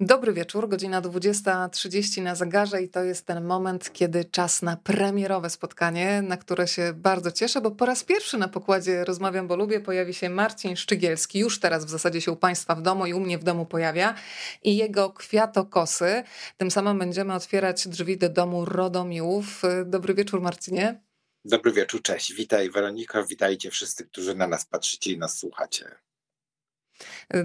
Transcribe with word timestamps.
Dobry 0.00 0.32
wieczór, 0.32 0.68
godzina 0.68 1.02
20.30 1.02 2.22
na 2.22 2.34
zegarze 2.34 2.82
i 2.82 2.88
to 2.88 3.04
jest 3.04 3.26
ten 3.26 3.44
moment, 3.44 3.92
kiedy 3.92 4.24
czas 4.24 4.62
na 4.62 4.76
premierowe 4.76 5.50
spotkanie, 5.50 6.22
na 6.22 6.36
które 6.36 6.68
się 6.68 6.92
bardzo 6.96 7.32
cieszę, 7.32 7.60
bo 7.60 7.70
po 7.70 7.86
raz 7.86 8.04
pierwszy 8.04 8.38
na 8.38 8.48
pokładzie 8.48 9.04
Rozmawiam, 9.04 9.48
bo 9.48 9.56
lubię 9.56 9.80
pojawi 9.80 10.14
się 10.14 10.30
Marcin 10.30 10.76
Szczygielski, 10.76 11.38
już 11.38 11.60
teraz 11.60 11.84
w 11.84 11.88
zasadzie 11.88 12.20
się 12.20 12.32
u 12.32 12.36
Państwa 12.36 12.74
w 12.74 12.82
domu 12.82 13.06
i 13.06 13.14
u 13.14 13.20
mnie 13.20 13.38
w 13.38 13.44
domu 13.44 13.66
pojawia 13.66 14.14
i 14.62 14.76
jego 14.76 15.10
kwiatokosy. 15.10 16.22
Tym 16.56 16.70
samym 16.70 16.98
będziemy 16.98 17.34
otwierać 17.34 17.88
drzwi 17.88 18.18
do 18.18 18.28
domu 18.28 18.64
Rodomiłów. 18.64 19.62
Dobry 19.84 20.14
wieczór 20.14 20.40
Marcinie. 20.40 21.00
Dobry 21.44 21.72
wieczór, 21.72 22.02
cześć. 22.02 22.34
Witaj 22.34 22.70
Weronika, 22.70 23.22
witajcie 23.22 23.70
wszyscy, 23.70 24.06
którzy 24.06 24.34
na 24.34 24.46
nas 24.46 24.66
patrzycie 24.66 25.12
i 25.12 25.18
nas 25.18 25.38
słuchacie. 25.38 26.03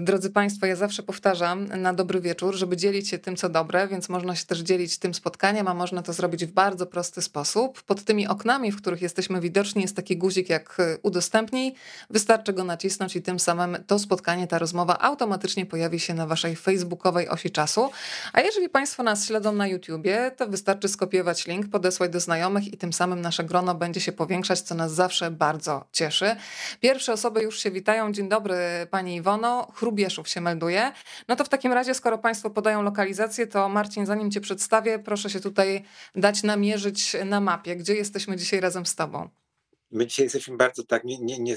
Drodzy 0.00 0.30
Państwo, 0.30 0.66
ja 0.66 0.76
zawsze 0.76 1.02
powtarzam 1.02 1.66
na 1.66 1.94
dobry 1.94 2.20
wieczór, 2.20 2.54
żeby 2.54 2.76
dzielić 2.76 3.08
się 3.08 3.18
tym, 3.18 3.36
co 3.36 3.48
dobre, 3.48 3.88
więc 3.88 4.08
można 4.08 4.36
się 4.36 4.46
też 4.46 4.58
dzielić 4.58 4.98
tym 4.98 5.14
spotkaniem, 5.14 5.68
a 5.68 5.74
można 5.74 6.02
to 6.02 6.12
zrobić 6.12 6.46
w 6.46 6.52
bardzo 6.52 6.86
prosty 6.86 7.22
sposób. 7.22 7.82
Pod 7.82 8.04
tymi 8.04 8.26
oknami, 8.26 8.72
w 8.72 8.76
których 8.76 9.02
jesteśmy 9.02 9.40
widoczni, 9.40 9.82
jest 9.82 9.96
taki 9.96 10.16
guzik 10.16 10.48
jak 10.48 10.76
udostępnij. 11.02 11.74
Wystarczy 12.10 12.52
go 12.52 12.64
nacisnąć 12.64 13.16
i 13.16 13.22
tym 13.22 13.40
samym 13.40 13.78
to 13.86 13.98
spotkanie, 13.98 14.46
ta 14.46 14.58
rozmowa 14.58 14.98
automatycznie 14.98 15.66
pojawi 15.66 16.00
się 16.00 16.14
na 16.14 16.26
Waszej 16.26 16.56
facebookowej 16.56 17.28
osi 17.28 17.50
czasu. 17.50 17.90
A 18.32 18.40
jeżeli 18.40 18.68
Państwo 18.68 19.02
nas 19.02 19.26
śledzą 19.26 19.52
na 19.52 19.66
YouTubie, 19.66 20.30
to 20.36 20.46
wystarczy 20.46 20.88
skopiować 20.88 21.46
link, 21.46 21.68
podesłać 21.68 22.10
do 22.10 22.20
znajomych 22.20 22.72
i 22.72 22.76
tym 22.76 22.92
samym 22.92 23.20
nasze 23.20 23.44
grono 23.44 23.74
będzie 23.74 24.00
się 24.00 24.12
powiększać, 24.12 24.60
co 24.60 24.74
nas 24.74 24.92
zawsze 24.92 25.30
bardzo 25.30 25.84
cieszy. 25.92 26.36
Pierwsze 26.80 27.12
osoby 27.12 27.42
już 27.42 27.58
się 27.58 27.70
witają. 27.70 28.12
Dzień 28.12 28.28
dobry 28.28 28.56
Pani 28.90 29.16
Iwono. 29.16 29.39
Chrubieszów 29.74 30.28
się 30.28 30.40
melduje. 30.40 30.92
No 31.28 31.36
to 31.36 31.44
w 31.44 31.48
takim 31.48 31.72
razie, 31.72 31.94
skoro 31.94 32.18
Państwo 32.18 32.50
podają 32.50 32.82
lokalizację, 32.82 33.46
to 33.46 33.68
Marcin, 33.68 34.06
zanim 34.06 34.30
Cię 34.30 34.40
przedstawię, 34.40 34.98
proszę 34.98 35.30
się 35.30 35.40
tutaj 35.40 35.84
dać 36.14 36.42
namierzyć 36.42 37.16
na 37.24 37.40
mapie. 37.40 37.76
Gdzie 37.76 37.94
jesteśmy 37.94 38.36
dzisiaj 38.36 38.60
razem 38.60 38.86
z 38.86 38.96
Tobą? 38.96 39.28
My 39.90 40.06
dzisiaj 40.06 40.26
jesteśmy 40.26 40.56
bardzo 40.56 40.84
tak 40.84 41.04
nie, 41.04 41.18
nie, 41.18 41.38
nie, 41.38 41.56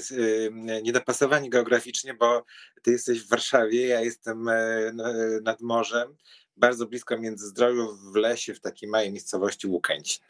niedopasowani 0.82 1.50
geograficznie, 1.50 2.14
bo 2.14 2.44
Ty 2.82 2.90
jesteś 2.90 3.24
w 3.24 3.28
Warszawie, 3.28 3.86
ja 3.86 4.00
jestem 4.00 4.48
e, 4.48 4.92
nad 5.42 5.60
morzem, 5.60 6.16
bardzo 6.56 6.86
blisko 6.86 7.18
Międzyzdroju 7.18 7.96
w 8.12 8.16
lesie, 8.16 8.54
w 8.54 8.60
takiej 8.60 8.88
małej 8.88 9.12
miejscowości 9.12 9.66
Łukęcin. 9.66 10.24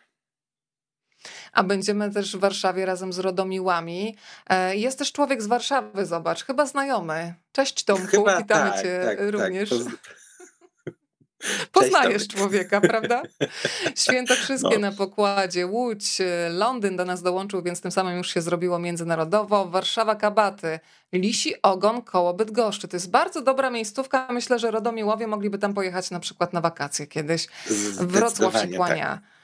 A 1.53 1.62
będziemy 1.62 2.11
też 2.11 2.36
w 2.36 2.41
Warszawie 2.41 2.86
razem 2.86 3.12
z 3.12 3.19
Rodomiłami. 3.19 4.17
E, 4.47 4.77
jest 4.77 4.98
też 4.98 5.12
człowiek 5.12 5.42
z 5.42 5.47
Warszawy, 5.47 6.06
zobacz, 6.06 6.44
chyba 6.44 6.66
znajomy. 6.66 7.34
Cześć 7.53 7.84
Tomku, 7.84 8.06
chyba 8.06 8.39
witamy 8.39 8.70
tak, 8.70 8.83
cię 8.83 9.00
tak, 9.05 9.19
tak. 9.19 9.31
również. 9.31 9.70
Tak. 9.70 10.25
Poznajesz 11.72 12.28
człowieka, 12.28 12.81
prawda? 12.81 13.22
Świętokrzyskie 14.05 14.78
no. 14.78 14.78
na 14.78 14.92
pokładzie, 14.92 15.66
Łódź, 15.66 16.19
Londyn 16.50 16.97
do 16.97 17.05
nas 17.05 17.22
dołączył, 17.22 17.62
więc 17.62 17.81
tym 17.81 17.91
samym 17.91 18.16
już 18.16 18.34
się 18.34 18.42
zrobiło 18.42 18.78
międzynarodowo. 18.78 19.64
Warszawa 19.64 20.14
Kabaty, 20.14 20.81
Lisi 21.12 21.62
Ogon 21.62 22.03
koło 22.03 22.34
Bydgoszczy. 22.34 22.88
To 22.88 22.97
jest 22.97 23.11
bardzo 23.11 23.42
dobra 23.42 23.70
miejscówka. 23.70 24.28
Myślę, 24.31 24.59
że 24.59 24.70
Rodomiłowie 24.70 25.27
mogliby 25.27 25.59
tam 25.59 25.75
pojechać 25.75 26.11
na 26.11 26.20
przykład 26.20 26.53
na 26.53 26.61
wakacje 26.61 27.06
kiedyś. 27.06 27.47
Wrocław 28.00 28.61
się 28.61 28.69
kłania. 28.69 29.06
Tak. 29.09 29.34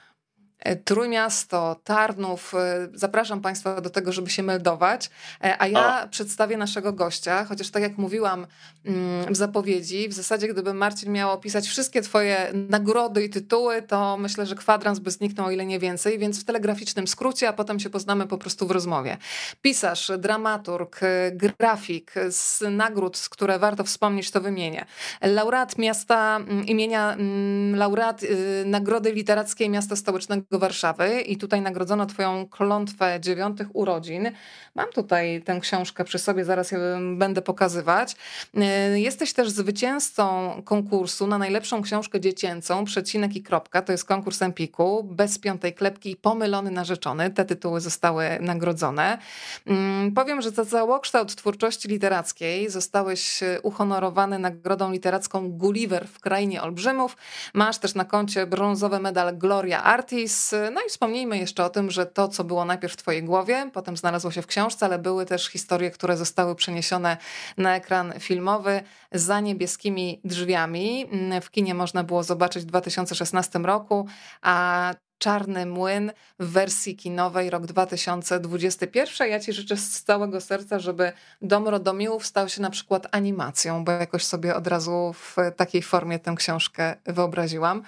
E, 0.61 0.75
Trójmiasto, 0.75 1.75
Tarnów. 1.83 2.53
E, 2.55 2.87
zapraszam 2.93 3.41
Państwa 3.41 3.81
do 3.81 3.89
tego, 3.89 4.11
żeby 4.11 4.29
się 4.29 4.43
meldować. 4.43 5.09
E, 5.43 5.61
a 5.61 5.67
ja 5.67 6.03
o. 6.03 6.07
przedstawię 6.07 6.57
naszego 6.57 6.93
gościa, 6.93 7.45
chociaż 7.45 7.69
tak 7.69 7.83
jak 7.83 7.97
mówiłam 7.97 8.47
mm, 8.85 9.33
w 9.33 9.37
zapowiedzi, 9.37 10.09
w 10.09 10.13
zasadzie 10.13 10.47
gdyby 10.47 10.73
Marcin 10.73 11.11
miał 11.11 11.31
opisać 11.31 11.67
wszystkie 11.67 12.01
Twoje 12.01 12.51
nagrody 12.53 13.23
i 13.23 13.29
tytuły, 13.29 13.81
to 13.81 14.17
myślę, 14.17 14.45
że 14.45 14.55
kwadrans 14.55 14.99
by 14.99 15.11
zniknął, 15.11 15.47
o 15.47 15.51
ile 15.51 15.65
nie 15.65 15.79
więcej, 15.79 16.19
więc 16.19 16.41
w 16.41 16.43
telegraficznym 16.43 17.07
skrócie, 17.07 17.49
a 17.49 17.53
potem 17.53 17.79
się 17.79 17.89
poznamy 17.89 18.27
po 18.27 18.37
prostu 18.37 18.67
w 18.67 18.71
rozmowie. 18.71 19.17
Pisarz, 19.61 20.11
dramaturg, 20.17 20.99
grafik 21.31 22.13
z 22.29 22.63
nagród, 22.71 23.27
które 23.29 23.59
warto 23.59 23.83
wspomnieć, 23.83 24.31
to 24.31 24.41
wymienię. 24.41 24.85
Laureat 25.21 25.77
miasta 25.77 26.37
mm, 26.37 26.65
imienia, 26.65 27.13
mm, 27.13 27.75
laureat 27.75 28.23
y, 28.23 28.63
Nagrody 28.65 29.11
Literackiej 29.11 29.69
Miasta 29.69 29.95
Stołecznego 29.95 30.50
Warszawy 30.59 31.21
i 31.21 31.37
tutaj 31.37 31.61
nagrodzono 31.61 32.05
Twoją 32.05 32.47
klątwę 32.47 33.19
dziewiątych 33.19 33.67
urodzin. 33.73 34.31
Mam 34.75 34.89
tutaj 34.89 35.41
tę 35.41 35.59
książkę 35.59 36.03
przy 36.03 36.19
sobie, 36.19 36.45
zaraz 36.45 36.71
ją 36.71 36.79
będę 37.17 37.41
pokazywać. 37.41 38.15
E, 38.57 38.99
jesteś 38.99 39.33
też 39.33 39.49
zwycięzcą 39.49 40.51
konkursu 40.65 41.27
na 41.27 41.37
najlepszą 41.37 41.81
książkę 41.81 42.19
dziecięcą, 42.19 42.85
przecinek 42.85 43.35
i 43.35 43.43
kropka, 43.43 43.81
to 43.81 43.91
jest 43.91 44.05
konkurs 44.05 44.41
Empiku, 44.41 45.03
bez 45.03 45.39
piątej 45.39 45.73
klepki 45.73 46.11
i 46.11 46.15
pomylony 46.15 46.71
narzeczony. 46.71 47.29
Te 47.29 47.45
tytuły 47.45 47.81
zostały 47.81 48.25
nagrodzone. 48.41 49.17
Mm, 49.65 50.11
powiem, 50.11 50.41
że 50.41 50.49
za 50.49 50.65
całokształt 50.65 51.35
twórczości 51.35 51.87
literackiej 51.87 52.69
zostałeś 52.69 53.39
uhonorowany 53.63 54.39
nagrodą 54.39 54.91
literacką 54.91 55.51
Gulliver 55.51 56.07
w 56.07 56.19
Krainie 56.19 56.61
Olbrzymów. 56.61 57.17
Masz 57.53 57.77
też 57.77 57.95
na 57.95 58.05
koncie 58.05 58.47
brązowy 58.47 58.99
medal 58.99 59.37
Gloria 59.37 59.83
Artis, 59.83 60.40
no 60.71 60.81
i 60.87 60.89
wspomnijmy 60.89 61.37
jeszcze 61.37 61.65
o 61.65 61.69
tym, 61.69 61.91
że 61.91 62.05
to, 62.05 62.27
co 62.27 62.43
było 62.43 62.65
najpierw 62.65 62.93
w 62.93 62.97
Twojej 62.97 63.23
głowie, 63.23 63.69
potem 63.73 63.97
znalazło 63.97 64.31
się 64.31 64.41
w 64.41 64.47
książce, 64.47 64.85
ale 64.85 64.99
były 64.99 65.25
też 65.25 65.47
historie, 65.47 65.91
które 65.91 66.17
zostały 66.17 66.55
przeniesione 66.55 67.17
na 67.57 67.75
ekran 67.75 68.13
filmowy 68.19 68.83
za 69.11 69.39
niebieskimi 69.39 70.21
drzwiami. 70.23 71.05
W 71.41 71.51
kinie 71.51 71.73
można 71.73 72.03
było 72.03 72.23
zobaczyć 72.23 72.63
w 72.63 72.65
2016 72.65 73.59
roku, 73.59 74.07
a 74.41 74.93
Czarny 75.21 75.65
Młyn 75.65 76.11
w 76.39 76.51
wersji 76.51 76.95
kinowej 76.95 77.49
rok 77.49 77.65
2021. 77.65 79.29
Ja 79.29 79.39
Ci 79.39 79.53
życzę 79.53 79.77
z 79.77 80.03
całego 80.03 80.41
serca, 80.41 80.79
żeby 80.79 81.11
Dom 81.41 81.67
Rodomiłów 81.67 82.25
stał 82.25 82.49
się 82.49 82.61
na 82.61 82.69
przykład 82.69 83.07
animacją, 83.11 83.83
bo 83.83 83.91
jakoś 83.91 84.23
sobie 84.23 84.55
od 84.55 84.67
razu 84.67 85.13
w 85.13 85.35
takiej 85.55 85.81
formie 85.81 86.19
tę 86.19 86.35
książkę 86.37 86.95
wyobraziłam. 87.05 87.83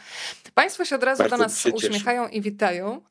Państwo 0.53 0.85
się 0.85 0.95
od 0.95 1.03
razu 1.03 1.23
Bardzo 1.23 1.38
do 1.38 1.44
nas 1.44 1.66
uśmiechają 1.66 2.27
i 2.27 2.41
witają. 2.41 3.01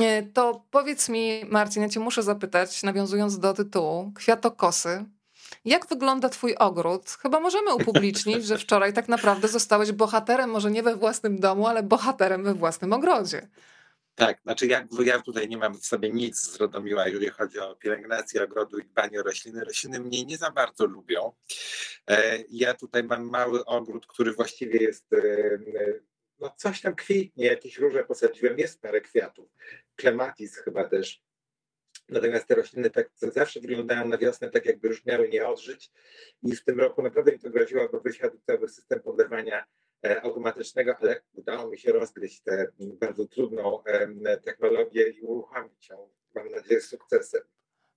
E, 0.00 0.22
to 0.22 0.64
powiedz 0.70 1.08
mi, 1.08 1.44
Marcin, 1.50 1.82
ja 1.82 1.88
Cię 1.88 2.00
muszę 2.00 2.22
zapytać, 2.22 2.82
nawiązując 2.82 3.38
do 3.38 3.54
tytułu, 3.54 4.12
Kwiatokosy. 4.14 5.04
Jak 5.64 5.86
wygląda 5.86 6.28
Twój 6.28 6.54
ogród? 6.54 7.10
Chyba 7.10 7.40
możemy 7.40 7.74
upublicznić, 7.74 8.44
że 8.46 8.58
wczoraj 8.58 8.92
tak 8.92 9.08
naprawdę 9.08 9.48
zostałeś 9.48 9.92
bohaterem, 9.92 10.50
może 10.50 10.70
nie 10.70 10.82
we 10.82 10.96
własnym 10.96 11.40
domu, 11.40 11.66
ale 11.66 11.82
bohaterem 11.82 12.44
we 12.44 12.54
własnym 12.54 12.92
ogrodzie. 12.92 13.48
Tak, 14.14 14.40
znaczy 14.42 14.66
ja, 14.66 14.86
ja 15.04 15.22
tutaj 15.22 15.48
nie 15.48 15.56
mam 15.56 15.74
w 15.74 15.86
sobie 15.86 16.10
nic 16.10 16.40
z 16.40 16.56
Rodomiła, 16.56 17.08
jeżeli 17.08 17.28
chodzi 17.28 17.58
o 17.58 17.76
pielęgnację 17.76 18.44
ogrodu 18.44 18.78
i 18.78 18.84
dbanie 18.84 19.20
o 19.20 19.22
rośliny. 19.22 19.64
Rośliny 19.64 20.00
mnie 20.00 20.24
nie 20.24 20.38
za 20.38 20.50
bardzo 20.50 20.86
lubią. 20.86 21.32
E, 22.10 22.38
ja 22.50 22.74
tutaj 22.74 23.04
mam 23.04 23.30
mały 23.30 23.64
ogród, 23.64 24.06
który 24.06 24.32
właściwie 24.32 24.78
jest, 24.78 25.12
e, 25.12 25.18
no 26.38 26.54
coś 26.56 26.80
tam 26.80 26.94
kwitnie, 26.94 27.46
jakieś 27.46 27.78
róże 27.78 28.04
posadziłem, 28.04 28.58
jest 28.58 28.80
parę 28.80 29.00
kwiatów. 29.00 29.48
Klematis 29.96 30.56
chyba 30.56 30.84
też 30.84 31.22
Natomiast 32.12 32.46
te 32.46 32.54
rośliny 32.54 32.90
tak 32.90 33.10
zawsze 33.18 33.60
wyglądają 33.60 34.08
na 34.08 34.18
wiosnę 34.18 34.50
tak, 34.50 34.66
jakby 34.66 34.88
już 34.88 35.04
miały 35.04 35.28
nie 35.28 35.48
odżyć. 35.48 35.92
I 36.42 36.56
w 36.56 36.64
tym 36.64 36.80
roku 36.80 37.02
naprawdę 37.02 37.32
mi 37.32 37.38
to 37.38 37.50
groziło, 37.50 37.88
bo 37.92 38.00
wysiadł 38.00 38.38
cały 38.46 38.68
system 38.68 39.00
podlewania 39.00 39.64
e, 40.04 40.22
automatycznego, 40.22 40.96
ale 41.00 41.20
udało 41.34 41.70
mi 41.70 41.78
się 41.78 41.92
rozgryźć 41.92 42.40
tę 42.40 42.66
bardzo 42.78 43.26
trudną 43.26 43.82
technologię 44.44 45.08
i 45.08 45.22
uruchomić 45.22 45.88
ją, 45.88 46.08
mam 46.34 46.48
nadzieję, 46.48 46.80
z 46.80 46.88
sukcesem. 46.88 47.42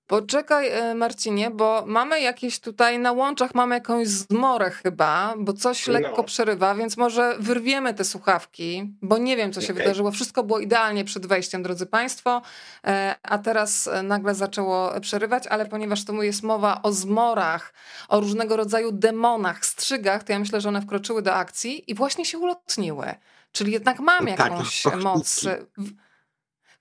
Poczekaj, 0.07 0.69
e, 0.69 0.95
Marcinie, 0.95 1.51
bo 1.51 1.83
mamy 1.87 2.21
jakieś 2.21 2.59
tutaj 2.59 2.99
na 2.99 3.11
łączach, 3.11 3.55
mamy 3.55 3.75
jakąś 3.75 4.07
zmorę 4.07 4.71
chyba, 4.71 5.33
bo 5.37 5.53
coś 5.53 5.87
lekko 5.87 6.17
no. 6.17 6.23
przerywa, 6.23 6.75
więc 6.75 6.97
może 6.97 7.35
wyrwiemy 7.39 7.93
te 7.93 8.03
słuchawki, 8.03 8.93
bo 9.01 9.17
nie 9.17 9.37
wiem, 9.37 9.53
co 9.53 9.61
się 9.61 9.73
okay. 9.73 9.83
wydarzyło. 9.83 10.11
Wszystko 10.11 10.43
było 10.43 10.59
idealnie 10.59 11.03
przed 11.03 11.25
wejściem, 11.25 11.63
drodzy 11.63 11.85
Państwo, 11.85 12.41
e, 12.87 13.15
a 13.23 13.37
teraz 13.37 13.87
e, 13.87 14.03
nagle 14.03 14.35
zaczęło 14.35 14.99
przerywać, 15.01 15.47
ale 15.47 15.65
ponieważ 15.65 16.05
tu 16.05 16.23
jest 16.23 16.43
mowa 16.43 16.81
o 16.81 16.91
zmorach, 16.91 17.73
o 18.07 18.19
różnego 18.19 18.57
rodzaju 18.57 18.91
demonach, 18.91 19.65
strzygach, 19.65 20.23
to 20.23 20.33
ja 20.33 20.39
myślę, 20.39 20.61
że 20.61 20.69
one 20.69 20.81
wkroczyły 20.81 21.21
do 21.21 21.33
akcji 21.33 21.91
i 21.91 21.95
właśnie 21.95 22.25
się 22.25 22.37
ulotniły. 22.37 23.15
Czyli 23.51 23.71
jednak 23.71 23.99
mam 23.99 24.25
no 24.25 24.35
tak, 24.35 24.51
jakąś 24.51 24.81
tak, 24.81 25.03
moc 25.03 25.45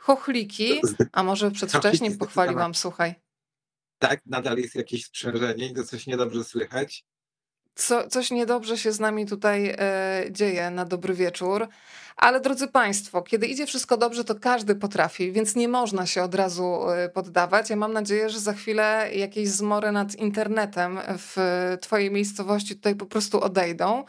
chochliki, 0.06 0.80
a 1.12 1.22
może 1.22 1.50
przedwcześnie 1.50 2.10
pochwaliłam, 2.10 2.74
słuchaj. 2.74 3.14
Tak, 3.98 4.20
nadal 4.26 4.58
jest 4.58 4.74
jakieś 4.74 5.04
sprzężenie 5.04 5.66
i 5.66 5.74
to 5.74 5.84
coś 5.84 6.06
niedobrze 6.06 6.44
słychać. 6.44 7.04
co, 7.74 8.08
coś 8.08 8.30
niedobrze 8.30 8.78
się 8.78 8.92
z 8.92 9.00
nami 9.00 9.26
tutaj 9.26 9.74
e, 9.78 10.24
dzieje 10.30 10.70
na 10.70 10.84
dobry 10.84 11.14
wieczór. 11.14 11.68
Ale 12.16 12.40
drodzy 12.40 12.68
Państwo, 12.68 13.22
kiedy 13.22 13.46
idzie 13.46 13.66
wszystko 13.66 13.96
dobrze, 13.96 14.24
to 14.24 14.34
każdy 14.34 14.74
potrafi, 14.74 15.32
więc 15.32 15.56
nie 15.56 15.68
można 15.68 16.06
się 16.06 16.22
od 16.22 16.34
razu 16.34 16.90
e, 16.90 17.08
poddawać. 17.08 17.70
Ja 17.70 17.76
mam 17.76 17.92
nadzieję, 17.92 18.30
że 18.30 18.40
za 18.40 18.52
chwilę 18.52 19.10
jakieś 19.14 19.48
zmory 19.48 19.92
nad 19.92 20.14
internetem 20.14 20.98
w 21.18 21.36
Twojej 21.80 22.10
miejscowości 22.10 22.76
tutaj 22.76 22.94
po 22.96 23.06
prostu 23.06 23.40
odejdą. 23.40 24.04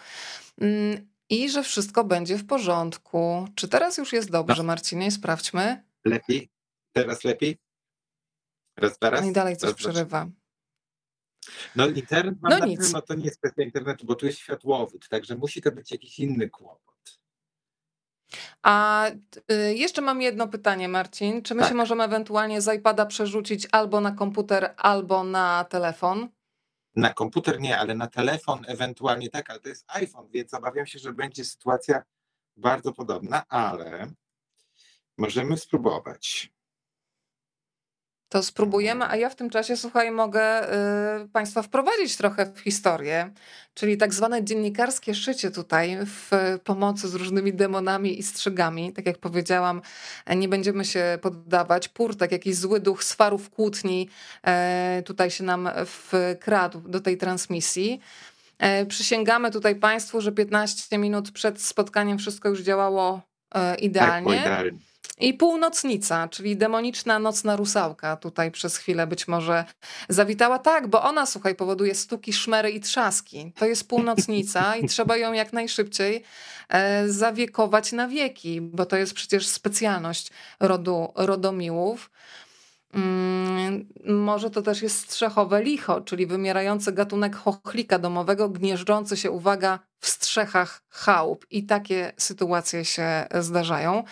I 1.30 1.50
że 1.50 1.64
wszystko 1.64 2.04
będzie 2.04 2.38
w 2.38 2.48
porządku. 2.48 3.48
Czy 3.56 3.68
teraz 3.68 3.98
już 3.98 4.14
jest 4.14 4.32
dobrze, 4.32 4.58
no. 4.58 4.64
Marcinie? 4.64 5.12
Sprawdźmy. 5.12 5.84
Lepiej? 6.06 6.50
Teraz 6.92 7.24
lepiej? 7.24 7.58
Raz, 8.78 9.00
teraz? 9.00 9.22
No 9.22 9.28
i 9.28 9.34
dalej 9.34 9.58
coś 9.58 9.74
przerywa. 9.74 10.28
No 11.76 11.88
internet 11.88 12.36
mam 12.42 12.60
no 12.60 12.66
nic. 12.66 12.94
to 13.08 13.14
nie 13.14 13.26
jest 13.26 13.38
kwestia 13.38 13.64
internetu, 13.64 14.06
bo 14.06 14.16
tu 14.16 14.26
jest 14.26 14.38
światłowód, 14.38 15.10
także 15.10 15.36
musi 15.36 15.62
to 15.62 15.72
być 15.72 15.92
jakiś 15.92 16.20
inny 16.20 16.50
kłopot. 16.50 17.20
A 18.64 19.08
y, 19.52 19.76
jeszcze 19.76 20.02
mam 20.02 20.22
jedno 20.22 20.48
pytanie, 20.48 20.88
Marcin. 20.88 21.42
Czy 21.42 21.56
my 21.56 21.62
tak. 21.62 21.70
się 21.70 21.76
możemy 21.76 22.04
ewentualnie 22.04 22.62
z 22.62 22.76
iPada 22.76 23.06
przerzucić 23.06 23.68
albo 23.72 24.02
na 24.02 24.12
komputer, 24.12 24.74
albo 24.78 25.24
na 25.24 25.64
telefon? 25.64 26.30
Na 26.96 27.14
komputer 27.14 27.60
nie, 27.60 27.80
ale 27.80 27.96
na 27.96 28.08
telefon 28.08 28.66
ewentualnie 28.68 29.30
tak, 29.30 29.50
ale 29.50 29.60
to 29.60 29.70
jest 29.70 29.86
iPhone, 29.88 30.30
więc 30.30 30.54
obawiam 30.54 30.86
się, 30.86 31.00
że 31.00 31.14
będzie 31.14 31.46
sytuacja 31.46 32.04
bardzo 32.58 32.94
podobna, 32.94 33.48
ale 33.48 34.12
możemy 35.18 35.58
spróbować 35.58 36.55
to 38.30 38.44
spróbujemy, 38.44 39.06
a 39.08 39.16
ja 39.16 39.30
w 39.30 39.36
tym 39.36 39.50
czasie, 39.50 39.78
słuchaj, 39.78 40.12
mogę 40.12 40.74
y, 41.24 41.28
Państwa 41.28 41.62
wprowadzić 41.62 42.18
trochę 42.18 42.46
w 42.46 42.60
historię, 42.60 43.32
czyli 43.74 43.98
tak 43.98 44.14
zwane 44.14 44.44
dziennikarskie 44.44 45.16
szycie 45.16 45.52
tutaj 45.52 45.98
w 46.06 46.32
pomocy 46.64 47.08
z 47.08 47.16
różnymi 47.16 47.54
demonami 47.54 48.20
i 48.20 48.24
strzygami. 48.24 48.94
Tak 48.94 49.06
jak 49.06 49.18
powiedziałam, 49.18 49.82
nie 50.36 50.48
będziemy 50.48 50.86
się 50.86 51.20
poddawać. 51.22 51.88
Purtek, 51.88 52.32
jakiś 52.32 52.56
zły 52.56 52.80
duch 52.80 53.04
swarów 53.04 53.50
kłótni 53.50 54.10
y, 55.00 55.04
tutaj 55.04 55.32
się 55.32 55.44
nam 55.44 55.70
wkradł 55.86 56.80
do 56.80 57.00
tej 57.00 57.18
transmisji. 57.18 58.00
Y, 58.82 58.86
przysięgamy 58.86 59.52
tutaj 59.52 59.76
Państwu, 59.76 60.22
że 60.22 60.32
15 60.32 60.98
minut 60.98 61.32
przed 61.32 61.62
spotkaniem 61.62 62.18
wszystko 62.18 62.50
już 62.50 62.62
działało 62.62 63.16
e, 63.16 63.35
idealnie. 63.80 64.36
Tak, 64.36 64.42
idealnie. 64.42 64.80
I 65.20 65.34
północnica, 65.34 66.28
czyli 66.28 66.58
demoniczna 66.58 67.20
nocna 67.20 67.56
rusałka 67.56 68.16
tutaj 68.16 68.52
przez 68.52 68.78
chwilę 68.78 69.08
być 69.08 69.28
może 69.28 69.66
zawitała. 70.10 70.60
Tak, 70.60 70.88
bo 70.88 71.04
ona, 71.04 71.26
słuchaj, 71.26 71.56
powoduje 71.56 71.96
stuki, 71.96 72.34
szmery 72.34 72.72
i 72.72 72.80
trzaski. 72.80 73.54
To 73.56 73.66
jest 73.66 73.88
północnica 73.88 74.76
i 74.76 74.88
trzeba 74.90 75.18
ją 75.18 75.34
jak 75.34 75.54
najszybciej 75.54 76.24
e, 76.70 77.10
zawiekować 77.10 77.92
na 77.92 78.08
wieki, 78.08 78.62
bo 78.62 78.86
to 78.86 78.98
jest 78.98 79.14
przecież 79.14 79.48
specjalność 79.48 80.30
rodu 80.60 81.14
Rodomiłów. 81.16 82.12
Mm, 82.96 83.88
może 84.06 84.50
to 84.50 84.62
też 84.62 84.82
jest 84.82 85.00
strzechowe 85.00 85.64
licho, 85.64 86.02
czyli 86.02 86.28
wymierający 86.28 86.92
gatunek 86.92 87.36
chochlika 87.36 88.00
domowego, 88.00 88.50
gnieżdżący 88.50 89.18
się, 89.18 89.32
uwaga, 89.32 89.80
w 90.00 90.08
strzechach 90.08 90.82
chałup. 90.90 91.46
I 91.52 91.66
takie 91.66 92.14
sytuacje 92.18 92.86
się 92.86 93.28
zdarzają. 93.40 94.04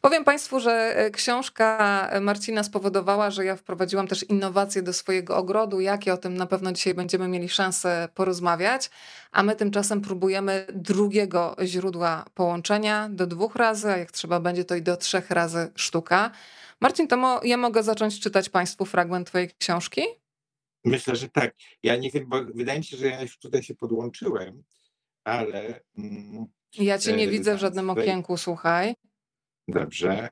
Powiem 0.00 0.24
Państwu, 0.24 0.60
że 0.60 0.72
e, 0.96 1.10
książka 1.10 2.10
Marcina 2.20 2.62
spowodowała, 2.62 3.30
że 3.30 3.44
ja 3.44 3.56
wprowadziłam 3.56 4.08
też 4.08 4.22
innowacje 4.22 4.82
do 4.82 4.92
swojego 4.92 5.36
ogrodu. 5.36 5.80
Jakie 5.80 6.12
o 6.12 6.16
tym 6.16 6.36
na 6.36 6.46
pewno 6.46 6.72
dzisiaj 6.72 6.94
będziemy 6.94 7.28
mieli 7.28 7.48
szansę 7.48 8.08
porozmawiać. 8.14 8.90
A 9.32 9.42
my 9.42 9.56
tymczasem 9.56 10.00
próbujemy 10.00 10.66
drugiego 10.74 11.56
źródła 11.64 12.24
połączenia 12.34 13.08
do 13.10 13.26
dwóch 13.26 13.56
razy, 13.56 13.88
a 13.88 13.96
jak 13.96 14.12
trzeba 14.12 14.40
będzie, 14.40 14.64
to 14.64 14.74
i 14.74 14.82
do 14.82 14.96
trzech 14.96 15.30
razy 15.30 15.70
sztuka. 15.74 16.30
Marcin, 16.80 17.08
to 17.08 17.16
mo 17.16 17.40
ja 17.44 17.56
mogę 17.56 17.82
zacząć 17.82 18.20
czytać 18.20 18.48
Państwu 18.48 18.84
fragment 18.84 19.28
Twojej 19.28 19.50
książki? 19.58 20.02
Myślę, 20.84 21.16
że 21.16 21.28
tak. 21.28 21.54
Ja 21.82 21.96
nie 21.96 22.10
wiem, 22.10 22.28
bo 22.28 22.44
wydaje 22.44 22.78
mi 22.78 22.84
się, 22.84 22.96
że 22.96 23.06
ja 23.06 23.22
już 23.22 23.38
tutaj 23.38 23.62
się 23.62 23.74
podłączyłem, 23.74 24.62
ale. 25.24 25.80
Mm, 25.98 26.46
ja 26.78 26.98
Cię 26.98 27.12
nie 27.12 27.24
e, 27.24 27.28
widzę 27.28 27.56
w 27.56 27.58
żadnym 27.58 27.88
tutaj... 27.88 28.04
okienku, 28.04 28.36
słuchaj. 28.36 28.94
Dobrze. 29.68 30.28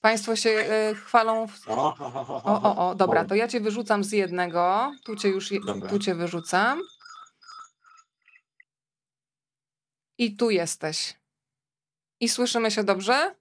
Państwo 0.00 0.36
się 0.36 0.50
y, 0.50 0.94
chwalą. 0.94 1.46
W... 1.46 1.68
O, 1.68 1.96
o, 1.98 2.62
o, 2.62 2.88
o, 2.88 2.94
dobra, 2.94 3.24
to 3.24 3.34
ja 3.34 3.48
Cię 3.48 3.60
wyrzucam 3.60 4.04
z 4.04 4.12
jednego. 4.12 4.92
Tu 5.04 5.16
Cię 5.16 5.28
już 5.28 5.52
tu 5.88 5.98
cię 5.98 6.14
wyrzucam. 6.14 6.80
I 10.18 10.36
tu 10.36 10.50
jesteś. 10.50 11.20
I 12.20 12.28
słyszymy 12.28 12.70
się 12.70 12.84
dobrze? 12.84 13.34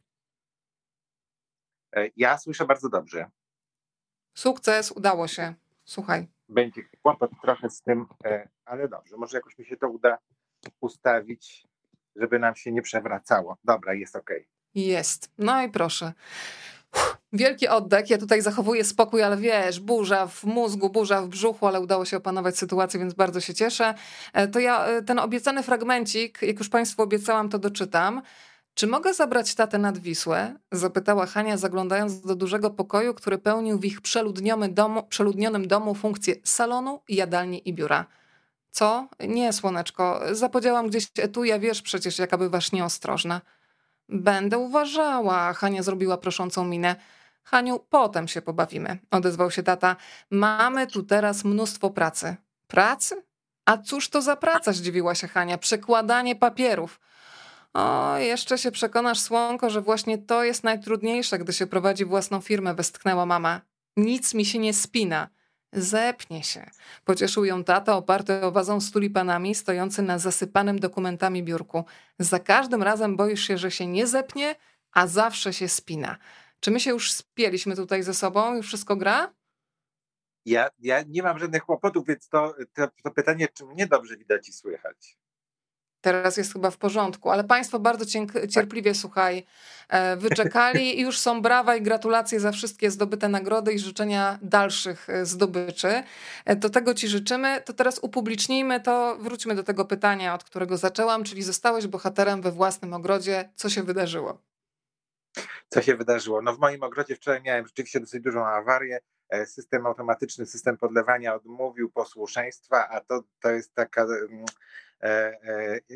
E, 1.95 2.09
ja 2.17 2.37
słyszę 2.37 2.65
bardzo 2.65 2.89
dobrze. 2.89 3.29
Sukces, 4.33 4.91
udało 4.91 5.27
się. 5.27 5.53
Słuchaj. 5.85 6.27
Będzie 6.49 6.81
kłopot 7.01 7.31
trochę 7.41 7.69
z 7.69 7.81
tym, 7.81 8.05
e, 8.25 8.49
ale 8.65 8.87
dobrze. 8.87 9.17
Może 9.17 9.37
jakoś 9.37 9.57
mi 9.57 9.65
się 9.65 9.77
to 9.77 9.89
uda 9.89 10.17
ustawić, 10.81 11.67
żeby 12.15 12.39
nam 12.39 12.55
się 12.55 12.71
nie 12.71 12.81
przewracało. 12.81 13.57
Dobra, 13.63 13.93
jest 13.93 14.15
ok. 14.15 14.29
Jest. 14.75 15.31
No 15.37 15.63
i 15.63 15.69
proszę. 15.69 16.13
wielki 17.33 17.67
oddech. 17.67 18.09
Ja 18.09 18.17
tutaj 18.17 18.41
zachowuję 18.41 18.83
spokój, 18.83 19.23
ale 19.23 19.37
wiesz, 19.37 19.79
burza 19.79 20.27
w 20.27 20.43
mózgu, 20.43 20.89
burza 20.89 21.21
w 21.21 21.27
brzuchu, 21.27 21.67
ale 21.67 21.81
udało 21.81 22.05
się 22.05 22.17
opanować 22.17 22.57
sytuację, 22.57 22.99
więc 22.99 23.13
bardzo 23.13 23.41
się 23.41 23.53
cieszę. 23.53 23.93
E, 24.33 24.47
to 24.47 24.59
ja 24.59 24.87
ten 25.05 25.19
obiecany 25.19 25.63
fragmencik, 25.63 26.41
jak 26.41 26.59
już 26.59 26.69
Państwu 26.69 27.01
obiecałam, 27.01 27.49
to 27.49 27.59
doczytam. 27.59 28.21
Czy 28.79 28.87
mogę 28.87 29.13
zabrać 29.13 29.55
tatę 29.55 29.77
nad 29.77 29.97
Wisłę? 29.97 30.55
Zapytała 30.71 31.25
Hania, 31.25 31.57
zaglądając 31.57 32.21
do 32.21 32.35
dużego 32.35 32.69
pokoju, 32.69 33.13
który 33.13 33.37
pełnił 33.37 33.79
w 33.79 33.85
ich 33.85 33.99
domu, 34.69 35.03
przeludnionym 35.03 35.67
domu 35.67 35.95
funkcję 35.95 36.35
salonu, 36.43 37.01
jadalni 37.09 37.69
i 37.69 37.73
biura. 37.73 38.05
Co? 38.71 39.07
Nie, 39.19 39.53
słoneczko. 39.53 40.21
Zapodziałam 40.31 40.87
gdzieś 40.87 41.07
etuja, 41.17 41.59
wiesz 41.59 41.81
przecież, 41.81 42.19
jaka 42.19 42.37
bywasz 42.37 42.71
nieostrożna. 42.71 43.41
Będę 44.09 44.57
uważała, 44.57 45.53
Hania 45.53 45.83
zrobiła 45.83 46.17
proszącą 46.17 46.65
minę. 46.65 46.95
Haniu, 47.43 47.79
potem 47.89 48.27
się 48.27 48.41
pobawimy, 48.41 48.99
odezwał 49.11 49.51
się 49.51 49.63
tata. 49.63 49.95
Mamy 50.31 50.87
tu 50.87 51.03
teraz 51.03 51.43
mnóstwo 51.43 51.89
pracy. 51.89 52.35
Pracy? 52.67 53.23
A 53.65 53.77
cóż 53.77 54.09
to 54.09 54.21
za 54.21 54.35
praca, 54.35 54.73
zdziwiła 54.73 55.15
się 55.15 55.27
Hania. 55.27 55.57
Przekładanie 55.57 56.35
papierów. 56.35 56.99
O, 57.73 58.17
jeszcze 58.17 58.57
się 58.57 58.71
przekonasz, 58.71 59.19
Słonko, 59.19 59.69
że 59.69 59.81
właśnie 59.81 60.17
to 60.17 60.43
jest 60.43 60.63
najtrudniejsze, 60.63 61.39
gdy 61.39 61.53
się 61.53 61.67
prowadzi 61.67 62.05
własną 62.05 62.41
firmę, 62.41 62.73
westchnęła 62.73 63.25
mama. 63.25 63.61
Nic 63.97 64.33
mi 64.33 64.45
się 64.45 64.59
nie 64.59 64.73
spina. 64.73 65.29
Zepnie 65.73 66.43
się. 66.43 66.69
Pocieszył 67.05 67.45
ją 67.45 67.63
tata 67.63 67.97
oparty 67.97 68.41
o 68.41 68.51
wazą 68.51 68.81
z 68.81 68.91
tulipanami 68.91 69.55
stojący 69.55 70.01
na 70.01 70.19
zasypanym 70.19 70.79
dokumentami 70.79 71.43
biurku. 71.43 71.85
Za 72.19 72.39
każdym 72.39 72.83
razem 72.83 73.15
boisz 73.15 73.41
się, 73.47 73.57
że 73.57 73.71
się 73.71 73.87
nie 73.87 74.07
zepnie, 74.07 74.55
a 74.91 75.07
zawsze 75.07 75.53
się 75.53 75.67
spina. 75.67 76.17
Czy 76.59 76.71
my 76.71 76.79
się 76.79 76.89
już 76.89 77.11
spieliśmy 77.11 77.75
tutaj 77.75 78.03
ze 78.03 78.13
sobą? 78.13 78.55
Już 78.55 78.67
wszystko 78.67 78.95
gra? 78.95 79.33
Ja, 80.45 80.69
ja 80.79 81.03
nie 81.07 81.23
mam 81.23 81.39
żadnych 81.39 81.63
kłopotów, 81.63 82.07
więc 82.07 82.29
to, 82.29 82.55
to, 82.73 82.87
to 83.03 83.11
pytanie, 83.11 83.47
czy 83.53 83.65
mnie 83.65 83.87
dobrze 83.87 84.17
widać 84.17 84.49
i 84.49 84.53
słychać? 84.53 85.17
Teraz 86.01 86.37
jest 86.37 86.53
chyba 86.53 86.71
w 86.71 86.77
porządku, 86.77 87.29
ale 87.29 87.43
Państwo 87.43 87.79
bardzo 87.79 88.05
cierpliwie, 88.49 88.95
słuchaj, 88.95 89.45
e, 89.89 90.17
wyczekali 90.17 90.89
i 90.99 91.01
już 91.01 91.19
są 91.19 91.41
brawa 91.41 91.75
i 91.75 91.81
gratulacje 91.81 92.39
za 92.39 92.51
wszystkie 92.51 92.91
zdobyte 92.91 93.29
nagrody 93.29 93.73
i 93.73 93.79
życzenia 93.79 94.39
dalszych 94.41 95.09
e, 95.09 95.25
zdobyczy. 95.25 96.03
E, 96.45 96.55
to 96.55 96.69
tego 96.69 96.93
Ci 96.93 97.07
życzymy. 97.07 97.61
To 97.65 97.73
teraz 97.73 97.99
upublicznijmy 97.99 98.79
to, 98.79 99.17
wróćmy 99.19 99.55
do 99.55 99.63
tego 99.63 99.85
pytania, 99.85 100.33
od 100.33 100.43
którego 100.43 100.77
zaczęłam, 100.77 101.23
czyli 101.23 101.43
zostałeś 101.43 101.87
bohaterem 101.87 102.41
we 102.41 102.51
własnym 102.51 102.93
ogrodzie. 102.93 103.49
Co 103.55 103.69
się 103.69 103.83
wydarzyło? 103.83 104.41
Co 105.69 105.81
się 105.81 105.95
wydarzyło? 105.95 106.41
No 106.41 106.53
w 106.53 106.59
moim 106.59 106.83
ogrodzie 106.83 107.15
wczoraj 107.15 107.41
miałem 107.41 107.65
rzeczywiście 107.65 107.99
dosyć 107.99 108.23
dużą 108.23 108.45
awarię. 108.45 108.99
System 109.45 109.85
automatyczny, 109.85 110.45
system 110.45 110.77
podlewania 110.77 111.35
odmówił 111.35 111.89
posłuszeństwa, 111.89 112.89
a 112.89 113.01
to, 113.01 113.23
to 113.41 113.51
jest 113.51 113.73
taka 113.73 114.03
mm, 114.03 114.45
E, 114.45 114.45
e, 114.45 114.88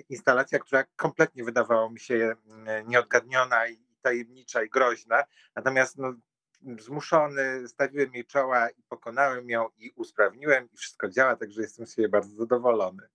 instalacja, 0.10 0.60
która 0.60 0.84
kompletnie 0.96 1.44
wydawała 1.44 1.90
mi 1.90 2.00
się 2.00 2.36
mm, 2.48 2.88
nieodgadniona 2.88 3.68
i 3.68 3.78
tajemnicza 4.02 4.64
i 4.64 4.70
groźna. 4.70 5.24
Natomiast 5.56 5.98
no, 5.98 6.14
zmuszony, 6.80 7.68
stawiłem 7.68 8.14
jej 8.14 8.26
czoła 8.26 8.70
i 8.70 8.84
pokonałem 8.84 9.50
ją 9.50 9.70
i 9.78 9.92
usprawniłem 9.96 10.70
i 10.74 10.78
wszystko 10.78 11.10
działa, 11.10 11.36
także 11.36 11.62
jestem 11.62 11.88
z 11.88 11.96
siebie 11.96 12.10
bardzo 12.10 12.36
zadowolony. 12.36 13.08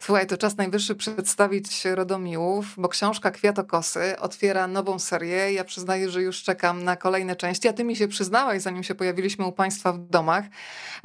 Słuchaj, 0.00 0.26
to 0.26 0.36
czas 0.36 0.56
najwyższy 0.56 0.94
przedstawić 0.94 1.84
Rodomiłów, 1.84 2.66
bo 2.76 2.88
książka 2.88 3.30
Kwiatokosy 3.30 4.18
otwiera 4.18 4.66
nową 4.66 4.98
serię. 4.98 5.52
Ja 5.52 5.64
przyznaję, 5.64 6.10
że 6.10 6.22
już 6.22 6.42
czekam 6.42 6.84
na 6.84 6.96
kolejne 6.96 7.36
części, 7.36 7.68
a 7.68 7.72
ty 7.72 7.84
mi 7.84 7.96
się 7.96 8.08
przyznałaś, 8.08 8.62
zanim 8.62 8.82
się 8.82 8.94
pojawiliśmy 8.94 9.46
u 9.46 9.52
państwa 9.52 9.92
w 9.92 9.98
domach, 9.98 10.44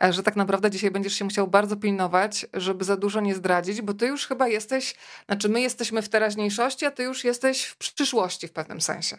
e, 0.01 0.13
że 0.13 0.23
tak 0.23 0.35
naprawdę 0.35 0.71
dzisiaj 0.71 0.91
będziesz 0.91 1.13
się 1.13 1.25
musiał 1.25 1.47
bardzo 1.47 1.75
pilnować, 1.75 2.45
żeby 2.53 2.85
za 2.85 2.97
dużo 2.97 3.21
nie 3.21 3.35
zdradzić, 3.35 3.81
bo 3.81 3.93
ty 3.93 4.07
już 4.07 4.27
chyba 4.27 4.47
jesteś, 4.47 4.95
znaczy 5.25 5.49
my 5.49 5.61
jesteśmy 5.61 6.01
w 6.01 6.09
teraźniejszości, 6.09 6.85
a 6.85 6.91
ty 6.91 7.03
już 7.03 7.23
jesteś 7.23 7.63
w 7.65 7.77
przyszłości 7.77 8.47
w 8.47 8.51
pewnym 8.51 8.81
sensie. 8.81 9.17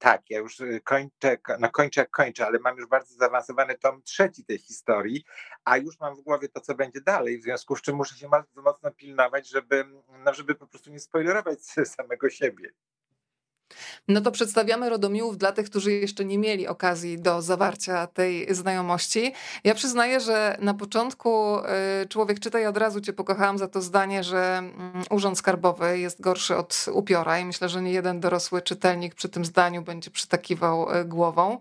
Tak, 0.00 0.30
ja 0.30 0.38
już 0.38 0.60
y, 0.60 0.80
kończę, 0.84 1.38
no 1.58 1.70
kończę, 1.70 2.06
kończę, 2.06 2.46
ale 2.46 2.58
mam 2.58 2.76
już 2.76 2.86
bardzo 2.86 3.14
zaawansowany 3.14 3.78
tom 3.78 4.02
trzeci 4.02 4.44
tej 4.44 4.58
historii, 4.58 5.24
a 5.64 5.76
już 5.76 6.00
mam 6.00 6.16
w 6.16 6.20
głowie 6.20 6.48
to, 6.48 6.60
co 6.60 6.74
będzie 6.74 7.00
dalej, 7.00 7.38
w 7.38 7.42
związku 7.42 7.76
z 7.76 7.82
czym 7.82 7.96
muszę 7.96 8.16
się 8.16 8.28
bardzo 8.28 8.62
mocno 8.62 8.90
pilnować, 8.90 9.48
żeby, 9.48 9.84
no, 10.24 10.34
żeby 10.34 10.54
po 10.54 10.66
prostu 10.66 10.90
nie 10.90 11.00
spoilerować 11.00 11.58
samego 11.96 12.30
siebie. 12.30 12.70
No 14.08 14.20
to 14.20 14.32
przedstawiamy 14.32 14.90
Rodomiłów 14.90 15.38
dla 15.38 15.52
tych, 15.52 15.70
którzy 15.70 15.92
jeszcze 15.92 16.24
nie 16.24 16.38
mieli 16.38 16.68
okazji 16.68 17.18
do 17.18 17.42
zawarcia 17.42 18.06
tej 18.06 18.54
znajomości. 18.54 19.32
Ja 19.64 19.74
przyznaję, 19.74 20.20
że 20.20 20.56
na 20.60 20.74
początku 20.74 21.58
y, 22.02 22.08
człowiek 22.08 22.40
czyta 22.40 22.60
i 22.60 22.66
od 22.66 22.76
razu 22.76 23.00
cię 23.00 23.12
pokochałam 23.12 23.58
za 23.58 23.68
to 23.68 23.82
zdanie, 23.82 24.24
że 24.24 24.58
mm, 24.58 25.04
Urząd 25.10 25.38
Skarbowy 25.38 25.98
jest 25.98 26.20
gorszy 26.20 26.56
od 26.56 26.86
upiora 26.92 27.38
i 27.38 27.44
myślę, 27.44 27.68
że 27.68 27.82
nie 27.82 27.92
jeden 27.92 28.20
dorosły 28.20 28.62
czytelnik 28.62 29.14
przy 29.14 29.28
tym 29.28 29.44
zdaniu 29.44 29.82
będzie 29.82 30.10
przytakiwał 30.10 30.96
y, 30.96 31.04
głową. 31.04 31.58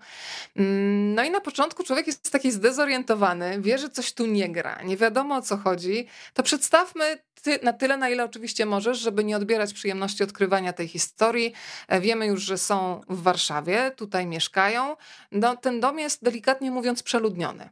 Mm, 0.56 1.16
no 1.16 1.24
i 1.24 1.32
na 1.32 1.42
początku 1.42 1.84
człowiek 1.84 2.08
jest 2.08 2.32
taki 2.32 2.52
zdezorientowany, 2.52 3.62
wie, 3.62 3.78
że 3.78 3.90
coś 3.90 4.14
tu 4.14 4.26
nie 4.26 4.50
gra, 4.50 4.82
nie 4.84 4.98
wiadomo 4.98 5.36
o 5.36 5.42
co 5.42 5.58
chodzi. 5.58 6.08
To 6.34 6.44
przedstawmy 6.44 7.18
ty, 7.42 7.60
na 7.64 7.74
tyle, 7.74 7.98
na 7.98 8.10
ile 8.10 8.24
oczywiście 8.24 8.66
możesz, 8.66 9.00
żeby 9.00 9.24
nie 9.24 9.38
odbierać 9.38 9.74
przyjemności 9.74 10.24
odkrywania 10.24 10.74
tej 10.74 10.88
historii. 10.88 11.54
E, 11.88 12.02
wiemy 12.02 12.26
już, 12.26 12.42
że 12.42 12.58
są 12.58 13.02
w 13.10 13.22
Warszawie, 13.22 13.92
tutaj 13.92 14.28
mieszkają. 14.28 14.96
No, 15.32 15.58
ten 15.58 15.80
dom 15.80 16.00
jest 16.00 16.24
delikatnie 16.24 16.72
mówiąc 16.72 17.04
przeludniony. 17.04 17.70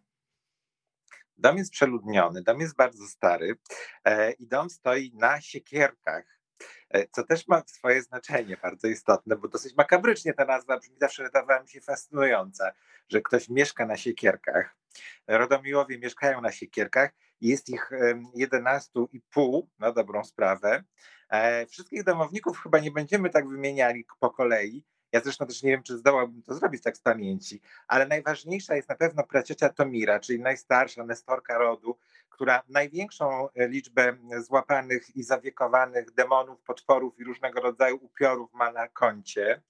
Dom 1.38 1.58
jest 1.58 1.72
przeludniony, 1.72 2.44
dom 2.44 2.60
jest 2.60 2.76
bardzo 2.76 3.08
stary 3.08 3.58
e, 4.06 4.32
i 4.32 4.48
dom 4.48 4.70
stoi 4.70 5.12
na 5.14 5.42
siekierkach, 5.42 6.40
e, 6.90 7.08
co 7.08 7.24
też 7.24 7.48
ma 7.48 7.64
swoje 7.68 8.02
znaczenie 8.02 8.58
bardzo 8.62 8.88
istotne, 8.88 9.36
bo 9.36 9.48
dosyć 9.48 9.76
makabrycznie 9.76 10.34
ta 10.34 10.46
nazwa 10.46 10.78
brzmi, 10.78 10.96
zawsze 11.02 11.24
wydawała 11.24 11.62
mi 11.62 11.70
się 11.70 11.82
fascynująca, 11.82 12.72
że 13.10 13.22
ktoś 13.22 13.50
mieszka 13.50 13.86
na 13.86 13.98
siekierkach. 13.98 14.76
Rodomiłowie 15.28 16.00
mieszkają 16.00 16.42
na 16.42 16.52
siekierkach 16.52 17.12
jest 17.42 17.70
ich 17.70 17.92
11,5 18.36 19.62
na 19.80 19.92
dobrą 19.92 20.24
sprawę. 20.24 20.84
E, 21.30 21.66
wszystkich 21.66 22.04
domowników 22.04 22.60
chyba 22.64 22.80
nie 22.80 22.92
będziemy 22.92 23.30
tak 23.30 23.48
wymieniali 23.48 24.06
po 24.20 24.30
kolei. 24.30 24.84
Ja 25.12 25.22
zresztą 25.22 25.48
też 25.48 25.64
nie 25.64 25.72
wiem, 25.72 25.84
czy 25.84 25.98
zdołałbym 25.98 26.44
to 26.44 26.56
zrobić 26.56 26.84
tak 26.84 26.98
z 26.98 27.02
pamięci, 27.02 27.62
ale 27.88 28.08
najważniejsza 28.08 28.76
jest 28.76 28.90
na 28.90 28.96
pewno 28.96 29.24
praciocia 29.24 29.70
Tomira, 29.70 30.20
czyli 30.20 30.40
najstarsza 30.40 31.04
nestorka 31.04 31.58
rodu, 31.58 31.98
która 32.30 32.64
największą 32.70 33.50
e, 33.50 33.68
liczbę 33.68 34.18
złapanych 34.40 35.16
i 35.16 35.24
zawiekowanych 35.24 36.12
demonów, 36.12 36.62
potworów 36.62 37.20
i 37.20 37.24
różnego 37.24 37.62
rodzaju 37.62 38.00
upiorów 38.02 38.54
ma 38.54 38.72
na 38.72 38.88
koncie. 38.88 39.62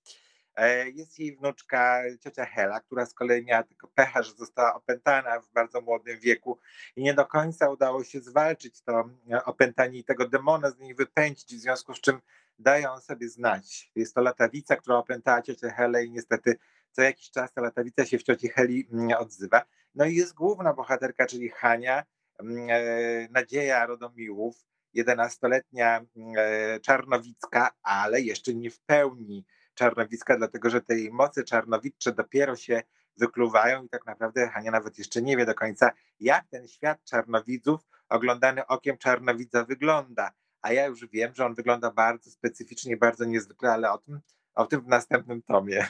E, 0.57 0.89
jest 0.89 1.19
jej 1.19 1.35
wnuczka, 1.35 2.03
ciocia 2.19 2.45
Hela, 2.45 2.79
która 2.79 3.05
z 3.05 3.13
kolei 3.13 3.45
miała 3.45 3.63
tylko 3.63 3.87
pecha, 3.87 4.23
że 4.23 4.33
została 4.33 4.73
opętana 4.73 5.39
w 5.39 5.53
bardzo 5.53 5.81
młodym 5.81 6.19
wieku 6.19 6.59
i 6.95 7.03
nie 7.03 7.13
do 7.13 7.25
końca 7.25 7.69
udało 7.69 8.03
się 8.03 8.21
zwalczyć 8.21 8.81
to 8.81 9.09
e, 9.31 9.45
opętanie 9.45 9.99
i 9.99 10.03
tego 10.03 10.29
demona 10.29 10.71
z 10.71 10.79
niej 10.79 10.95
wypędzić, 10.95 11.55
w 11.55 11.59
związku 11.59 11.93
z 11.93 12.01
czym 12.01 12.21
dają 12.59 12.99
sobie 12.99 13.29
znać. 13.29 13.91
Jest 13.95 14.15
to 14.15 14.21
latawica, 14.21 14.75
która 14.75 14.97
opętała 14.97 15.41
ciocię 15.41 15.69
Helę 15.69 16.05
i 16.05 16.11
niestety 16.11 16.57
co 16.91 17.01
jakiś 17.01 17.31
czas 17.31 17.53
ta 17.53 17.61
latawica 17.61 18.05
się 18.05 18.17
w 18.17 18.23
cioci 18.23 18.49
Heli 18.49 18.87
mm, 18.91 19.17
odzywa. 19.17 19.61
No 19.95 20.05
i 20.05 20.15
jest 20.15 20.33
główna 20.33 20.73
bohaterka, 20.73 21.25
czyli 21.25 21.49
Hania, 21.49 22.03
mm, 22.39 22.67
e, 22.69 23.27
nadzieja 23.31 23.85
Rodomiłów, 23.85 24.65
11-letnia 24.95 26.05
mm, 26.15 26.35
czarnowicka, 26.81 27.69
ale 27.83 28.21
jeszcze 28.21 28.53
nie 28.53 28.71
w 28.71 28.79
pełni 28.79 29.45
czarnowiska, 29.77 30.37
dlatego 30.37 30.69
że 30.69 30.81
tej 30.81 31.11
mocy 31.11 31.43
czarnowidcze 31.43 32.11
dopiero 32.11 32.55
się 32.55 32.81
wykluwają 33.17 33.83
i 33.83 33.89
tak 33.89 34.05
naprawdę 34.05 34.49
Hania 34.49 34.71
nawet 34.71 34.97
jeszcze 34.97 35.21
nie 35.21 35.37
wie 35.37 35.45
do 35.45 35.55
końca, 35.55 35.91
jak 36.19 36.47
ten 36.47 36.67
świat 36.67 37.03
czarnowidzów 37.03 37.81
oglądany 38.09 38.67
okiem 38.67 38.97
czarnowidza 38.97 39.63
wygląda. 39.63 40.31
A 40.61 40.73
ja 40.73 40.85
już 40.85 41.07
wiem, 41.07 41.33
że 41.35 41.45
on 41.45 41.55
wygląda 41.55 41.91
bardzo 41.91 42.31
specyficznie, 42.31 42.97
bardzo 42.97 43.25
niezwykle, 43.25 43.71
ale 43.71 43.91
o 43.91 43.97
tym, 43.97 44.19
o 44.55 44.65
tym 44.65 44.81
w 44.81 44.87
następnym 44.87 45.41
tomie. 45.41 45.87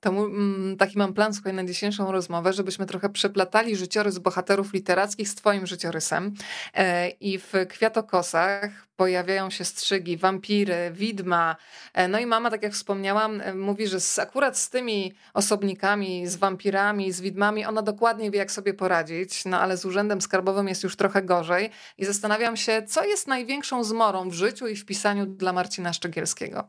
To 0.00 0.10
mm, 0.10 0.76
taki 0.76 0.98
mam 0.98 1.14
plan 1.14 1.34
słuchaj, 1.34 1.54
na 1.54 1.64
dzisiejszą 1.64 2.12
rozmowę, 2.12 2.52
żebyśmy 2.52 2.86
trochę 2.86 3.08
przeplatali 3.08 3.76
życiorys 3.76 4.18
bohaterów 4.18 4.72
literackich 4.72 5.28
z 5.28 5.34
twoim 5.34 5.66
życiorysem. 5.66 6.34
E, 6.74 7.08
I 7.08 7.38
w 7.38 7.52
Kwiatokosach 7.68 8.70
pojawiają 8.96 9.50
się 9.50 9.64
strzygi, 9.64 10.16
wampiry, 10.16 10.90
widma. 10.92 11.56
E, 11.94 12.08
no 12.08 12.18
i 12.18 12.26
mama, 12.26 12.50
tak 12.50 12.62
jak 12.62 12.72
wspomniałam, 12.72 13.40
e, 13.40 13.54
mówi, 13.54 13.86
że 13.86 14.00
z, 14.00 14.18
akurat 14.18 14.58
z 14.58 14.70
tymi 14.70 15.14
osobnikami, 15.34 16.26
z 16.26 16.36
wampirami, 16.36 17.12
z 17.12 17.20
widmami, 17.20 17.64
ona 17.64 17.82
dokładnie 17.82 18.30
wie, 18.30 18.38
jak 18.38 18.52
sobie 18.52 18.74
poradzić, 18.74 19.44
no 19.44 19.60
ale 19.60 19.76
z 19.76 19.84
urzędem 19.84 20.20
skarbowym 20.20 20.68
jest 20.68 20.82
już 20.82 20.96
trochę 20.96 21.22
gorzej. 21.22 21.70
I 21.98 22.04
zastanawiam 22.04 22.56
się, 22.56 22.82
co 22.82 23.04
jest 23.04 23.26
największą 23.26 23.84
zmorą 23.84 24.30
w 24.30 24.34
życiu 24.34 24.66
i 24.66 24.76
w 24.76 24.86
pisaniu 24.86 25.26
dla 25.26 25.52
Marcina 25.52 25.92
Szczegielskiego. 25.92 26.68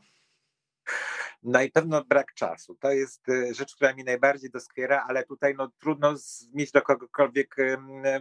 I 1.66 1.72
pewno 1.72 2.04
brak 2.04 2.34
czasu. 2.34 2.76
To 2.76 2.92
jest 2.92 3.30
y, 3.30 3.54
rzecz, 3.54 3.76
która 3.76 3.94
mi 3.94 4.04
najbardziej 4.04 4.50
doskwiera, 4.50 5.06
ale 5.08 5.24
tutaj 5.24 5.56
no, 5.58 5.72
trudno 5.80 6.16
mieć 6.54 6.72
do 6.72 6.82
kogokolwiek 6.82 7.56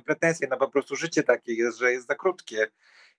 pretensje. 0.04 0.48
No 0.50 0.56
po 0.56 0.68
prostu 0.68 0.96
życie 0.96 1.22
takie 1.22 1.54
jest, 1.54 1.78
że 1.78 1.92
jest 1.92 2.06
za 2.06 2.14
krótkie 2.14 2.70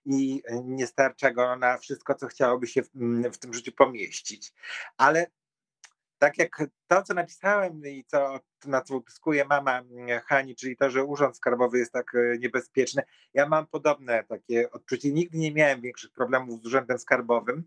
i 0.04 0.42
nie 0.64 0.86
starcza 0.86 1.30
go 1.30 1.56
na 1.56 1.78
wszystko, 1.78 2.14
co 2.14 2.26
chciałoby 2.26 2.66
się 2.66 2.82
w, 2.82 2.90
w 3.32 3.38
tym 3.38 3.54
życiu 3.54 3.72
pomieścić. 3.72 4.52
Ale 4.96 5.26
tak 6.24 6.38
jak 6.38 6.62
to, 6.86 7.02
co 7.02 7.14
napisałem 7.14 7.86
i 7.86 8.04
co, 8.04 8.40
na 8.64 8.80
co 8.80 8.96
utyskuje 8.96 9.44
mama 9.44 9.82
Hani, 10.26 10.56
czyli 10.56 10.76
to, 10.76 10.90
że 10.90 11.04
urząd 11.04 11.36
skarbowy 11.36 11.78
jest 11.78 11.92
tak 11.92 12.14
e, 12.14 12.38
niebezpieczny, 12.38 13.02
ja 13.34 13.48
mam 13.48 13.66
podobne 13.66 14.24
takie 14.24 14.70
odczucie. 14.70 15.12
Nigdy 15.12 15.38
nie 15.38 15.52
miałem 15.52 15.80
większych 15.80 16.12
problemów 16.12 16.62
z 16.62 16.66
urzędem 16.66 16.98
skarbowym, 16.98 17.64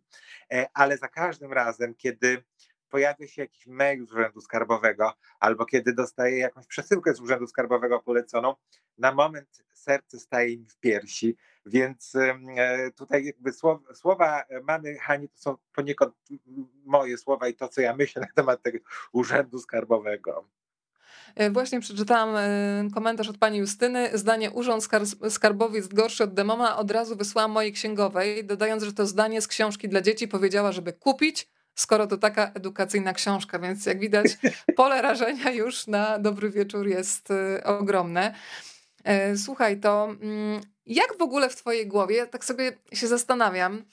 e, 0.52 0.68
ale 0.74 0.98
za 0.98 1.08
każdym 1.08 1.54
razem, 1.54 1.96
kiedy 1.96 2.44
pojawia 2.90 3.28
się 3.28 3.42
jakiś 3.42 3.68
mail 3.68 4.08
z 4.08 4.12
urzędu 4.12 4.42
skarbowego, 4.42 5.14
albo 5.40 5.66
kiedy 5.66 5.94
dostaję 5.94 6.38
jakąś 6.38 6.68
przesyłkę 6.68 7.14
z 7.14 7.22
urzędu 7.22 7.48
skarbowego 7.48 8.00
poleconą, 8.00 8.56
na 8.98 9.12
moment 9.12 9.64
serce 9.74 10.20
staje 10.20 10.58
mi 10.58 10.66
w 10.66 10.78
piersi, 10.78 11.38
więc 11.68 12.16
e, 12.16 12.92
tutaj 12.92 13.26
jakby 13.26 13.54
słowa, 13.54 13.94
słowa 13.94 14.44
mamy 14.64 14.98
Hani 14.98 15.30
to 15.30 15.38
są 15.38 15.58
poniekąd 15.76 16.14
moje 16.86 17.18
słowa 17.18 17.48
i 17.48 17.56
to, 17.56 17.68
co 17.68 17.82
ja 17.82 17.96
myślę 17.96 18.22
na 18.22 18.28
temat 18.36 18.62
tego 18.62 18.78
urzędu 19.12 19.60
skarbowego. 19.60 20.48
E, 21.36 21.50
właśnie 21.52 21.80
przeczytałam 21.80 22.36
e, 22.36 22.94
komentarz 22.94 23.30
od 23.30 23.38
pani 23.38 23.58
Justyny. 23.58 24.10
Zdanie 24.14 24.52
Urząd 24.52 24.88
Skarbowy 25.30 25.78
jest 25.78 25.94
gorszy 25.94 26.24
od 26.24 26.34
demona. 26.34 26.78
Od 26.78 26.92
razu 26.92 27.16
wysłałam 27.16 27.52
mojej 27.52 27.74
księgowej, 27.74 28.46
dodając, 28.46 28.84
że 28.84 28.94
to 28.94 29.06
zdanie 29.06 29.42
z 29.42 29.48
książki 29.48 29.90
dla 29.90 30.02
dzieci 30.02 30.28
powiedziała, 30.28 30.72
żeby 30.72 30.94
kupić, 30.94 31.50
skoro 31.76 32.08
to 32.08 32.18
taka 32.18 32.52
edukacyjna 32.54 33.14
książka, 33.14 33.60
więc 33.60 33.86
jak 33.86 34.00
widać 34.00 34.28
pole 34.78 35.02
rażenia 35.02 35.52
już 35.52 35.88
na 35.88 36.20
dobry 36.20 36.50
wieczór 36.50 36.88
jest 36.88 37.30
ogromne. 37.64 38.34
Słuchaj, 39.36 39.80
to 39.80 40.06
mm, 40.22 40.62
jak 40.88 41.18
w 41.18 41.22
ogóle 41.22 41.50
w 41.50 41.56
Twojej 41.56 41.88
głowie, 41.88 42.28
tak 42.28 42.46
sobie 42.46 42.72
się 42.94 43.08
zastanawiam, 43.08 43.84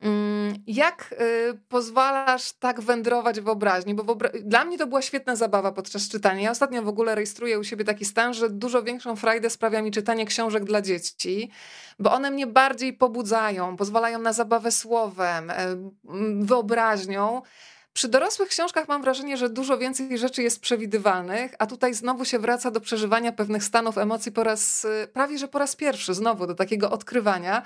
mm, 0.00 0.54
jak 0.66 1.14
y, 1.52 1.58
pozwalasz 1.68 2.52
tak 2.52 2.80
wędrować 2.80 3.40
w 3.40 3.44
wyobraźni? 3.44 3.94
Bo 3.94 4.16
dla 4.42 4.64
mnie 4.64 4.78
to 4.78 4.86
była 4.86 5.02
świetna 5.02 5.36
zabawa 5.36 5.72
podczas 5.72 6.08
czytania. 6.08 6.42
Ja 6.42 6.50
ostatnio 6.50 6.82
w 6.82 6.88
ogóle 6.88 7.14
rejestruję 7.14 7.58
u 7.58 7.64
siebie 7.64 7.84
taki 7.84 8.04
stan, 8.04 8.34
że 8.34 8.50
dużo 8.50 8.82
większą 8.82 9.16
frajdę 9.16 9.50
sprawia 9.50 9.82
mi 9.82 9.90
czytanie 9.90 10.26
książek 10.26 10.64
dla 10.64 10.82
dzieci, 10.82 11.50
bo 11.98 12.12
one 12.12 12.30
mnie 12.30 12.46
bardziej 12.46 12.92
pobudzają, 12.92 13.76
pozwalają 13.76 14.18
na 14.18 14.32
zabawę 14.32 14.72
słowem, 14.72 15.52
wyobraźnią. 16.40 17.42
Przy 17.92 18.08
dorosłych 18.08 18.48
książkach 18.48 18.88
mam 18.88 19.02
wrażenie, 19.02 19.36
że 19.36 19.50
dużo 19.50 19.78
więcej 19.78 20.18
rzeczy 20.18 20.42
jest 20.42 20.60
przewidywalnych, 20.60 21.54
a 21.58 21.66
tutaj 21.66 21.94
znowu 21.94 22.24
się 22.24 22.38
wraca 22.38 22.70
do 22.70 22.80
przeżywania 22.80 23.32
pewnych 23.32 23.64
stanów 23.64 23.98
emocji 23.98 24.32
po 24.32 24.44
raz, 24.44 24.86
prawie 25.12 25.38
że 25.38 25.48
po 25.48 25.58
raz 25.58 25.76
pierwszy, 25.76 26.14
znowu 26.14 26.46
do 26.46 26.54
takiego 26.54 26.90
odkrywania. 26.90 27.62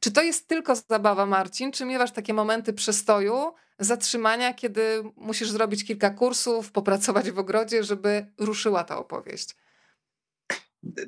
Czy 0.00 0.12
to 0.12 0.22
jest 0.22 0.48
tylko 0.48 0.76
zabawa, 0.76 1.26
Marcin, 1.26 1.72
czy 1.72 1.84
miewasz 1.84 2.12
takie 2.12 2.34
momenty 2.34 2.72
przestoju, 2.72 3.52
zatrzymania, 3.78 4.54
kiedy 4.54 5.02
musisz 5.16 5.50
zrobić 5.50 5.84
kilka 5.84 6.10
kursów, 6.10 6.72
popracować 6.72 7.30
w 7.30 7.38
ogrodzie, 7.38 7.84
żeby 7.84 8.26
ruszyła 8.38 8.84
ta 8.84 8.98
opowieść? 8.98 9.56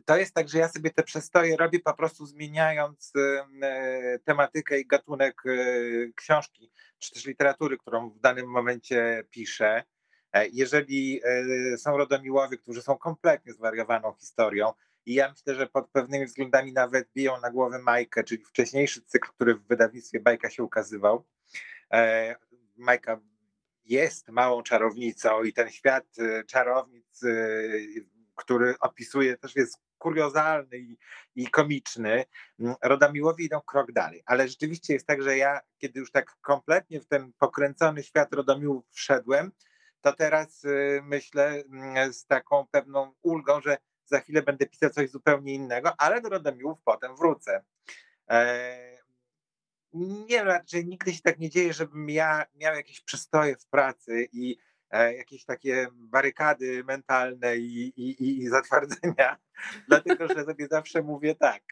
to 0.05 0.17
jest 0.17 0.35
tak, 0.35 0.49
że 0.49 0.59
ja 0.59 0.69
sobie 0.69 0.91
te 0.91 1.03
przestoje 1.03 1.57
robię 1.57 1.81
po 1.81 1.95
prostu 1.95 2.27
zmieniając 2.27 3.13
e, 3.63 4.19
tematykę 4.25 4.81
i 4.81 4.87
gatunek 4.87 5.43
e, 5.47 5.53
książki, 6.15 6.71
czy 7.03 7.15
też 7.15 7.27
literatury, 7.27 7.79
którą 7.79 8.11
w 8.11 8.21
danym 8.21 8.47
momencie 8.47 9.25
piszę. 9.31 9.85
E, 10.33 10.49
jeżeli 10.49 11.21
są 11.77 11.97
rodomiłowie, 11.97 12.59
którzy 12.59 12.83
są 12.83 12.99
kompletnie 12.99 13.53
zwariowaną 13.53 14.15
historią, 14.21 14.73
i 15.07 15.15
ja 15.15 15.31
myślę, 15.31 15.55
że 15.55 15.67
pod 15.67 15.91
pewnymi 15.91 16.27
względami 16.27 16.73
nawet 16.73 17.09
biją 17.15 17.41
na 17.41 17.51
głowę 17.51 17.79
Majkę, 17.79 18.25
czyli 18.25 18.45
wcześniejszy 18.45 19.03
cykl, 19.03 19.29
który 19.29 19.55
w 19.55 19.67
wydawnictwie 19.67 20.21
Bajka 20.21 20.51
się 20.51 20.63
ukazywał. 20.63 21.25
Majka 22.77 23.21
jest 23.85 24.29
małą 24.29 24.63
czarownicą 24.63 25.43
i 25.43 25.53
ten 25.53 25.71
świat 25.71 26.07
czarownic 26.47 27.21
który 28.35 28.75
opisuje, 28.81 29.37
też 29.37 29.57
jest 29.57 29.79
kuriozalny 30.03 30.79
i, 30.79 30.99
i 31.37 31.47
komiczny. 31.47 32.25
Mm, 32.61 32.75
Rodamiłowi 32.83 33.45
idą 33.45 33.61
krok 33.61 33.93
dalej, 33.93 34.23
ale 34.27 34.49
rzeczywiście 34.49 34.93
jest 34.93 35.07
tak, 35.07 35.23
że 35.23 35.37
ja, 35.37 35.61
kiedy 35.79 36.01
już 36.01 36.11
tak 36.11 36.37
kompletnie 36.41 37.01
w 37.01 37.07
ten 37.07 37.33
pokręcony 37.39 38.03
świat 38.03 38.35
Rodomiłów 38.35 38.85
wszedłem, 38.91 39.53
to 40.01 40.13
teraz 40.13 40.65
y, 40.65 41.01
myślę 41.05 41.63
mm, 41.73 42.13
z 42.13 42.27
taką 42.27 42.67
pewną 42.71 43.15
ulgą, 43.23 43.61
że 43.61 43.77
za 44.07 44.21
chwilę 44.21 44.43
będę 44.43 44.67
pisał 44.67 44.91
coś 44.91 45.11
zupełnie 45.11 45.55
innego, 45.55 45.95
ale 45.99 46.21
do 46.21 46.29
Rodomiłów 46.29 46.79
potem 46.85 47.17
wrócę. 47.17 47.65
E, 48.31 48.99
nie, 49.93 50.45
raczej 50.45 50.87
nigdy 50.87 51.15
się 51.15 51.21
tak 51.23 51.39
nie 51.39 51.51
dzieje, 51.51 51.73
żebym 51.73 52.11
ja 52.11 52.45
miał 52.55 52.75
jakieś 52.75 53.01
przystoje 53.01 53.57
w 53.57 53.67
pracy 53.67 54.29
i 54.33 54.57
jakieś 54.93 55.45
takie 55.45 55.87
barykady 55.93 56.85
mentalne 56.85 57.57
i, 57.57 57.93
i, 57.97 58.43
i 58.43 58.49
zatwardzenia, 58.49 59.37
dlatego 59.89 60.29
że 60.29 60.45
sobie 60.45 60.67
zawsze 60.67 61.03
mówię 61.03 61.35
tak. 61.35 61.63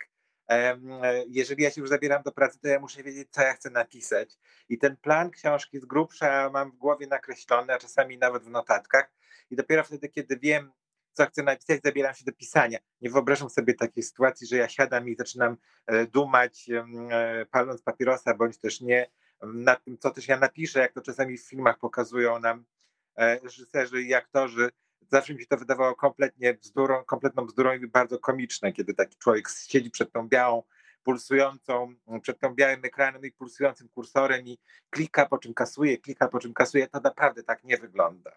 Jeżeli 1.28 1.62
ja 1.62 1.70
się 1.70 1.80
już 1.80 1.90
zabieram 1.90 2.22
do 2.22 2.32
pracy, 2.32 2.58
to 2.60 2.68
ja 2.68 2.80
muszę 2.80 3.02
wiedzieć, 3.02 3.28
co 3.30 3.42
ja 3.42 3.52
chcę 3.52 3.70
napisać. 3.70 4.38
I 4.68 4.78
ten 4.78 4.96
plan 4.96 5.30
książki 5.30 5.80
z 5.80 5.84
grubsza 5.84 6.50
mam 6.50 6.70
w 6.70 6.76
głowie 6.76 7.06
nakreślony, 7.06 7.72
a 7.72 7.78
czasami 7.78 8.18
nawet 8.18 8.42
w 8.42 8.50
notatkach. 8.50 9.12
I 9.50 9.56
dopiero 9.56 9.84
wtedy, 9.84 10.08
kiedy 10.08 10.36
wiem, 10.36 10.72
co 11.12 11.26
chcę 11.26 11.42
napisać, 11.42 11.80
zabieram 11.84 12.14
się 12.14 12.24
do 12.24 12.32
pisania. 12.32 12.78
Nie 13.00 13.10
wyobrażam 13.10 13.50
sobie 13.50 13.74
takiej 13.74 14.02
sytuacji, 14.02 14.46
że 14.46 14.56
ja 14.56 14.68
siadam 14.68 15.08
i 15.08 15.16
zaczynam 15.16 15.56
e, 15.86 16.06
dumać, 16.06 16.70
e, 16.70 17.46
paląc 17.46 17.82
papierosa, 17.82 18.34
bądź 18.34 18.58
też 18.58 18.80
nie, 18.80 19.10
nad 19.42 19.84
tym, 19.84 19.98
co 19.98 20.10
też 20.10 20.28
ja 20.28 20.38
napiszę, 20.38 20.80
jak 20.80 20.92
to 20.92 21.00
czasami 21.00 21.38
w 21.38 21.48
filmach 21.48 21.78
pokazują 21.78 22.40
nam 22.40 22.64
E, 22.64 22.79
reżyserzy 23.20 24.02
i 24.02 24.14
aktorzy, 24.14 24.70
zawsze 25.10 25.34
mi 25.34 25.40
się 25.40 25.46
to 25.46 25.56
wydawało 25.56 25.94
kompletnie 25.94 26.54
bzdurą, 26.54 27.04
kompletną 27.04 27.46
bzdurą 27.46 27.72
i 27.72 27.86
bardzo 27.86 28.18
komiczne, 28.18 28.72
kiedy 28.72 28.94
taki 28.94 29.16
człowiek 29.16 29.48
siedzi 29.68 29.90
przed 29.90 30.12
tą 30.12 30.28
białą, 30.28 30.62
pulsującą, 31.02 31.94
przed 32.22 32.40
tą 32.40 32.54
białym 32.54 32.84
ekranem 32.84 33.22
i 33.22 33.32
pulsującym 33.32 33.88
kursorem 33.88 34.46
i 34.46 34.58
klika, 34.90 35.26
po 35.26 35.38
czym 35.38 35.54
kasuje, 35.54 35.98
klika, 35.98 36.28
po 36.28 36.38
czym 36.38 36.54
kasuje. 36.54 36.88
To 36.88 37.00
naprawdę 37.00 37.42
tak 37.42 37.64
nie 37.64 37.78
wygląda. 37.78 38.32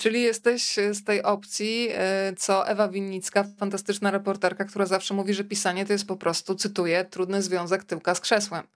Czyli 0.00 0.22
jesteś 0.22 0.76
z 0.92 1.04
tej 1.04 1.22
opcji, 1.22 1.88
e, 1.92 2.32
co 2.36 2.68
Ewa 2.68 2.88
Winnicka, 2.88 3.44
fantastyczna 3.58 4.10
reporterka, 4.10 4.64
która 4.64 4.86
zawsze 4.86 5.14
mówi, 5.14 5.34
że 5.34 5.44
pisanie 5.44 5.86
to 5.86 5.92
jest 5.92 6.06
po 6.06 6.16
prostu, 6.16 6.54
cytuję, 6.54 7.04
trudny 7.04 7.42
związek 7.42 7.84
tyłka 7.84 8.14
z 8.14 8.20
krzesłem. 8.20 8.66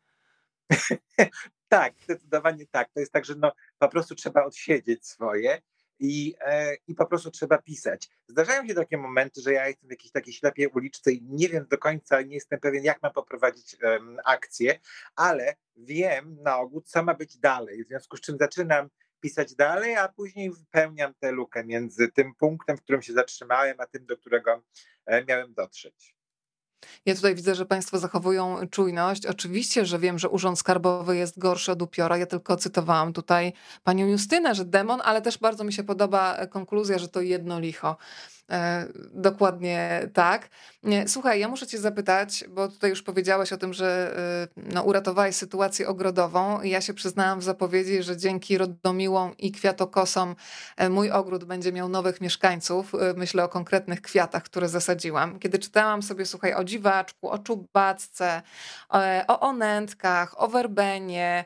tak, 1.71 1.95
zdecydowanie 2.05 2.67
tak. 2.67 2.91
To 2.93 3.01
jest 3.01 3.13
tak, 3.13 3.25
że 3.25 3.35
no, 3.35 3.53
po 3.79 3.89
prostu 3.89 4.15
trzeba 4.15 4.45
odsiedzieć 4.45 5.07
swoje 5.07 5.63
i, 5.99 6.35
e, 6.41 6.75
i 6.89 6.95
po 6.95 7.07
prostu 7.07 7.31
trzeba 7.31 7.59
pisać. 7.59 8.09
Zdarzają 8.29 8.67
się 8.67 8.75
takie 8.75 8.97
momenty, 8.99 9.41
że 9.41 9.53
ja 9.53 9.69
jestem 9.69 9.89
w 9.89 9.91
jakiejś 9.91 10.13
takiej 10.13 10.35
ślepej 10.35 10.67
uliczce 10.67 11.13
i 11.13 11.23
nie 11.23 11.49
wiem 11.49 11.67
do 11.71 11.79
końca, 11.79 12.23
nie 12.23 12.35
jestem 12.35 12.61
pewien, 12.61 12.85
jak 12.85 13.03
mam 13.03 13.13
poprowadzić 13.13 13.77
akcję, 14.25 14.79
ale 15.17 15.55
wiem 15.77 16.37
na 16.43 16.59
ogół, 16.59 16.81
co 16.81 17.03
ma 17.03 17.15
być 17.15 17.39
dalej, 17.39 17.85
w 17.85 17.89
związku 17.89 18.17
z 18.17 18.21
czym 18.21 18.39
zaczynam 18.39 18.89
pisać 19.21 19.55
dalej, 19.55 19.97
a 19.97 20.09
później 20.09 20.51
wypełniam 20.51 21.15
tę 21.15 21.33
lukę 21.33 21.65
między 21.65 22.09
tym 22.09 22.35
punktem, 22.35 22.77
w 22.77 22.83
którym 22.83 23.03
się 23.03 23.13
zatrzymałem, 23.13 23.81
a 23.81 23.87
tym, 23.87 24.07
do 24.07 24.17
którego 24.17 24.63
e, 25.07 25.25
miałem 25.25 25.55
dotrzeć. 25.55 26.20
Ja 27.07 27.15
tutaj 27.15 27.35
widzę, 27.35 27.55
że 27.55 27.67
Państwo 27.67 27.99
zachowują 27.99 28.69
czujność. 28.71 29.27
Oczywiście, 29.27 29.87
że 29.87 29.99
wiem, 29.99 30.19
że 30.19 30.29
Urząd 30.29 30.59
Skarbowy 30.59 31.17
jest 31.17 31.39
gorszy 31.39 31.73
od 31.73 31.83
upiora. 31.83 32.17
Ja 32.17 32.27
tylko 32.27 32.57
cytowałam 32.57 33.13
tutaj 33.13 33.53
panią 33.85 34.07
Justynę, 34.07 34.55
że 34.55 34.65
demon, 34.65 35.01
ale 35.05 35.23
też 35.23 35.39
bardzo 35.39 35.65
mi 35.65 35.73
się 35.73 35.85
podoba 35.85 36.47
konkluzja, 36.47 36.99
że 36.99 37.09
to 37.09 37.21
jedno 37.21 37.61
licho. 37.61 37.97
E, 38.51 38.87
dokładnie 39.13 40.09
tak. 40.15 40.49
Słuchaj, 41.07 41.41
ja 41.41 41.49
muszę 41.49 41.67
Cię 41.67 41.79
zapytać, 41.79 42.45
bo 42.49 42.69
tutaj 42.69 42.91
już 42.91 43.03
powiedziałeś 43.03 43.53
o 43.53 43.57
tym, 43.57 43.75
że 43.75 44.17
e, 44.57 44.63
no, 44.75 44.83
uratowałeś 44.83 45.37
sytuację 45.37 45.89
ogrodową. 45.89 46.63
Ja 46.63 46.81
się 46.81 46.95
przyznałam 46.95 47.41
w 47.41 47.43
zapowiedzi, 47.43 48.03
że 48.03 48.17
dzięki 48.17 48.59
rodomiłom 48.59 49.37
i 49.37 49.53
kwiatokosom 49.53 50.37
e, 50.77 50.89
mój 50.89 51.11
ogród 51.11 51.45
będzie 51.45 51.73
miał 51.73 51.89
nowych 51.89 52.21
mieszkańców. 52.21 52.93
Myślę 53.17 53.45
o 53.45 53.49
konkretnych 53.49 54.03
kwiatach, 54.03 54.43
które 54.43 54.69
zasadziłam. 54.69 55.39
Kiedy 55.39 55.59
czytałam 55.59 56.03
sobie, 56.03 56.27
słuchaj, 56.27 56.55
o 56.55 56.65
dziwaczku, 56.65 57.31
o 57.31 57.39
czubacce, 57.39 58.43
o 59.29 59.41
onętkach, 59.41 60.41
o 60.41 60.49
werbenie, 60.49 61.45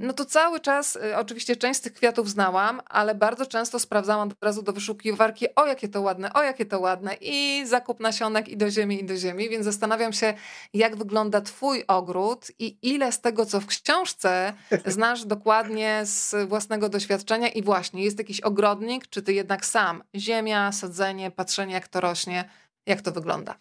no 0.00 0.12
to 0.12 0.24
cały 0.24 0.60
czas, 0.60 0.96
y, 0.96 1.16
oczywiście 1.16 1.56
część 1.56 1.78
z 1.78 1.82
tych 1.82 1.92
kwiatów 1.92 2.30
znałam, 2.30 2.80
ale 2.86 3.14
bardzo 3.14 3.46
często 3.46 3.78
sprawdzałam 3.78 4.28
od 4.28 4.44
razu 4.44 4.62
do 4.62 4.72
wyszukiwarki, 4.72 5.54
o 5.54 5.66
jakie 5.66 5.88
to 5.88 6.02
ładne, 6.02 6.32
o 6.32 6.42
jakie 6.42 6.66
to 6.66 6.80
ładne 6.80 7.16
i 7.20 7.66
zakup 7.66 8.00
nasionek 8.00 8.48
i 8.48 8.56
do 8.56 8.70
ziemi, 8.70 9.00
i 9.00 9.04
do 9.04 9.16
ziemi, 9.16 9.48
więc 9.48 9.64
zastanawiam 9.64 10.12
się, 10.12 10.34
jak 10.74 10.96
wygląda 10.96 11.40
twój 11.40 11.84
ogród 11.88 12.50
i 12.58 12.78
ile 12.82 13.12
z 13.12 13.20
tego, 13.20 13.46
co 13.46 13.60
w 13.60 13.66
książce 13.66 14.52
znasz 14.86 15.24
dokładnie 15.24 16.00
z 16.04 16.48
własnego 16.48 16.88
doświadczenia 16.88 17.48
i 17.48 17.62
właśnie, 17.62 18.04
jest 18.04 18.18
jakiś 18.18 18.40
ogrodnik, 18.40 19.06
czy 19.08 19.22
ty 19.22 19.32
jednak 19.32 19.66
sam? 19.66 20.02
Ziemia, 20.16 20.72
sadzenie, 20.72 21.30
patrzenie 21.30 21.74
jak 21.74 21.88
to 21.88 22.00
rośnie, 22.00 22.50
jak 22.86 23.02
to 23.02 23.12
wygląda? 23.12 23.58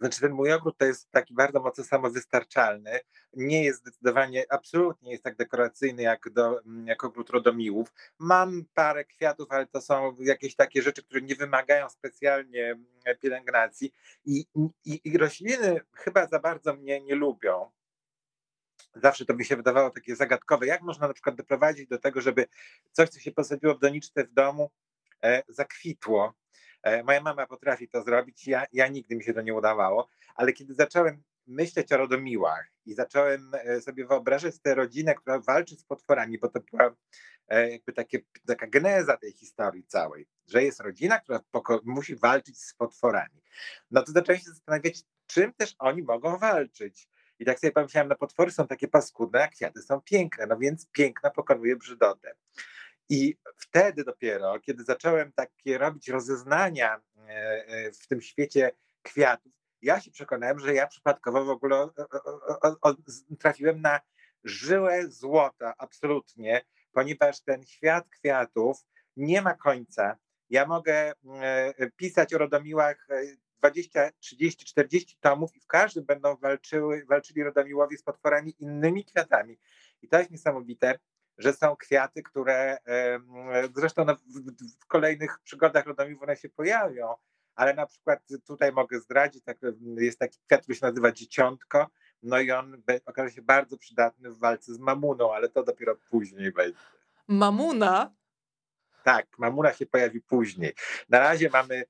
Znaczy 0.00 0.20
ten 0.20 0.32
mój 0.32 0.52
ogród 0.52 0.78
to 0.78 0.84
jest 0.84 1.10
taki 1.10 1.34
bardzo 1.34 1.60
mocno 1.60 1.84
samowystarczalny. 1.84 3.00
Nie 3.32 3.64
jest 3.64 3.80
zdecydowanie, 3.80 4.44
absolutnie 4.48 5.12
jest 5.12 5.24
tak 5.24 5.36
dekoracyjny 5.36 6.02
jak, 6.02 6.30
do, 6.30 6.60
jak 6.84 7.04
ogród 7.04 7.30
rodomiłów. 7.30 7.92
Mam 8.18 8.64
parę 8.74 9.04
kwiatów, 9.04 9.46
ale 9.50 9.66
to 9.66 9.80
są 9.80 10.16
jakieś 10.20 10.56
takie 10.56 10.82
rzeczy, 10.82 11.02
które 11.02 11.20
nie 11.20 11.34
wymagają 11.34 11.88
specjalnie 11.88 12.64
mm, 12.64 12.86
pielęgnacji 13.20 13.92
i, 14.24 14.44
i, 14.84 15.00
i 15.04 15.18
rośliny 15.18 15.80
chyba 15.92 16.26
za 16.26 16.38
bardzo 16.38 16.74
mnie 16.74 17.00
nie 17.00 17.14
lubią. 17.14 17.70
Zawsze 18.94 19.24
to 19.24 19.34
mi 19.34 19.44
się 19.44 19.56
wydawało 19.56 19.90
takie 19.90 20.16
zagadkowe. 20.16 20.66
Jak 20.66 20.82
można 20.82 21.08
na 21.08 21.14
przykład 21.14 21.36
doprowadzić 21.36 21.88
do 21.88 21.98
tego, 21.98 22.20
żeby 22.20 22.46
coś, 22.92 23.08
co 23.08 23.20
się 23.20 23.32
posadziło 23.32 23.74
w 23.74 23.78
doniczce 23.78 24.24
w 24.24 24.32
domu, 24.32 24.70
e, 25.22 25.42
zakwitło? 25.48 26.34
E, 26.86 27.02
moja 27.02 27.20
mama 27.20 27.46
potrafi 27.46 27.88
to 27.88 28.02
zrobić, 28.02 28.46
ja, 28.46 28.66
ja 28.72 28.88
nigdy 28.88 29.16
mi 29.16 29.24
się 29.24 29.34
to 29.34 29.42
nie 29.42 29.54
udawało, 29.54 30.08
ale 30.34 30.52
kiedy 30.52 30.74
zacząłem 30.74 31.22
myśleć 31.46 31.92
o 31.92 31.96
rodomiłach 31.96 32.66
i 32.84 32.94
zacząłem 32.94 33.52
e, 33.54 33.80
sobie 33.80 34.06
wyobrażać 34.06 34.58
tę 34.60 34.74
rodzinę, 34.74 35.14
która 35.14 35.38
walczy 35.40 35.76
z 35.76 35.84
potworami, 35.84 36.38
bo 36.38 36.48
to 36.48 36.60
była 36.60 36.96
e, 37.48 37.70
jakby 37.70 37.92
takie, 37.92 38.18
taka 38.46 38.66
geneza 38.66 39.16
tej 39.16 39.32
historii 39.32 39.84
całej, 39.86 40.26
że 40.46 40.62
jest 40.62 40.80
rodzina, 40.80 41.18
która 41.18 41.40
musi 41.84 42.16
walczyć 42.16 42.60
z 42.62 42.74
potworami. 42.74 43.42
No 43.90 44.02
to 44.02 44.12
zacząłem 44.12 44.40
się 44.40 44.50
zastanawiać, 44.50 45.02
czym 45.26 45.52
też 45.52 45.74
oni 45.78 46.02
mogą 46.02 46.38
walczyć. 46.38 47.08
I 47.38 47.44
tak 47.44 47.58
sobie 47.58 47.72
pomyślałem, 47.72 48.08
no 48.08 48.16
potwory 48.16 48.50
są 48.50 48.66
takie 48.66 48.88
paskudne, 48.88 49.42
a 49.42 49.48
kwiaty 49.48 49.82
są 49.82 50.00
piękne, 50.00 50.46
no 50.46 50.58
więc 50.58 50.86
piękna 50.92 51.30
pokonuje 51.30 51.76
brzydotę. 51.76 52.34
I 53.08 53.36
wtedy 53.56 54.04
dopiero, 54.04 54.60
kiedy 54.60 54.84
zacząłem 54.84 55.32
takie 55.32 55.78
robić 55.78 56.08
rozeznania 56.08 57.00
e, 57.16 57.30
e, 57.66 57.92
w 57.92 58.06
tym 58.06 58.20
świecie 58.20 58.70
kwiatów, 59.02 59.52
ja 59.82 60.00
się 60.00 60.10
przekonałem, 60.10 60.58
że 60.58 60.74
ja 60.74 60.86
przypadkowo 60.86 61.44
w 61.44 61.50
ogóle 61.50 61.88
trafiłem 63.40 63.80
na 63.80 64.00
żyłę 64.44 65.08
złota, 65.08 65.74
absolutnie, 65.78 66.64
ponieważ 66.92 67.40
ten 67.40 67.64
świat 67.64 68.08
kwiatów 68.08 68.76
nie 69.16 69.42
ma 69.42 69.54
końca. 69.54 70.16
Ja 70.50 70.66
mogę 70.66 71.12
e, 71.40 71.90
pisać 71.96 72.34
o 72.34 72.38
rodomiłach 72.38 73.08
20, 73.58 74.10
30, 74.18 74.64
40 74.64 75.16
tomów 75.20 75.56
i 75.56 75.60
w 75.60 75.66
każdym 75.66 76.04
będą 76.04 76.36
walczyły, 76.36 77.04
walczyli 77.08 77.42
rodomiłowie 77.42 77.98
z 77.98 78.02
potworami 78.02 78.54
innymi 78.58 79.04
kwiatami. 79.04 79.58
I 80.02 80.08
to 80.08 80.18
jest 80.18 80.30
niesamowite, 80.30 80.98
że 81.38 81.52
są 81.52 81.76
kwiaty, 81.76 82.22
które 82.22 82.78
zresztą 83.76 84.04
no, 84.04 84.16
w, 84.80 84.86
kolejnych 84.86 85.38
przygodach 85.38 85.86
Lodomiów 85.86 86.22
one 86.22 86.36
się 86.36 86.48
pojawią, 86.48 87.14
ale 87.54 87.74
na 87.74 87.86
przykład 87.86 88.20
tutaj 88.46 88.72
mogę 88.72 89.00
zdradzić, 89.00 89.44
tak, 89.44 89.58
jest 89.96 90.18
taki 90.18 90.38
kwiat, 90.46 90.62
który 90.62 90.78
się 90.78 90.86
nazywa 90.86 91.12
dzieciątko, 91.12 91.86
no 92.22 92.40
i 92.40 92.50
on 92.50 92.82
okaże 93.06 93.30
się 93.30 93.42
bardzo 93.42 93.78
przydatny 93.78 94.30
w 94.30 94.38
walce 94.38 94.74
z 94.74 94.78
mamuną, 94.78 95.34
ale 95.34 95.48
to 95.48 95.62
dopiero 95.62 95.96
później 96.10 96.52
będzie. 96.52 96.78
Mamuna? 97.28 98.14
Tak, 99.04 99.38
mamuna 99.38 99.72
się 99.72 99.86
pojawi 99.86 100.20
później. 100.20 100.74
Na 101.08 101.18
razie 101.18 101.50
mamy 101.50 101.84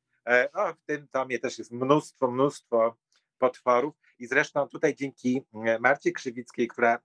O, 0.53 0.75
w 0.75 0.85
tym 0.87 1.09
tomie 1.09 1.39
też 1.39 1.59
jest 1.59 1.71
mnóstwo, 1.71 2.31
mnóstwo 2.31 2.97
potworów 3.39 3.95
i 4.19 4.27
zresztą 4.27 4.69
tutaj 4.69 4.95
dzięki 4.95 5.43
Marcie 5.81 6.13
Krzywickiej, 6.13 6.69
która 6.69 6.99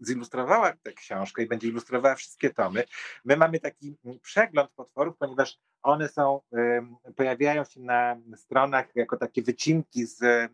zilustrowała 0.00 0.72
tę 0.82 0.92
książkę 0.92 1.42
i 1.42 1.46
będzie 1.46 1.68
ilustrowała 1.68 2.14
wszystkie 2.14 2.50
tomy. 2.50 2.84
My 3.24 3.36
mamy 3.36 3.60
taki 3.60 3.96
przegląd 4.22 4.70
potworów, 4.70 5.16
ponieważ 5.18 5.58
one 5.82 6.08
są, 6.08 6.40
pojawiają 7.16 7.64
się 7.64 7.80
na 7.80 8.16
stronach 8.36 8.96
jako 8.96 9.16
takie 9.16 9.42
wycinki 9.42 10.06
z 10.06 10.22
e, 10.22 10.48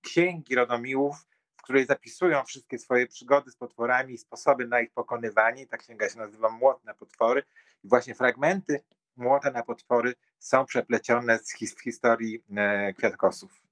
księgi 0.00 0.54
Rodomiłów, 0.54 1.26
w 1.56 1.62
której 1.62 1.86
zapisują 1.86 2.44
wszystkie 2.44 2.78
swoje 2.78 3.06
przygody 3.06 3.50
z 3.50 3.56
potworami 3.56 4.14
i 4.14 4.18
sposoby 4.18 4.66
na 4.66 4.80
ich 4.80 4.90
pokonywanie. 4.92 5.66
Ta 5.66 5.76
księga 5.76 6.08
się 6.08 6.18
nazywa 6.18 6.50
Młot 6.50 6.84
na 6.84 6.94
potwory. 6.94 7.42
I 7.84 7.88
właśnie 7.88 8.14
fragmenty 8.14 8.80
Młota 9.16 9.50
na 9.50 9.62
potwory 9.62 10.14
są 10.38 10.66
przeplecione 10.66 11.38
z 11.38 11.52
his 11.52 11.80
historii 11.80 12.44
e, 12.56 12.92
kwiatkosów. 12.92 13.65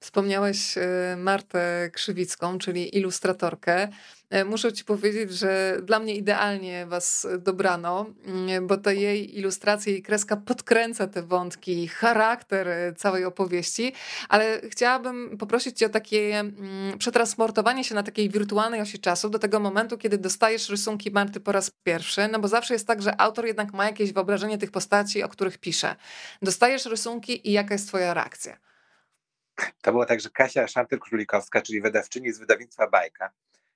Wspomniałeś 0.00 0.78
e, 0.78 1.16
Martę 1.18 1.90
Krzywicką, 1.92 2.58
czyli 2.58 2.96
ilustratorkę. 2.98 3.88
E, 4.30 4.44
muszę 4.44 4.72
ci 4.72 4.84
powiedzieć, 4.84 5.32
że 5.32 5.78
dla 5.82 5.98
mnie 5.98 6.14
idealnie 6.14 6.86
was 6.86 7.26
dobrano, 7.38 8.06
mm, 8.24 8.66
bo 8.66 8.76
ta 8.76 8.92
jej 8.92 9.38
ilustracja 9.38 9.92
i 9.92 10.02
kreska 10.02 10.36
podkręca 10.36 11.06
te 11.06 11.22
wątki, 11.22 11.88
charakter 11.88 12.68
e, 12.68 12.92
całej 12.92 13.24
opowieści, 13.24 13.92
ale 14.28 14.60
chciałabym 14.70 15.38
poprosić 15.38 15.78
cię 15.78 15.86
o 15.86 15.88
takie 15.88 16.38
mm, 16.38 16.98
przetransportowanie 16.98 17.84
się 17.84 17.94
na 17.94 18.02
takiej 18.02 18.30
wirtualnej 18.30 18.80
osi 18.80 18.98
czasu 18.98 19.28
do 19.30 19.38
tego 19.38 19.60
momentu, 19.60 19.98
kiedy 19.98 20.18
dostajesz 20.18 20.68
rysunki 20.68 21.10
Marty 21.10 21.40
po 21.40 21.52
raz 21.52 21.70
pierwszy, 21.84 22.28
no 22.28 22.38
bo 22.38 22.48
zawsze 22.48 22.74
jest 22.74 22.86
tak, 22.86 23.02
że 23.02 23.20
autor 23.20 23.46
jednak 23.46 23.72
ma 23.72 23.84
jakieś 23.84 24.12
wyobrażenie 24.12 24.58
tych 24.58 24.70
postaci, 24.70 25.22
o 25.22 25.28
których 25.28 25.58
pisze. 25.58 25.96
Dostajesz 26.42 26.86
rysunki 26.86 27.48
i 27.48 27.52
jaka 27.52 27.74
jest 27.74 27.88
twoja 27.88 28.14
reakcja? 28.14 28.71
To 29.82 29.92
było 29.92 30.06
tak, 30.06 30.20
że 30.20 30.30
Kasia 30.30 30.66
Szantyr-Królikowska, 30.66 31.62
czyli 31.62 31.80
wydawczyni 31.80 32.32
z 32.32 32.38
wydawnictwa 32.38 32.86
Bajka, 32.86 33.30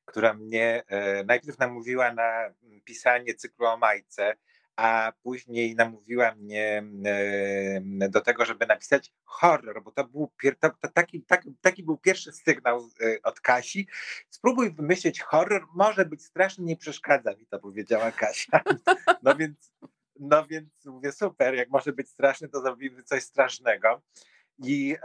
która 0.05 0.35
mnie 0.35 0.83
e, 0.89 1.25
najpierw 1.25 1.59
namówiła 1.59 2.13
na 2.13 2.55
pisanie 2.85 3.35
cyklu 3.35 3.67
o 3.67 3.77
Majce, 3.77 4.37
a 4.77 5.13
później 5.23 5.75
namówiła 5.75 6.35
mnie 6.35 6.85
e, 7.05 8.09
do 8.09 8.21
tego, 8.21 8.45
żeby 8.45 8.67
napisać 8.67 9.13
horror, 9.25 9.83
bo 9.83 9.91
to 9.91 10.05
był, 10.05 10.33
to, 10.61 10.71
to 10.81 10.89
taki, 10.89 11.23
taki, 11.23 11.55
taki 11.61 11.83
był 11.83 11.97
pierwszy 11.97 12.33
sygnał 12.33 12.89
e, 13.01 13.23
od 13.23 13.41
Kasi. 13.41 13.89
Spróbuj 14.31 14.75
wymyślić 14.75 15.21
horror, 15.21 15.67
może 15.75 16.05
być 16.05 16.25
straszny, 16.25 16.65
nie 16.65 16.77
przeszkadza 16.77 17.35
mi 17.35 17.47
to, 17.47 17.59
powiedziała 17.59 18.13
Kasia. 18.13 18.61
No 19.23 19.37
więc, 19.37 19.73
no 20.21 20.47
więc 20.47 20.85
mówię, 20.85 21.13
super, 21.13 21.55
jak 21.55 21.71
może 21.71 21.93
być 21.93 22.09
straszny, 22.09 22.49
to 22.49 22.61
zrobimy 22.61 23.03
coś 23.03 23.23
strasznego. 23.23 24.03
I, 24.59 24.97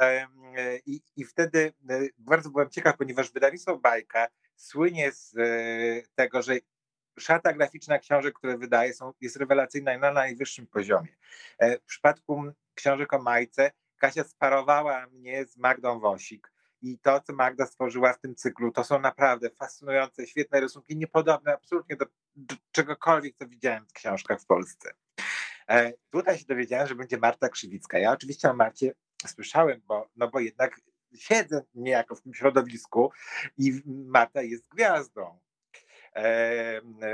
i, 0.86 1.02
I 1.16 1.26
wtedy 1.26 1.74
e, 1.90 2.00
bardzo 2.18 2.50
byłem 2.50 2.70
ciekaw, 2.70 2.98
ponieważ 2.98 3.32
wydawnictwo 3.32 3.78
Bajka 3.78 4.28
słynie 4.56 5.12
z 5.12 5.38
e, 5.38 5.44
tego, 6.16 6.42
że 6.42 6.54
szata 7.20 7.54
graficzna 7.54 8.00
książek, 8.00 8.36
które 8.36 8.58
wydaje, 8.58 8.94
są, 8.94 9.14
jest 9.22 9.36
rewelacyjna 9.36 9.98
na 9.98 10.12
najwyższym 10.12 10.68
poziomie. 10.68 11.16
E, 11.60 11.80
w 11.80 11.84
przypadku 11.84 12.44
książek 12.74 13.14
o 13.14 13.22
Majce 13.22 13.72
Kasia 13.98 14.24
sparowała 14.24 15.08
mnie 15.08 15.46
z 15.46 15.58
Magdą 15.58 16.00
Wosik 16.00 16.52
i 16.82 17.00
to, 17.00 17.20
co 17.20 17.34
Magda 17.34 17.66
stworzyła 17.66 18.14
w 18.14 18.20
tym 18.20 18.36
cyklu, 18.36 18.72
to 18.72 18.84
są 18.84 19.00
naprawdę 19.00 19.50
fascynujące, 19.50 20.28
świetne 20.28 20.60
rysunki, 20.60 20.98
niepodobne 20.98 21.54
absolutnie 21.54 21.96
do, 21.96 22.06
do 22.36 22.56
czegokolwiek, 22.72 23.36
co 23.36 23.48
widziałem 23.48 23.86
w 23.86 23.94
książkach 23.94 24.42
w 24.42 24.46
Polsce. 24.46 24.94
Tutaj 26.10 26.38
się 26.38 26.46
dowiedziałem, 26.46 26.88
że 26.88 26.96
będzie 26.96 27.18
Marta 27.18 27.50
Krzywicka. 27.50 28.00
Ja 28.00 28.12
oczywiście 28.12 28.50
o 28.50 28.54
Marcie 28.54 28.94
słyszałem, 29.28 29.82
bo, 29.88 30.10
no 30.16 30.28
bo 30.28 30.40
jednak 30.40 30.82
siedzę 31.16 31.64
niejako 31.74 32.16
w 32.16 32.22
tym 32.22 32.34
środowisku 32.34 33.12
i 33.58 33.82
Marta 33.86 34.42
jest 34.42 34.68
gwiazdą 34.68 35.40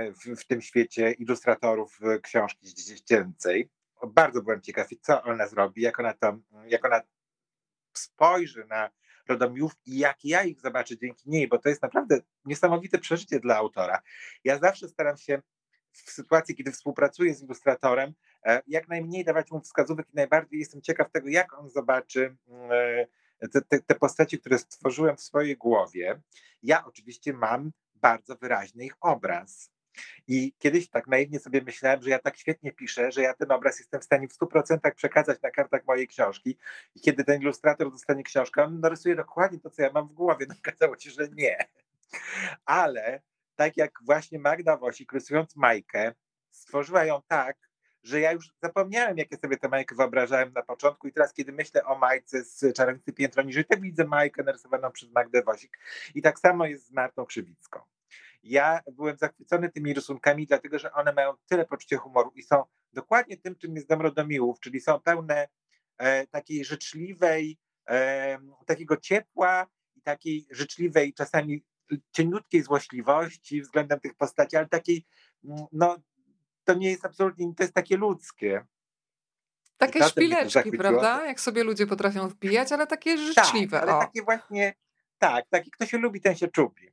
w, 0.09 0.41
w 0.41 0.45
tym 0.47 0.61
świecie 0.61 1.11
ilustratorów 1.11 1.99
książki 2.23 2.73
dziecięcej. 2.73 3.69
Bardzo 4.07 4.41
byłem 4.41 4.61
ciekaw, 4.61 4.87
co 5.01 5.23
ona 5.23 5.47
zrobi, 5.47 5.81
jak 5.81 5.99
ona, 5.99 6.13
to, 6.13 6.37
jak 6.67 6.85
ona 6.85 7.01
spojrzy 7.93 8.65
na 8.65 8.89
Rodomiłów 9.27 9.71
i 9.85 9.97
jak 9.97 10.25
ja 10.25 10.43
ich 10.43 10.61
zobaczę 10.61 10.97
dzięki 10.97 11.29
niej, 11.29 11.47
bo 11.47 11.57
to 11.59 11.69
jest 11.69 11.81
naprawdę 11.81 12.21
niesamowite 12.45 12.97
przeżycie 12.97 13.39
dla 13.39 13.55
autora. 13.55 14.01
Ja 14.43 14.59
zawsze 14.59 14.87
staram 14.87 15.17
się 15.17 15.41
w 15.91 16.11
sytuacji, 16.11 16.55
kiedy 16.55 16.71
współpracuję 16.71 17.35
z 17.35 17.43
ilustratorem, 17.43 18.09
e, 18.09 18.13
jak 18.67 18.87
najmniej 18.87 19.23
dawać 19.23 19.51
mu 19.51 19.61
wskazówek 19.61 20.07
i 20.13 20.15
najbardziej 20.15 20.59
jestem 20.59 20.81
ciekaw 20.81 21.11
tego, 21.11 21.29
jak 21.29 21.53
on 21.53 21.69
zobaczy 21.69 22.35
mm, 22.47 22.71
e, 23.39 23.47
te, 23.47 23.61
te, 23.61 23.79
te 23.79 23.95
postaci, 23.95 24.39
które 24.39 24.57
stworzyłem 24.57 25.17
w 25.17 25.21
swojej 25.21 25.57
głowie. 25.57 26.21
Ja 26.63 26.85
oczywiście 26.85 27.33
mam 27.33 27.71
bardzo 27.95 28.35
wyraźny 28.35 28.85
ich 28.85 28.95
obraz. 29.01 29.71
I 30.27 30.53
kiedyś 30.57 30.89
tak 30.89 31.07
naiwnie 31.07 31.39
sobie 31.39 31.61
myślałem, 31.61 32.01
że 32.01 32.09
ja 32.09 32.19
tak 32.19 32.37
świetnie 32.37 32.71
piszę, 32.71 33.11
że 33.11 33.21
ja 33.21 33.33
ten 33.33 33.51
obraz 33.51 33.79
jestem 33.79 34.01
w 34.01 34.03
stanie 34.03 34.27
w 34.27 34.37
100% 34.37 34.93
przekazać 34.95 35.41
na 35.41 35.51
kartach 35.51 35.85
mojej 35.87 36.07
książki. 36.07 36.57
I 36.95 37.01
kiedy 37.01 37.23
ten 37.23 37.41
ilustrator 37.41 37.91
dostanie 37.91 38.23
książkę, 38.23 38.63
on 38.63 38.79
narysuje 38.79 39.15
dokładnie 39.15 39.59
to, 39.59 39.69
co 39.69 39.81
ja 39.81 39.91
mam 39.93 40.07
w 40.07 40.13
głowie. 40.13 40.45
No, 40.49 40.55
okazało 40.59 40.97
się, 40.99 41.11
że 41.11 41.27
nie. 41.29 41.57
Ale 42.65 43.21
tak 43.55 43.77
jak 43.77 43.91
właśnie 44.05 44.39
Magda 44.39 44.77
Wosik, 44.77 45.13
rysując 45.13 45.55
Majkę, 45.55 46.13
stworzyła 46.51 47.05
ją 47.05 47.21
tak, 47.27 47.66
że 48.07 48.19
ja 48.19 48.31
już 48.31 48.53
zapomniałem, 48.63 49.17
jakie 49.17 49.37
sobie 49.37 49.57
tę 49.57 49.69
Majkę 49.69 49.95
wyobrażałem 49.95 50.53
na 50.53 50.61
początku 50.61 51.07
i 51.07 51.13
teraz, 51.13 51.33
kiedy 51.33 51.51
myślę 51.51 51.83
o 51.83 51.97
Majce 51.97 52.43
z 52.43 52.75
Czarownicy 52.75 53.13
Piętro 53.13 53.43
Niżej, 53.43 53.65
to 53.65 53.77
widzę 53.79 54.05
Majkę 54.05 54.43
narysowaną 54.43 54.91
przez 54.91 55.11
Magdę 55.11 55.43
Wosik. 55.43 55.79
I 56.15 56.21
tak 56.21 56.39
samo 56.39 56.65
jest 56.65 56.87
z 56.87 56.91
Martą 56.91 57.25
Krzywicką. 57.25 57.79
Ja 58.43 58.79
byłem 58.91 59.17
zachwycony 59.17 59.71
tymi 59.71 59.93
rysunkami, 59.93 60.47
dlatego 60.47 60.79
że 60.79 60.93
one 60.93 61.13
mają 61.13 61.33
tyle 61.49 61.65
poczucia 61.65 61.97
humoru 61.97 62.31
i 62.35 62.43
są 62.43 62.63
dokładnie 62.93 63.37
tym, 63.37 63.55
czym 63.55 63.75
jest 63.75 63.87
Dom 63.87 64.01
Rodomiłów, 64.01 64.59
czyli 64.59 64.81
są 64.81 64.99
pełne 64.99 65.47
e, 65.97 66.27
takiej 66.27 66.65
życzliwej, 66.65 67.57
e, 67.89 68.39
takiego 68.65 68.97
ciepła 68.97 69.67
i 69.95 70.01
takiej 70.01 70.47
życzliwej, 70.51 71.13
czasami 71.13 71.63
cieniutkiej 72.11 72.61
złośliwości 72.61 73.61
względem 73.61 73.99
tych 73.99 74.15
postaci, 74.15 74.57
ale 74.57 74.67
takiej, 74.67 75.05
mm, 75.45 75.65
no 75.71 75.97
to 76.67 76.73
nie 76.73 76.89
jest 76.89 77.05
absolutnie, 77.05 77.55
to 77.55 77.63
jest 77.63 77.73
takie 77.73 77.97
ludzkie. 77.97 78.65
Takie 79.77 80.03
szpileczki, 80.03 80.71
prawda? 80.71 81.25
Jak 81.25 81.39
sobie 81.39 81.63
ludzie 81.63 81.87
potrafią 81.87 82.27
wbijać, 82.27 82.71
ale 82.71 82.87
takie 82.87 83.15
tak, 83.15 83.25
życzliwe. 83.25 83.79
Tak, 83.79 83.89
ale 83.89 83.97
o. 83.97 83.99
takie 83.99 84.23
właśnie, 84.23 84.73
tak, 85.17 85.45
taki 85.49 85.71
kto 85.71 85.85
się 85.85 85.97
lubi, 85.97 86.21
ten 86.21 86.35
się 86.35 86.47
czubi. 86.47 86.91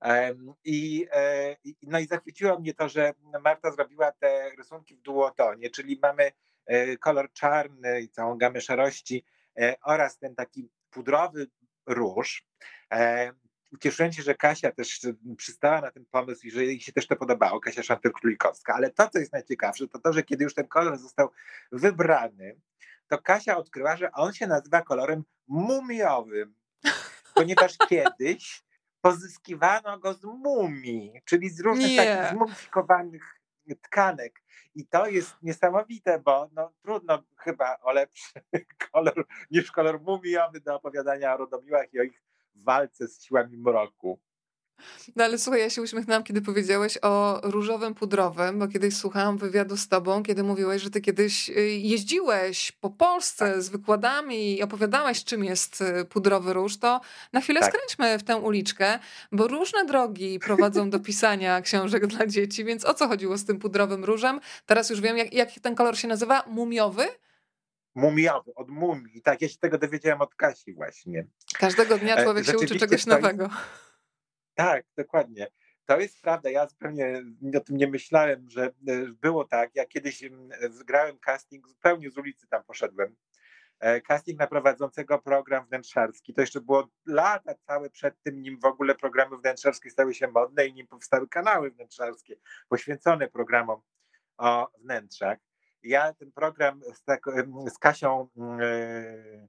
Um, 0.00 0.54
i, 0.64 1.06
e, 1.12 1.56
no 1.82 1.98
i 1.98 2.06
zachwyciło 2.06 2.58
mnie 2.58 2.74
to, 2.74 2.88
że 2.88 3.14
Marta 3.44 3.70
zrobiła 3.70 4.12
te 4.12 4.50
rysunki 4.58 4.96
w 4.96 5.00
duotonie, 5.00 5.70
czyli 5.70 5.98
mamy 6.02 6.32
e, 6.66 6.96
kolor 6.96 7.32
czarny 7.32 8.00
i 8.00 8.08
całą 8.08 8.38
gamę 8.38 8.60
szarości 8.60 9.24
e, 9.58 9.76
oraz 9.82 10.18
ten 10.18 10.34
taki 10.34 10.68
pudrowy 10.90 11.46
róż. 11.86 12.46
Ucieszyłem 13.72 14.12
się, 14.12 14.22
że 14.22 14.34
Kasia 14.34 14.72
też 14.72 15.00
przystała 15.36 15.80
na 15.80 15.90
ten 15.90 16.04
pomysł 16.04 16.46
i 16.46 16.50
że 16.50 16.64
jej 16.64 16.80
się 16.80 16.92
też 16.92 17.06
to 17.06 17.16
podobało, 17.16 17.60
Kasia 17.60 17.82
Szantyr-Królikowska. 17.82 18.74
Ale 18.74 18.90
to, 18.90 19.08
co 19.08 19.18
jest 19.18 19.32
najciekawsze, 19.32 19.88
to 19.88 19.98
to, 19.98 20.12
że 20.12 20.22
kiedy 20.22 20.44
już 20.44 20.54
ten 20.54 20.68
kolor 20.68 20.98
został 20.98 21.28
wybrany, 21.72 22.60
to 23.08 23.18
Kasia 23.18 23.56
odkryła, 23.56 23.96
że 23.96 24.12
on 24.12 24.32
się 24.32 24.46
nazywa 24.46 24.82
kolorem 24.82 25.24
mumiowym, 25.48 26.54
ponieważ 27.34 27.76
kiedyś 27.88 28.62
pozyskiwano 29.00 29.98
go 29.98 30.14
z 30.14 30.24
mumii, 30.24 31.20
czyli 31.24 31.50
z 31.50 31.60
różnych 31.60 31.90
Nie. 31.90 31.96
takich 31.96 32.30
zmumifikowanych 32.30 33.40
tkanek. 33.74 34.42
I 34.74 34.86
to 34.86 35.06
jest 35.06 35.34
niesamowite, 35.42 36.18
bo 36.18 36.48
no, 36.52 36.72
trudno 36.82 37.22
chyba 37.36 37.78
o 37.82 37.92
lepszy 37.92 38.40
kolor 38.92 39.26
niż 39.50 39.72
kolor 39.72 40.00
mumiowy 40.00 40.60
do 40.60 40.76
opowiadania 40.76 41.34
o 41.34 41.36
rodomiłach 41.36 41.94
i 41.94 42.00
o 42.00 42.02
ich 42.02 42.22
walce 42.64 43.08
z 43.08 43.22
siłami 43.22 43.58
mroku. 43.58 44.20
No 45.16 45.24
ale 45.24 45.38
słuchaj, 45.38 45.60
ja 45.60 45.70
się 45.70 45.82
uśmiechnęłam, 45.82 46.24
kiedy 46.24 46.42
powiedziałeś 46.42 46.98
o 47.02 47.40
różowym 47.42 47.94
pudrowym, 47.94 48.58
bo 48.58 48.68
kiedyś 48.68 48.96
słuchałam 48.96 49.38
wywiadu 49.38 49.76
z 49.76 49.88
tobą, 49.88 50.22
kiedy 50.22 50.42
mówiłeś, 50.42 50.82
że 50.82 50.90
ty 50.90 51.00
kiedyś 51.00 51.50
y, 51.50 51.52
jeździłeś 51.70 52.72
po 52.72 52.90
Polsce 52.90 53.52
tak. 53.52 53.62
z 53.62 53.68
wykładami 53.68 54.58
i 54.58 54.62
opowiadałeś, 54.62 55.24
czym 55.24 55.44
jest 55.44 55.80
y, 55.80 56.04
pudrowy 56.04 56.52
róż, 56.52 56.76
to 56.78 57.00
na 57.32 57.40
chwilę 57.40 57.60
tak. 57.60 57.74
skręćmy 57.74 58.18
w 58.18 58.22
tę 58.22 58.36
uliczkę, 58.36 58.98
bo 59.32 59.48
różne 59.48 59.84
drogi 59.84 60.38
prowadzą 60.38 60.90
do 60.90 61.00
pisania 61.00 61.60
książek 61.66 62.06
dla 62.06 62.26
dzieci, 62.26 62.64
więc 62.64 62.84
o 62.84 62.94
co 62.94 63.08
chodziło 63.08 63.38
z 63.38 63.44
tym 63.44 63.58
pudrowym 63.58 64.04
różem? 64.04 64.40
Teraz 64.66 64.90
już 64.90 65.00
wiem, 65.00 65.16
jak, 65.16 65.32
jak 65.32 65.50
ten 65.52 65.74
kolor 65.74 65.96
się 65.98 66.08
nazywa? 66.08 66.44
Mumiowy? 66.46 67.06
Mumiowy, 67.96 68.54
od 68.54 68.68
mumii. 68.68 69.22
Tak, 69.22 69.42
ja 69.42 69.48
się 69.48 69.58
tego 69.58 69.78
dowiedziałem 69.78 70.20
od 70.20 70.34
Kasi 70.34 70.74
właśnie. 70.74 71.26
Każdego 71.58 71.98
dnia 71.98 72.16
e, 72.16 72.22
człowiek 72.22 72.44
się 72.46 72.58
uczy 72.58 72.78
czegoś 72.78 73.06
nowego. 73.06 73.50
Tak, 74.54 74.84
dokładnie. 74.96 75.46
to 75.84 76.00
jest 76.00 76.22
prawda. 76.22 76.50
Ja 76.50 76.66
zupełnie 76.66 77.22
o 77.56 77.60
tym 77.60 77.76
nie 77.76 77.86
myślałem, 77.86 78.50
że 78.50 78.70
było 79.20 79.44
tak. 79.44 79.70
Ja 79.74 79.86
kiedyś 79.86 80.24
grałem 80.86 81.18
casting, 81.18 81.68
zupełnie 81.68 82.10
z 82.10 82.18
ulicy 82.18 82.46
tam 82.48 82.64
poszedłem. 82.64 83.16
E, 83.80 84.00
casting 84.00 84.40
na 84.40 84.46
prowadzącego 84.46 85.18
program 85.18 85.66
wnętrzarski. 85.66 86.34
To 86.34 86.40
jeszcze 86.40 86.60
było 86.60 86.88
lata 87.06 87.54
całe 87.66 87.90
przed 87.90 88.22
tym, 88.22 88.42
nim 88.42 88.60
w 88.60 88.64
ogóle 88.64 88.94
programy 88.94 89.36
wnętrzarskie 89.36 89.90
stały 89.90 90.14
się 90.14 90.28
modne 90.28 90.66
i 90.66 90.74
nim 90.74 90.86
powstały 90.86 91.28
kanały 91.28 91.70
wnętrzarskie 91.70 92.36
poświęcone 92.68 93.28
programom 93.28 93.80
o 94.36 94.68
wnętrzach. 94.80 95.38
Ja 95.86 96.12
ten 96.12 96.32
program 96.32 96.80
z, 96.94 97.02
tak, 97.02 97.22
z 97.74 97.78
Kasią, 97.78 98.28
yy, 98.36 99.48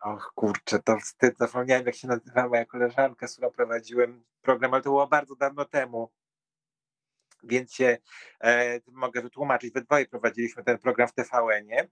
och 0.00 0.32
kurczę, 0.34 0.78
to 0.82 0.98
wstyd, 0.98 1.38
zapomniałem 1.38 1.86
jak 1.86 1.94
się 1.94 2.08
nazywała 2.08 2.48
moja 2.48 2.64
koleżanka, 2.64 3.28
z 3.28 3.32
którą 3.32 3.50
prowadziłem 3.50 4.24
program, 4.42 4.74
ale 4.74 4.82
to 4.82 4.90
było 4.90 5.06
bardzo 5.06 5.36
dawno 5.36 5.64
temu 5.64 6.10
więc 7.42 7.74
się 7.74 7.98
e, 8.40 8.80
mogę 8.86 9.22
wytłumaczyć. 9.22 9.72
We 9.72 9.82
dwoje 9.82 10.06
prowadziliśmy 10.06 10.64
ten 10.64 10.78
program 10.78 11.08
w 11.08 11.12
TVN-ie 11.12 11.88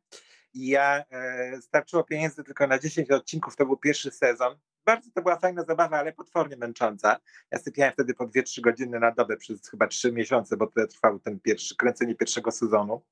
i 0.55 0.69
ja 0.69 1.05
e, 1.11 1.63
starczyło 1.63 2.05
pieniędzy 2.05 2.45
tylko 2.45 2.67
na 2.67 2.79
10 2.79 3.11
odcinków, 3.11 3.57
to 3.57 3.67
był 3.67 3.77
pierwszy 3.77 4.11
sezon. 4.11 4.59
Bardzo 4.87 5.11
to 5.15 5.23
była 5.23 5.39
fajna 5.39 5.65
zabawa, 5.65 5.99
ale 5.99 6.13
potwornie 6.13 6.57
męcząca. 6.57 7.17
Ja 7.51 7.59
sypiałem 7.59 7.93
wtedy 7.93 8.15
po 8.15 8.27
2-3 8.27 8.61
godziny 8.61 9.01
na 9.01 9.13
dobę 9.13 9.37
przez 9.37 9.69
chyba 9.69 9.87
3 9.87 10.13
miesiące, 10.13 10.57
bo 10.57 10.67
tyle 10.67 10.87
trwał 10.87 11.19
ten 11.19 11.41
pierwszy, 11.41 11.77
kręcenie 11.77 12.15
pierwszego 12.15 12.51
sezonu. 12.51 13.03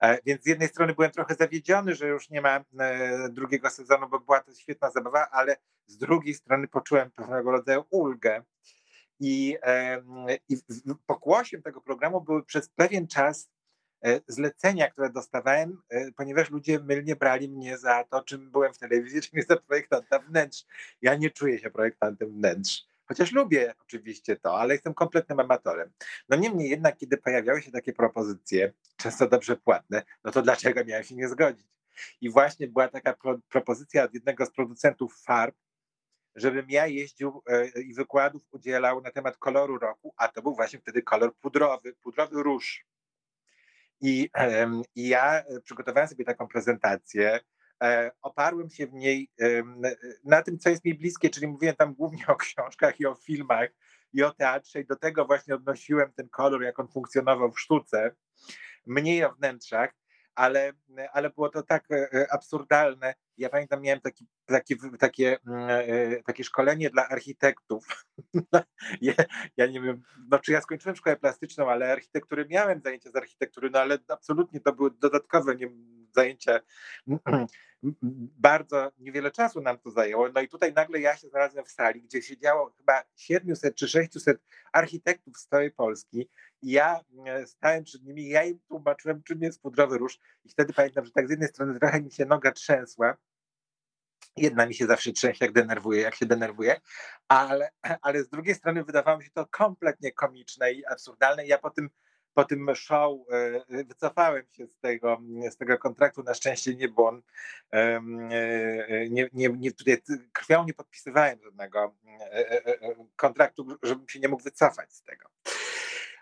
E, 0.00 0.18
więc 0.26 0.42
z 0.42 0.46
jednej 0.46 0.68
strony 0.68 0.94
byłem 0.94 1.10
trochę 1.10 1.34
zawiedziony, 1.34 1.94
że 1.94 2.08
już 2.08 2.30
nie 2.30 2.40
ma 2.40 2.64
e, 2.78 3.28
drugiego 3.28 3.70
sezonu, 3.70 4.08
bo 4.08 4.20
była 4.20 4.40
to 4.40 4.54
świetna 4.54 4.90
zabawa, 4.90 5.30
ale 5.30 5.56
z 5.86 5.98
drugiej 5.98 6.34
strony 6.34 6.68
poczułem 6.68 7.10
pewnego 7.10 7.50
rodzaju 7.50 7.84
ulgę. 7.90 8.42
I, 9.20 9.56
i 10.48 10.56
pokłosiem 11.06 11.62
tego 11.62 11.80
programu 11.80 12.20
były 12.20 12.44
przez 12.44 12.68
pewien 12.68 13.06
czas 13.06 13.48
E, 13.48 13.53
zlecenia, 14.28 14.90
które 14.90 15.10
dostawałem, 15.10 15.82
e, 15.90 16.12
ponieważ 16.12 16.50
ludzie 16.50 16.78
mylnie 16.78 17.16
brali 17.16 17.48
mnie 17.48 17.78
za 17.78 18.04
to, 18.04 18.22
czym 18.22 18.50
byłem 18.50 18.74
w 18.74 18.78
telewizji, 18.78 19.22
czym 19.30 19.36
jestem 19.38 19.58
projektantem 19.66 20.22
wnętrz. 20.28 20.64
Ja 21.02 21.14
nie 21.14 21.30
czuję 21.30 21.58
się 21.58 21.70
projektantem 21.70 22.30
wnętrz. 22.32 22.84
Chociaż 23.06 23.32
lubię 23.32 23.74
oczywiście 23.82 24.36
to, 24.36 24.60
ale 24.60 24.74
jestem 24.74 24.94
kompletnym 24.94 25.40
amatorem. 25.40 25.92
No 26.28 26.36
niemniej 26.36 26.70
jednak, 26.70 26.96
kiedy 26.96 27.16
pojawiały 27.16 27.62
się 27.62 27.70
takie 27.70 27.92
propozycje, 27.92 28.72
często 28.96 29.28
dobrze 29.28 29.56
płatne, 29.56 30.02
no 30.24 30.32
to 30.32 30.42
dlaczego 30.42 30.84
miałem 30.84 31.04
się 31.04 31.14
nie 31.14 31.28
zgodzić? 31.28 31.66
I 32.20 32.30
właśnie 32.30 32.68
była 32.68 32.88
taka 32.88 33.12
pro, 33.12 33.38
propozycja 33.48 34.04
od 34.04 34.14
jednego 34.14 34.46
z 34.46 34.50
producentów 34.50 35.22
farb, 35.22 35.56
żebym 36.36 36.70
ja 36.70 36.86
jeździł 36.86 37.42
e, 37.46 37.68
i 37.80 37.94
wykładów 37.94 38.42
udzielał 38.50 39.00
na 39.00 39.10
temat 39.10 39.36
koloru 39.36 39.78
roku, 39.78 40.14
a 40.16 40.28
to 40.28 40.42
był 40.42 40.54
właśnie 40.54 40.78
wtedy 40.78 41.02
kolor 41.02 41.36
pudrowy, 41.36 41.92
pudrowy 41.92 42.42
róż. 42.42 42.86
I, 44.04 44.30
I 44.94 45.08
ja 45.08 45.38
e, 45.38 45.60
przygotowałem 45.60 46.08
sobie 46.08 46.24
taką 46.24 46.48
prezentację. 46.48 47.40
E, 47.82 48.10
oparłem 48.22 48.70
się 48.70 48.86
w 48.86 48.92
niej 48.92 49.30
na 50.24 50.42
tym, 50.42 50.58
co 50.58 50.70
jest 50.70 50.84
mi 50.84 50.94
bliskie, 50.94 51.30
czyli 51.30 51.46
mówiłem 51.46 51.76
tam 51.76 51.94
głównie 51.94 52.26
o 52.26 52.36
książkach 52.36 53.00
i 53.00 53.06
o 53.06 53.14
filmach 53.14 53.70
i 54.12 54.22
o 54.22 54.30
teatrze, 54.30 54.80
i 54.80 54.86
do 54.86 54.96
tego 54.96 55.24
właśnie 55.24 55.54
odnosiłem 55.54 56.12
ten 56.12 56.28
kolor, 56.28 56.62
jak 56.62 56.78
on 56.78 56.88
funkcjonował 56.88 57.52
w 57.52 57.60
sztuce, 57.60 58.14
mniej 58.86 59.24
o 59.24 59.32
wnętrzach 59.32 59.94
ale, 60.34 60.72
ale 61.12 61.30
było 61.30 61.48
to 61.48 61.62
tak 61.62 61.90
e, 61.90 62.12
e, 62.12 62.32
absurdalne. 62.32 63.14
Ja 63.36 63.48
pamiętam, 63.48 63.82
miałem 63.82 64.00
taki, 64.00 64.26
taki, 64.46 64.76
takie, 64.98 65.38
mm, 65.46 65.68
e, 65.70 66.22
takie 66.22 66.44
szkolenie 66.44 66.90
dla 66.90 67.08
architektów. 67.08 68.04
ja, 69.00 69.14
ja, 69.56 69.66
nie 69.66 69.80
wiem, 69.80 70.02
no, 70.30 70.38
czy 70.38 70.52
ja 70.52 70.60
skończyłem 70.60 70.96
szkołę 70.96 71.16
plastyczną, 71.16 71.70
ale 71.70 71.92
architektury 71.92 72.46
miałem 72.50 72.80
zajęcia 72.80 73.10
z 73.10 73.16
architektury, 73.16 73.70
no 73.70 73.80
ale 73.80 73.98
absolutnie 74.08 74.60
to 74.60 74.72
były 74.72 74.90
dodatkowe 74.90 75.56
nie, 75.56 75.70
zajęcia. 76.14 76.60
Bardzo 78.38 78.92
niewiele 78.98 79.30
czasu 79.30 79.60
nam 79.60 79.78
to 79.78 79.90
zajęło. 79.90 80.28
No 80.34 80.40
i 80.40 80.48
tutaj 80.48 80.72
nagle 80.72 81.00
ja 81.00 81.16
się 81.16 81.28
znalazłem 81.28 81.64
w 81.64 81.70
sali, 81.70 82.02
gdzie 82.02 82.22
siedziało 82.22 82.70
chyba 82.70 83.02
700 83.16 83.74
czy 83.76 83.88
600 83.88 84.38
architektów 84.72 85.38
z 85.38 85.46
całej 85.46 85.70
Polski 85.70 86.28
ja 86.64 87.00
e, 87.26 87.46
stałem 87.46 87.84
przed 87.84 88.04
nimi, 88.04 88.28
ja 88.28 88.44
im 88.44 88.60
tłumaczyłem, 88.68 89.22
czym 89.22 89.42
jest 89.42 89.62
pudrowy 89.62 89.98
róż 89.98 90.18
i 90.44 90.48
wtedy 90.48 90.72
pamiętam, 90.72 91.04
że 91.04 91.10
tak 91.10 91.26
z 91.26 91.30
jednej 91.30 91.48
strony 91.48 91.78
trochę 91.80 92.00
mi 92.00 92.12
się 92.12 92.26
noga 92.26 92.52
trzęsła, 92.52 93.16
jedna 94.36 94.66
mi 94.66 94.74
się 94.74 94.86
zawsze 94.86 95.12
trzęsie, 95.12 95.44
jak 95.44 95.52
denerwuje, 95.52 96.00
jak 96.00 96.14
się 96.14 96.26
denerwuje, 96.26 96.80
ale, 97.28 97.70
ale 98.02 98.22
z 98.22 98.28
drugiej 98.28 98.54
strony 98.54 98.84
wydawało 98.84 99.18
mi 99.18 99.24
się 99.24 99.30
to 99.30 99.46
kompletnie 99.46 100.12
komiczne 100.12 100.72
i 100.72 100.86
absurdalne. 100.86 101.46
Ja 101.46 101.58
po 101.58 101.70
tym, 101.70 101.90
po 102.34 102.44
tym 102.44 102.74
show 102.74 103.18
e, 103.70 103.84
wycofałem 103.84 104.44
się 104.52 104.66
z 104.66 104.78
tego, 104.78 105.20
z 105.50 105.56
tego 105.56 105.78
kontraktu. 105.78 106.22
Na 106.22 106.34
szczęście 106.34 106.74
nie, 106.74 106.88
bo 106.88 107.08
on 107.08 107.22
e, 107.72 108.00
nie, 109.10 109.28
nie, 109.32 109.48
nie, 109.48 109.72
tutaj 109.72 110.02
krwią 110.32 110.64
nie 110.64 110.74
podpisywałem 110.74 111.38
żadnego 111.44 111.94
kontraktu, 113.16 113.66
żebym 113.82 114.08
się 114.08 114.20
nie 114.20 114.28
mógł 114.28 114.42
wycofać 114.42 114.92
z 114.92 115.02
tego. 115.02 115.28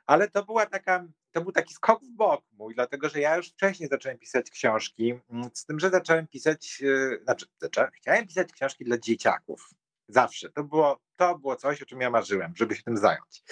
Ale 0.06 0.30
to 0.30 0.44
była 0.44 0.66
taka, 0.66 1.06
to 1.32 1.40
był 1.40 1.52
taki 1.52 1.74
skok 1.74 2.04
w 2.04 2.08
bok 2.08 2.44
mój, 2.52 2.74
dlatego 2.74 3.08
że 3.08 3.20
ja 3.20 3.36
już 3.36 3.48
wcześniej 3.48 3.88
zacząłem 3.88 4.18
pisać 4.18 4.50
książki, 4.50 5.14
mm, 5.30 5.50
z 5.54 5.64
tym, 5.64 5.80
że 5.80 5.90
zacząłem 5.90 6.26
pisać, 6.26 6.82
e, 6.82 7.24
znaczy 7.24 7.46
zacząłem, 7.60 7.90
chciałem 7.90 8.26
pisać 8.26 8.52
książki 8.52 8.84
dla 8.84 8.98
dzieciaków. 8.98 9.70
Zawsze. 10.12 10.50
To 10.50 10.64
było, 10.64 11.00
to 11.16 11.38
było 11.38 11.56
coś, 11.56 11.82
o 11.82 11.86
czym 11.86 12.00
ja 12.00 12.10
marzyłem, 12.10 12.52
żeby 12.56 12.76
się 12.76 12.82
tym 12.82 12.96
zająć. 12.96 13.42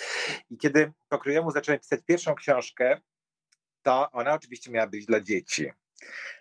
I 0.51 0.59
kiedy 0.59 0.93
po 1.09 1.21
zacząłem 1.51 1.81
pisać 1.81 2.01
pierwszą 2.07 2.35
książkę, 2.35 3.01
to 3.83 4.11
ona 4.11 4.35
oczywiście 4.35 4.71
miała 4.71 4.87
być 4.87 5.07
dla 5.07 5.21
dzieci. 5.21 5.73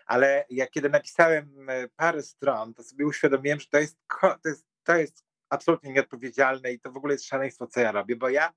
Ale 0.06 0.44
jak 0.50 0.70
kiedy 0.70 0.90
napisałem 0.90 1.70
e, 1.70 1.88
parę 1.88 2.22
stron, 2.22 2.74
to 2.74 2.82
sobie 2.82 3.06
uświadomiłem, 3.06 3.60
że 3.60 3.66
to 3.66 3.78
jest, 3.78 3.98
to 4.42 4.48
jest, 4.48 4.66
to 4.84 4.96
jest 4.96 5.24
absolutnie 5.48 5.92
nieodpowiedzialne 5.92 6.72
i 6.72 6.80
to 6.80 6.92
w 6.92 6.96
ogóle 6.96 7.14
jest 7.14 7.26
szaleństwo, 7.26 7.66
co 7.66 7.80
ja 7.80 7.92
robię, 7.92 8.16
bo 8.16 8.28
ja 8.28 8.52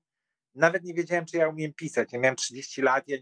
nawet 0.54 0.84
nie 0.84 0.94
wiedziałem, 0.94 1.26
czy 1.26 1.36
ja 1.36 1.48
umiem 1.48 1.72
pisać. 1.72 2.12
Ja 2.12 2.18
miałem 2.18 2.36
30 2.36 2.82
lat. 2.82 3.08
Ja, 3.08 3.16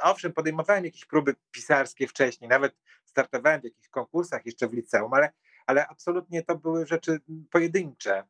owszem, 0.00 0.32
podejmowałem 0.32 0.84
jakieś 0.84 1.04
próby 1.04 1.34
pisarskie 1.50 2.08
wcześniej, 2.08 2.48
nawet 2.48 2.76
startowałem 3.04 3.60
w 3.60 3.64
jakichś 3.64 3.88
konkursach 3.88 4.46
jeszcze 4.46 4.68
w 4.68 4.72
liceum, 4.72 5.14
ale, 5.14 5.32
ale 5.66 5.88
absolutnie 5.88 6.42
to 6.42 6.56
były 6.56 6.86
rzeczy 6.86 7.20
pojedyncze. 7.50 8.24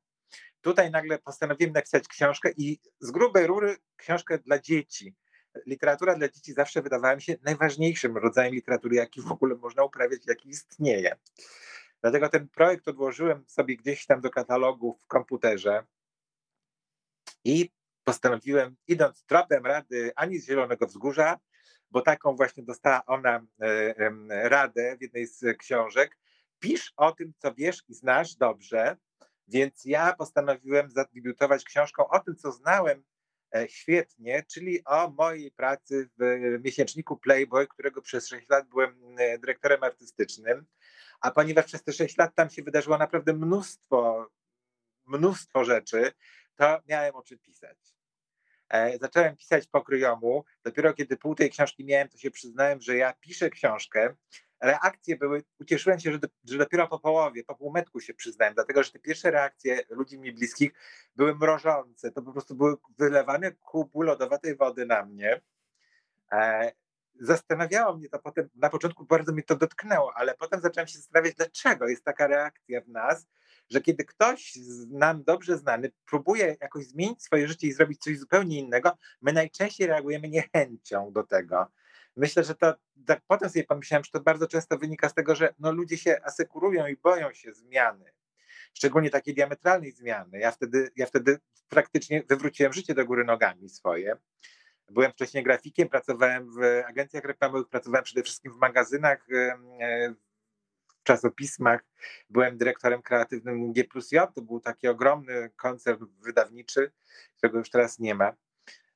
Tutaj 0.61 0.91
nagle 0.91 1.19
postanowiłem 1.19 1.73
napisać 1.73 2.09
książkę 2.09 2.51
i 2.57 2.81
z 3.01 3.11
grubej 3.11 3.47
rury 3.47 3.77
książkę 3.97 4.39
dla 4.39 4.59
dzieci. 4.59 5.15
Literatura 5.67 6.15
dla 6.15 6.29
dzieci 6.29 6.53
zawsze 6.53 6.83
wydawała 6.83 7.17
mi 7.17 7.23
się 7.23 7.37
najważniejszym 7.43 8.17
rodzajem 8.17 8.55
literatury, 8.55 8.97
jaki 8.97 9.23
w 9.23 9.33
ogóle 9.33 9.55
można 9.55 9.85
uprawiać, 9.85 10.21
jaki 10.27 10.49
istnieje. 10.49 11.17
Dlatego 12.01 12.29
ten 12.29 12.49
projekt 12.49 12.89
odłożyłem 12.89 13.45
sobie 13.47 13.77
gdzieś 13.77 14.07
tam 14.07 14.21
do 14.21 14.31
katalogu 14.31 14.99
w 15.03 15.07
komputerze 15.07 15.87
i 17.45 17.71
postanowiłem, 18.05 18.77
idąc 18.89 19.25
tropem 19.25 19.67
rady 19.67 20.13
Ani 20.17 20.39
z 20.39 20.47
Zielonego 20.47 20.87
Wzgórza, 20.87 21.39
bo 21.91 22.03
taką 22.03 22.37
właśnie 22.37 22.63
dostała 22.63 23.05
ona 23.07 23.47
e, 23.61 24.49
radę 24.49 24.97
w 24.97 25.03
jednej 25.03 25.27
z 25.27 25.59
książek, 25.59 26.19
pisz 26.59 26.93
o 26.97 27.13
tym, 27.13 27.33
co 27.39 27.55
wiesz 27.55 27.83
i 27.89 27.95
znasz 27.95 28.35
dobrze, 28.35 28.97
więc 29.49 29.85
ja 29.85 30.13
postanowiłem 30.13 30.91
zadebiutować 30.91 31.65
książką 31.65 32.09
o 32.09 32.21
tym, 32.21 32.37
co 32.37 32.53
znałem 32.53 33.05
e, 33.55 33.69
świetnie, 33.69 34.45
czyli 34.49 34.85
o 34.85 35.11
mojej 35.11 35.51
pracy 35.51 36.09
w 36.19 36.59
miesięczniku 36.65 37.17
Playboy, 37.17 37.67
którego 37.67 38.03
przez 38.03 38.29
6 38.29 38.49
lat 38.49 38.69
byłem 38.69 39.17
e, 39.19 39.39
dyrektorem 39.39 39.85
artystycznym. 39.85 40.67
A 41.21 41.31
ponieważ 41.31 41.65
przez 41.65 41.83
te 41.83 41.93
6 41.93 42.19
lat 42.19 42.35
tam 42.35 42.51
się 42.51 42.63
wydarzyło 42.63 42.99
naprawdę 42.99 43.33
mnóstwo, 43.33 44.31
mnóstwo 45.07 45.65
rzeczy, 45.65 46.13
to 46.57 46.81
miałem 46.89 47.15
o 47.15 47.23
czym 47.23 47.39
pisać. 47.39 47.79
E, 48.69 48.99
zacząłem 48.99 49.37
pisać 49.37 49.67
po 49.67 49.83
kryjomu. 49.83 50.45
Dopiero 50.65 50.95
kiedy 50.95 51.17
pół 51.17 51.35
tej 51.35 51.51
książki 51.51 51.85
miałem, 51.85 52.09
to 52.09 52.19
się 52.19 52.31
przyznałem, 52.31 52.81
że 52.81 52.97
ja 52.97 53.13
piszę 53.13 53.51
książkę. 53.51 54.15
Reakcje 54.61 55.17
były, 55.17 55.43
ucieszyłem 55.61 56.01
się, 56.01 56.13
że, 56.13 56.19
że 56.45 56.59
dopiero 56.59 56.89
po 56.89 56.99
połowie, 56.99 57.45
po 57.45 57.55
półmetku 57.55 58.01
się 58.01 58.15
przyznałem, 58.15 58.55
dlatego 58.55 58.83
że 58.83 58.91
te 58.91 58.99
pierwsze 58.99 59.31
reakcje 59.31 59.83
ludzi 59.89 60.19
mi 60.19 60.33
bliskich 60.33 60.73
były 61.17 61.35
mrożące. 61.35 62.11
To 62.11 62.23
po 62.23 62.33
prostu 62.33 62.55
były 62.55 62.77
wylewane 62.99 63.53
kubu 63.53 64.03
lodowatej 64.03 64.57
wody 64.57 64.87
na 64.87 65.05
mnie. 65.05 65.41
E, 66.33 66.73
zastanawiało 67.21 67.97
mnie 67.97 68.09
to 68.09 68.19
potem, 68.19 68.49
na 68.55 68.71
początku 68.71 69.05
bardzo 69.05 69.33
mnie 69.33 69.43
to 69.43 69.57
dotknęło, 69.57 70.13
ale 70.15 70.35
potem 70.35 70.61
zacząłem 70.61 70.87
się 70.89 70.99
zastanawiać, 70.99 71.35
dlaczego 71.35 71.89
jest 71.89 72.05
taka 72.05 72.27
reakcja 72.27 72.81
w 72.81 72.89
nas, 72.89 73.27
że 73.71 73.81
kiedy 73.81 74.05
ktoś 74.05 74.59
nam 74.91 75.25
dobrze 75.25 75.59
znany 75.59 75.93
próbuje 76.07 76.57
jakoś 76.61 76.87
zmienić 76.87 77.23
swoje 77.23 77.49
życie 77.49 77.67
i 77.67 77.73
zrobić 77.73 78.03
coś 78.03 78.19
zupełnie 78.19 78.59
innego, 78.59 78.99
my 79.23 79.33
najczęściej 79.33 79.87
reagujemy 79.87 80.29
niechęcią 80.29 81.13
do 81.13 81.23
tego. 81.23 81.67
Myślę, 82.17 82.45
że 82.45 82.55
to 82.55 82.75
tak 83.07 83.21
potem 83.27 83.51
sobie 83.51 83.65
pomyślałem, 83.65 84.05
że 84.05 84.11
to 84.11 84.21
bardzo 84.21 84.47
często 84.47 84.79
wynika 84.79 85.09
z 85.09 85.15
tego, 85.15 85.35
że 85.35 85.55
no, 85.59 85.73
ludzie 85.73 85.99
się 85.99 86.21
asekurują 86.23 86.87
i 86.87 86.97
boją 86.97 87.33
się 87.33 87.53
zmiany. 87.53 88.13
szczególnie 88.75 89.11
takiej 89.11 89.35
diametralnej 89.35 89.93
zmiany. 89.93 90.39
Ja 90.39 90.51
wtedy, 90.51 90.91
ja 90.97 91.07
wtedy 91.07 91.39
praktycznie 91.69 92.23
wywróciłem 92.29 92.73
życie 92.73 92.95
do 92.95 93.07
góry 93.07 93.25
nogami 93.25 93.69
swoje. 93.69 94.17
Byłem 94.91 95.13
wcześniej 95.13 95.45
grafikiem, 95.45 95.89
pracowałem 95.89 96.51
w 96.55 96.83
agencjach 96.87 97.25
reklamowych, 97.25 97.69
pracowałem 97.69 98.05
przede 98.05 98.23
wszystkim 98.23 98.53
w 98.53 98.57
magazynach, 98.57 99.27
w 101.01 101.03
czasopismach. 101.03 101.85
Byłem 102.31 102.59
dyrektorem 102.59 103.03
kreatywnym 103.03 103.73
G 103.73 103.85
plus 103.85 104.13
J. 104.13 104.35
To 104.35 104.43
był 104.43 104.61
taki 104.61 104.89
ogromny 104.89 105.51
koncern 105.57 106.07
wydawniczy, 106.25 106.93
którego 107.37 107.59
już 107.59 107.71
teraz 107.71 107.99
nie 107.99 108.15
ma. 108.15 108.33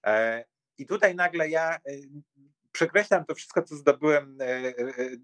E, 0.07 0.45
I 0.79 0.87
tutaj 0.87 1.15
nagle 1.15 1.49
ja 1.49 1.75
e, 1.75 1.81
przekreślam 2.73 3.25
to 3.25 3.35
wszystko, 3.35 3.63
co 3.63 3.77
zdobyłem 3.77 4.39
e, 4.41 4.73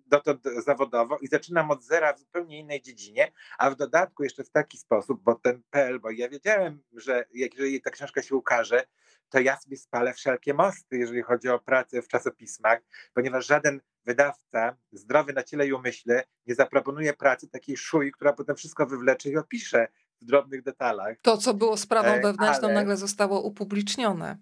dotąd 0.07 0.45
zawodowo 0.65 1.19
i 1.19 1.29
zaczynam 1.29 1.71
od 1.71 1.85
zera 1.85 2.13
w 2.13 2.19
zupełnie 2.19 2.59
innej 2.59 2.83
dziedzinie, 2.83 3.33
a 3.59 3.71
w 3.71 3.77
dodatku 3.77 4.25
jeszcze 4.25 4.45
w 4.45 4.51
taki 4.51 4.79
sposób, 4.79 5.23
bo 5.23 5.35
ten 5.35 5.63
PL, 5.71 6.01
bo 6.01 6.11
ja 6.11 6.29
wiedziałem, 6.29 6.83
że 6.93 7.25
jeżeli 7.33 7.83
ta 7.83 7.91
książka 7.91 8.23
się 8.23 8.37
ukaże, 8.37 8.85
to 9.29 9.41
ja 9.41 9.57
sobie 9.57 9.77
spalę 9.77 10.15
wszelkie 10.15 10.55
mosty, 10.55 10.97
jeżeli 10.97 11.23
chodzi 11.23 11.49
o 11.49 11.59
pracę 11.59 12.03
w 12.03 12.09
czasopismach, 12.09 12.81
ponieważ 13.15 13.47
żaden 13.47 13.81
wydawca 14.05 14.77
zdrowy 14.93 15.33
na 15.33 15.43
ciele 15.43 15.67
i 15.67 15.73
umyśle 15.73 16.25
nie 16.47 16.55
zaproponuje 16.55 17.15
pracy 17.15 17.49
takiej 17.49 17.77
szuj, 17.77 18.13
która 18.13 18.33
potem 18.33 18.57
wszystko 18.57 18.87
wywlecze 18.87 19.31
i 19.31 19.37
opisze 19.37 19.89
w 20.21 20.25
drobnych 20.25 20.63
detalach. 20.63 21.17
To, 21.23 21.37
co 21.37 21.55
było 21.55 21.77
sprawą 21.77 22.09
e, 22.09 22.21
wewnętrzną, 22.21 22.69
Ale... 22.69 22.75
nagle 22.75 22.97
zostało 22.97 23.43
upublicznione. 23.43 24.39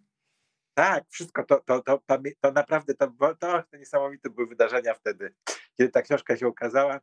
Tak, 0.74 1.04
wszystko 1.08 1.44
to, 1.44 1.60
to, 1.60 1.82
to, 1.82 2.00
to, 2.40 2.52
naprawdę, 2.52 2.94
to, 2.94 3.12
to, 3.40 3.62
to 3.70 3.76
niesamowite 3.76 4.30
były 4.30 4.46
wydarzenia 4.46 4.94
wtedy, 4.94 5.34
kiedy 5.76 5.90
ta 5.90 6.02
książka 6.02 6.36
się 6.36 6.48
ukazała. 6.48 7.00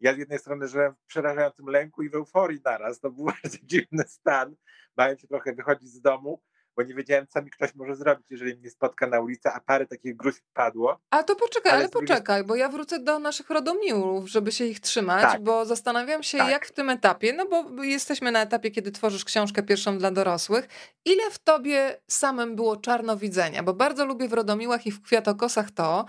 Ja 0.00 0.14
z 0.14 0.18
jednej 0.18 0.38
strony 0.38 0.68
żyłem 0.68 0.94
w 0.94 1.06
przerażającym 1.06 1.66
lęku 1.66 2.02
i 2.02 2.08
w 2.08 2.14
euforii 2.14 2.60
naraz. 2.64 3.00
To 3.00 3.10
był 3.10 3.24
bardzo 3.42 3.58
dziwny 3.62 4.04
stan. 4.06 4.56
Bałem 4.96 5.18
się 5.18 5.28
trochę 5.28 5.54
wychodzić 5.54 5.88
z 5.88 6.00
domu, 6.00 6.42
bo 6.76 6.82
nie 6.82 6.94
wiedziałem, 6.94 7.26
co 7.26 7.42
mi 7.42 7.50
ktoś 7.50 7.74
może 7.74 7.96
zrobić, 7.96 8.26
jeżeli 8.30 8.56
mnie 8.56 8.70
spotka 8.70 9.06
na 9.06 9.20
ulicy, 9.20 9.48
a 9.48 9.60
parę 9.60 9.86
takich 9.86 10.16
gruźb 10.16 10.42
padło. 10.54 11.00
A 11.10 11.22
to 11.22 11.36
poczekaj, 11.36 11.72
ale, 11.72 11.80
ale 11.80 11.88
poczekaj, 11.88 12.44
bo 12.44 12.54
ja 12.54 12.68
wrócę 12.68 12.98
do 12.98 13.18
naszych 13.18 13.50
rodomiłów, 13.50 14.28
żeby 14.28 14.52
się 14.52 14.64
ich 14.64 14.80
trzymać, 14.80 15.22
tak. 15.22 15.42
bo 15.42 15.66
zastanawiam 15.66 16.22
się, 16.22 16.38
tak. 16.38 16.50
jak 16.50 16.66
w 16.66 16.72
tym 16.72 16.90
etapie, 16.90 17.32
no 17.32 17.46
bo 17.46 17.82
jesteśmy 17.82 18.32
na 18.32 18.42
etapie, 18.42 18.70
kiedy 18.70 18.92
tworzysz 18.92 19.24
książkę 19.24 19.62
pierwszą 19.62 19.98
dla 19.98 20.10
dorosłych, 20.10 20.68
ile 21.04 21.30
w 21.30 21.38
tobie 21.38 22.00
samym 22.08 22.56
było 22.56 22.76
czarnowidzenia, 22.76 23.62
bo 23.62 23.74
bardzo 23.74 24.04
lubię 24.04 24.28
w 24.28 24.32
rodomiłach 24.32 24.86
i 24.86 24.90
w 24.90 25.02
kwiatokosach 25.02 25.70
to, 25.70 26.04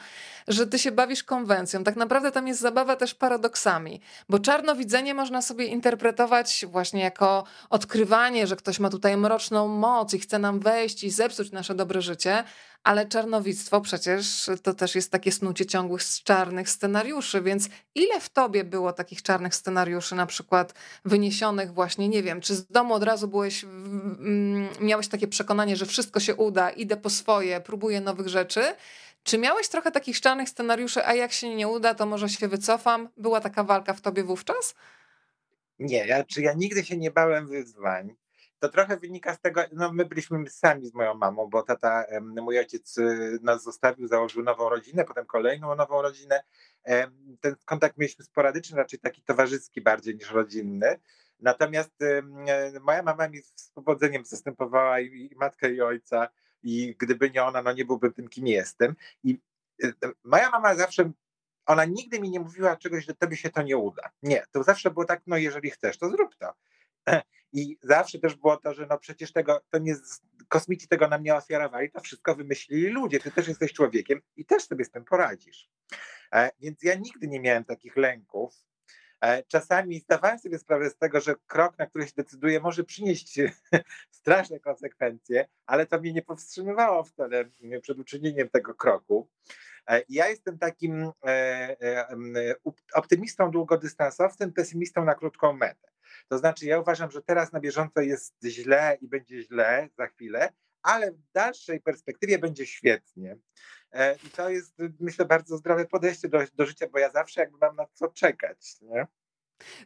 że 0.47 0.67
ty 0.67 0.79
się 0.79 0.91
bawisz 0.91 1.23
konwencją. 1.23 1.83
Tak 1.83 1.95
naprawdę 1.95 2.31
tam 2.31 2.47
jest 2.47 2.59
zabawa 2.59 2.95
też 2.95 3.15
paradoksami, 3.15 4.01
bo 4.29 4.39
czarnowidzenie 4.39 5.13
można 5.13 5.41
sobie 5.41 5.65
interpretować 5.65 6.65
właśnie 6.69 7.01
jako 7.01 7.43
odkrywanie, 7.69 8.47
że 8.47 8.55
ktoś 8.55 8.79
ma 8.79 8.89
tutaj 8.89 9.17
mroczną 9.17 9.67
moc 9.67 10.13
i 10.13 10.19
chce 10.19 10.39
nam 10.39 10.52
wejść 10.59 11.03
i 11.03 11.09
zepsuć 11.09 11.51
nasze 11.51 11.75
dobre 11.75 12.01
życie, 12.01 12.43
ale 12.83 13.07
czarnowictwo 13.07 13.81
przecież 13.81 14.49
to 14.63 14.73
też 14.73 14.95
jest 14.95 15.11
takie 15.11 15.31
snucie 15.31 15.65
ciągłych 15.65 16.01
czarnych 16.23 16.69
scenariuszy, 16.69 17.41
więc 17.41 17.69
ile 17.95 18.21
w 18.21 18.29
tobie 18.29 18.63
było 18.63 18.93
takich 18.93 19.21
czarnych 19.21 19.55
scenariuszy, 19.55 20.15
na 20.15 20.25
przykład 20.25 20.73
wyniesionych 21.05 21.73
właśnie, 21.73 22.09
nie 22.09 22.23
wiem, 22.23 22.41
czy 22.41 22.55
z 22.55 22.65
domu 22.65 22.93
od 22.93 23.03
razu 23.03 23.27
byłeś, 23.27 23.65
miałeś 24.81 25.07
takie 25.07 25.27
przekonanie, 25.27 25.75
że 25.75 25.85
wszystko 25.85 26.19
się 26.19 26.35
uda, 26.35 26.69
idę 26.69 26.97
po 26.97 27.09
swoje, 27.09 27.61
próbuję 27.61 28.01
nowych 28.01 28.27
rzeczy, 28.27 28.61
czy 29.23 29.37
miałeś 29.37 29.67
trochę 29.67 29.91
takich 29.91 30.21
czarnych 30.21 30.49
scenariuszy, 30.49 31.05
a 31.05 31.13
jak 31.13 31.31
się 31.31 31.55
nie 31.55 31.67
uda, 31.67 31.95
to 31.95 32.05
może 32.05 32.29
się 32.29 32.47
wycofam? 32.47 33.09
Była 33.17 33.41
taka 33.41 33.63
walka 33.63 33.93
w 33.93 34.01
tobie 34.01 34.23
wówczas? 34.23 34.75
Nie, 35.79 36.05
ja, 36.07 36.23
czy 36.23 36.41
ja 36.41 36.53
nigdy 36.53 36.85
się 36.85 36.97
nie 36.97 37.11
bałem 37.11 37.47
wyzwań 37.47 38.15
to 38.63 38.69
trochę 38.69 38.97
wynika 38.97 39.35
z 39.35 39.39
tego, 39.39 39.61
no 39.71 39.93
my 39.93 40.05
byliśmy 40.05 40.49
sami 40.49 40.87
z 40.87 40.93
moją 40.93 41.13
mamą, 41.13 41.47
bo 41.47 41.63
tata, 41.63 42.05
mój 42.21 42.59
ojciec 42.59 42.97
y, 42.97 43.39
nas 43.41 43.63
zostawił, 43.63 44.07
założył 44.07 44.43
nową 44.43 44.69
rodzinę, 44.69 45.05
potem 45.05 45.25
kolejną 45.25 45.75
nową 45.75 46.01
rodzinę. 46.01 46.43
Ten 47.41 47.55
kontakt 47.65 47.97
mieliśmy 47.97 48.25
sporadyczny, 48.25 48.77
raczej 48.77 48.99
taki 48.99 49.21
towarzyski 49.21 49.81
bardziej 49.81 50.15
niż 50.15 50.31
rodzinny. 50.31 50.99
Natomiast 51.39 51.91
moja 52.81 53.03
mama 53.03 53.27
mi 53.27 53.41
z 53.41 53.71
powodzeniem 53.73 54.25
zastępowała 54.25 54.99
i, 54.99 55.35
matkę, 55.35 55.73
i 55.73 55.81
ojca, 55.81 56.27
i 56.63 56.95
gdyby 56.99 57.31
nie 57.31 57.43
ona, 57.43 57.61
no 57.61 57.73
nie 57.73 57.85
byłbym 57.85 58.13
tym, 58.13 58.27
kim 58.27 58.47
jestem. 58.47 58.95
I 59.23 59.39
y, 59.83 59.93
moja 60.23 60.49
mama 60.49 60.75
zawsze 60.75 61.11
ona 61.65 61.85
nigdy 61.85 62.19
mi 62.19 62.29
nie 62.29 62.39
mówiła 62.39 62.75
czegoś, 62.75 63.05
że 63.05 63.15
tobie 63.15 63.37
się 63.37 63.49
to 63.49 63.61
nie 63.61 63.77
uda. 63.77 64.11
Nie, 64.21 64.45
to 64.51 64.63
zawsze 64.63 64.91
było 64.91 65.05
tak, 65.05 65.21
no 65.27 65.37
jeżeli 65.37 65.69
chcesz, 65.69 65.97
to 65.97 66.09
zrób 66.09 66.35
to. 66.35 66.53
I 67.53 67.77
zawsze 67.81 68.19
też 68.19 68.35
było 68.35 68.57
to, 68.57 68.73
że 68.73 68.87
no 68.89 68.97
przecież 68.97 69.33
tego, 69.33 69.61
to 69.69 69.77
nie, 69.77 69.95
kosmici 70.47 70.87
tego 70.87 71.07
nam 71.07 71.23
nie 71.23 71.35
ofiarowali, 71.35 71.91
to 71.91 71.99
wszystko 72.01 72.35
wymyślili 72.35 72.87
ludzie, 72.87 73.19
ty 73.19 73.31
też 73.31 73.47
jesteś 73.47 73.73
człowiekiem 73.73 74.21
i 74.35 74.45
też 74.45 74.63
sobie 74.63 74.85
z 74.85 74.91
tym 74.91 75.05
poradzisz. 75.05 75.69
E, 76.33 76.51
więc 76.59 76.83
ja 76.83 76.95
nigdy 76.95 77.27
nie 77.27 77.39
miałem 77.39 77.63
takich 77.63 77.97
lęków. 77.97 78.53
E, 79.21 79.43
czasami 79.43 79.99
zdawałem 79.99 80.39
sobie 80.39 80.59
sprawę 80.59 80.89
z 80.89 80.97
tego, 80.97 81.21
że 81.21 81.35
krok, 81.47 81.77
na 81.77 81.85
który 81.85 82.07
się 82.07 82.13
decyduję, 82.17 82.59
może 82.59 82.83
przynieść 82.83 83.39
straszne 84.19 84.59
konsekwencje, 84.59 85.47
ale 85.65 85.85
to 85.85 85.99
mnie 85.99 86.13
nie 86.13 86.21
powstrzymywało 86.21 87.03
wtedy 87.03 87.51
przed 87.81 87.99
uczynieniem 87.99 88.49
tego 88.49 88.75
kroku. 88.75 89.29
E, 89.89 90.01
ja 90.09 90.29
jestem 90.29 90.59
takim 90.59 91.11
optymistą 92.93 93.51
długodystansowcem, 93.51 94.53
pesymistą 94.53 95.05
na 95.05 95.15
krótką 95.15 95.53
metę. 95.53 95.92
To 96.29 96.37
znaczy, 96.37 96.65
ja 96.65 96.79
uważam, 96.79 97.11
że 97.11 97.21
teraz 97.21 97.51
na 97.51 97.59
bieżąco 97.59 98.01
jest 98.01 98.33
źle 98.45 98.97
i 99.01 99.07
będzie 99.07 99.41
źle 99.41 99.89
za 99.97 100.07
chwilę, 100.07 100.53
ale 100.81 101.11
w 101.11 101.21
dalszej 101.33 101.81
perspektywie 101.81 102.39
będzie 102.39 102.65
świetnie. 102.65 103.37
E, 103.91 104.15
I 104.15 104.29
to 104.29 104.49
jest, 104.49 104.73
myślę, 104.99 105.25
bardzo 105.25 105.57
zdrowe 105.57 105.85
podejście 105.85 106.29
do, 106.29 106.39
do 106.53 106.65
życia, 106.65 106.87
bo 106.91 106.99
ja 106.99 107.11
zawsze 107.11 107.41
jakby 107.41 107.57
mam 107.57 107.75
na 107.75 107.85
co 107.93 108.07
czekać. 108.07 108.75
Nie? 108.81 109.07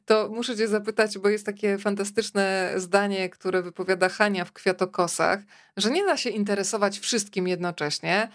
To 0.06 0.30
muszę 0.30 0.56
Cię 0.56 0.68
zapytać, 0.68 1.18
bo 1.18 1.30
jest 1.30 1.46
takie 1.46 1.78
fantastyczne 1.78 2.74
zdanie, 2.76 3.30
które 3.30 3.62
wypowiada 3.62 4.10
Hania 4.10 4.46
w 4.46 4.54
Kwiatokosach, 4.54 5.40
że 5.78 5.92
nie 5.92 6.06
da 6.06 6.18
się 6.18 6.30
interesować 6.30 7.00
wszystkim 7.00 7.48
jednocześnie, 7.48 8.30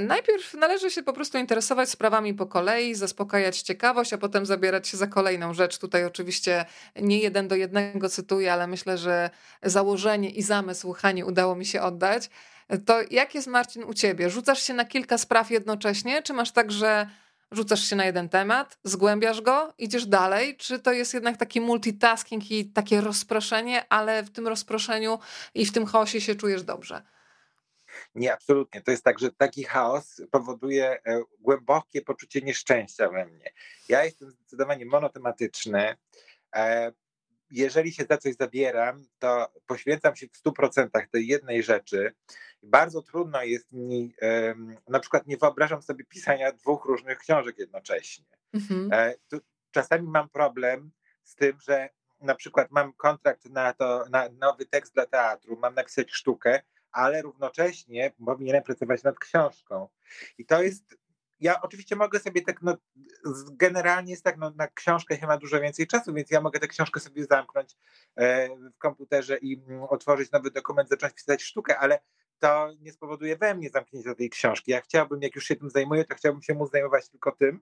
najpierw 0.00 0.54
należy 0.54 0.90
się 0.90 1.02
po 1.02 1.12
prostu 1.12 1.38
interesować 1.38 1.90
sprawami 1.90 2.34
po 2.34 2.46
kolei, 2.46 2.94
zaspokajać 2.94 3.62
ciekawość, 3.62 4.12
a 4.12 4.18
potem 4.18 4.46
zabierać 4.46 4.88
się 4.88 4.96
za 4.96 5.06
kolejną 5.06 5.54
rzecz. 5.54 5.78
Tutaj 5.78 6.04
oczywiście 6.04 6.64
nie 6.96 7.18
jeden 7.18 7.48
do 7.48 7.54
jednego 7.54 8.08
cytuję, 8.08 8.52
ale 8.52 8.66
myślę, 8.66 8.98
że 8.98 9.30
założenie 9.62 10.30
i 10.30 10.42
zamysł 10.42 10.92
Hani 10.92 11.24
udało 11.24 11.56
mi 11.56 11.66
się 11.66 11.82
oddać. 11.82 12.30
E, 12.68 12.78
to 12.78 13.00
jak 13.10 13.34
jest 13.34 13.46
Marcin 13.46 13.84
u 13.84 13.94
ciebie? 13.94 14.30
Rzucasz 14.30 14.62
się 14.62 14.74
na 14.74 14.84
kilka 14.84 15.18
spraw 15.18 15.50
jednocześnie, 15.50 16.22
czy 16.22 16.32
masz 16.32 16.52
tak, 16.52 16.72
że 16.72 17.06
rzucasz 17.50 17.84
się 17.84 17.96
na 17.96 18.04
jeden 18.04 18.28
temat, 18.28 18.78
zgłębiasz 18.84 19.40
go, 19.40 19.74
idziesz 19.78 20.06
dalej, 20.06 20.56
czy 20.56 20.78
to 20.78 20.92
jest 20.92 21.14
jednak 21.14 21.36
taki 21.36 21.60
multitasking 21.60 22.50
i 22.50 22.64
takie 22.64 23.00
rozproszenie, 23.00 23.84
ale 23.88 24.22
w 24.22 24.30
tym 24.30 24.48
rozproszeniu 24.48 25.18
i 25.54 25.66
w 25.66 25.72
tym 25.72 25.86
chaosie 25.86 26.20
się 26.20 26.34
czujesz 26.34 26.62
dobrze? 26.62 27.02
Nie, 28.14 28.32
absolutnie. 28.32 28.80
To 28.82 28.90
jest 28.90 29.04
tak, 29.04 29.18
że 29.18 29.32
taki 29.32 29.64
chaos 29.64 30.22
powoduje 30.30 31.02
e, 31.04 31.22
głębokie 31.38 32.02
poczucie 32.02 32.40
nieszczęścia 32.40 33.08
we 33.08 33.26
mnie. 33.26 33.52
Ja 33.88 34.04
jestem 34.04 34.30
zdecydowanie 34.30 34.86
monotematyczny. 34.86 35.96
E, 36.56 36.92
jeżeli 37.50 37.92
się 37.92 38.04
za 38.04 38.18
coś 38.18 38.34
zabieram, 38.34 39.04
to 39.18 39.52
poświęcam 39.66 40.16
się 40.16 40.26
w 40.26 40.42
100% 40.42 40.88
tej 41.10 41.26
jednej 41.26 41.62
rzeczy. 41.62 42.14
Bardzo 42.62 43.02
trudno 43.02 43.42
jest 43.42 43.72
mi, 43.72 44.14
na 44.88 45.00
przykład 45.00 45.26
nie 45.26 45.36
wyobrażam 45.36 45.82
sobie 45.82 46.04
pisania 46.04 46.52
dwóch 46.52 46.84
różnych 46.84 47.18
książek 47.18 47.58
jednocześnie. 47.58 48.24
Mhm. 48.54 48.92
E, 48.92 49.14
czasami 49.70 50.08
mam 50.08 50.28
problem 50.28 50.90
z 51.24 51.34
tym, 51.34 51.60
że 51.60 51.88
na 52.20 52.34
przykład 52.34 52.70
mam 52.70 52.92
kontrakt 52.92 53.44
na 53.44 53.72
to, 53.72 54.04
na 54.10 54.28
nowy 54.28 54.66
tekst 54.66 54.94
dla 54.94 55.06
teatru, 55.06 55.56
mam 55.56 55.74
napisać 55.74 56.10
sztukę, 56.10 56.62
ale 56.92 57.22
równocześnie 57.22 58.12
powinienem 58.26 58.62
pracować 58.62 59.02
nad 59.02 59.18
książką. 59.18 59.88
I 60.38 60.46
to 60.46 60.62
jest 60.62 61.02
ja 61.42 61.60
oczywiście 61.60 61.96
mogę 61.96 62.20
sobie 62.20 62.42
tak, 62.42 62.62
no, 62.62 62.76
generalnie 63.52 64.10
jest 64.10 64.24
tak, 64.24 64.36
no, 64.36 64.50
na 64.50 64.68
książkę 64.68 65.16
się 65.16 65.26
ma 65.26 65.36
dużo 65.36 65.60
więcej 65.60 65.86
czasu, 65.86 66.14
więc 66.14 66.30
ja 66.30 66.40
mogę 66.40 66.60
tę 66.60 66.68
książkę 66.68 67.00
sobie 67.00 67.24
zamknąć 67.24 67.76
e, 68.16 68.48
w 68.56 68.78
komputerze 68.78 69.36
i 69.36 69.62
mm, 69.68 69.82
otworzyć 69.82 70.30
nowy 70.30 70.50
dokument, 70.50 70.88
zacząć 70.88 71.14
pisać 71.14 71.42
sztukę, 71.42 71.78
ale 71.78 72.00
to 72.38 72.72
nie 72.80 72.92
spowoduje 72.92 73.36
we 73.36 73.54
mnie 73.54 73.70
zamknięcia 73.70 74.14
tej 74.14 74.30
książki. 74.30 74.70
Ja 74.70 74.80
chciałbym, 74.80 75.22
jak 75.22 75.34
już 75.34 75.44
się 75.44 75.56
tym 75.56 75.70
zajmuję, 75.70 76.04
to 76.04 76.14
chciałbym 76.14 76.42
się 76.42 76.54
móc 76.54 76.70
zajmować 76.70 77.08
tylko 77.08 77.32
tym. 77.32 77.60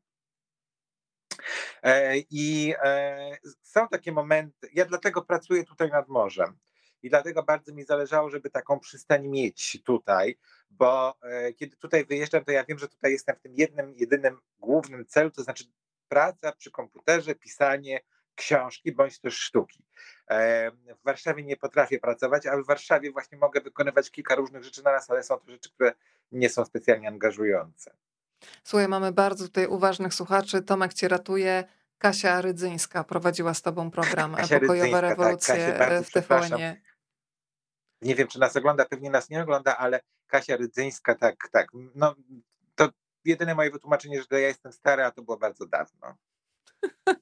E, 1.83 2.19
I 2.19 2.75
e, 2.83 3.39
są 3.63 3.89
takie 3.89 4.13
momenty, 4.13 4.69
ja 4.75 4.85
dlatego 4.85 5.23
pracuję 5.23 5.65
tutaj 5.65 5.91
nad 5.91 6.09
morzem 6.09 6.59
i 7.03 7.11
dlatego 7.11 7.43
bardzo 7.43 7.75
mi 7.75 7.85
zależało, 7.85 8.31
żeby 8.31 8.51
taką 8.51 8.81
przystań 8.81 9.29
mieć 9.29 9.83
tutaj, 9.85 10.39
bo 10.71 11.15
e, 11.23 11.53
kiedy 11.53 11.77
tutaj 11.77 12.05
wyjeżdżam, 12.05 12.45
to 12.45 12.53
ja 12.53 12.65
wiem, 12.65 12.79
że 12.79 12.89
tutaj 12.89 13.13
jestem 13.13 13.37
w 13.37 13.41
tym 13.41 13.55
jednym, 13.55 13.95
jedynym 13.97 14.41
głównym 14.59 15.07
celu, 15.07 15.31
to 15.31 15.43
znaczy 15.43 15.65
praca 16.09 16.53
przy 16.53 16.71
komputerze, 16.71 17.35
pisanie, 17.35 18.01
książki 18.35 18.93
bądź 18.93 19.19
też 19.19 19.35
sztuki. 19.35 19.85
W 21.01 21.05
Warszawie 21.05 21.45
nie 21.45 21.57
potrafię 21.57 21.99
pracować, 21.99 22.47
ale 22.47 22.63
w 22.63 22.67
Warszawie 22.67 23.13
właśnie 23.13 23.39
mogę 23.39 23.61
wykonywać 23.61 24.11
kilka 24.11 24.35
różnych 24.35 24.65
rzeczy 24.65 24.83
na 24.83 24.93
raz, 24.93 25.11
ale 25.11 25.23
są 25.23 25.39
to 25.39 25.51
rzeczy, 25.51 25.71
które 25.71 25.93
nie 26.33 26.49
są 26.49 26.65
specjalnie 26.65 27.09
angażujące. 27.09 27.97
Słuchaj, 28.65 28.89
mamy 28.89 29.13
bardzo 29.13 29.45
tutaj 29.45 29.67
uważnych 29.67 30.15
słuchaczy. 30.15 30.63
Tomek 30.63 30.95
cię 30.95 31.09
ratuje. 31.09 31.65
Kasia 31.99 32.41
Rydzyńska 32.41 33.05
prowadziła 33.05 33.55
z 33.55 33.63
tobą 33.63 33.91
program 33.91 34.35
Kasia 34.35 34.61
Pokojowe 34.61 35.01
Rydzyńska, 35.01 35.01
Rewolucje 35.01 35.73
tak, 35.79 36.05
w 36.05 36.11
tvn 36.11 36.77
Nie 38.03 38.15
wiem, 38.15 38.29
czy 38.29 38.39
nas 38.39 38.57
ogląda, 38.57 38.85
pewnie 38.85 39.11
nas 39.11 39.31
nie 39.31 39.43
ogląda, 39.43 39.77
ale 39.77 40.01
Kasia 40.27 40.57
Rydzyńska, 40.57 41.15
tak, 41.15 41.37
tak. 41.53 41.69
No, 41.95 42.15
to 42.75 42.89
jedyne 43.25 43.55
moje 43.55 43.71
wytłumaczenie, 43.71 44.23
że 44.23 44.41
ja 44.41 44.49
jestem 44.49 44.73
stary, 44.73 45.05
a 45.05 45.11
to 45.11 45.23
było 45.23 45.37
bardzo 45.37 45.67
dawno. 45.67 46.17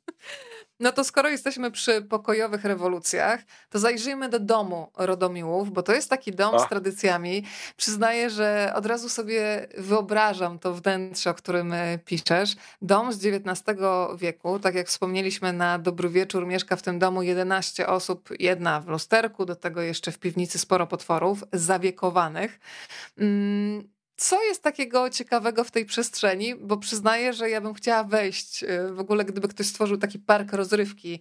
No 0.81 0.93
to 0.93 1.05
skoro 1.05 1.29
jesteśmy 1.29 1.70
przy 1.70 2.03
pokojowych 2.03 2.64
rewolucjach, 2.64 3.41
to 3.70 3.79
zajrzyjmy 3.79 4.29
do 4.29 4.41
domu 4.41 4.91
Rodomiłów, 4.97 5.72
bo 5.72 5.83
to 5.83 5.93
jest 5.93 6.11
taki 6.11 6.33
dom 6.33 6.55
o. 6.55 6.59
z 6.59 6.68
tradycjami. 6.68 7.45
Przyznaję, 7.76 8.31
że 8.31 8.72
od 8.74 8.87
razu 8.87 9.09
sobie 9.09 9.66
wyobrażam 9.79 10.59
to 10.59 10.74
wnętrze, 10.74 11.31
o 11.31 11.35
którym 11.35 11.72
e, 11.72 11.99
piszesz. 11.99 12.57
Dom 12.83 13.12
z 13.12 13.26
XIX 13.26 13.79
wieku, 14.16 14.59
tak 14.59 14.74
jak 14.74 14.89
wspomnieliśmy 14.89 15.53
na 15.53 15.79
dobry 15.79 16.09
wieczór, 16.09 16.47
mieszka 16.47 16.76
w 16.76 16.83
tym 16.83 16.99
domu 16.99 17.22
11 17.22 17.87
osób, 17.87 18.29
jedna 18.39 18.81
w 18.81 18.89
lusterku, 18.89 19.45
do 19.45 19.57
tego 19.57 19.83
jeszcze 19.83 20.12
w 20.12 20.18
piwnicy 20.18 20.59
sporo 20.59 20.87
potworów 20.87 21.45
zawiekowanych. 21.53 22.61
Mm, 23.18 23.97
co 24.19 24.43
jest 24.43 24.62
takiego 24.62 25.11
ciekawego 25.11 25.64
w 25.64 25.71
tej 25.71 25.85
przestrzeni? 25.85 26.55
Bo 26.55 26.77
przyznaję, 26.77 27.33
że 27.33 27.51
ja 27.51 27.61
bym 27.61 27.75
chciała 27.75 28.05
wejść. 28.05 28.62
Y, 28.62 28.93
w 28.93 29.01
ogóle, 29.01 29.25
gdyby 29.25 29.49
ktoś 29.49 29.66
stworzył 29.66 29.99
taki 29.99 30.19
park 30.19 30.53
rozrywki, 30.53 31.21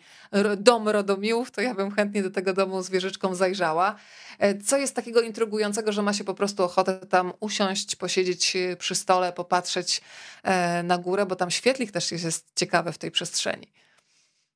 dom 0.58 0.90
Rodomiłów, 0.90 1.52
to 1.52 1.62
ja 1.62 1.74
bym 1.74 1.92
chętnie 1.92 2.24
do 2.24 2.32
tego 2.32 2.54
domu 2.54 2.82
z 2.82 2.90
wieżyczką 2.90 3.36
zajrzała. 3.36 3.96
E, 4.40 4.58
co 4.58 4.78
jest 4.78 4.96
takiego 4.96 5.22
intrygującego, 5.22 5.92
że 5.92 6.02
ma 6.02 6.14
się 6.14 6.24
po 6.24 6.34
prostu 6.34 6.64
ochotę 6.64 6.94
tam 6.94 7.34
usiąść, 7.40 7.96
posiedzieć 7.96 8.56
y, 8.56 8.78
przy 8.80 8.96
stole, 8.96 9.34
popatrzeć 9.34 10.02
e, 10.44 10.84
na 10.84 10.98
górę, 10.98 11.26
bo 11.26 11.36
tam 11.36 11.52
świetlik 11.52 11.92
też 11.92 12.12
jest 12.12 12.52
ciekawy 12.56 12.92
w 12.92 12.98
tej 12.98 13.12
przestrzeni. 13.12 13.74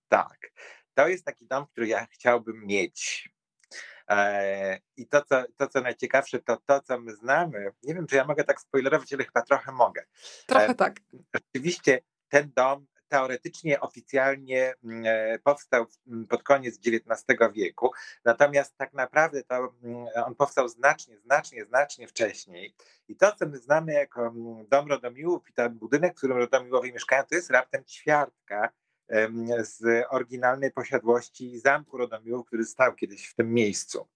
Tak. 0.07 0.51
To 0.93 1.07
jest 1.07 1.25
taki 1.25 1.45
dom, 1.47 1.65
który 1.65 1.87
ja 1.87 2.07
chciałbym 2.11 2.65
mieć 2.65 3.29
I 4.97 5.07
to 5.07 5.21
co, 5.21 5.43
to, 5.57 5.67
co 5.67 5.81
najciekawsze, 5.81 6.39
to 6.39 6.57
to, 6.65 6.81
co 6.81 6.99
my 6.99 7.15
znamy. 7.15 7.71
Nie 7.83 7.95
wiem, 7.95 8.07
czy 8.07 8.15
ja 8.15 8.25
mogę 8.25 8.43
tak 8.43 8.61
spoilerować, 8.61 9.13
ale 9.13 9.23
chyba 9.23 9.41
trochę 9.41 9.71
mogę. 9.71 10.05
Trochę 10.45 10.67
e, 10.67 10.75
tak. 10.75 10.99
Rzeczywiście 11.33 12.01
ten 12.29 12.51
dom 12.55 12.87
teoretycznie, 13.11 13.79
oficjalnie 13.79 14.73
mm, 14.83 15.03
e, 15.05 15.39
powstał 15.39 15.85
mm, 16.07 16.27
pod 16.27 16.43
koniec 16.43 16.79
XIX 16.87 17.25
wieku, 17.53 17.91
natomiast 18.25 18.77
tak 18.77 18.93
naprawdę 18.93 19.43
to 19.43 19.73
mm, 19.83 20.05
on 20.25 20.35
powstał 20.35 20.67
znacznie, 20.67 21.19
znacznie, 21.19 21.65
znacznie 21.65 22.07
wcześniej. 22.07 22.75
I 23.07 23.15
to, 23.15 23.31
co 23.31 23.45
my 23.47 23.57
znamy 23.57 23.93
jako 23.93 24.33
dom 24.69 24.89
Rodomiłów 24.89 25.49
i 25.49 25.53
ten 25.53 25.73
budynek, 25.73 26.13
w 26.13 26.17
którym 26.17 26.37
Rodomiłowie 26.37 26.93
mieszkają, 26.93 27.23
to 27.23 27.35
jest 27.35 27.51
raptem 27.51 27.83
ćwiartka 27.85 28.69
z 29.59 30.05
oryginalnej 30.09 30.71
posiadłości 30.71 31.59
Zamku 31.59 31.97
Rodomiłów, 31.97 32.47
który 32.47 32.65
stał 32.65 32.95
kiedyś 32.95 33.27
w 33.27 33.35
tym 33.35 33.53
miejscu. 33.53 34.07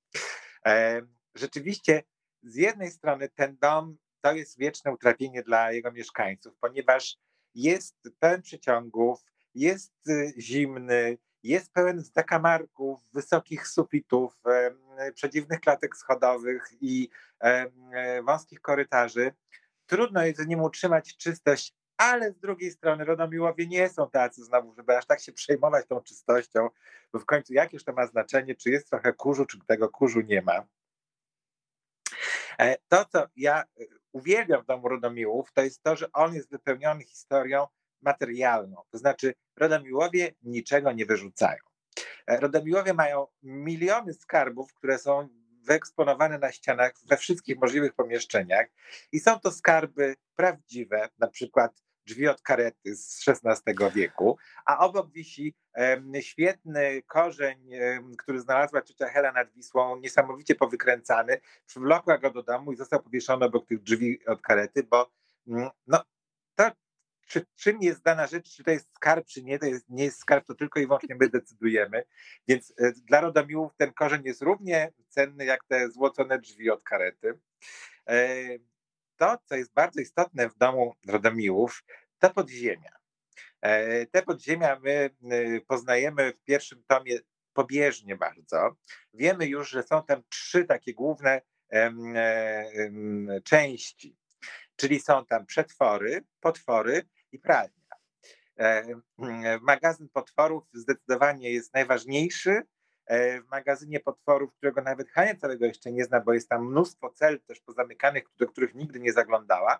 Rzeczywiście, 1.35 2.03
z 2.43 2.55
jednej 2.55 2.91
strony 2.91 3.29
ten 3.29 3.57
dom 3.57 3.97
to 4.21 4.33
jest 4.33 4.57
wieczne 4.57 4.91
utrapienie 4.91 5.43
dla 5.43 5.71
jego 5.71 5.91
mieszkańców, 5.91 6.53
ponieważ 6.59 7.17
jest 7.55 7.95
pełen 8.19 8.41
przeciągów, 8.41 9.25
jest 9.55 9.93
y, 10.09 10.33
zimny, 10.37 11.17
jest 11.43 11.73
pełen 11.73 12.03
zakamarków, 12.03 12.99
wysokich 13.13 13.67
sufitów, 13.67 14.37
przedziwnych 15.13 15.59
klatek 15.59 15.97
schodowych 15.97 16.69
i 16.81 17.09
wąskich 18.23 18.61
korytarzy. 18.61 19.33
Trudno 19.85 20.25
jest 20.25 20.39
z 20.39 20.47
nim 20.47 20.61
utrzymać 20.61 21.17
czystość 21.17 21.73
ale 21.97 22.31
z 22.31 22.39
drugiej 22.39 22.71
strony 22.71 23.05
Rodomiłowie 23.05 23.67
nie 23.67 23.89
są 23.89 24.09
tacy 24.09 24.43
znowu, 24.43 24.73
żeby 24.73 24.97
aż 24.97 25.05
tak 25.05 25.21
się 25.21 25.33
przejmować 25.33 25.87
tą 25.87 26.01
czystością, 26.01 26.69
bo 27.13 27.19
w 27.19 27.25
końcu 27.25 27.53
jakież 27.53 27.83
to 27.83 27.93
ma 27.93 28.07
znaczenie, 28.07 28.55
czy 28.55 28.69
jest 28.69 28.89
trochę 28.89 29.13
kurzu, 29.13 29.45
czy 29.45 29.59
tego 29.67 29.89
kurzu 29.89 30.21
nie 30.21 30.41
ma. 30.41 30.67
E, 32.59 32.75
to, 32.87 33.05
co 33.05 33.27
ja 33.35 33.61
e, 33.61 33.65
uwielbiam 34.11 34.63
w 34.63 34.65
domu 34.65 34.89
Rodomiłów, 34.89 35.53
to 35.53 35.61
jest 35.61 35.83
to, 35.83 35.95
że 35.95 36.11
on 36.11 36.33
jest 36.33 36.51
wypełniony 36.51 37.03
historią 37.03 37.67
materialną. 38.01 38.83
To 38.91 38.97
znaczy, 38.97 39.33
Rodomiłowie 39.57 40.33
niczego 40.43 40.91
nie 40.91 41.05
wyrzucają. 41.05 41.59
E, 42.27 42.39
Rodomiłowie 42.39 42.93
mają 42.93 43.27
miliony 43.43 44.13
skarbów, 44.13 44.73
które 44.73 44.99
są 44.99 45.29
wyeksponowane 45.65 46.39
na 46.39 46.51
ścianach 46.51 46.93
we 47.09 47.17
wszystkich 47.17 47.57
możliwych 47.57 47.93
pomieszczeniach 47.93 48.67
i 49.11 49.19
są 49.19 49.39
to 49.39 49.51
skarby 49.51 50.15
prawdziwe, 50.35 51.09
na 51.19 51.27
przykład 51.27 51.84
drzwi 52.05 52.27
od 52.27 52.41
karety 52.41 52.95
z 52.95 53.27
XVI 53.27 53.91
wieku, 53.95 54.37
a 54.65 54.79
obok 54.79 55.11
wisi 55.11 55.55
świetny 56.21 57.01
korzeń, 57.01 57.69
który 58.17 58.39
znalazła 58.39 58.81
ciocia 58.81 59.07
Hela 59.07 59.31
nad 59.31 59.53
Wisłą, 59.53 59.99
niesamowicie 59.99 60.55
powykręcany. 60.55 61.37
Przywlokła 61.65 62.17
go 62.17 62.29
do 62.29 62.43
domu 62.43 62.71
i 62.71 62.75
został 62.75 63.03
powieszony 63.03 63.45
obok 63.45 63.67
tych 63.67 63.83
drzwi 63.83 64.25
od 64.25 64.41
karety, 64.41 64.83
bo 64.83 65.11
mm, 65.47 65.69
no, 65.87 66.03
to 66.55 66.71
czy, 67.27 67.45
czym 67.55 67.81
jest 67.81 68.03
dana 68.03 68.27
rzecz, 68.27 68.55
czy 68.55 68.63
to 68.63 68.71
jest 68.71 68.95
skarb, 68.95 69.27
czy 69.27 69.43
nie, 69.43 69.59
to 69.59 69.65
jest, 69.65 69.89
nie 69.89 70.03
jest 70.03 70.19
skarb, 70.19 70.47
to 70.47 70.55
tylko 70.55 70.79
i 70.79 70.85
wyłącznie 70.85 71.15
my 71.15 71.29
decydujemy. 71.29 72.03
Więc 72.47 72.73
e, 72.77 72.91
dla 72.91 73.21
Rodomiłów 73.21 73.71
ten 73.77 73.93
korzeń 73.93 74.21
jest 74.25 74.41
równie 74.41 74.91
cenny 75.09 75.45
jak 75.45 75.59
te 75.67 75.91
złocone 75.91 76.39
drzwi 76.39 76.69
od 76.69 76.83
karety. 76.83 77.39
E, 79.15 79.17
to, 79.17 79.37
co 79.45 79.55
jest 79.55 79.73
bardzo 79.73 80.01
istotne 80.01 80.49
w 80.49 80.57
domu 80.57 80.95
Rodomiłów, 81.07 81.83
to 82.19 82.29
podziemia. 82.29 82.91
E, 83.61 84.05
te 84.05 84.21
podziemia 84.23 84.79
my 84.79 85.09
poznajemy 85.67 86.33
w 86.33 86.43
pierwszym 86.43 86.83
tomie 86.87 87.19
pobieżnie 87.53 88.15
bardzo. 88.15 88.75
Wiemy 89.13 89.45
już, 89.45 89.69
że 89.69 89.83
są 89.83 90.03
tam 90.03 90.23
trzy 90.29 90.65
takie 90.65 90.93
główne 90.93 91.41
części. 93.43 94.17
Czyli 94.75 94.99
są 94.99 95.25
tam 95.25 95.45
przetwory, 95.45 96.23
potwory 96.39 97.07
i 97.31 97.39
pralnia. 97.39 97.95
E, 98.59 98.85
magazyn 99.61 100.09
potworów 100.09 100.63
zdecydowanie 100.73 101.51
jest 101.51 101.73
najważniejszy. 101.73 102.61
E, 103.05 103.41
w 103.41 103.47
magazynie 103.49 103.99
potworów, 103.99 104.53
którego 104.53 104.81
nawet 104.81 105.09
Hania 105.09 105.35
całego 105.35 105.65
jeszcze 105.65 105.91
nie 105.91 106.03
zna, 106.03 106.21
bo 106.21 106.33
jest 106.33 106.49
tam 106.49 106.67
mnóstwo 106.67 107.09
cel 107.09 107.41
też 107.41 107.59
pozamykanych, 107.59 108.23
do 108.37 108.47
których 108.47 108.75
nigdy 108.75 108.99
nie 108.99 109.13
zaglądała. 109.13 109.79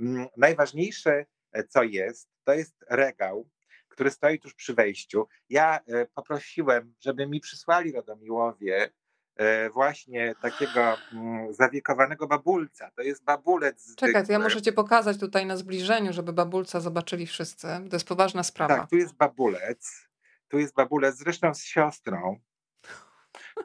Mm, 0.00 0.26
najważniejsze, 0.36 1.26
e, 1.52 1.64
co 1.64 1.82
jest, 1.82 2.28
to 2.44 2.54
jest 2.54 2.84
regał, 2.90 3.48
który 3.88 4.10
stoi 4.10 4.38
tuż 4.38 4.54
przy 4.54 4.74
wejściu. 4.74 5.28
Ja 5.48 5.80
poprosiłem, 6.14 6.94
żeby 7.00 7.26
mi 7.26 7.40
przysłali 7.40 7.92
Rodomiłowie 7.92 8.90
E, 9.36 9.70
właśnie 9.70 10.34
takiego 10.42 10.96
mm, 11.12 11.54
zawiekowanego 11.54 12.26
babulca. 12.26 12.90
To 12.90 13.02
jest 13.02 13.24
babulec. 13.24 13.94
Czekaj, 13.96 14.24
ja 14.28 14.38
muszę 14.38 14.62
cię 14.62 14.72
pokazać 14.72 15.18
tutaj 15.18 15.46
na 15.46 15.56
zbliżeniu, 15.56 16.12
żeby 16.12 16.32
babulca 16.32 16.80
zobaczyli 16.80 17.26
wszyscy. 17.26 17.66
To 17.90 17.96
jest 17.96 18.08
poważna 18.08 18.42
sprawa. 18.42 18.76
Tak, 18.76 18.90
tu 18.90 18.96
jest 18.96 19.14
babulec. 19.14 20.08
Tu 20.48 20.58
jest 20.58 20.74
babulec, 20.74 21.16
zresztą 21.16 21.54
z 21.54 21.62
siostrą, 21.62 22.40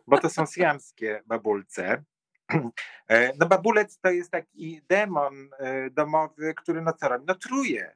bo 0.07 0.17
to 0.17 0.29
są 0.29 0.45
siamskie 0.45 1.23
babulce. 1.25 2.03
E, 3.07 3.33
no 3.37 3.45
babulec 3.45 3.99
to 3.99 4.11
jest 4.11 4.31
taki 4.31 4.81
demon 4.89 5.49
e, 5.59 5.89
domowy, 5.89 6.53
który 6.53 6.81
no 6.81 6.93
co 6.93 7.07
robi? 7.07 7.25
No 7.27 7.35
truje. 7.35 7.95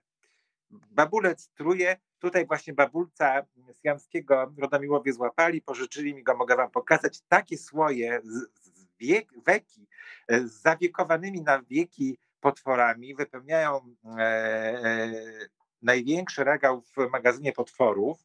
Babulec 0.70 1.50
truje, 1.50 1.98
Tutaj 2.24 2.46
właśnie 2.46 2.74
babulca 2.74 3.46
Jamskiego 3.84 4.54
Rodomiłowie 4.58 5.14
złapali, 5.14 5.62
pożyczyli 5.62 6.16
mi 6.16 6.24
go, 6.24 6.36
mogę 6.36 6.56
wam 6.56 6.72
pokazać, 6.72 7.22
takie 7.28 7.58
słoje 7.58 8.22
z, 8.24 8.32
z 8.64 8.88
wiek, 9.00 9.30
weki 9.46 9.88
e, 10.28 10.48
z 10.48 10.62
zawiekowanymi 10.62 11.42
na 11.42 11.62
wieki 11.62 12.18
potworami 12.40 13.16
wypełniają 13.16 13.96
e, 14.06 14.22
e, 14.22 15.12
największy 15.82 16.44
regał 16.44 16.82
w 16.82 17.10
magazynie 17.12 17.52
potworów. 17.54 18.18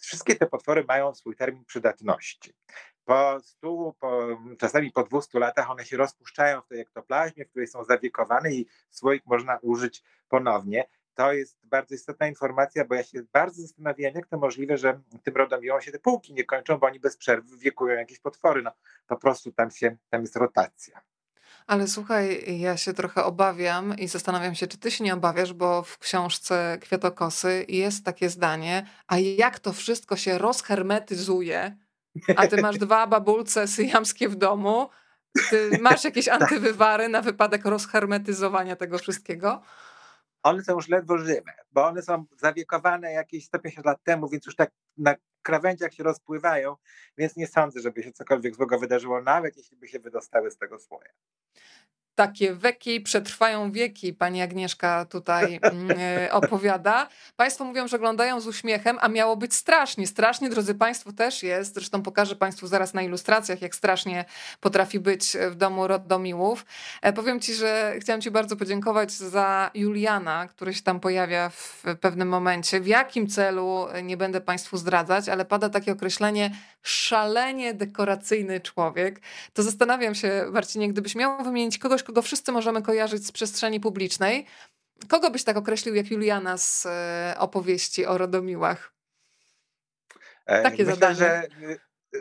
Wszystkie 0.00 0.36
te 0.36 0.46
potwory 0.46 0.84
mają 0.84 1.14
swój 1.14 1.36
termin 1.36 1.64
przydatności. 1.64 2.54
Po 3.04 3.40
100, 3.42 3.94
po, 4.00 4.38
czasami 4.58 4.92
po 4.92 5.02
200 5.02 5.38
latach 5.38 5.70
one 5.70 5.84
się 5.84 5.96
rozpuszczają 5.96 6.60
w 6.60 6.68
tej 6.68 6.80
ektoplazmie, 6.80 7.44
w 7.44 7.50
której 7.50 7.68
są 7.68 7.84
zawiekowane 7.84 8.52
i 8.52 8.66
słoik 8.90 9.22
można 9.26 9.58
użyć 9.62 10.02
ponownie 10.28 10.88
to 11.18 11.32
jest 11.32 11.58
bardzo 11.64 11.94
istotna 11.94 12.28
informacja, 12.28 12.84
bo 12.84 12.94
ja 12.94 13.02
się 13.02 13.22
bardzo 13.32 13.62
zastanawiałem, 13.62 14.14
jak 14.14 14.26
to 14.26 14.38
możliwe, 14.38 14.76
że 14.76 15.00
tym 15.22 15.36
rodomiłom 15.36 15.80
się 15.80 15.92
te 15.92 15.98
półki 15.98 16.34
nie 16.34 16.44
kończą, 16.44 16.78
bo 16.78 16.86
oni 16.86 17.00
bez 17.00 17.16
przerwy 17.16 17.58
wiekują 17.58 17.96
jakieś 17.96 18.18
potwory. 18.18 18.62
No, 18.62 18.70
po 19.06 19.16
prostu 19.16 19.52
tam, 19.52 19.70
się, 19.70 19.96
tam 20.10 20.20
jest 20.20 20.36
rotacja. 20.36 21.00
Ale 21.68 21.88
słuchaj, 21.88 22.44
ja 22.60 22.76
się 22.76 22.92
trochę 22.92 23.24
obawiam 23.24 23.98
i 23.98 24.08
zastanawiam 24.08 24.54
się, 24.54 24.66
czy 24.66 24.78
ty 24.78 24.90
się 24.90 25.04
nie 25.04 25.14
obawiasz, 25.14 25.52
bo 25.52 25.82
w 25.82 25.98
książce 25.98 26.78
Kwiatokosy 26.80 27.64
jest 27.68 28.04
takie 28.04 28.30
zdanie, 28.30 28.86
a 29.06 29.18
jak 29.18 29.58
to 29.58 29.72
wszystko 29.72 30.16
się 30.16 30.38
rozhermetyzuje, 30.38 31.76
a 32.36 32.46
ty 32.46 32.62
masz 32.62 32.78
dwa 32.78 33.06
babulce 33.06 33.68
syjamskie 33.68 34.28
w 34.28 34.36
domu, 34.36 34.88
ty 35.50 35.78
masz 35.80 36.04
jakieś 36.04 36.28
antywywary 36.38 37.08
na 37.08 37.22
wypadek 37.22 37.64
rozhermetyzowania 37.64 38.76
tego 38.76 38.98
wszystkiego? 38.98 39.62
One 40.42 40.64
są 40.64 40.74
już 40.74 40.88
ledwo 40.88 41.18
żywe, 41.18 41.52
bo 41.72 41.86
one 41.86 42.02
są 42.02 42.24
zawiekowane 42.36 43.12
jakieś 43.12 43.44
150 43.44 43.86
lat 43.86 44.02
temu, 44.02 44.28
więc 44.28 44.46
już 44.46 44.56
tak 44.56 44.70
na 44.96 45.14
krawędziach 45.48 45.94
się 45.94 46.02
rozpływają, 46.02 46.76
więc 47.18 47.36
nie 47.36 47.46
sądzę, 47.46 47.80
żeby 47.80 48.02
się 48.02 48.12
cokolwiek 48.12 48.54
złego 48.54 48.78
wydarzyło, 48.78 49.22
nawet 49.22 49.56
jeśli 49.56 49.76
by 49.76 49.88
się 49.88 49.98
wydostały 49.98 50.50
z 50.50 50.58
tego 50.58 50.78
słoja 50.78 51.10
takie 52.18 52.54
weki 52.54 53.00
przetrwają 53.00 53.72
wieki, 53.72 54.12
pani 54.12 54.42
Agnieszka 54.42 55.04
tutaj 55.04 55.60
mm, 55.62 55.98
e, 56.00 56.32
opowiada. 56.32 57.08
Państwo 57.36 57.64
mówią, 57.64 57.88
że 57.88 57.96
oglądają 57.96 58.40
z 58.40 58.46
uśmiechem, 58.46 58.98
a 59.00 59.08
miało 59.08 59.36
być 59.36 59.54
strasznie. 59.54 60.06
Strasznie, 60.06 60.48
drodzy 60.50 60.74
Państwo, 60.74 61.12
też 61.12 61.42
jest. 61.42 61.74
Zresztą 61.74 62.02
pokażę 62.02 62.36
Państwu 62.36 62.66
zaraz 62.66 62.94
na 62.94 63.02
ilustracjach, 63.02 63.62
jak 63.62 63.74
strasznie 63.74 64.24
potrafi 64.60 65.00
być 65.00 65.36
w 65.50 65.54
domu 65.54 65.86
Roddomiłów. 65.86 66.66
E, 67.02 67.12
powiem 67.12 67.40
Ci, 67.40 67.54
że 67.54 67.94
chciałam 68.00 68.20
Ci 68.20 68.30
bardzo 68.30 68.56
podziękować 68.56 69.12
za 69.12 69.70
Juliana, 69.74 70.48
który 70.48 70.74
się 70.74 70.82
tam 70.82 71.00
pojawia 71.00 71.48
w 71.48 71.82
pewnym 72.00 72.28
momencie. 72.28 72.80
W 72.80 72.86
jakim 72.86 73.28
celu, 73.28 73.86
nie 74.02 74.16
będę 74.16 74.40
Państwu 74.40 74.76
zdradzać, 74.76 75.28
ale 75.28 75.44
pada 75.44 75.68
takie 75.68 75.92
określenie 75.92 76.50
szalenie 76.82 77.74
dekoracyjny 77.74 78.60
człowiek. 78.60 79.20
To 79.52 79.62
zastanawiam 79.62 80.14
się, 80.14 80.46
Marcinie, 80.52 80.88
gdybyś 80.88 81.14
miał 81.14 81.44
wymienić 81.44 81.78
kogoś, 81.78 82.02
kogo 82.08 82.22
wszyscy 82.22 82.52
możemy 82.52 82.82
kojarzyć 82.82 83.26
z 83.26 83.32
przestrzeni 83.32 83.80
publicznej. 83.80 84.46
Kogo 85.08 85.30
byś 85.30 85.44
tak 85.44 85.56
określił 85.56 85.94
jak 85.94 86.10
Juliana 86.10 86.58
z 86.58 86.86
e, 86.86 87.34
opowieści 87.38 88.06
o 88.06 88.18
Rodomiłach? 88.18 88.92
E, 90.46 90.62
Takie 90.62 90.84
Myślę, 90.84 90.94
zadanie. 90.94 91.16
Że, 91.16 91.48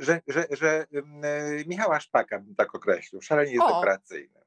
że, 0.02 0.22
że, 0.28 0.46
że 0.52 0.86
e, 1.24 1.66
Michała 1.68 2.00
Szpaka 2.00 2.40
bym 2.40 2.56
tak 2.56 2.76
określił. 2.76 3.22
Szalenie 3.22 3.52
dekoracyjny. 3.52 4.42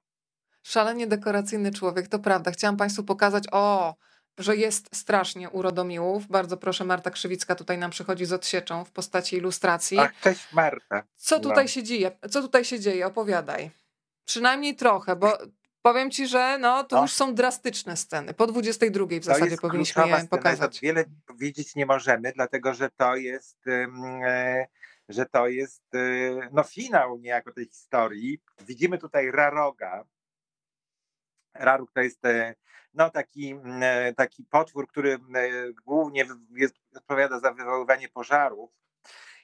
Szalenie 0.62 1.06
dekoracyjny 1.06 1.72
człowiek, 1.72 2.08
to 2.08 2.18
prawda. 2.18 2.50
Chciałam 2.50 2.76
Państwu 2.76 3.04
pokazać, 3.04 3.44
o, 3.52 3.94
że 4.38 4.56
jest 4.56 4.96
strasznie 4.96 5.50
u 5.50 5.62
Rodomiłów. 5.62 6.26
Bardzo 6.26 6.56
proszę, 6.56 6.84
Marta 6.84 7.10
Krzywicka 7.10 7.54
tutaj 7.54 7.78
nam 7.78 7.90
przychodzi 7.90 8.24
z 8.24 8.32
odsieczą 8.32 8.84
w 8.84 8.90
postaci 8.90 9.36
ilustracji. 9.36 9.98
Ach, 9.98 10.20
cześć 10.20 10.52
Marta. 10.52 11.02
Co 11.16 11.40
tutaj 11.40 11.64
no. 11.64 11.68
się 11.68 11.82
dzieje? 11.82 12.10
Co 12.30 12.42
tutaj 12.42 12.64
się 12.64 12.80
dzieje? 12.80 13.06
Opowiadaj. 13.06 13.79
Przynajmniej 14.30 14.76
trochę, 14.76 15.16
bo 15.16 15.38
powiem 15.82 16.10
ci, 16.10 16.26
że 16.26 16.58
no, 16.58 16.84
to 16.84 16.96
no. 16.96 17.02
już 17.02 17.12
są 17.12 17.34
drastyczne 17.34 17.96
sceny. 17.96 18.34
Po 18.34 18.46
22 18.46 19.06
w 19.20 19.24
zasadzie 19.24 19.56
powinniśmy 19.56 20.08
je 20.08 20.26
pokazać. 20.30 20.80
Wiele 20.80 21.04
powiedzieć 21.26 21.74
nie 21.74 21.86
możemy, 21.86 22.32
dlatego 22.32 22.74
że 22.74 22.90
to 22.90 23.16
jest, 23.16 23.66
e, 23.66 24.66
że 25.08 25.26
to 25.26 25.48
jest 25.48 25.82
e, 25.94 25.98
no, 26.52 26.62
finał 26.62 27.18
niejako 27.18 27.52
tej 27.52 27.66
historii. 27.66 28.40
Widzimy 28.66 28.98
tutaj 28.98 29.30
Raroga. 29.30 30.04
Raruk 31.54 31.92
to 31.92 32.00
jest 32.00 32.24
e, 32.24 32.54
no, 32.94 33.10
taki, 33.10 33.54
taki 34.16 34.44
potwór, 34.44 34.88
który 34.88 35.18
głównie 35.84 36.26
jest, 36.50 36.74
odpowiada 36.96 37.40
za 37.40 37.52
wywoływanie 37.52 38.08
pożarów 38.08 38.70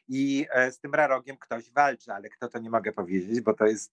i 0.08 0.46
e, 0.50 0.72
z 0.72 0.80
tym 0.80 0.94
rarogiem 0.94 1.36
ktoś 1.36 1.70
walczy, 1.70 2.12
ale 2.12 2.28
kto 2.28 2.48
to 2.48 2.58
nie 2.58 2.70
mogę 2.70 2.92
powiedzieć, 2.92 3.40
bo 3.40 3.54
to 3.54 3.66
jest 3.66 3.92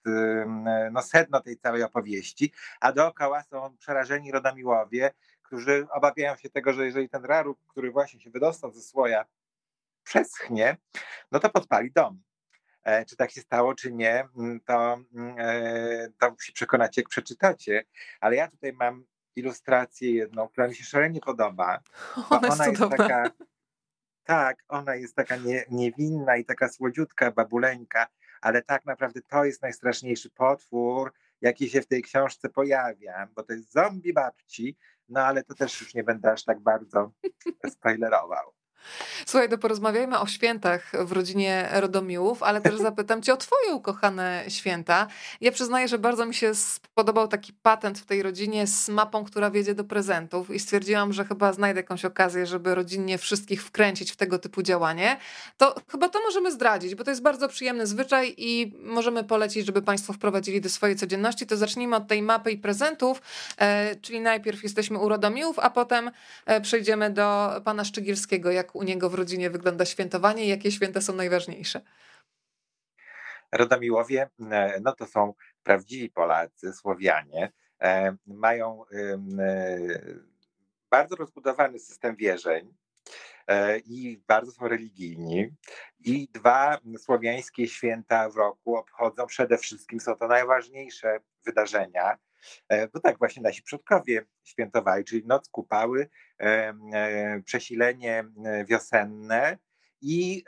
no, 0.91 1.01
sedno 1.01 1.41
tej 1.41 1.57
całej 1.57 1.84
opowieści, 1.84 2.51
a 2.80 2.91
dookoła 2.91 3.43
są 3.43 3.78
przerażeni 3.78 4.32
rodomiłowie, 4.32 5.11
którzy 5.43 5.88
obawiają 5.91 6.36
się 6.36 6.49
tego, 6.49 6.74
że 6.74 6.86
jeżeli 6.86 7.09
ten 7.09 7.26
raruk, 7.26 7.59
który 7.68 7.91
właśnie 7.91 8.20
się 8.20 8.30
wydostał 8.30 8.72
ze 8.72 8.82
słoja, 8.82 9.26
przeschnie, 10.03 10.78
no 11.32 11.39
to 11.39 11.49
podpali 11.49 11.91
dom. 11.91 12.22
E, 12.84 13.05
czy 13.05 13.16
tak 13.16 13.32
się 13.32 13.41
stało, 13.41 13.76
czy 13.76 13.91
nie, 13.91 14.28
to, 14.66 14.99
e, 15.38 16.09
to 16.20 16.36
się 16.41 16.53
przekonacie, 16.53 17.01
jak 17.01 17.09
przeczytacie. 17.09 17.84
Ale 18.20 18.36
ja 18.36 18.47
tutaj 18.47 18.74
mam 18.74 19.05
ilustrację 19.36 20.11
jedną, 20.11 20.47
która 20.47 20.68
mi 20.68 20.76
się 20.76 20.84
szalenie 20.84 21.20
podoba. 21.20 21.80
Ona, 22.30 22.47
ona 22.53 22.68
jest, 22.68 22.80
jest 22.80 22.91
taka 22.97 23.32
tak, 24.24 24.64
ona 24.68 24.96
jest 24.96 25.16
taka 25.16 25.36
nie, 25.36 25.66
niewinna 25.72 26.38
i 26.38 26.46
taka 26.46 26.70
słodziutka 26.70 27.32
babuleńka, 27.32 28.08
ale 28.42 28.62
tak 28.62 28.86
naprawdę 28.86 29.22
to 29.22 29.46
jest 29.46 29.62
najstraszniejszy 29.62 30.30
potwór, 30.30 31.14
jaki 31.42 31.70
się 31.70 31.82
w 31.82 31.88
tej 31.88 32.02
książce 32.02 32.50
pojawia, 32.50 33.28
bo 33.36 33.44
to 33.44 33.54
jest 33.54 33.72
zombie 33.72 34.14
babci, 34.14 34.78
no 35.10 35.22
ale 35.22 35.44
to 35.44 35.54
też 35.54 35.82
już 35.82 35.94
nie 35.94 36.04
będę 36.04 36.32
aż 36.32 36.44
tak 36.44 36.60
bardzo 36.60 37.12
spoilerował. 37.76 38.54
Słuchaj, 39.26 39.50
to 39.50 39.58
porozmawiajmy 39.58 40.20
o 40.20 40.28
świętach 40.28 40.92
w 41.06 41.12
rodzinie 41.12 41.70
Rodomiłów, 41.72 42.44
ale 42.44 42.62
też 42.62 42.78
zapytam 42.90 43.22
cię 43.22 43.34
o 43.34 43.38
twoje 43.38 43.74
ukochane 43.74 44.44
święta. 44.48 45.08
Ja 45.42 45.52
przyznaję, 45.52 45.88
że 45.88 45.98
bardzo 45.98 46.26
mi 46.26 46.34
się 46.36 46.56
spodobał 46.56 47.28
taki 47.28 47.54
patent 47.54 48.00
w 48.00 48.06
tej 48.06 48.24
rodzinie 48.24 48.68
z 48.68 48.90
mapą, 48.90 49.24
która 49.24 49.52
wiedzie 49.52 49.76
do 49.76 49.84
prezentów 49.84 50.50
i 50.50 50.60
stwierdziłam, 50.60 51.14
że 51.14 51.26
chyba 51.26 51.54
znajdę 51.54 51.80
jakąś 51.80 52.06
okazję, 52.06 52.46
żeby 52.46 52.76
rodzinnie 52.76 53.18
wszystkich 53.18 53.64
wkręcić 53.64 54.12
w 54.12 54.16
tego 54.16 54.40
typu 54.40 54.62
działanie. 54.62 55.18
To 55.58 55.76
chyba 55.92 56.10
to 56.10 56.20
możemy 56.22 56.52
zdradzić, 56.52 56.96
bo 56.96 57.04
to 57.04 57.12
jest 57.12 57.22
bardzo 57.22 57.48
przyjemny 57.48 57.88
zwyczaj 57.88 58.34
i 58.38 58.74
możemy 58.80 59.24
polecić, 59.24 59.66
żeby 59.66 59.82
państwo 59.82 60.14
wprowadzili 60.14 60.62
do 60.62 60.70
swojej 60.70 60.96
codzienności. 60.96 61.46
To 61.46 61.58
zacznijmy 61.58 61.96
od 61.96 62.08
tej 62.08 62.22
mapy 62.22 62.52
i 62.52 62.58
prezentów, 62.58 63.22
e, 63.58 63.96
czyli 63.96 64.22
najpierw 64.22 64.64
jesteśmy 64.64 65.00
u 65.00 65.10
Rodomiłów, 65.10 65.60
a 65.60 65.70
potem 65.70 66.12
e, 66.46 66.62
przejdziemy 66.62 67.10
do 67.10 67.52
pana 67.64 67.84
Szczygierskiego, 67.84 68.52
u 68.74 68.84
niego 68.84 69.10
w 69.10 69.14
rodzinie 69.14 69.50
wygląda 69.50 69.86
świętowanie 69.86 70.46
i 70.46 70.50
jakie 70.50 70.72
święta 70.72 71.02
są 71.02 71.16
najważniejsze? 71.16 71.82
Rodomiłowie, 73.52 74.30
e, 74.52 74.80
no 74.82 74.96
to 74.96 75.06
są 75.06 75.34
prawdziwi 75.64 76.10
Polacy, 76.10 76.74
Słowianie. 76.74 77.52
E, 77.82 78.16
mają 78.28 78.84
e, 78.92 79.18
bardzo 80.92 81.16
rozbudowany 81.16 81.80
system 81.80 82.16
wierzeń 82.16 82.74
i 83.86 84.22
bardzo 84.28 84.52
są 84.52 84.68
religijni. 84.68 85.50
I 86.00 86.28
dwa 86.34 86.78
słowiańskie 86.98 87.68
święta 87.68 88.30
w 88.30 88.36
roku 88.36 88.76
obchodzą 88.76 89.26
przede 89.26 89.58
wszystkim, 89.58 90.00
są 90.00 90.16
to 90.16 90.28
najważniejsze 90.28 91.20
wydarzenia, 91.46 92.18
bo 92.94 93.00
tak 93.00 93.18
właśnie 93.18 93.41
nasi 93.41 93.64
przodkowie 93.64 94.26
świętowali, 94.44 95.04
czyli 95.06 95.26
Noc 95.26 95.50
Kupały, 95.50 96.10
przesilenie 97.46 98.24
wiosenne 98.66 99.58
i 100.02 100.44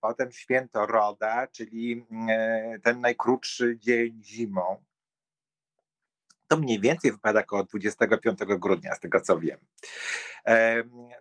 potem 0.00 0.32
święto 0.32 0.86
Roda, 0.86 1.46
czyli 1.46 2.06
ten 2.82 3.00
najkrótszy 3.00 3.78
dzień 3.78 4.22
zimą. 4.24 4.84
To 6.48 6.56
mniej 6.56 6.80
więcej 6.80 7.12
wypada 7.12 7.40
około 7.40 7.64
25 7.64 8.38
grudnia, 8.44 8.94
z 8.94 9.00
tego 9.00 9.20
co 9.20 9.38
wiem. 9.38 9.58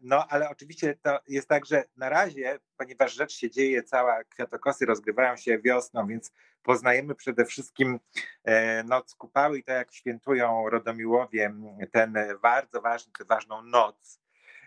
No, 0.01 0.27
ale 0.29 0.49
oczywiście 0.49 0.95
to 1.01 1.19
jest 1.27 1.47
tak, 1.47 1.65
że 1.65 1.83
na 1.97 2.09
razie, 2.09 2.59
ponieważ 2.77 3.13
rzecz 3.13 3.33
się 3.33 3.49
dzieje, 3.49 3.83
cała 3.83 4.23
kwiatokosy 4.23 4.85
rozgrywają 4.85 5.37
się 5.37 5.59
wiosną, 5.59 6.07
więc 6.07 6.31
poznajemy 6.63 7.15
przede 7.15 7.45
wszystkim 7.45 7.99
e, 8.43 8.83
noc 8.83 9.15
kupały 9.15 9.59
i 9.59 9.63
to, 9.63 9.71
jak 9.71 9.93
świętują 9.93 10.69
rodomiłowie 10.69 11.53
ten 11.91 12.17
bardzo 12.41 12.81
ważny, 12.81 13.11
ważną 13.29 13.61
noc. 13.61 14.19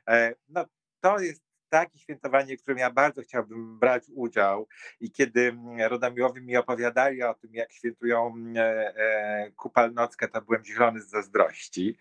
E, 0.08 0.34
no, 0.48 0.64
to 1.00 1.18
jest 1.18 1.47
takie 1.68 1.98
świętowanie, 1.98 2.56
w 2.56 2.62
którym 2.62 2.78
ja 2.78 2.90
bardzo 2.90 3.22
chciałbym 3.22 3.78
brać 3.78 4.04
udział 4.14 4.68
i 5.00 5.10
kiedy 5.10 5.40
mm, 5.40 5.80
Rodomiłowie 5.90 6.40
mi 6.40 6.56
opowiadali 6.56 7.22
o 7.22 7.34
tym, 7.34 7.54
jak 7.54 7.72
świętują 7.72 8.26
mm, 8.26 8.56
e, 8.56 8.96
e, 8.96 9.50
Kupalnockę, 9.56 10.28
to 10.28 10.42
byłem 10.42 10.64
zielony 10.64 11.00
z 11.00 11.08
zazdrości. 11.08 11.98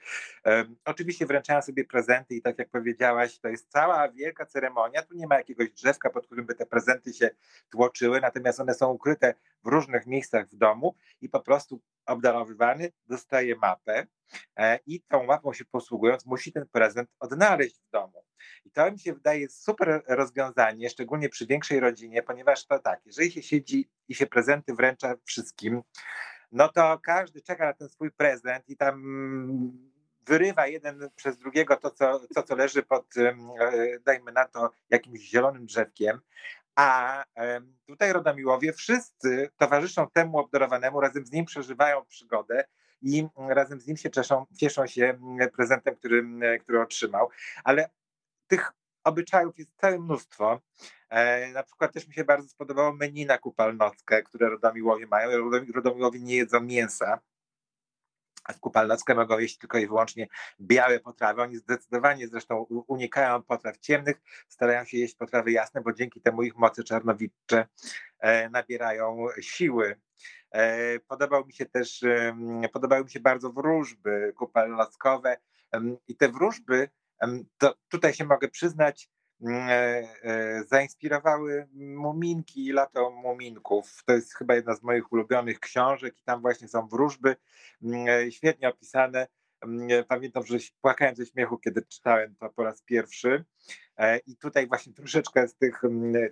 Oczywiście 0.86 1.26
wręczałem 1.26 1.61
sobie 1.61 1.86
prezenty 1.86 2.36
i 2.36 2.41
tak 2.41 2.59
jak 2.59 2.70
powiedziałaś, 2.70 3.39
to 3.39 3.47
jest 3.47 3.72
cała 3.72 4.11
wielka 4.11 4.45
ceremonia, 4.45 5.01
tu 5.01 5.15
nie 5.15 5.28
ma 5.28 5.36
jakiegoś 5.36 5.72
drzewka, 5.72 6.09
pod 6.09 6.26
którym 6.26 6.45
by 6.45 6.55
te 6.55 6.65
prezenty 6.65 7.13
się 7.13 7.30
tłoczyły, 7.70 8.22
natomiast 8.22 8.59
one 8.59 8.74
są 8.74 8.91
ukryte 8.91 9.34
w 9.63 9.68
różnych 9.68 10.07
miejscach 10.07 10.47
w 10.47 10.55
domu 10.55 10.95
i 11.22 11.30
po 11.30 11.39
prostu 11.39 11.82
obdarowywany 12.08 12.91
dostaje 13.08 13.55
mapę 13.55 14.08
e, 14.58 14.80
i 14.86 15.01
tą 15.01 15.24
mapą 15.24 15.53
się 15.53 15.66
posługując 15.66 16.26
musi 16.26 16.51
ten 16.51 16.68
prezent 16.72 17.10
odnaleźć 17.20 17.82
w 17.88 17.89
domu. 17.89 18.24
I 18.66 18.72
to 18.72 18.91
mi 18.91 18.99
się 18.99 19.14
wydaje 19.14 19.49
super 19.49 20.03
rozwiązanie, 20.08 20.89
szczególnie 20.89 21.30
przy 21.30 21.45
większej 21.45 21.80
rodzinie, 21.80 22.24
ponieważ 22.24 22.66
to 22.66 22.80
tak, 22.80 23.01
jeżeli 23.05 23.32
się 23.32 23.43
siedzi 23.43 23.89
i 24.08 24.16
się 24.16 24.28
prezenty 24.28 24.74
wręcza 24.74 25.16
wszystkim, 25.26 25.82
no 26.51 26.70
to 26.70 26.99
każdy 27.03 27.41
czeka 27.41 27.66
na 27.66 27.74
ten 27.74 27.89
swój 27.89 28.12
prezent 28.12 28.70
i 28.70 28.78
tam 28.78 29.03
wyrywa 30.26 30.68
jeden 30.68 31.10
przez 31.16 31.38
drugiego 31.38 31.76
to, 31.76 31.91
co, 31.91 32.20
to, 32.36 32.43
co 32.43 32.55
leży 32.55 32.84
pod, 32.84 33.18
e, 33.18 33.36
dajmy 34.05 34.32
na 34.32 34.45
to, 34.45 34.72
jakimś 34.89 35.20
zielonym 35.20 35.66
drzewkiem, 35.66 36.20
A 36.78 37.23
tutaj 37.88 38.13
Rodomiłowie 38.13 38.73
wszyscy 38.73 39.49
towarzyszą 39.57 40.07
temu 40.13 40.39
obdarowanemu, 40.39 41.01
razem 41.01 41.25
z 41.25 41.32
nim 41.32 41.45
przeżywają 41.45 42.05
przygodę 42.05 42.65
i 43.01 43.28
razem 43.49 43.82
z 43.82 43.88
nim 43.88 43.97
się 43.97 44.11
cieszą, 44.11 44.45
cieszą 44.57 44.88
się 44.88 45.19
prezentem, 45.53 45.95
który, 45.95 46.23
który 46.61 46.82
otrzymał. 46.82 47.30
Ale 47.63 47.89
tych 48.47 48.71
obyczajów 49.03 49.59
jest 49.59 49.71
całe 49.78 49.99
mnóstwo. 49.99 50.61
E, 51.09 51.47
na 51.51 51.63
przykład 51.63 51.93
też 51.93 52.07
mi 52.07 52.13
się 52.13 52.23
bardzo 52.23 52.49
spodobało 52.49 52.93
menu 52.93 53.25
na 53.25 53.38
kupalnockę, 53.38 54.23
które 54.23 54.49
Rodomiłowie 54.49 55.07
mają. 55.07 55.49
Rodomiłowie 55.75 56.19
nie 56.19 56.36
jedzą 56.36 56.59
mięsa, 56.59 57.19
w 58.54 58.60
kupalnockę 58.60 59.16
mogą 59.16 59.39
jeść 59.39 59.58
tylko 59.58 59.78
i 59.78 59.88
wyłącznie 59.88 60.28
białe 60.62 61.00
potrawy. 61.00 61.41
Oni 61.41 61.58
zdecydowanie 61.58 62.28
zresztą 62.28 62.66
unikają 62.88 63.43
potraw 63.43 63.78
ciemnych, 63.78 64.22
starają 64.48 64.86
się 64.86 64.98
jeść 64.98 65.16
potrawy 65.16 65.52
jasne, 65.52 65.82
bo 65.82 65.93
dzięki 65.93 66.22
temu 66.22 66.43
ich 66.43 66.56
mocy 66.56 66.84
czarnowicze 66.84 67.68
e, 68.20 68.50
nabierają 68.50 69.28
siły. 69.41 70.00
E, 70.52 71.00
podobał 71.00 71.45
mi 71.45 71.54
się 71.54 71.66
też, 71.66 72.06
podobały 72.74 73.04
mi 73.04 73.10
się 73.10 73.20
bardzo 73.20 73.52
wróżby 73.52 74.34
kupalnockowe 74.38 75.38
i 76.08 76.16
te 76.16 76.30
wróżby, 76.30 76.89
to 77.58 77.76
tutaj 77.89 78.14
się 78.14 78.26
mogę 78.26 78.48
przyznać, 78.48 79.10
zainspirowały 80.68 81.68
Muminki 81.74 82.66
i 82.66 82.72
Lato 82.72 83.12
Muminków. 83.12 84.04
To 84.06 84.14
jest 84.14 84.36
chyba 84.36 84.56
jedna 84.56 84.76
z 84.76 84.84
moich 84.84 85.12
ulubionych 85.12 85.60
książek 85.60 86.20
i 86.20 86.24
tam 86.24 86.42
właśnie 86.42 86.68
są 86.68 86.88
wróżby 86.88 87.36
mm, 87.84 88.32
świetnie 88.32 88.70
opisane. 88.70 89.28
Pamiętam, 90.08 90.46
że 90.46 90.58
płakałem 90.82 91.16
ze 91.16 91.26
śmiechu, 91.26 91.58
kiedy 91.58 91.82
czytałem 91.82 92.36
to 92.36 92.50
po 92.50 92.64
raz 92.64 92.82
pierwszy. 92.82 93.46
E, 93.98 94.18
I 94.18 94.38
tutaj 94.38 94.68
właśnie 94.68 94.94
troszeczkę 94.94 95.48
z 95.48 95.56
tych, 95.56 95.82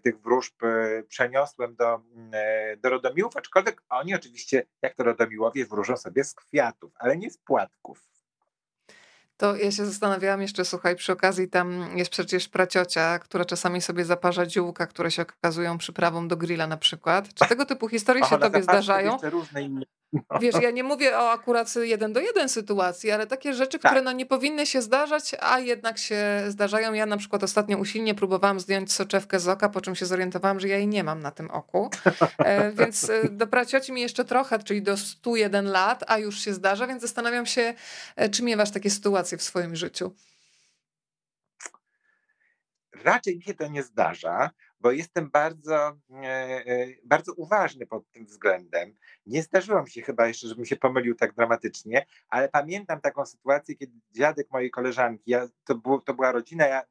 tych 0.03 0.21
wróżb 0.21 0.63
e, 0.63 1.03
przeniosłem 1.03 1.75
do, 1.75 2.01
e, 2.33 2.77
do 2.77 2.89
Rodomiłów, 2.89 3.37
aczkolwiek 3.37 3.81
oni 3.89 4.15
oczywiście, 4.15 4.63
jak 4.81 4.95
to 4.95 5.03
Rodomiłowie, 5.03 5.65
wróżą 5.65 5.97
sobie 5.97 6.23
z 6.23 6.33
kwiatów, 6.33 6.93
ale 6.99 7.17
nie 7.17 7.31
z 7.31 7.37
płatków. 7.37 8.14
To 9.37 9.55
ja 9.55 9.71
się 9.71 9.85
zastanawiałam 9.85 10.41
jeszcze, 10.41 10.65
słuchaj, 10.65 10.95
przy 10.95 11.11
okazji 11.11 11.49
tam 11.49 11.97
jest 11.97 12.11
przecież 12.11 12.47
praciocia, 12.47 13.19
która 13.19 13.45
czasami 13.45 13.81
sobie 13.81 14.05
zaparza 14.05 14.49
ziółka, 14.49 14.87
które 14.87 15.11
się 15.11 15.21
okazują 15.21 15.77
przyprawą 15.77 16.27
do 16.27 16.37
grilla 16.37 16.67
na 16.67 16.77
przykład. 16.77 17.33
Czy 17.33 17.49
tego 17.49 17.65
typu 17.65 17.89
historie 17.89 18.25
się 18.25 18.37
tobie 18.37 18.63
zdarzają? 18.63 19.17
różne 19.23 19.61
inne 19.61 19.85
Wiesz, 20.41 20.55
ja 20.61 20.71
nie 20.71 20.83
mówię 20.83 21.17
o 21.17 21.31
akurat 21.31 21.75
jeden 21.75 22.13
do 22.13 22.19
jeden 22.19 22.49
sytuacji, 22.49 23.11
ale 23.11 23.27
takie 23.27 23.53
rzeczy, 23.53 23.79
tak. 23.79 23.91
które 23.91 24.01
no 24.01 24.11
nie 24.11 24.25
powinny 24.25 24.65
się 24.65 24.81
zdarzać, 24.81 25.35
a 25.39 25.59
jednak 25.59 25.97
się 25.97 26.43
zdarzają. 26.47 26.93
Ja 26.93 27.05
na 27.05 27.17
przykład 27.17 27.43
ostatnio 27.43 27.77
usilnie 27.77 28.15
próbowałam 28.15 28.59
zdjąć 28.59 28.93
soczewkę 28.93 29.39
z 29.39 29.47
oka, 29.47 29.69
po 29.69 29.81
czym 29.81 29.95
się 29.95 30.05
zorientowałam, 30.05 30.59
że 30.59 30.67
ja 30.67 30.77
jej 30.77 30.87
nie 30.87 31.03
mam 31.03 31.19
na 31.19 31.31
tym 31.31 31.51
oku. 31.51 31.89
E, 32.37 32.71
więc 32.79 33.09
e, 33.09 33.29
do 33.29 33.47
pracioci 33.47 33.91
mi 33.91 34.01
jeszcze 34.01 34.25
trochę, 34.25 34.59
czyli 34.59 34.81
do 34.81 34.97
101 34.97 35.65
lat, 35.65 36.03
a 36.07 36.17
już 36.17 36.39
się 36.39 36.53
zdarza, 36.53 36.87
więc 36.87 37.01
zastanawiam 37.01 37.45
się, 37.45 37.73
e, 38.15 38.29
czy 38.29 38.43
miewasz 38.43 38.71
takie 38.71 38.89
sytuacje 38.89 39.37
w 39.37 39.43
swoim 39.43 39.75
życiu. 39.75 40.15
Raczej 43.03 43.37
mi 43.37 43.43
się 43.43 43.53
to 43.53 43.67
nie 43.67 43.83
zdarza, 43.83 44.49
bo 44.79 44.91
jestem 44.91 45.29
bardzo, 45.29 45.97
e, 46.11 46.65
e, 46.65 46.87
bardzo 47.03 47.33
uważny 47.33 47.87
pod 47.87 48.11
tym 48.11 48.25
względem. 48.25 48.95
Nie 49.25 49.43
zdarzyło 49.43 49.83
mi 49.83 49.89
się 49.89 50.01
chyba 50.01 50.27
jeszcze, 50.27 50.47
żebym 50.47 50.65
się 50.65 50.75
pomylił 50.75 51.15
tak 51.15 51.33
dramatycznie, 51.33 52.05
ale 52.29 52.49
pamiętam 52.49 53.01
taką 53.01 53.25
sytuację, 53.25 53.75
kiedy 53.75 53.93
dziadek 54.11 54.51
mojej 54.51 54.71
koleżanki, 54.71 55.31
ja, 55.31 55.47
to, 55.65 55.75
było, 55.75 56.01
to 56.01 56.13
była 56.13 56.31
rodzina, 56.31 56.67
ja, 56.67 56.83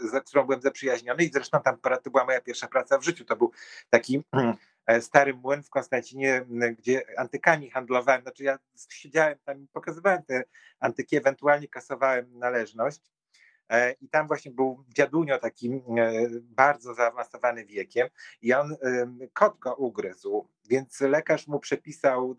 za 0.00 0.20
którą 0.20 0.44
byłem 0.44 0.62
zaprzyjaźniony 0.62 1.24
i 1.24 1.32
zresztą 1.32 1.60
tam 1.62 1.78
to 2.02 2.10
była 2.10 2.24
moja 2.24 2.40
pierwsza 2.40 2.68
praca 2.68 2.98
w 2.98 3.04
życiu. 3.04 3.24
To 3.24 3.36
był 3.36 3.52
taki 3.90 4.24
e, 4.86 5.00
stary 5.00 5.34
młyn 5.34 5.62
w 5.62 5.70
Konstancinie, 5.70 6.46
gdzie 6.78 7.02
antykami 7.18 7.70
handlowałem. 7.70 8.22
Znaczy 8.22 8.44
ja 8.44 8.58
siedziałem 8.88 9.38
tam 9.44 9.62
i 9.62 9.66
pokazywałem 9.68 10.22
te 10.22 10.44
antyki, 10.80 11.16
ewentualnie 11.16 11.68
kasowałem 11.68 12.38
należność. 12.38 13.00
E, 13.70 13.92
I 13.92 14.08
tam 14.08 14.26
właśnie 14.26 14.50
był 14.50 14.84
dziadunio 14.88 15.38
taki 15.38 15.72
e, 15.72 15.80
bardzo 16.40 16.94
zaawansowany 16.94 17.64
wiekiem 17.64 18.08
i 18.42 18.52
on, 18.52 18.76
kot 19.32 19.58
go 19.58 19.74
ugryzł, 19.74 20.48
więc 20.68 21.00
lekarz 21.00 21.46
mu 21.46 21.60
przepisał 21.60 22.36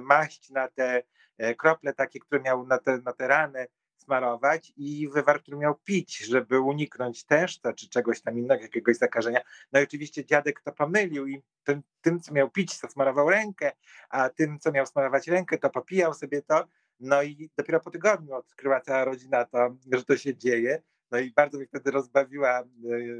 maść 0.00 0.50
na 0.50 0.68
te 0.68 1.02
e, 1.38 1.54
krople 1.54 1.94
takie, 1.94 2.20
które 2.20 2.40
miał 2.40 2.66
na 2.66 2.78
te, 2.78 2.98
na 2.98 3.12
te 3.12 3.28
rany 3.28 3.66
smarować 3.96 4.72
i 4.76 5.08
wywar, 5.08 5.42
który 5.42 5.56
miał 5.56 5.74
pić, 5.74 6.18
żeby 6.18 6.60
uniknąć 6.60 7.24
tężca 7.24 7.72
czy 7.72 7.88
czegoś 7.88 8.22
tam 8.22 8.38
innego, 8.38 8.62
jakiegoś 8.62 8.96
zakażenia. 8.96 9.40
No 9.72 9.80
i 9.80 9.82
oczywiście 9.82 10.24
dziadek 10.24 10.60
to 10.60 10.72
pomylił 10.72 11.26
i 11.26 11.42
tym, 11.64 11.82
tym 12.00 12.20
co 12.20 12.32
miał 12.32 12.50
pić, 12.50 12.80
to 12.80 12.88
smarował 12.88 13.30
rękę, 13.30 13.72
a 14.10 14.28
tym, 14.28 14.58
co 14.58 14.72
miał 14.72 14.86
smarować 14.86 15.28
rękę, 15.28 15.58
to 15.58 15.70
popijał 15.70 16.14
sobie 16.14 16.42
to 16.42 16.64
no 17.00 17.22
i 17.22 17.50
dopiero 17.56 17.80
po 17.80 17.90
tygodniu 17.90 18.34
odkryła 18.34 18.80
cała 18.80 19.04
rodzina 19.04 19.44
to, 19.44 19.76
że 19.92 20.04
to 20.04 20.16
się 20.16 20.36
dzieje. 20.36 20.82
No 21.10 21.18
i 21.18 21.32
bardzo 21.32 21.58
mnie 21.58 21.66
wtedy 21.66 21.90
rozbawiła 21.90 22.60
e, 22.60 22.64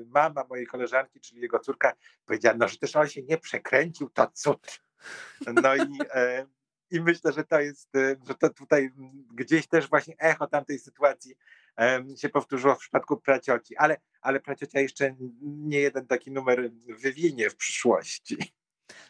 mama 0.07 0.45
mojej 0.49 0.67
koleżanki, 0.67 1.21
czyli 1.21 1.41
jego 1.41 1.59
córka. 1.59 1.93
Powiedziała, 2.27 2.57
no, 2.59 2.69
że 2.69 2.79
też 2.79 2.97
on 2.97 3.09
się 3.09 3.23
nie 3.23 3.39
przekręcił, 3.39 4.11
to 4.11 4.27
cud. 4.27 4.81
No 5.63 5.77
i, 5.77 5.99
e, 6.15 6.47
i 6.91 7.01
myślę, 7.01 7.33
że 7.33 7.45
to 7.45 7.61
jest, 7.61 7.97
e, 7.97 8.17
że 8.29 8.35
to 8.35 8.51
tutaj 8.51 8.91
gdzieś 9.35 9.67
też 9.67 9.89
właśnie 9.89 10.15
echo 10.19 10.47
tamtej 10.47 10.79
sytuacji 10.79 11.37
się 12.17 12.29
powtórzyło 12.29 12.75
w 12.75 12.79
przypadku 12.79 13.17
pracioci, 13.17 13.77
ale, 13.77 13.97
ale 14.21 14.41
praciocia 14.41 14.81
jeszcze 14.81 15.17
nie 15.41 15.81
jeden 15.81 16.07
taki 16.07 16.31
numer 16.31 16.71
wywinie 16.89 17.51
w 17.51 17.57
przyszłości. 17.57 18.37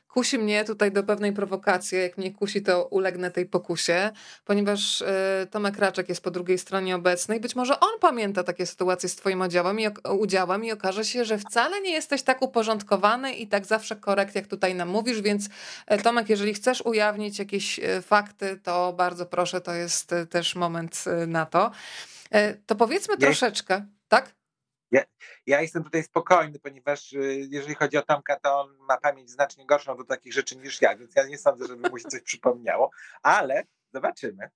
Kusi 0.08 0.38
mnie 0.38 0.64
tutaj 0.64 0.92
do 0.92 1.02
pewnej 1.02 1.32
prowokacji. 1.32 1.98
Jak 1.98 2.18
mnie 2.18 2.34
kusi, 2.34 2.62
to 2.62 2.84
ulegnę 2.84 3.30
tej 3.30 3.46
pokusie, 3.46 4.10
ponieważ 4.44 5.00
y, 5.00 5.06
Tomek 5.50 5.78
Raczek 5.78 6.08
jest 6.08 6.22
po 6.22 6.30
drugiej 6.30 6.58
stronie 6.58 6.96
obecny 6.96 7.36
i 7.36 7.40
być 7.40 7.56
może 7.56 7.80
on 7.80 8.00
pamięta 8.00 8.44
takie 8.44 8.66
sytuacje 8.66 9.08
z 9.08 9.16
Twoim 9.16 9.40
udziałem 9.40 9.80
i, 9.80 9.86
udziałem 10.18 10.64
i 10.64 10.72
okaże 10.72 11.04
się, 11.04 11.24
że 11.24 11.38
wcale 11.38 11.80
nie 11.80 11.90
jesteś 11.90 12.22
tak 12.22 12.42
uporządkowany 12.42 13.32
i 13.32 13.46
tak 13.46 13.66
zawsze 13.66 13.96
korekt, 13.96 14.34
jak 14.34 14.46
tutaj 14.46 14.74
nam 14.74 14.88
mówisz. 14.88 15.20
Więc 15.22 15.48
e, 15.86 15.98
Tomek, 15.98 16.28
jeżeli 16.28 16.54
chcesz 16.54 16.80
ujawnić 16.80 17.38
jakieś 17.38 17.78
e, 17.78 18.02
fakty, 18.02 18.60
to 18.62 18.92
bardzo 18.92 19.26
proszę, 19.26 19.60
to 19.60 19.74
jest 19.74 20.14
też 20.30 20.56
moment 20.56 21.04
na 21.26 21.46
to. 21.46 21.70
To 22.66 22.74
powiedzmy 22.74 23.16
troszeczkę, 23.16 23.86
tak? 24.08 24.37
Ja, 24.90 25.04
ja, 25.46 25.60
jestem 25.62 25.84
tutaj 25.84 26.02
spokojny, 26.02 26.58
ponieważ 26.58 27.12
y, 27.12 27.46
jeżeli 27.50 27.74
chodzi 27.74 27.96
o 27.96 28.02
Tomka, 28.02 28.40
to 28.40 28.60
on 28.60 28.76
ma 28.76 28.96
pamięć 28.96 29.30
znacznie 29.30 29.66
gorszą 29.66 29.96
do 29.96 30.04
takich 30.04 30.32
rzeczy 30.32 30.56
niż 30.56 30.82
ja, 30.82 30.96
więc 30.96 31.16
ja 31.16 31.26
nie 31.26 31.38
sądzę, 31.38 31.66
żeby 31.66 31.90
mu 31.90 31.98
się 31.98 32.08
coś 32.08 32.22
przypomniało, 32.22 32.90
ale 33.22 33.62
zobaczymy. 33.92 34.50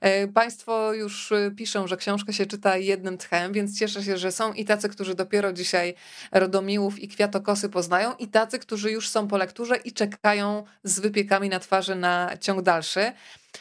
E, 0.00 0.28
państwo 0.28 0.92
już 0.92 1.32
y, 1.32 1.52
piszą, 1.56 1.86
że 1.86 1.96
książkę 1.96 2.32
się 2.32 2.46
czyta 2.46 2.76
jednym 2.76 3.18
tchem, 3.18 3.52
więc 3.52 3.78
cieszę 3.78 4.02
się, 4.02 4.16
że 4.16 4.32
są 4.32 4.52
i 4.52 4.64
tacy, 4.64 4.88
którzy 4.88 5.14
dopiero 5.14 5.52
dzisiaj 5.52 5.94
Rodomiłów 6.32 6.98
i 6.98 7.08
Kwiatokosy 7.08 7.68
poznają, 7.68 8.14
i 8.14 8.28
tacy, 8.28 8.58
którzy 8.58 8.90
już 8.90 9.08
są 9.08 9.28
po 9.28 9.36
lekturze 9.36 9.76
i 9.76 9.92
czekają 9.92 10.64
z 10.82 11.00
wypiekami 11.00 11.48
na 11.48 11.60
twarzy 11.60 11.94
na 11.94 12.36
ciąg 12.40 12.62
dalszy. 12.62 13.12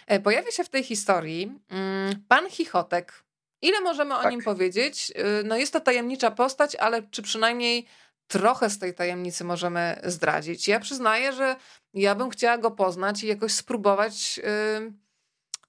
E, 0.07 0.19
pojawia 0.19 0.51
się 0.51 0.63
w 0.63 0.69
tej 0.69 0.83
historii 0.83 1.59
mm, 1.69 2.23
pan 2.27 2.49
Chichotek, 2.49 3.26
Ile 3.61 3.81
możemy 3.81 4.15
tak. 4.15 4.25
o 4.25 4.29
nim 4.29 4.41
powiedzieć? 4.41 5.11
Y, 5.41 5.43
no 5.43 5.57
jest 5.57 5.73
to 5.73 5.79
tajemnicza 5.81 6.31
postać, 6.31 6.75
ale 6.75 7.03
czy 7.03 7.21
przynajmniej 7.21 7.87
trochę 8.27 8.69
z 8.69 8.79
tej 8.79 8.93
tajemnicy 8.93 9.43
możemy 9.43 10.01
zdradzić? 10.03 10.67
Ja 10.67 10.79
przyznaję, 10.79 11.33
że 11.33 11.55
ja 11.93 12.15
bym 12.15 12.29
chciała 12.29 12.57
go 12.57 12.71
poznać 12.71 13.23
i 13.23 13.27
jakoś 13.27 13.53
spróbować 13.53 14.39
y, 14.39 14.93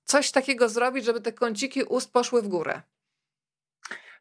coś 0.04 0.30
takiego 0.30 0.68
zrobić, 0.68 1.04
żeby 1.04 1.20
te 1.20 1.32
kąciki 1.32 1.82
ust 1.82 2.12
poszły 2.12 2.42
w 2.42 2.48
górę. 2.48 2.82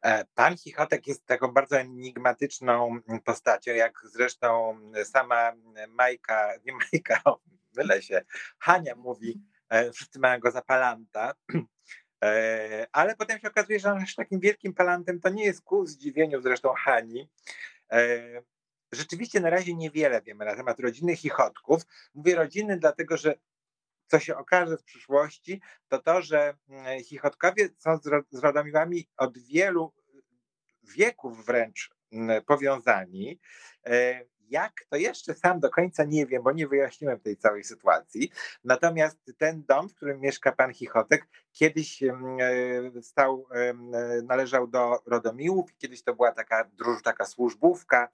E, 0.01 0.25
pan 0.35 0.57
Chichotek 0.57 1.07
jest 1.07 1.25
taką 1.25 1.47
bardzo 1.47 1.79
enigmatyczną 1.79 2.99
postacią, 3.25 3.71
jak 3.71 4.01
zresztą 4.03 4.79
sama 5.03 5.53
Majka, 5.87 6.49
nie 6.65 6.73
Majka, 6.73 7.21
mylę 7.75 8.01
się, 8.01 8.21
Hania 8.59 8.95
mówi, 8.95 9.41
e, 9.69 9.91
wszyscy 9.91 10.19
mają 10.19 10.39
go 10.39 10.51
za 10.51 10.61
palanta. 10.61 11.33
E, 12.23 12.87
ale 12.91 13.15
potem 13.15 13.39
się 13.39 13.47
okazuje, 13.47 13.79
że 13.79 13.91
aż 13.91 14.15
takim 14.15 14.39
wielkim 14.39 14.73
palantem 14.73 15.19
to 15.19 15.29
nie 15.29 15.45
jest 15.45 15.61
ku 15.61 15.85
zdziwieniu 15.85 16.41
zresztą 16.41 16.73
Hani. 16.77 17.29
E, 17.91 18.19
rzeczywiście 18.91 19.39
na 19.39 19.49
razie 19.49 19.73
niewiele 19.73 20.21
wiemy 20.21 20.45
na 20.45 20.55
temat 20.55 20.79
rodziny 20.79 21.15
chichotków. 21.15 21.81
Mówię 22.13 22.35
rodziny, 22.35 22.77
dlatego 22.77 23.17
że 23.17 23.35
co 24.07 24.19
się 24.19 24.37
okaże 24.37 24.77
w 24.77 24.83
przyszłości, 24.83 25.61
to 25.87 25.99
to, 25.99 26.21
że 26.21 26.57
mm, 26.69 27.03
chichotkowie 27.03 27.69
są 27.77 27.97
z 28.31 28.39
Radomiłami 28.39 29.07
od 29.17 29.37
wielu 29.37 29.93
wieków 30.83 31.45
wręcz 31.45 31.89
mm, 32.11 32.43
powiązani. 32.43 33.39
E, 34.47 34.49
jak, 34.49 34.73
to 34.89 34.97
jeszcze 34.97 35.33
sam 35.33 35.59
do 35.59 35.69
końca 35.69 36.03
nie 36.03 36.25
wiem, 36.25 36.43
bo 36.43 36.51
nie 36.51 36.67
wyjaśniłem 36.67 37.19
tej 37.19 37.37
całej 37.37 37.63
sytuacji. 37.63 38.31
Natomiast 38.63 39.17
ten 39.37 39.63
dom, 39.63 39.89
w 39.89 39.95
którym 39.95 40.19
mieszka 40.19 40.51
pan 40.51 40.73
Chichotek, 40.73 41.27
kiedyś 41.51 42.03
e, 42.03 42.11
stał, 43.01 43.47
należał 44.23 44.67
do 44.67 45.01
Rodomiłów, 45.05 45.75
kiedyś 45.77 46.03
to 46.03 46.15
była 46.15 46.31
taka, 46.31 46.69
taka 47.03 47.25
służbówka, 47.25 48.09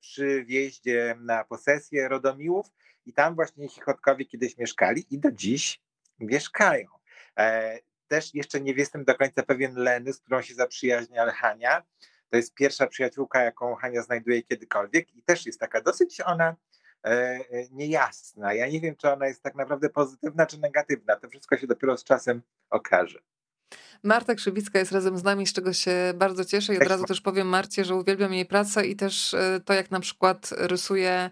przy 0.00 0.44
wjeździe 0.44 1.16
na 1.20 1.44
posesję 1.44 2.08
Rodomiłów 2.08 2.66
i 3.06 3.12
tam 3.12 3.34
właśnie 3.34 3.68
Chichotkowie 3.68 4.24
kiedyś 4.24 4.58
mieszkali 4.58 5.06
i 5.10 5.18
do 5.18 5.32
dziś 5.32 5.82
mieszkają. 6.18 6.88
Też 8.08 8.34
jeszcze 8.34 8.60
nie 8.60 8.72
jestem 8.72 9.04
do 9.04 9.14
końca 9.14 9.42
pewien 9.42 9.74
Leny, 9.74 10.12
z 10.12 10.20
którą 10.20 10.42
się 10.42 10.54
zaprzyjaźnia, 10.54 11.22
ale 11.22 11.32
Hania. 11.32 11.82
To 12.30 12.36
jest 12.36 12.54
pierwsza 12.54 12.86
przyjaciółka, 12.86 13.42
jaką 13.42 13.74
Hania 13.74 14.02
znajduje 14.02 14.42
kiedykolwiek 14.42 15.14
i 15.14 15.22
też 15.22 15.46
jest 15.46 15.60
taka 15.60 15.80
dosyć 15.80 16.20
ona 16.20 16.56
e, 17.04 17.40
niejasna. 17.70 18.54
Ja 18.54 18.68
nie 18.68 18.80
wiem, 18.80 18.96
czy 18.96 19.10
ona 19.10 19.26
jest 19.26 19.42
tak 19.42 19.54
naprawdę 19.54 19.88
pozytywna, 19.88 20.46
czy 20.46 20.58
negatywna. 20.58 21.16
To 21.16 21.28
wszystko 21.28 21.56
się 21.56 21.66
dopiero 21.66 21.96
z 21.96 22.04
czasem 22.04 22.42
okaże. 22.70 23.18
Marta 24.02 24.34
Krzywicka 24.34 24.78
jest 24.78 24.92
razem 24.92 25.18
z 25.18 25.24
nami, 25.24 25.46
z 25.46 25.52
czego 25.52 25.72
się 25.72 26.12
bardzo 26.14 26.44
cieszę 26.44 26.74
i 26.74 26.76
od 26.76 26.88
razu 26.88 27.04
też 27.04 27.20
powiem 27.20 27.48
Marcie, 27.48 27.84
że 27.84 27.94
uwielbiam 27.94 28.34
jej 28.34 28.46
pracę 28.46 28.86
i 28.86 28.96
też 28.96 29.34
e, 29.34 29.60
to, 29.64 29.74
jak 29.74 29.90
na 29.90 30.00
przykład 30.00 30.50
rysuje 30.52 31.30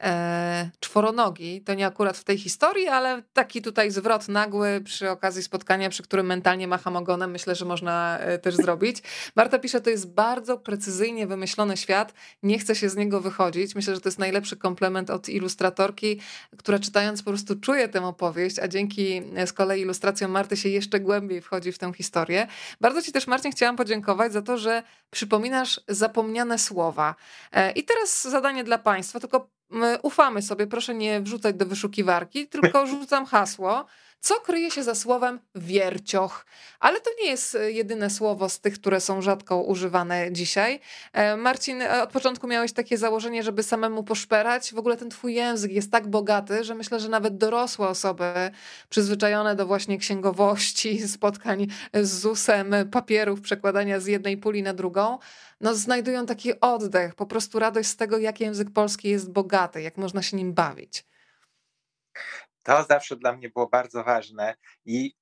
e, 0.00 0.70
czworonogi. 0.80 1.62
To 1.62 1.74
nie 1.74 1.86
akurat 1.86 2.16
w 2.16 2.24
tej 2.24 2.38
historii, 2.38 2.88
ale 2.88 3.22
taki 3.32 3.62
tutaj 3.62 3.90
zwrot 3.90 4.28
nagły 4.28 4.80
przy 4.80 5.10
okazji 5.10 5.42
spotkania, 5.42 5.90
przy 5.90 6.02
którym 6.02 6.26
mentalnie 6.26 6.68
macham 6.68 6.96
ogonem, 6.96 7.30
myślę, 7.30 7.54
że 7.54 7.64
można 7.64 8.18
e, 8.18 8.38
też 8.38 8.56
zrobić. 8.56 9.02
Marta 9.36 9.58
pisze, 9.58 9.80
to 9.80 9.90
jest 9.90 10.12
bardzo 10.12 10.58
precyzyjnie 10.58 11.26
wymyślony 11.26 11.76
świat, 11.76 12.14
nie 12.42 12.58
chce 12.58 12.74
się 12.74 12.88
z 12.88 12.96
niego 12.96 13.20
wychodzić. 13.20 13.74
Myślę, 13.74 13.94
że 13.94 14.00
to 14.00 14.08
jest 14.08 14.18
najlepszy 14.18 14.56
komplement 14.56 15.10
od 15.10 15.28
ilustratorki, 15.28 16.20
która 16.58 16.78
czytając 16.78 17.22
po 17.22 17.30
prostu 17.30 17.60
czuje 17.60 17.88
tę 17.88 18.06
opowieść, 18.06 18.58
a 18.58 18.68
dzięki 18.68 19.22
e, 19.36 19.46
z 19.46 19.52
kolei 19.52 19.80
ilustracjom 19.80 20.30
Marty 20.30 20.56
się 20.56 20.68
jeszcze 20.68 21.00
głębiej 21.00 21.40
wchodzi 21.40 21.72
w 21.72 21.78
tę 21.78 21.92
historię. 21.92 22.46
Bardzo 22.80 23.02
Ci 23.02 23.12
też, 23.12 23.26
Marcin, 23.26 23.52
chciałam 23.52 23.76
podziękować 23.76 24.32
za 24.32 24.42
to, 24.42 24.58
że 24.58 24.82
przypominasz 25.10 25.80
zapomniane 25.88 26.58
słowa. 26.58 27.14
E, 27.52 27.72
I 27.72 27.84
teraz 27.84 28.28
zadanie 28.28 28.64
dla 28.64 28.78
Państwa, 28.78 29.20
tylko 29.20 29.59
ufamy 30.02 30.42
sobie, 30.42 30.66
proszę 30.66 30.94
nie 30.94 31.20
wrzucać 31.20 31.56
do 31.56 31.66
wyszukiwarki, 31.66 32.48
tylko 32.48 32.86
rzucam 33.00 33.26
hasło, 33.26 33.84
co 34.20 34.40
kryje 34.40 34.70
się 34.70 34.82
za 34.82 34.94
słowem 34.94 35.40
wiercioch. 35.54 36.46
Ale 36.80 37.00
to 37.00 37.10
nie 37.20 37.30
jest 37.30 37.54
e, 37.54 37.72
jedyne 37.72 38.10
słowo 38.10 38.48
z 38.48 38.60
tych, 38.60 38.74
które 38.74 39.00
są 39.00 39.22
rzadko 39.22 39.62
używane 39.62 40.32
dzisiaj. 40.32 40.80
E, 41.12 41.36
Marcin, 41.36 41.82
e, 41.82 42.02
od 42.02 42.10
początku 42.10 42.46
miałeś 42.46 42.72
takie 42.72 42.98
założenie, 42.98 43.42
żeby 43.42 43.62
samemu 43.62 44.04
poszperać. 44.04 44.74
W 44.74 44.78
ogóle 44.78 44.96
ten 44.96 45.10
twój 45.10 45.34
język 45.34 45.72
jest 45.72 45.90
tak 45.90 46.08
bogaty, 46.08 46.64
że 46.64 46.74
myślę, 46.74 47.00
że 47.00 47.08
nawet 47.08 47.38
dorosłe 47.38 47.88
osoby 47.88 48.32
przyzwyczajone 48.88 49.56
do 49.56 49.66
właśnie 49.66 49.98
księgowości, 49.98 51.00
spotkań 51.08 51.66
z 51.94 52.10
ZUS-em, 52.10 52.74
papierów, 52.90 53.40
przekładania 53.40 54.00
z 54.00 54.06
jednej 54.06 54.36
puli 54.36 54.62
na 54.62 54.74
drugą, 54.74 55.18
no 55.60 55.74
znajdują 55.74 56.26
taki 56.26 56.60
oddech, 56.60 57.14
po 57.14 57.26
prostu 57.26 57.58
radość 57.58 57.88
z 57.88 57.96
tego, 57.96 58.18
jak 58.18 58.40
język 58.40 58.70
polski 58.70 59.08
jest 59.08 59.30
bogaty, 59.30 59.82
jak 59.82 59.96
można 59.96 60.22
się 60.22 60.36
nim 60.36 60.52
bawić. 60.52 61.04
To 62.62 62.84
zawsze 62.84 63.16
dla 63.16 63.32
mnie 63.32 63.50
było 63.50 63.68
bardzo 63.68 64.04
ważne 64.04 64.54
i 64.84 65.14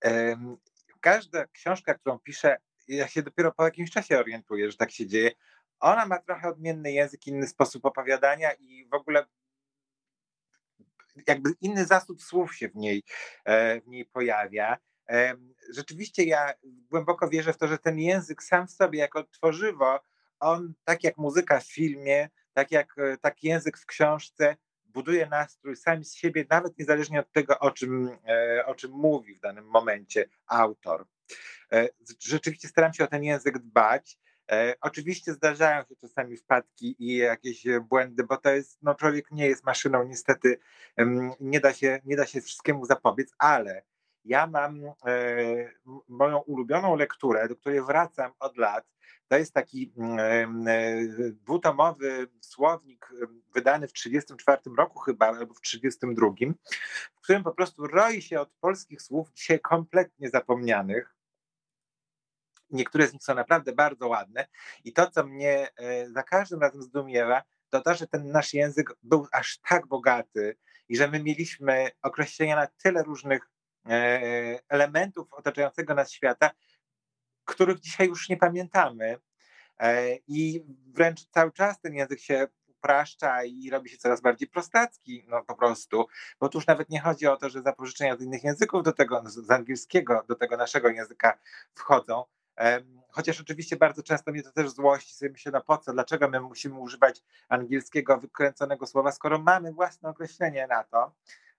każda 1.01 1.47
książka, 1.47 1.95
którą 1.95 2.19
piszę, 2.19 2.57
ja 2.89 3.09
się 3.09 3.23
dopiero 3.23 3.53
po 3.53 3.65
jakimś 3.65 3.91
czasie 3.91 4.19
orientuję, 4.19 4.71
że 4.71 4.77
tak 4.77 4.91
się 4.91 5.07
dzieje. 5.07 5.31
Ona 5.81 6.07
ma 6.07 6.19
trochę 6.19 6.49
odmienny 6.49 6.93
język, 6.93 7.27
inny 7.27 7.47
sposób 7.47 7.85
opowiadania 7.85 8.53
i 8.53 8.89
w 8.89 8.95
ogóle 8.95 9.27
jakby 11.27 11.51
inny 11.61 11.85
zasób 11.87 12.23
słów 12.23 12.57
się 12.57 12.69
w 12.69 12.77
niej, 12.77 13.03
e, 13.45 13.81
w 13.81 13.87
niej 13.87 14.05
pojawia. 14.05 14.79
Rzeczywiście 15.75 16.25
ja 16.25 16.53
głęboko 16.65 17.29
wierzę 17.29 17.53
w 17.53 17.59
to, 17.59 17.69
że 17.69 17.79
ten 17.79 17.99
język 17.99 18.43
sam 18.43 18.67
w 18.67 18.71
sobie 18.71 18.99
jako 18.99 19.25
tworzywo, 19.25 20.01
on 20.41 20.75
tak 20.85 21.05
jak 21.05 21.17
muzyka 21.17 21.61
w 21.61 21.73
filmie, 21.73 22.29
tak 22.53 22.73
jak 22.73 22.99
e, 22.99 23.17
taki 23.17 23.49
język 23.49 23.79
w 23.79 23.87
książce, 23.87 24.57
buduje 24.89 25.27
nastrój 25.27 25.77
sami 25.77 26.05
z 26.05 26.15
siebie, 26.15 26.45
nawet 26.51 26.79
niezależnie 26.79 27.21
od 27.21 27.33
tego, 27.33 27.59
o 27.59 27.71
czym, 27.71 28.19
e, 28.29 28.67
o 28.67 28.75
czym 28.75 28.91
mówi 28.91 29.35
w 29.35 29.41
danym 29.41 29.65
momencie 29.65 30.29
autor. 30.47 31.07
E, 31.73 31.89
rzeczywiście 32.21 32.69
staram 32.69 32.93
się 32.93 33.05
o 33.05 33.07
ten 33.07 33.25
język 33.25 33.59
dbać. 33.59 34.19
E, 34.51 34.75
oczywiście 34.81 35.33
zdarzają 35.33 35.85
się 35.85 35.97
czasami 35.97 36.37
wpadki 36.37 36.97
i 36.99 37.17
jakieś 37.17 37.65
błędy, 37.89 38.25
bo 38.25 38.37
to 38.37 38.51
jest, 38.51 38.79
no 38.83 38.95
człowiek 38.95 39.31
nie 39.31 39.47
jest 39.47 39.65
maszyną, 39.65 40.05
niestety 40.05 40.59
nie 41.41 41.61
da 41.61 41.73
się, 41.73 42.01
nie 42.05 42.17
da 42.17 42.27
się 42.27 42.41
wszystkiemu 42.41 42.85
zapobiec, 42.85 43.33
ale 43.39 43.83
ja 44.29 44.47
mam 44.47 44.81
moją 46.09 46.39
ulubioną 46.39 46.97
lekturę, 46.97 47.49
do 47.49 47.57
której 47.57 47.83
wracam 47.83 48.33
od 48.39 48.57
lat 48.57 48.85
to 49.29 49.37
jest 49.39 49.53
taki 49.53 49.93
mm, 49.97 50.69
e, 50.69 51.33
dwutomowy 51.33 52.29
słownik 52.41 53.13
wydany 53.55 53.89
w 53.89 53.93
1934 53.93 54.77
roku 54.77 54.99
chyba, 54.99 55.27
albo 55.27 55.55
w 55.55 55.61
1932, 55.61 56.57
w 57.15 57.21
którym 57.21 57.45
po 57.45 57.53
prostu 57.53 57.87
roi 57.87 58.23
się 58.23 58.41
od 58.41 58.51
polskich 58.61 59.03
słów 59.03 59.33
dzisiaj 59.33 59.61
kompletnie 59.61 60.31
zapomnianych. 60.31 61.15
Niektóre 62.71 63.07
z 63.07 63.13
nich 63.13 63.23
są 63.23 63.35
naprawdę 63.35 63.73
bardzo 63.73 64.09
ładne 64.09 64.47
i 64.85 64.93
to, 64.93 65.11
co 65.11 65.27
mnie 65.27 65.69
e, 65.77 66.11
za 66.11 66.23
każdym 66.23 66.61
razem 66.61 66.83
zdumiewa, 66.83 67.43
to 67.71 67.81
to, 67.81 67.95
że 67.95 68.07
ten 68.07 68.31
nasz 68.31 68.55
język 68.55 68.93
był 69.03 69.27
aż 69.33 69.59
tak 69.69 69.87
bogaty 69.87 70.57
i 70.89 70.97
że 70.97 71.09
my 71.09 71.23
mieliśmy 71.23 71.91
określenia 72.03 72.57
na 72.57 72.67
tyle 72.67 73.03
różnych 73.03 73.43
e, 73.43 73.58
elementów 74.69 75.33
otaczającego 75.33 75.95
nas 75.95 76.13
świata, 76.13 76.51
których 77.45 77.81
dzisiaj 77.81 78.09
już 78.09 78.29
nie 78.29 78.37
pamiętamy. 78.37 79.19
E, 79.79 80.17
I 80.27 80.65
wręcz 80.87 81.27
cały 81.27 81.53
czas 81.53 81.81
ten 81.81 81.95
język 81.95 82.21
się 82.21 82.47
upraszcza 82.67 83.45
i 83.45 83.71
robi 83.71 83.91
się 83.91 83.99
coraz 83.99 84.21
bardziej 84.21 84.49
prostacki, 84.49 85.25
no 85.29 85.45
po 85.45 85.55
prostu, 85.55 86.07
bo 86.41 86.51
już 86.55 86.67
nawet 86.67 86.91
nie 86.91 87.01
chodzi 87.01 87.27
o 87.27 87.37
to, 87.37 87.49
że 87.49 87.63
zapożyczenia 87.63 88.17
z 88.17 88.23
innych 88.23 88.45
języków 88.45 88.83
do 88.83 88.93
tego, 88.93 89.23
z 89.27 89.51
angielskiego 89.51 90.25
do 90.29 90.35
tego 90.35 90.57
naszego 90.57 90.89
języka 90.89 91.39
wchodzą, 91.75 92.25
chociaż 93.11 93.41
oczywiście 93.41 93.77
bardzo 93.77 94.03
często 94.03 94.33
mnie 94.33 94.43
to 94.43 94.53
też 94.53 94.71
złości, 94.71 95.15
sobie 95.15 95.31
myślę, 95.31 95.53
no 95.53 95.61
po 95.61 95.79
co, 95.79 95.93
dlaczego 95.93 96.29
my 96.29 96.41
musimy 96.41 96.79
używać 96.79 97.23
angielskiego 97.49 98.19
wykręconego 98.19 98.87
słowa, 98.87 99.13
skoro 99.13 99.39
mamy 99.39 99.73
własne 99.73 100.09
określenie 100.09 100.67
na 100.67 100.85
to, 100.85 101.13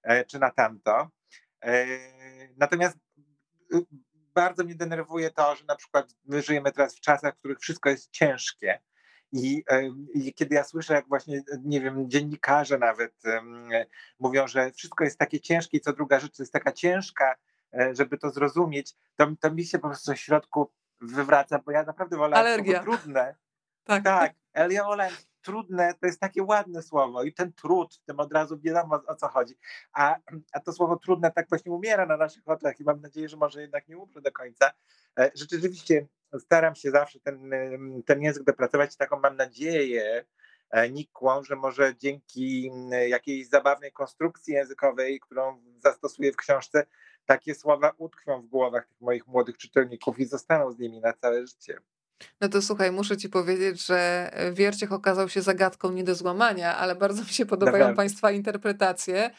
e, 0.03 0.25
czy 0.25 0.39
na 0.39 0.51
tamto. 0.51 1.09
E, 1.61 1.85
natomiast 2.57 2.97
y, 3.73 3.85
bardzo 4.35 4.63
mnie 4.63 4.75
denerwuje 4.75 5.29
to, 5.31 5.55
że 5.55 5.65
na 5.65 5.75
przykład 5.75 6.15
my 6.25 6.41
żyjemy 6.41 6.71
teraz 6.71 6.95
w 6.95 6.99
czasach, 6.99 7.35
w 7.35 7.39
których 7.39 7.59
wszystko 7.59 7.89
jest 7.89 8.11
ciężkie. 8.11 8.79
I, 9.31 9.63
I, 10.13 10.33
kiedy 10.33 10.55
ja 10.55 10.63
słyszę, 10.63 10.93
jak 10.93 11.07
właśnie, 11.07 11.41
nie 11.63 11.81
wiem, 11.81 12.09
dziennikarze 12.09 12.77
nawet 12.77 13.13
um, 13.25 13.69
mówią, 14.19 14.47
że 14.47 14.71
wszystko 14.71 15.03
jest 15.03 15.19
takie 15.19 15.39
ciężkie 15.39 15.77
i 15.77 15.81
co 15.81 15.93
druga 15.93 16.19
rzecz 16.19 16.39
jest 16.39 16.53
taka 16.53 16.71
ciężka, 16.71 17.35
e, 17.73 17.95
żeby 17.95 18.17
to 18.17 18.29
zrozumieć, 18.29 18.95
to, 19.15 19.27
to 19.39 19.51
mi 19.51 19.65
się 19.65 19.79
po 19.79 19.87
prostu 19.87 20.13
w 20.13 20.17
środku 20.17 20.71
wywraca, 21.01 21.59
bo 21.65 21.71
ja 21.71 21.83
naprawdę 21.83 22.17
wolę 22.17 22.35
Alergia. 22.35 22.83
trudne. 22.83 23.35
Tak, 23.83 24.03
tak. 24.03 24.33
Ale 24.53 24.73
ja 24.73 24.87
trudne 25.41 25.93
to 25.93 26.05
jest 26.05 26.19
takie 26.19 26.43
ładne 26.43 26.81
słowo 26.81 27.23
i 27.23 27.33
ten 27.33 27.53
trud, 27.53 27.95
w 27.95 28.05
tym 28.05 28.19
od 28.19 28.33
razu 28.33 28.59
wiadomo 28.59 29.01
o 29.07 29.15
co 29.15 29.27
chodzi. 29.27 29.55
A, 29.93 30.15
a 30.53 30.59
to 30.59 30.73
słowo 30.73 30.97
trudne 30.97 31.31
tak 31.31 31.49
właśnie 31.49 31.71
umiera 31.71 32.05
na 32.05 32.17
naszych 32.17 32.47
oczach 32.47 32.79
i 32.79 32.83
mam 32.83 33.01
nadzieję, 33.01 33.29
że 33.29 33.37
może 33.37 33.61
jednak 33.61 33.87
nie 33.87 33.97
umrze 33.97 34.21
do 34.21 34.31
końca. 34.31 34.71
E, 35.19 35.31
rzeczywiście 35.35 36.07
staram 36.39 36.75
się 36.75 36.91
zawsze 36.91 37.19
ten, 37.19 37.51
ten 38.05 38.21
język 38.21 38.43
dopracować 38.43 38.95
taką 38.95 39.19
mam 39.19 39.35
nadzieję 39.35 40.25
e, 40.69 40.89
nikłą, 40.89 41.43
że 41.43 41.55
może 41.55 41.95
dzięki 41.95 42.71
jakiejś 43.07 43.47
zabawnej 43.47 43.91
konstrukcji 43.91 44.53
językowej, 44.53 45.19
którą 45.19 45.61
zastosuję 45.79 46.31
w 46.31 46.35
książce, 46.35 46.85
takie 47.25 47.55
słowa 47.55 47.93
utkwią 47.97 48.41
w 48.41 48.47
głowach 48.47 48.87
tych 48.87 49.01
moich 49.01 49.27
młodych 49.27 49.57
czytelników 49.57 50.19
i 50.19 50.25
zostaną 50.25 50.71
z 50.71 50.79
nimi 50.79 50.99
na 50.99 51.13
całe 51.13 51.47
życie. 51.47 51.79
No 52.41 52.49
to 52.49 52.61
słuchaj, 52.61 52.91
muszę 52.91 53.17
ci 53.17 53.29
powiedzieć, 53.29 53.85
że 53.85 54.29
e, 54.33 54.51
Wierciech 54.51 54.91
okazał 54.91 55.29
się 55.29 55.41
zagadką 55.41 55.91
nie 55.91 56.03
do 56.03 56.15
złamania, 56.15 56.77
ale 56.77 56.95
bardzo 56.95 57.21
mi 57.23 57.29
się 57.29 57.45
podobają 57.45 57.77
Naprawdę. 57.77 57.95
Państwa 57.95 58.31
interpretacje. 58.31 59.31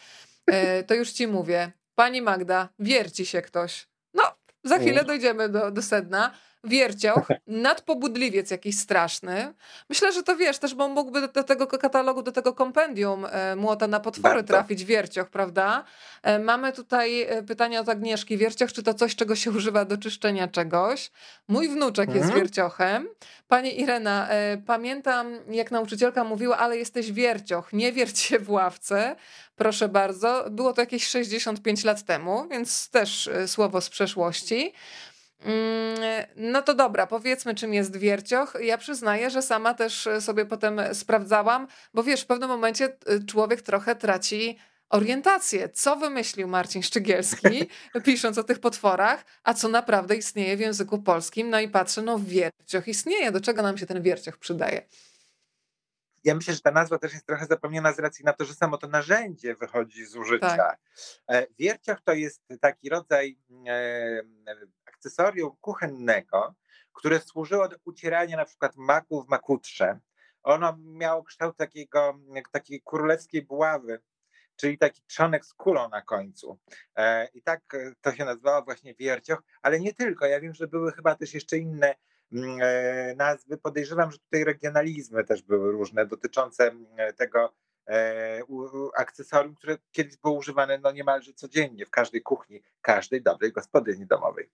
E, 0.46 0.82
to 0.82 0.94
już 0.94 1.10
ci 1.10 1.26
mówię. 1.26 1.72
Pani 1.94 2.22
Magda, 2.22 2.68
wierci 2.78 3.26
się 3.26 3.42
ktoś. 3.42 3.88
No, 4.14 4.22
za 4.64 4.78
chwilę 4.78 5.04
dojdziemy 5.04 5.48
do, 5.48 5.70
do 5.70 5.82
sedna 5.82 6.34
wiercioch, 6.64 7.28
nadpobudliwiec 7.46 8.50
jakiś 8.50 8.78
straszny. 8.78 9.54
Myślę, 9.88 10.12
że 10.12 10.22
to 10.22 10.36
wiesz, 10.36 10.58
też 10.58 10.74
bo 10.74 10.88
mógłby 10.88 11.28
do 11.28 11.44
tego 11.44 11.66
katalogu, 11.66 12.22
do 12.22 12.32
tego 12.32 12.52
kompendium 12.52 13.26
e, 13.30 13.56
Młota 13.56 13.86
na 13.86 14.00
potwory 14.00 14.42
trafić 14.42 14.84
wiercioch, 14.84 15.30
prawda? 15.30 15.84
E, 16.22 16.38
mamy 16.38 16.72
tutaj 16.72 17.22
e, 17.22 17.42
pytanie 17.42 17.80
od 17.80 17.88
Agnieszki. 17.88 18.36
Wiercioch, 18.36 18.72
czy 18.72 18.82
to 18.82 18.94
coś, 18.94 19.16
czego 19.16 19.36
się 19.36 19.50
używa 19.50 19.84
do 19.84 19.98
czyszczenia 19.98 20.48
czegoś? 20.48 21.10
Mój 21.48 21.68
wnuczek 21.68 22.08
mhm. 22.08 22.18
jest 22.18 22.38
wierciochem. 22.38 23.08
Pani 23.48 23.80
Irena, 23.80 24.28
pamiętam 24.66 25.38
jak 25.50 25.70
nauczycielka 25.70 26.24
mówiła, 26.24 26.58
ale 26.58 26.78
jesteś 26.78 27.12
wiercioch, 27.12 27.72
nie 27.72 27.92
wierć 27.92 28.18
się 28.18 28.38
w 28.38 28.50
ławce. 28.50 29.16
Proszę 29.56 29.88
bardzo. 29.88 30.44
Było 30.50 30.72
to 30.72 30.82
jakieś 30.82 31.06
65 31.06 31.84
lat 31.84 32.02
temu, 32.02 32.48
więc 32.48 32.90
też 32.90 33.30
słowo 33.46 33.80
z 33.80 33.88
przeszłości. 33.88 34.72
Mm, 35.44 36.26
no 36.36 36.62
to 36.62 36.74
dobra, 36.74 37.06
powiedzmy, 37.06 37.54
czym 37.54 37.74
jest 37.74 37.96
wiercioch. 37.96 38.56
Ja 38.60 38.78
przyznaję, 38.78 39.30
że 39.30 39.42
sama 39.42 39.74
też 39.74 40.08
sobie 40.20 40.46
potem 40.46 40.80
sprawdzałam, 40.92 41.66
bo 41.94 42.02
wiesz, 42.02 42.22
w 42.22 42.26
pewnym 42.26 42.48
momencie 42.48 42.96
y, 43.10 43.26
człowiek 43.26 43.62
trochę 43.62 43.96
traci 43.96 44.58
orientację. 44.90 45.68
Co 45.68 45.96
wymyślił 45.96 46.48
Marcin 46.48 46.82
Szczygielski, 46.82 47.68
pisząc 48.04 48.38
o 48.38 48.44
tych 48.44 48.58
potworach, 48.58 49.24
a 49.44 49.54
co 49.54 49.68
naprawdę 49.68 50.16
istnieje 50.16 50.56
w 50.56 50.60
języku 50.60 51.02
polskim. 51.02 51.50
No 51.50 51.60
i 51.60 51.68
patrzę, 51.68 52.02
no 52.02 52.18
wiercioch 52.18 52.88
istnieje. 52.88 53.32
Do 53.32 53.40
czego 53.40 53.62
nam 53.62 53.78
się 53.78 53.86
ten 53.86 54.02
wiercioch 54.02 54.38
przydaje? 54.38 54.82
ja 56.24 56.34
myślę, 56.34 56.54
że 56.54 56.60
ta 56.60 56.70
nazwa 56.70 56.98
też 56.98 57.12
jest 57.12 57.26
trochę 57.26 57.46
zapomniana 57.46 57.92
z 57.92 57.98
racji 57.98 58.24
na 58.24 58.32
to, 58.32 58.44
że 58.44 58.54
samo 58.54 58.78
to 58.78 58.88
narzędzie 58.88 59.54
wychodzi 59.54 60.04
z 60.04 60.16
użycia. 60.16 60.56
Tak. 60.56 60.78
E, 61.28 61.46
wiercioch 61.58 62.00
to 62.04 62.12
jest 62.12 62.42
taki 62.60 62.88
rodzaj 62.88 63.38
e, 63.68 64.22
akcesorium 65.00 65.56
kuchennego, 65.60 66.54
które 66.92 67.20
służyło 67.20 67.68
do 67.68 67.76
ucierania 67.84 68.36
na 68.36 68.44
przykład 68.44 68.76
maku 68.76 69.22
w 69.22 69.28
makutrze. 69.28 69.98
Ono 70.42 70.78
miało 70.78 71.22
kształt 71.22 71.56
takiego, 71.56 72.18
takiej 72.52 72.82
królewskiej 72.84 73.42
buławy, 73.42 74.00
czyli 74.56 74.78
taki 74.78 75.02
trzonek 75.02 75.44
z 75.46 75.54
kulą 75.54 75.88
na 75.88 76.02
końcu. 76.02 76.58
E, 76.96 77.28
I 77.34 77.42
tak 77.42 77.60
to 78.00 78.12
się 78.12 78.24
nazywało 78.24 78.62
właśnie 78.62 78.94
wiercioch, 78.94 79.42
ale 79.62 79.80
nie 79.80 79.94
tylko. 79.94 80.26
Ja 80.26 80.40
wiem, 80.40 80.54
że 80.54 80.68
były 80.68 80.92
chyba 80.92 81.14
też 81.14 81.34
jeszcze 81.34 81.58
inne 81.58 81.94
Mm, 82.32 82.58
e, 82.62 83.14
nazwy. 83.14 83.58
Podejrzewam, 83.58 84.10
że 84.10 84.18
tutaj 84.18 84.44
regionalizmy 84.44 85.24
też 85.24 85.42
były 85.42 85.72
różne 85.72 86.06
dotyczące 86.06 86.68
mm, 86.68 86.86
tego 87.16 87.52
e, 87.88 88.42
akcesorium, 88.96 89.54
które 89.54 89.78
kiedyś 89.92 90.16
było 90.16 90.34
używane 90.34 90.78
no 90.78 90.92
niemalże 90.92 91.32
codziennie 91.32 91.86
w 91.86 91.90
każdej 91.90 92.22
kuchni, 92.22 92.62
każdej 92.80 93.22
dobrej 93.22 93.52
gospodyni 93.52 94.06
domowej. 94.06 94.50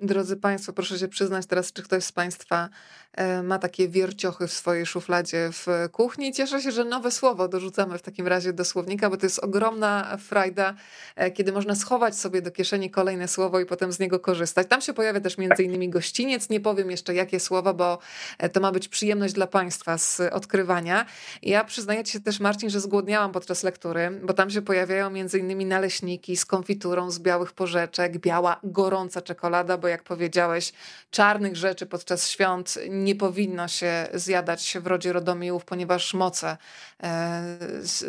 Drodzy 0.00 0.36
Państwo, 0.36 0.72
proszę 0.72 0.98
się 0.98 1.08
przyznać 1.08 1.46
teraz, 1.46 1.72
czy 1.72 1.82
ktoś 1.82 2.04
z 2.04 2.12
Państwa 2.12 2.68
e, 3.12 3.42
ma 3.42 3.58
takie 3.58 3.88
wierciochy 3.88 4.46
w 4.46 4.52
swojej 4.52 4.86
szufladzie 4.86 5.50
w 5.52 5.66
kuchni. 5.92 6.32
Cieszę 6.32 6.62
się, 6.62 6.72
że 6.72 6.84
nowe 6.84 7.10
słowo 7.10 7.48
dorzucamy 7.48 7.98
w 7.98 8.02
takim 8.02 8.26
razie 8.26 8.52
do 8.52 8.64
słownika, 8.64 9.10
bo 9.10 9.16
to 9.16 9.26
jest 9.26 9.38
ogromna 9.38 10.16
frajda, 10.16 10.74
e, 11.16 11.30
kiedy 11.30 11.52
można 11.52 11.74
schować 11.74 12.16
sobie 12.16 12.42
do 12.42 12.50
kieszeni 12.50 12.90
kolejne 12.90 13.28
słowo 13.28 13.60
i 13.60 13.66
potem 13.66 13.92
z 13.92 13.98
niego 13.98 14.20
korzystać. 14.20 14.68
Tam 14.68 14.80
się 14.80 14.92
pojawia 14.92 15.20
też 15.20 15.38
między 15.38 15.62
innymi 15.62 15.88
gościniec. 15.88 16.48
Nie 16.48 16.60
powiem 16.60 16.90
jeszcze 16.90 17.14
jakie 17.14 17.40
słowo, 17.40 17.74
bo 17.74 17.98
e, 18.38 18.48
to 18.48 18.60
ma 18.60 18.72
być 18.72 18.88
przyjemność 18.88 19.34
dla 19.34 19.46
Państwa 19.46 19.98
z 19.98 20.20
odkrywania. 20.20 21.06
Ja 21.42 21.64
przyznaję 21.64 22.06
się 22.06 22.20
też, 22.20 22.40
Marcin, 22.40 22.70
że 22.70 22.80
zgłodniałam 22.80 23.32
podczas 23.32 23.62
lektury, 23.62 24.20
bo 24.24 24.32
tam 24.32 24.50
się 24.50 24.62
pojawiają 24.62 25.10
między 25.10 25.38
innymi 25.38 25.66
naleśniki 25.66 26.36
z 26.36 26.44
konfiturą, 26.44 27.10
z 27.10 27.18
białych 27.18 27.52
porzeczek, 27.52 28.18
biała, 28.18 28.60
gorąca 28.64 29.22
czekolada, 29.22 29.78
bo 29.78 29.87
jak 29.88 30.02
powiedziałeś, 30.02 30.72
czarnych 31.10 31.56
rzeczy 31.56 31.86
podczas 31.86 32.28
świąt 32.28 32.78
nie 32.88 33.14
powinno 33.14 33.68
się 33.68 34.08
zjadać 34.14 34.76
w 34.80 34.86
rodzie 34.86 35.12
Rodomiłów, 35.12 35.64
ponieważ 35.64 36.14
moce 36.14 36.56
e, 37.02 37.56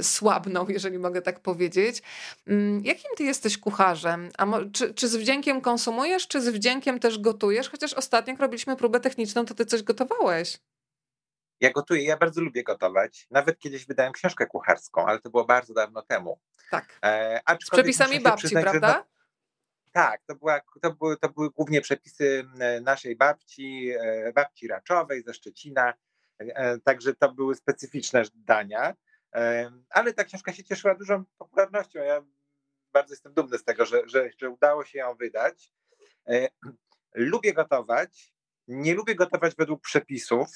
słabną, 0.01 0.65
jeżeli 0.67 0.99
mogę 0.99 1.21
tak 1.21 1.39
powiedzieć. 1.39 2.01
Mm, 2.47 2.85
jakim 2.85 3.11
ty 3.17 3.23
jesteś 3.23 3.57
kucharzem? 3.57 4.29
A 4.37 4.45
czy, 4.73 4.93
czy 4.93 5.07
z 5.07 5.15
wdziękiem 5.15 5.61
konsumujesz, 5.61 6.27
czy 6.27 6.41
z 6.41 6.49
wdziękiem 6.49 6.99
też 6.99 7.19
gotujesz? 7.19 7.69
Chociaż 7.69 7.93
ostatnio, 7.93 8.31
jak 8.33 8.41
robiliśmy 8.41 8.75
próbę 8.75 8.99
techniczną, 8.99 9.45
to 9.45 9.53
ty 9.53 9.65
coś 9.65 9.83
gotowałeś. 9.83 10.59
Ja 11.59 11.71
gotuję, 11.71 12.03
ja 12.03 12.17
bardzo 12.17 12.41
lubię 12.41 12.63
gotować. 12.63 13.27
Nawet 13.31 13.59
kiedyś 13.59 13.85
wydałem 13.85 14.13
książkę 14.13 14.45
kucharską, 14.45 15.05
ale 15.05 15.19
to 15.19 15.29
było 15.29 15.45
bardzo 15.45 15.73
dawno 15.73 16.01
temu. 16.01 16.39
Tak. 16.71 16.99
E, 17.03 17.41
Z 17.65 17.69
przepisami 17.69 18.19
babci, 18.19 18.41
przyznać, 18.41 18.63
prawda? 18.63 19.05
Tak, 19.91 20.21
to, 20.25 20.35
była, 20.35 20.61
to, 20.81 20.93
były, 20.93 21.17
to 21.17 21.29
były 21.29 21.49
głównie 21.49 21.81
przepisy 21.81 22.45
naszej 22.81 23.15
babci, 23.15 23.89
e, 23.99 24.33
babci 24.33 24.67
Raczowej 24.67 25.23
ze 25.23 25.33
Szczecina, 25.33 25.93
e, 26.39 26.79
także 26.79 27.15
to 27.15 27.31
były 27.31 27.55
specyficzne 27.55 28.23
dania, 28.35 28.93
e, 29.35 29.71
ale 29.89 30.13
ta 30.13 30.23
książka 30.23 30.53
się 30.53 30.63
cieszyła 30.63 30.95
dużą 30.95 31.23
popularnością. 31.37 31.99
Ja 31.99 32.21
bardzo 32.93 33.13
jestem 33.13 33.33
dumny 33.33 33.57
z 33.57 33.63
tego, 33.63 33.85
że, 33.85 34.01
że, 34.05 34.29
że 34.37 34.49
udało 34.49 34.85
się 34.85 34.99
ją 34.99 35.15
wydać. 35.15 35.73
Lubię 37.15 37.53
gotować, 37.53 38.33
nie 38.67 38.93
lubię 38.93 39.15
gotować 39.15 39.55
według 39.55 39.81
przepisów, 39.81 40.47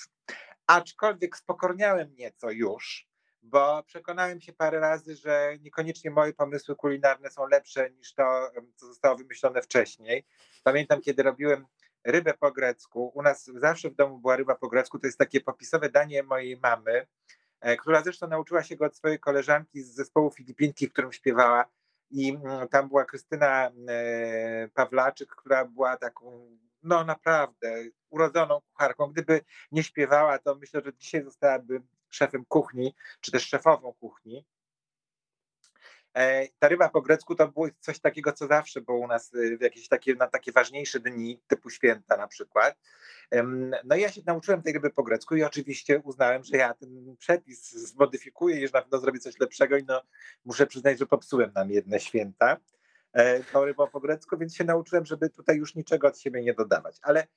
aczkolwiek 0.68 1.38
spokorniałem 1.38 2.16
nieco 2.16 2.52
już, 2.52 3.08
bo 3.44 3.84
przekonałem 3.84 4.42
się 4.42 4.54
parę 4.54 4.80
razy, 4.80 5.16
że 5.16 5.58
niekoniecznie 5.62 6.12
moje 6.12 6.34
pomysły 6.34 6.76
kulinarne 6.76 7.32
są 7.32 7.48
lepsze 7.48 7.90
niż 7.90 8.14
to, 8.14 8.52
co 8.76 8.86
zostało 8.86 9.16
wymyślone 9.16 9.62
wcześniej. 9.62 10.26
Pamiętam, 10.64 11.02
kiedy 11.02 11.24
robiłem 11.24 11.66
rybę 12.04 12.34
po 12.34 12.52
grecku. 12.52 13.12
U 13.16 13.22
nas 13.22 13.46
zawsze 13.56 13.90
w 13.90 13.96
domu 13.96 14.20
była 14.20 14.36
ryba 14.36 14.56
po 14.56 14.68
grecku. 14.68 15.00
To 15.00 15.08
jest 15.08 15.18
takie 15.20 15.42
popisowe 15.42 15.90
danie 15.90 16.24
mojej 16.24 16.58
mamy, 16.58 17.08
e, 17.62 17.78
która 17.78 18.04
zresztą 18.04 18.28
nauczyła 18.28 18.64
się 18.64 18.76
go 18.76 18.86
od 18.86 18.96
swojej 18.98 19.20
koleżanki 19.20 19.82
z 19.82 19.96
zespołu 19.96 20.32
Filipinki, 20.32 20.88
w 20.88 20.94
którym 20.94 21.14
śpiewała. 21.14 21.66
I 22.12 22.30
mm, 22.30 22.68
tam 22.68 22.88
była 22.88 23.06
Krystyna 23.06 23.72
e, 23.88 24.68
Pawlaczyk, 24.74 25.30
która 25.36 25.66
była 25.66 25.98
taką, 25.98 26.58
no 26.84 27.04
naprawdę, 27.04 27.84
urodzoną 28.10 28.62
kucharką. 28.62 29.08
Gdyby 29.08 29.42
nie 29.72 29.84
śpiewała, 29.84 30.40
to 30.40 30.56
myślę, 30.56 30.82
że 30.86 30.94
dzisiaj 30.94 31.24
zostałaby 31.24 31.82
szefem 32.14 32.46
kuchni, 32.46 32.96
czy 33.22 33.32
też 33.32 33.48
szefową 33.48 33.94
kuchni. 33.94 34.46
E, 36.18 36.48
ta 36.60 36.68
ryba 36.68 36.90
po 36.90 37.02
grecku 37.02 37.36
to 37.36 37.48
było 37.48 37.68
coś 37.80 38.00
takiego, 38.00 38.34
co 38.34 38.48
zawsze 38.48 38.82
było 38.82 38.98
u 38.98 39.08
nas 39.08 39.34
y, 39.34 39.58
w 39.58 39.62
jakieś 39.62 39.88
takie, 39.88 40.16
na 40.16 40.28
takie 40.28 40.52
ważniejsze 40.52 41.00
dni, 41.00 41.42
typu 41.48 41.70
święta 41.70 42.18
na 42.18 42.28
przykład. 42.28 42.76
No 43.84 43.96
i 43.96 44.02
ja 44.02 44.12
się 44.12 44.22
nauczyłem 44.26 44.62
tej 44.62 44.74
ryby 44.74 44.90
po 44.90 45.04
grecku 45.04 45.36
i 45.36 45.44
oczywiście 45.44 46.00
uznałem, 46.00 46.44
że 46.44 46.58
ja 46.58 46.74
ten 46.74 47.16
przepis 47.20 47.72
zmodyfikuję 47.72 48.62
i 48.62 48.68
że 48.68 48.74
na 48.74 48.82
pewno 48.82 48.98
zrobię 48.98 49.20
coś 49.20 49.40
lepszego 49.40 49.78
i 49.78 49.84
no 49.84 50.02
muszę 50.46 50.68
przyznać, 50.68 51.00
że 51.00 51.06
popsułem 51.06 51.52
nam 51.56 51.72
jedne 51.72 52.00
święta 52.00 52.58
e, 53.14 53.44
tą 53.44 53.66
rybą 53.66 53.88
po 53.88 54.00
grecku, 54.00 54.38
więc 54.38 54.56
się 54.56 54.64
nauczyłem, 54.64 55.06
żeby 55.06 55.30
tutaj 55.30 55.58
już 55.58 55.76
niczego 55.76 56.08
od 56.08 56.20
siebie 56.20 56.44
nie 56.44 56.54
dodawać. 56.54 56.98
Ale 57.02 57.28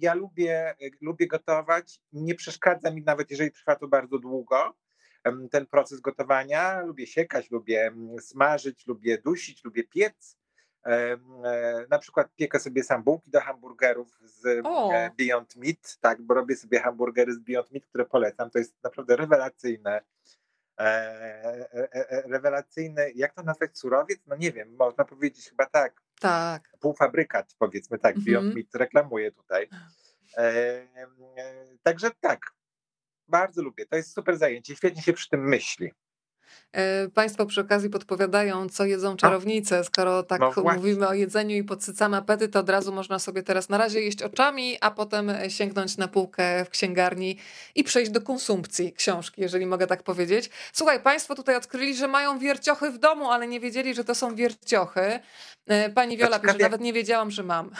ja 0.00 0.14
lubię, 0.14 0.74
lubię 1.00 1.26
gotować, 1.26 2.00
nie 2.12 2.34
przeszkadza 2.34 2.90
mi 2.90 3.02
nawet, 3.02 3.30
jeżeli 3.30 3.52
trwa 3.52 3.76
to 3.76 3.88
bardzo 3.88 4.18
długo, 4.18 4.74
ten 5.50 5.66
proces 5.66 6.00
gotowania. 6.00 6.80
Lubię 6.80 7.06
siekać, 7.06 7.50
lubię 7.50 7.92
smażyć, 8.20 8.86
lubię 8.86 9.18
dusić, 9.18 9.64
lubię 9.64 9.84
piec. 9.84 10.36
E, 10.86 11.16
na 11.90 11.98
przykład 11.98 12.34
piekę 12.36 12.60
sobie 12.60 12.84
sam 12.84 13.02
bułki 13.02 13.30
do 13.30 13.40
hamburgerów 13.40 14.18
z 14.24 14.66
o. 14.66 14.92
E, 14.92 15.10
Beyond 15.18 15.56
Meat, 15.56 15.98
tak, 16.00 16.22
bo 16.22 16.34
robię 16.34 16.56
sobie 16.56 16.80
hamburgery 16.80 17.34
z 17.34 17.38
Beyond 17.38 17.70
Meat, 17.72 17.86
które 17.86 18.04
polecam. 18.04 18.50
To 18.50 18.58
jest 18.58 18.74
naprawdę 18.82 19.16
rewelacyjne. 19.16 20.00
E, 20.80 21.68
rewelacyjny, 22.26 23.12
jak 23.14 23.34
to 23.34 23.42
nazwać, 23.42 23.78
surowiec? 23.78 24.20
No 24.26 24.36
nie 24.36 24.52
wiem, 24.52 24.76
można 24.78 25.04
powiedzieć 25.04 25.50
chyba 25.50 25.66
tak. 25.66 26.05
Tak. 26.20 26.70
Półfabrykat, 26.80 27.54
powiedzmy 27.58 27.98
tak, 27.98 28.18
Beyond 28.18 28.46
-hmm. 28.46 28.54
Meat 28.54 28.74
reklamuje 28.74 29.32
tutaj. 29.32 29.68
także 31.82 32.10
tak, 32.20 32.40
bardzo 33.28 33.62
lubię. 33.62 33.86
To 33.86 33.96
jest 33.96 34.14
super 34.14 34.36
zajęcie. 34.38 34.76
Świetnie 34.76 35.02
się 35.02 35.12
przy 35.12 35.28
tym 35.28 35.48
myśli. 35.48 35.92
E, 36.72 37.08
państwo 37.08 37.46
przy 37.46 37.60
okazji 37.60 37.90
podpowiadają, 37.90 38.68
co 38.68 38.84
jedzą 38.84 39.10
no. 39.10 39.16
czarownice. 39.16 39.84
Skoro 39.84 40.22
tak 40.22 40.40
no 40.40 40.74
mówimy 40.74 41.08
o 41.08 41.14
jedzeniu 41.14 41.56
i 41.56 41.64
podsycamy 41.64 42.16
apetyt, 42.16 42.52
to 42.52 42.60
od 42.60 42.70
razu 42.70 42.92
można 42.92 43.18
sobie 43.18 43.42
teraz 43.42 43.68
na 43.68 43.78
razie 43.78 44.00
jeść 44.00 44.22
oczami, 44.22 44.78
a 44.80 44.90
potem 44.90 45.32
sięgnąć 45.48 45.96
na 45.96 46.08
półkę 46.08 46.64
w 46.64 46.70
księgarni 46.70 47.38
i 47.74 47.84
przejść 47.84 48.10
do 48.10 48.20
konsumpcji 48.20 48.92
książki, 48.92 49.40
jeżeli 49.40 49.66
mogę 49.66 49.86
tak 49.86 50.02
powiedzieć. 50.02 50.50
Słuchaj, 50.72 51.02
Państwo 51.02 51.34
tutaj 51.34 51.56
odkryli, 51.56 51.94
że 51.94 52.08
mają 52.08 52.38
wierciochy 52.38 52.90
w 52.90 52.98
domu, 52.98 53.30
ale 53.30 53.48
nie 53.48 53.60
wiedzieli, 53.60 53.94
że 53.94 54.04
to 54.04 54.14
są 54.14 54.34
wierciochy. 54.34 55.20
E, 55.66 55.90
pani 55.90 56.16
Wiola 56.16 56.38
pisze, 56.38 56.58
nawet 56.58 56.80
nie 56.80 56.92
wiedziałam, 56.92 57.30
że 57.30 57.42
mam. 57.42 57.70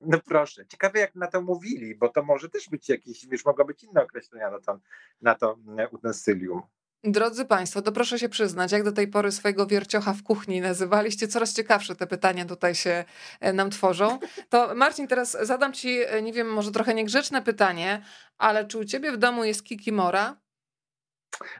No 0.00 0.18
proszę, 0.26 0.66
ciekawe 0.66 0.98
jak 0.98 1.14
na 1.14 1.26
to 1.26 1.42
mówili, 1.42 1.94
bo 1.94 2.08
to 2.08 2.22
może 2.22 2.48
też 2.48 2.68
być 2.68 2.88
jakieś, 2.88 3.26
wiesz, 3.26 3.44
mogą 3.44 3.64
być 3.64 3.84
inne 3.84 4.02
określenia 4.02 4.50
na 4.50 4.60
to, 4.60 4.80
na 5.20 5.34
to 5.34 5.58
e, 5.78 5.88
utensylium. 5.88 6.62
Drodzy 7.04 7.44
Państwo, 7.44 7.82
to 7.82 7.92
proszę 7.92 8.18
się 8.18 8.28
przyznać, 8.28 8.72
jak 8.72 8.82
do 8.82 8.92
tej 8.92 9.08
pory 9.08 9.32
swojego 9.32 9.66
wierciocha 9.66 10.12
w 10.12 10.22
kuchni 10.22 10.60
nazywaliście? 10.60 11.28
Coraz 11.28 11.54
ciekawsze 11.54 11.96
te 11.96 12.06
pytania 12.06 12.44
tutaj 12.44 12.74
się 12.74 13.04
e, 13.40 13.52
nam 13.52 13.70
tworzą. 13.70 14.18
To 14.50 14.74
Marcin, 14.74 15.08
teraz 15.08 15.36
zadam 15.42 15.72
Ci, 15.72 16.00
e, 16.06 16.22
nie 16.22 16.32
wiem, 16.32 16.52
może 16.52 16.72
trochę 16.72 16.94
niegrzeczne 16.94 17.42
pytanie, 17.42 18.02
ale 18.38 18.66
czy 18.66 18.78
u 18.78 18.84
Ciebie 18.84 19.12
w 19.12 19.16
domu 19.16 19.44
jest 19.44 19.64
kikimora? 19.64 20.36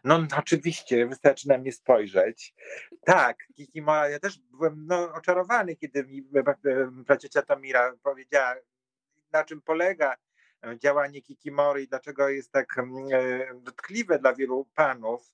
No, 0.05 0.19
no 0.19 0.27
oczywiście, 0.39 1.07
wystarczy 1.07 1.49
na 1.49 1.59
mnie 1.59 1.73
spojrzeć. 1.73 2.55
Tak, 3.05 3.37
kikimora, 3.57 4.09
ja 4.09 4.19
też 4.19 4.39
byłem 4.39 4.87
no, 4.87 5.13
oczarowany, 5.13 5.77
kiedy 5.77 6.05
mi 6.05 6.23
praciocia 7.07 7.43
Tomira 7.43 7.93
powiedziała, 8.03 8.55
na 9.33 9.45
czym 9.45 9.61
polega 9.61 10.17
działanie 10.79 11.23
Kikimory 11.23 11.87
dlaczego 11.87 12.29
jest 12.29 12.53
tak 12.53 12.79
mm, 12.79 13.09
e, 13.13 13.55
dotkliwe 13.55 14.19
dla 14.19 14.35
wielu 14.35 14.69
panów. 14.75 15.33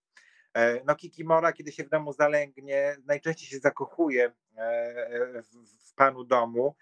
E, 0.55 0.85
no 0.85 0.97
Kikimora, 0.97 1.53
kiedy 1.53 1.73
się 1.73 1.85
w 1.85 1.89
domu 1.89 2.13
zalęgnie, 2.13 2.97
najczęściej 3.05 3.49
się 3.49 3.59
zakochuje 3.59 4.33
e, 4.57 5.43
w 5.89 5.95
panu 5.95 6.25
domu 6.25 6.75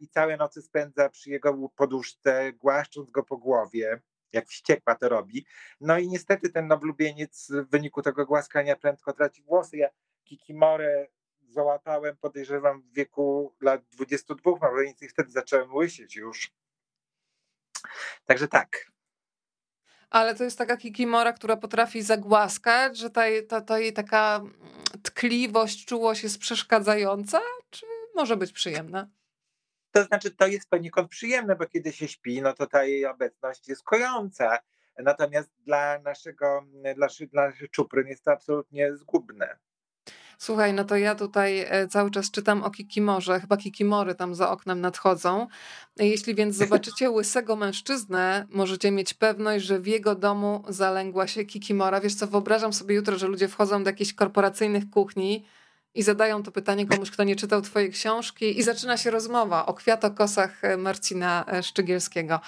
i 0.00 0.08
całe 0.08 0.36
nocy 0.36 0.62
spędza 0.62 1.08
przy 1.08 1.30
jego 1.30 1.68
poduszce, 1.76 2.52
głaszcząc 2.52 3.10
go 3.10 3.22
po 3.22 3.36
głowie, 3.36 4.00
jak 4.32 4.48
wściekła 4.48 4.94
to 4.94 5.08
robi. 5.08 5.46
No 5.80 5.98
i 5.98 6.08
niestety 6.08 6.50
ten 6.50 6.66
noblubieniec 6.66 7.50
w 7.50 7.70
wyniku 7.70 8.02
tego 8.02 8.26
głaskania 8.26 8.76
prędko 8.76 9.12
traci 9.12 9.42
włosy. 9.42 9.76
Ja 9.76 9.88
Kikimorę 10.24 11.06
załapałem, 11.48 12.16
podejrzewam, 12.16 12.82
w 12.82 12.94
wieku 12.94 13.54
lat 13.60 13.82
22, 13.90 14.50
no 14.60 14.82
i 14.82 15.08
wtedy 15.08 15.30
zacząłem 15.30 15.74
łysieć 15.74 16.16
już. 16.16 16.52
Także 18.24 18.48
tak. 18.48 18.92
Ale 20.10 20.34
to 20.34 20.44
jest 20.44 20.58
taka 20.58 20.76
kikimora, 20.76 21.32
która 21.32 21.56
potrafi 21.56 22.02
zagłaskać, 22.02 22.98
że 22.98 23.10
ta, 23.10 23.22
ta, 23.48 23.60
ta 23.60 23.78
jej 23.78 23.92
taka 23.92 24.40
tkliwość, 25.02 25.84
czułość 25.86 26.22
jest 26.22 26.38
przeszkadzająca, 26.38 27.40
czy 27.70 27.86
może 28.14 28.36
być 28.36 28.52
przyjemna? 28.52 29.08
To 29.92 30.04
znaczy, 30.04 30.30
to 30.30 30.46
jest 30.46 30.68
poniekąd 30.68 31.08
przyjemne, 31.08 31.56
bo 31.56 31.66
kiedy 31.66 31.92
się 31.92 32.08
śpi, 32.08 32.42
no 32.42 32.52
to 32.52 32.66
ta 32.66 32.84
jej 32.84 33.06
obecność 33.06 33.68
jest 33.68 33.82
kojąca. 33.82 34.58
Natomiast 34.98 35.50
dla 35.58 35.98
naszego, 35.98 36.64
dla, 36.72 37.08
dla 37.32 37.46
naszych 37.46 37.70
czupryn 37.70 38.06
jest 38.06 38.24
to 38.24 38.32
absolutnie 38.32 38.96
zgubne. 38.96 39.58
Słuchaj, 40.42 40.74
no 40.74 40.84
to 40.84 40.96
ja 40.96 41.14
tutaj 41.14 41.60
e, 41.68 41.88
cały 41.88 42.10
czas 42.10 42.30
czytam 42.30 42.62
o 42.62 42.70
Kikimorze, 42.70 43.40
chyba 43.40 43.56
Kikimory 43.56 44.14
tam 44.14 44.34
za 44.34 44.50
oknem 44.50 44.80
nadchodzą. 44.80 45.46
Jeśli 45.98 46.34
więc 46.34 46.56
zobaczycie 46.64 47.10
łysego 47.10 47.56
mężczyznę, 47.56 48.46
możecie 48.50 48.90
mieć 48.90 49.14
pewność, 49.14 49.64
że 49.64 49.80
w 49.80 49.86
jego 49.86 50.14
domu 50.14 50.64
zalęgła 50.68 51.26
się 51.26 51.44
Kikimora. 51.44 52.00
Wiesz 52.00 52.14
co, 52.14 52.26
wyobrażam 52.26 52.72
sobie 52.72 52.94
jutro, 52.94 53.18
że 53.18 53.28
ludzie 53.28 53.48
wchodzą 53.48 53.84
do 53.84 53.90
jakichś 53.90 54.12
korporacyjnych 54.12 54.90
kuchni 54.90 55.44
i 55.94 56.02
zadają 56.02 56.42
to 56.42 56.52
pytanie 56.52 56.86
komuś, 56.86 57.10
kto 57.10 57.24
nie 57.24 57.36
czytał 57.36 57.62
twojej 57.62 57.90
książki 57.90 58.58
i 58.58 58.62
zaczyna 58.62 58.96
się 58.96 59.10
rozmowa 59.10 59.66
o 59.66 59.74
kwiatokosach 59.74 60.64
e, 60.64 60.76
Marcina 60.76 61.44
e, 61.48 61.62
Szczygielskiego. 61.62 62.40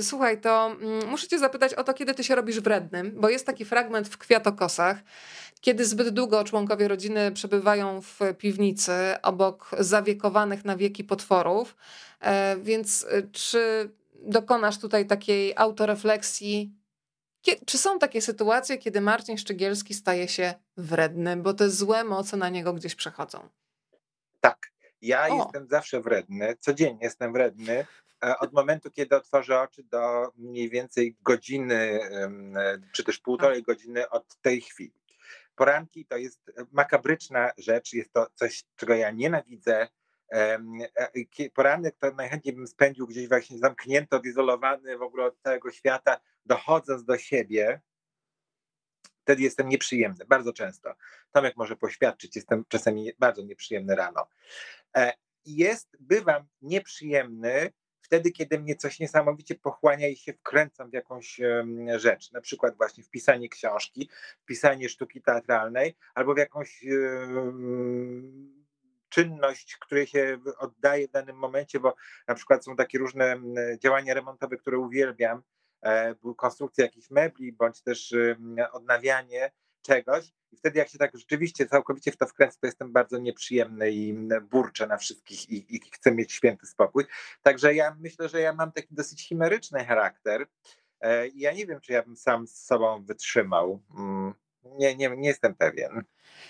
Słuchaj, 0.00 0.40
to 0.40 0.66
mm, 0.66 1.08
muszę 1.08 1.28
cię 1.28 1.38
zapytać 1.38 1.74
o 1.74 1.84
to, 1.84 1.94
kiedy 1.94 2.14
ty 2.14 2.24
się 2.24 2.34
robisz 2.34 2.60
wrednym, 2.60 3.12
bo 3.16 3.28
jest 3.28 3.46
taki 3.46 3.64
fragment 3.64 4.08
w 4.08 4.18
kwiatokosach, 4.18 4.96
kiedy 5.62 5.84
zbyt 5.86 6.08
długo 6.08 6.44
członkowie 6.44 6.88
rodziny 6.88 7.32
przebywają 7.32 8.00
w 8.00 8.20
piwnicy 8.38 8.92
obok 9.22 9.70
zawiekowanych 9.78 10.64
na 10.64 10.76
wieki 10.76 11.04
potworów. 11.04 11.76
E, 12.20 12.56
więc 12.56 13.06
e, 13.10 13.22
czy 13.22 13.90
dokonasz 14.22 14.78
tutaj 14.78 15.06
takiej 15.06 15.52
autorefleksji? 15.56 16.81
Czy 17.66 17.78
są 17.78 17.98
takie 17.98 18.22
sytuacje, 18.22 18.78
kiedy 18.78 19.00
Marcin 19.00 19.38
Szczygielski 19.38 19.94
staje 19.94 20.28
się 20.28 20.54
wredny, 20.76 21.36
bo 21.36 21.54
te 21.54 21.70
złe 21.70 22.04
moce 22.04 22.36
na 22.36 22.48
niego 22.48 22.72
gdzieś 22.72 22.94
przechodzą? 22.94 23.48
Tak. 24.40 24.72
Ja 25.02 25.28
o. 25.28 25.36
jestem 25.36 25.68
zawsze 25.68 26.00
wredny, 26.00 26.56
codziennie 26.60 27.04
jestem 27.04 27.32
wredny, 27.32 27.86
e, 28.24 28.38
od 28.38 28.52
momentu, 28.52 28.90
kiedy 28.90 29.16
otworzę 29.16 29.60
oczy 29.60 29.82
do 29.82 30.32
mniej 30.36 30.70
więcej 30.70 31.16
godziny, 31.22 32.00
czy 32.92 33.04
też 33.04 33.18
półtorej 33.18 33.62
godziny 33.62 34.08
od 34.08 34.36
tej 34.36 34.60
chwili. 34.60 35.02
Poranki 35.54 36.06
to 36.06 36.16
jest 36.16 36.40
makabryczna 36.72 37.50
rzecz, 37.58 37.92
jest 37.92 38.12
to 38.12 38.26
coś, 38.34 38.64
czego 38.76 38.94
ja 38.94 39.10
nienawidzę. 39.10 39.88
E, 40.32 40.58
poranek 41.54 41.96
to 41.98 42.10
najchętniej 42.10 42.54
bym 42.54 42.66
spędził 42.66 43.06
gdzieś 43.06 43.28
właśnie 43.28 43.58
zamknięty, 43.58 44.16
odizolowany 44.16 44.98
w 44.98 45.02
ogóle 45.02 45.24
od 45.24 45.38
całego 45.42 45.70
świata, 45.70 46.20
dochodząc 46.46 47.04
do 47.04 47.18
siebie. 47.18 47.80
Wtedy 49.22 49.42
jestem 49.42 49.68
nieprzyjemny, 49.68 50.24
bardzo 50.24 50.52
często. 50.52 50.94
Tomek 51.32 51.56
może 51.56 51.76
poświadczyć, 51.76 52.36
jestem 52.36 52.64
czasami 52.68 53.12
bardzo 53.18 53.42
nieprzyjemny 53.42 53.96
rano. 53.96 54.28
E, 54.96 55.12
jest, 55.44 55.96
bywam 56.00 56.46
nieprzyjemny 56.62 57.72
wtedy, 58.12 58.30
kiedy 58.30 58.58
mnie 58.58 58.76
coś 58.76 59.00
niesamowicie 59.00 59.54
pochłania 59.54 60.08
i 60.08 60.16
się 60.16 60.32
wkręcam 60.32 60.90
w 60.90 60.92
jakąś 60.92 61.40
rzecz, 61.96 62.32
na 62.32 62.40
przykład 62.40 62.76
właśnie 62.76 63.04
w 63.04 63.10
pisanie 63.10 63.48
książki, 63.48 64.10
w 64.42 64.44
pisanie 64.44 64.88
sztuki 64.88 65.22
teatralnej, 65.22 65.96
albo 66.14 66.34
w 66.34 66.38
jakąś 66.38 66.84
czynność, 69.08 69.76
której 69.76 70.06
się 70.06 70.38
oddaje 70.58 71.08
w 71.08 71.10
danym 71.10 71.36
momencie, 71.36 71.80
bo 71.80 71.94
na 72.28 72.34
przykład 72.34 72.64
są 72.64 72.76
takie 72.76 72.98
różne 72.98 73.40
działania 73.78 74.14
remontowe, 74.14 74.56
które 74.56 74.78
uwielbiam, 74.78 75.42
konstrukcja 76.36 76.84
jakichś 76.84 77.10
mebli, 77.10 77.52
bądź 77.52 77.82
też 77.82 78.14
odnawianie 78.72 79.52
czegoś 79.82 80.32
i 80.52 80.56
wtedy 80.56 80.78
jak 80.78 80.88
się 80.88 80.98
tak 80.98 81.18
rzeczywiście 81.18 81.66
całkowicie 81.66 82.12
w 82.12 82.16
to 82.16 82.26
wkręcę, 82.26 82.58
to 82.60 82.66
jestem 82.66 82.92
bardzo 82.92 83.18
nieprzyjemny 83.18 83.90
i 83.90 84.14
burczę 84.50 84.86
na 84.86 84.96
wszystkich 84.96 85.50
i, 85.50 85.76
i 85.76 85.80
chcę 85.90 86.12
mieć 86.12 86.32
święty 86.32 86.66
spokój. 86.66 87.04
Także 87.42 87.74
ja 87.74 87.96
myślę, 88.00 88.28
że 88.28 88.40
ja 88.40 88.52
mam 88.52 88.72
taki 88.72 88.94
dosyć 88.94 89.28
chimeryczny 89.28 89.84
charakter. 89.84 90.46
E, 91.00 91.28
ja 91.28 91.52
nie 91.52 91.66
wiem, 91.66 91.80
czy 91.80 91.92
ja 91.92 92.02
bym 92.02 92.16
sam 92.16 92.46
z 92.46 92.64
sobą 92.64 93.04
wytrzymał. 93.04 93.82
Mm, 93.98 94.34
nie, 94.64 94.96
nie, 94.96 95.16
nie 95.16 95.28
jestem 95.28 95.54
pewien. 95.54 96.04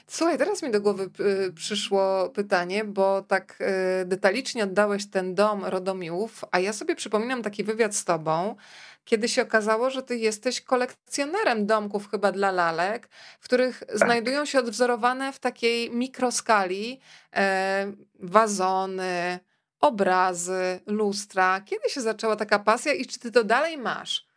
Słuchaj, 0.07 0.39
teraz 0.39 0.63
mi 0.63 0.71
do 0.71 0.81
głowy 0.81 1.11
y, 1.49 1.53
przyszło 1.53 2.29
pytanie, 2.29 2.85
bo 2.85 3.23
tak 3.23 3.59
y, 4.03 4.05
detalicznie 4.07 4.65
oddałeś 4.65 5.11
ten 5.11 5.35
dom 5.35 5.65
Rodomiłów, 5.65 6.45
a 6.51 6.59
ja 6.59 6.73
sobie 6.73 6.95
przypominam 6.95 7.43
taki 7.43 7.65
wywiad 7.65 7.95
z 7.95 8.05
tobą, 8.05 8.57
kiedy 9.05 9.29
się 9.29 9.43
okazało, 9.43 9.91
że 9.91 10.03
ty 10.03 10.17
jesteś 10.17 10.61
kolekcjonerem 10.61 11.67
domków 11.67 12.11
chyba 12.11 12.33
dla 12.33 12.51
lalek, 12.51 13.09
w 13.41 13.45
których 13.45 13.81
tak. 13.81 13.99
znajdują 13.99 14.45
się 14.45 14.59
odwzorowane 14.59 15.33
w 15.33 15.39
takiej 15.39 15.91
mikroskali 15.91 17.01
e, 17.37 17.93
wazony, 18.19 19.39
obrazy, 19.81 20.81
lustra. 20.87 21.61
Kiedy 21.61 21.89
się 21.89 22.01
zaczęła 22.01 22.37
taka 22.37 22.59
pasja 22.59 22.93
i 22.93 23.07
czy 23.07 23.19
ty 23.19 23.33
to 23.33 23.45
dalej 23.45 23.79
masz? 23.79 24.32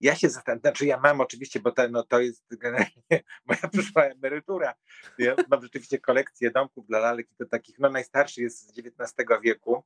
Ja 0.00 0.14
się 0.14 0.30
zastanawiam, 0.30 0.60
znaczy 0.60 0.86
ja 0.86 1.00
mam 1.00 1.20
oczywiście, 1.20 1.60
bo 1.60 1.72
to, 1.72 1.88
no, 1.88 2.02
to 2.02 2.20
jest 2.20 2.44
generalnie 2.50 3.02
moja 3.46 3.68
przyszła 3.72 4.04
emerytura. 4.04 4.74
Ja 5.18 5.34
mam 5.50 5.62
rzeczywiście 5.62 5.98
kolekcję 5.98 6.50
domków 6.50 6.86
dla 6.86 6.98
lalek 6.98 7.32
i 7.32 7.36
to 7.36 7.46
takich, 7.46 7.78
no 7.78 7.90
najstarszy 7.90 8.42
jest 8.42 8.74
z 8.74 8.78
XIX 8.78 9.40
wieku, 9.42 9.84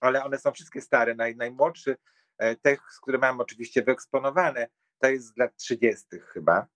ale 0.00 0.24
one 0.24 0.38
są 0.38 0.52
wszystkie 0.52 0.80
stare. 0.80 1.14
Naj, 1.14 1.36
najmłodszy 1.36 1.96
E, 2.38 2.56
te, 2.56 2.76
które 3.02 3.18
mam 3.18 3.40
oczywiście 3.40 3.82
wyeksponowane, 3.82 4.68
to 4.98 5.08
jest 5.08 5.26
z 5.26 5.36
lat 5.36 5.56
30. 5.56 6.06
chyba. 6.32 6.66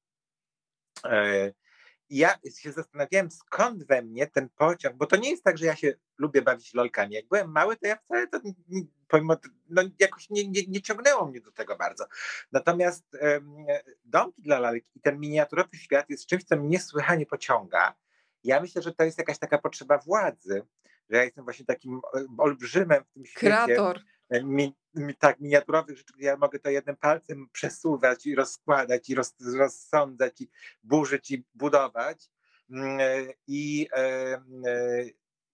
Ja 2.11 2.39
się 2.59 2.73
zastanawiałem, 2.73 3.31
skąd 3.31 3.85
we 3.85 4.03
mnie 4.03 4.27
ten 4.27 4.49
pociąg, 4.49 4.97
bo 4.97 5.07
to 5.07 5.17
nie 5.17 5.31
jest 5.31 5.45
tak, 5.45 5.59
że 5.59 5.67
ja 5.67 5.77
się 5.77 5.95
lubię 6.19 6.43
bawić 6.43 6.75
lolkami. 6.75 7.15
Jak 7.15 7.29
byłem 7.29 7.53
mały, 7.53 7.77
to 7.77 7.87
ja 7.87 7.97
wcale 7.97 8.27
to 8.29 8.41
pomimo, 9.09 9.37
no 9.69 9.83
jakoś 9.99 10.31
nie, 10.31 10.49
nie, 10.49 10.63
nie 10.69 10.83
ciągnęło 10.83 11.27
mnie 11.27 11.41
do 11.41 11.53
tego 11.53 11.77
bardzo. 11.77 12.05
Natomiast 12.53 13.05
um, 13.21 13.67
domki 14.05 14.43
dla 14.43 14.59
lalek 14.59 14.85
i 14.95 15.01
ten 15.01 15.21
miniaturowy 15.21 15.77
świat 15.77 16.11
jest 16.11 16.27
czymś, 16.27 16.45
co 16.45 16.57
mnie 16.57 16.69
niesłychanie 16.69 17.27
pociąga. 17.27 17.95
Ja 18.45 18.61
myślę, 18.61 18.83
że 18.83 18.95
to 18.95 19.05
jest 19.05 19.19
jakaś 19.19 19.39
taka 19.39 19.59
potrzeba 19.59 19.99
władzy, 19.99 20.63
że 21.11 21.17
ja 21.17 21.25
jestem 21.25 21.45
właśnie 21.45 21.65
takim 21.65 22.01
e, 22.15 22.27
olbrzymem 22.39 23.05
w 23.05 23.13
tym 23.13 23.27
świecie. 23.27 23.47
Kreator 23.47 24.01
mi, 24.31 24.77
mi, 24.95 25.15
tak 25.15 25.41
miniaturowych 25.41 25.99
rzeczy, 25.99 26.13
gdzie 26.17 26.27
ja 26.27 26.37
mogę 26.37 26.59
to 26.59 26.71
jednym 26.71 26.97
palcem 26.97 27.49
przesuwać 27.53 28.27
i 28.27 28.35
rozkładać 28.35 29.11
i 29.11 29.15
roz, 29.15 29.35
rozsądzać 29.59 30.41
i 30.41 30.51
burzyć 30.83 31.31
i 31.31 31.45
budować. 31.55 32.31
Mm, 32.71 33.01
e, 33.01 33.33
I, 33.47 33.89
e, 33.93 34.03
e, 34.67 35.05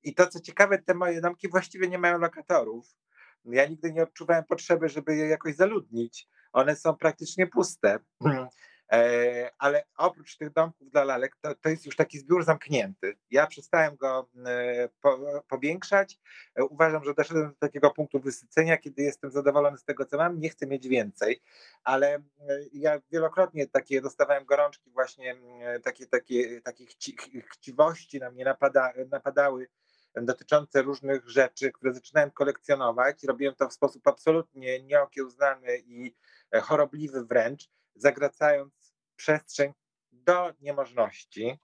I 0.03 0.15
to 0.15 0.27
co 0.27 0.41
ciekawe, 0.41 0.79
te 0.79 0.95
moje 0.95 1.21
domki 1.21 1.49
właściwie 1.49 1.89
nie 1.89 1.99
mają 1.99 2.19
lokatorów. 2.19 2.87
Ja 3.45 3.67
nigdy 3.67 3.93
nie 3.93 4.03
odczuwałem 4.03 4.45
potrzeby, 4.45 4.89
żeby 4.89 5.17
je 5.17 5.29
jakoś 5.29 5.55
zaludnić. 5.55 6.29
One 6.53 6.77
są 6.77 6.97
praktycznie 6.97 7.47
puste. 7.47 7.99
E, 8.93 9.51
ale 9.59 9.85
oprócz 9.97 10.37
tych 10.37 10.53
domków 10.53 10.91
dla 10.91 11.05
lalek, 11.05 11.37
to, 11.41 11.55
to 11.55 11.69
jest 11.69 11.87
już 11.87 11.97
taki 11.97 12.19
zbiór 12.19 12.45
zamknięty. 12.45 13.17
Ja 13.31 13.47
przestałem 13.47 13.97
go 13.97 14.29
e, 14.47 14.89
po, 15.01 15.43
powiększać. 15.49 16.19
E, 16.55 16.65
uważam, 16.65 17.05
że 17.05 17.15
doszedłem 17.15 17.49
do 17.49 17.55
takiego 17.55 17.91
punktu 17.91 18.21
wysycenia, 18.21 18.77
kiedy 18.79 19.03
jestem 19.03 19.31
zadowolony 19.31 19.79
z 19.79 19.85
tego, 19.85 20.05
co 20.05 20.17
mam, 20.17 20.41
nie 20.41 20.49
chcę 20.49 20.67
mieć 20.67 20.89
więcej, 20.89 21.43
ale 21.85 22.23
ja 22.73 23.01
wielokrotnie 23.13 23.67
takie 23.67 24.01
dostawałem 24.01 24.45
gorączki, 24.45 24.91
właśnie 24.91 25.37
takie, 25.85 26.07
takie, 26.07 26.61
takie 26.61 26.87
chci, 26.87 27.17
chciwości 27.53 28.21
na 28.21 28.31
mnie 28.31 28.45
napada, 28.45 28.93
napadały 29.11 29.69
dotyczące 30.15 30.83
różnych 30.83 31.29
rzeczy, 31.29 31.73
które 31.73 31.95
zaczynałem 31.95 32.31
kolekcjonować. 32.31 33.25
Robiłem 33.25 33.55
to 33.55 33.69
w 33.69 33.73
sposób 33.73 34.09
absolutnie 34.09 34.83
nieokiełznany 34.83 35.79
i 35.79 36.15
chorobliwy 36.63 37.25
wręcz 37.25 37.71
zagracając 37.95 38.95
przestrzeń 39.17 39.73
do 40.13 40.55
niemożności. 40.61 41.59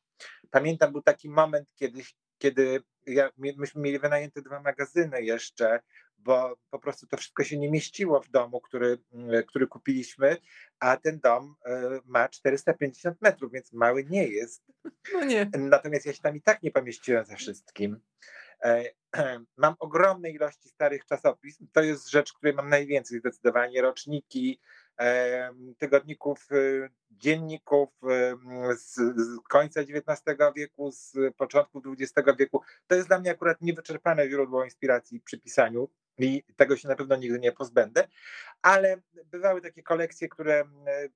Pamiętam, 0.50 0.92
był 0.92 1.02
taki 1.02 1.28
moment 1.28 1.74
kiedyś, 1.74 2.14
kiedy 2.38 2.82
ja, 3.06 3.30
myśmy 3.36 3.82
mieli 3.82 3.98
wynajęte 3.98 4.42
dwa 4.42 4.60
magazyny 4.60 5.22
jeszcze, 5.22 5.80
bo 6.18 6.56
po 6.70 6.78
prostu 6.78 7.06
to 7.06 7.16
wszystko 7.16 7.44
się 7.44 7.58
nie 7.58 7.70
mieściło 7.70 8.20
w 8.20 8.30
domu, 8.30 8.60
który, 8.60 8.98
mm, 9.12 9.44
który 9.44 9.66
kupiliśmy, 9.66 10.36
a 10.78 10.96
ten 10.96 11.20
dom 11.20 11.54
e, 11.66 12.00
ma 12.04 12.28
450 12.28 13.22
metrów, 13.22 13.52
więc 13.52 13.72
mały 13.72 14.04
nie 14.04 14.28
jest. 14.28 14.62
No 15.12 15.24
nie. 15.24 15.50
Natomiast 15.58 16.06
ja 16.06 16.12
się 16.12 16.22
tam 16.22 16.36
i 16.36 16.42
tak 16.42 16.62
nie 16.62 16.70
pomieściłem 16.70 17.24
ze 17.24 17.36
wszystkim. 17.36 18.00
E, 18.64 18.84
mam 19.56 19.74
ogromne 19.78 20.30
ilości 20.30 20.68
starych 20.68 21.06
czasopism. 21.06 21.66
To 21.72 21.82
jest 21.82 22.10
rzecz, 22.10 22.32
której 22.32 22.54
mam 22.54 22.68
najwięcej 22.68 23.18
zdecydowanie. 23.18 23.82
Roczniki, 23.82 24.60
tygodników, 25.78 26.52
y, 26.52 26.90
dzienników 27.10 27.88
z, 28.76 29.00
końca 29.48 29.80
XIX 29.80 30.38
wieku, 30.56 30.92
z 30.92 31.16
początku 31.36 31.82
XX 31.98 32.28
wieku. 32.38 32.62
To 32.86 32.94
jest 32.94 33.08
dla 33.08 33.18
mnie 33.20 33.30
akurat 33.30 33.60
niewyczerpane 33.60 34.28
źródło 34.28 34.64
inspiracji 34.64 35.20
przy 35.20 35.38
pisaniu 35.38 35.88
i 36.18 36.44
tego 36.56 36.76
się 36.76 36.88
na 36.88 36.96
pewno 36.96 37.16
nigdy 37.16 37.38
nie 37.38 37.52
pozbędę, 37.52 38.08
ale 38.62 39.00
bywały 39.24 39.60
takie 39.60 39.82
kolekcje, 39.82 40.28
które 40.28 40.64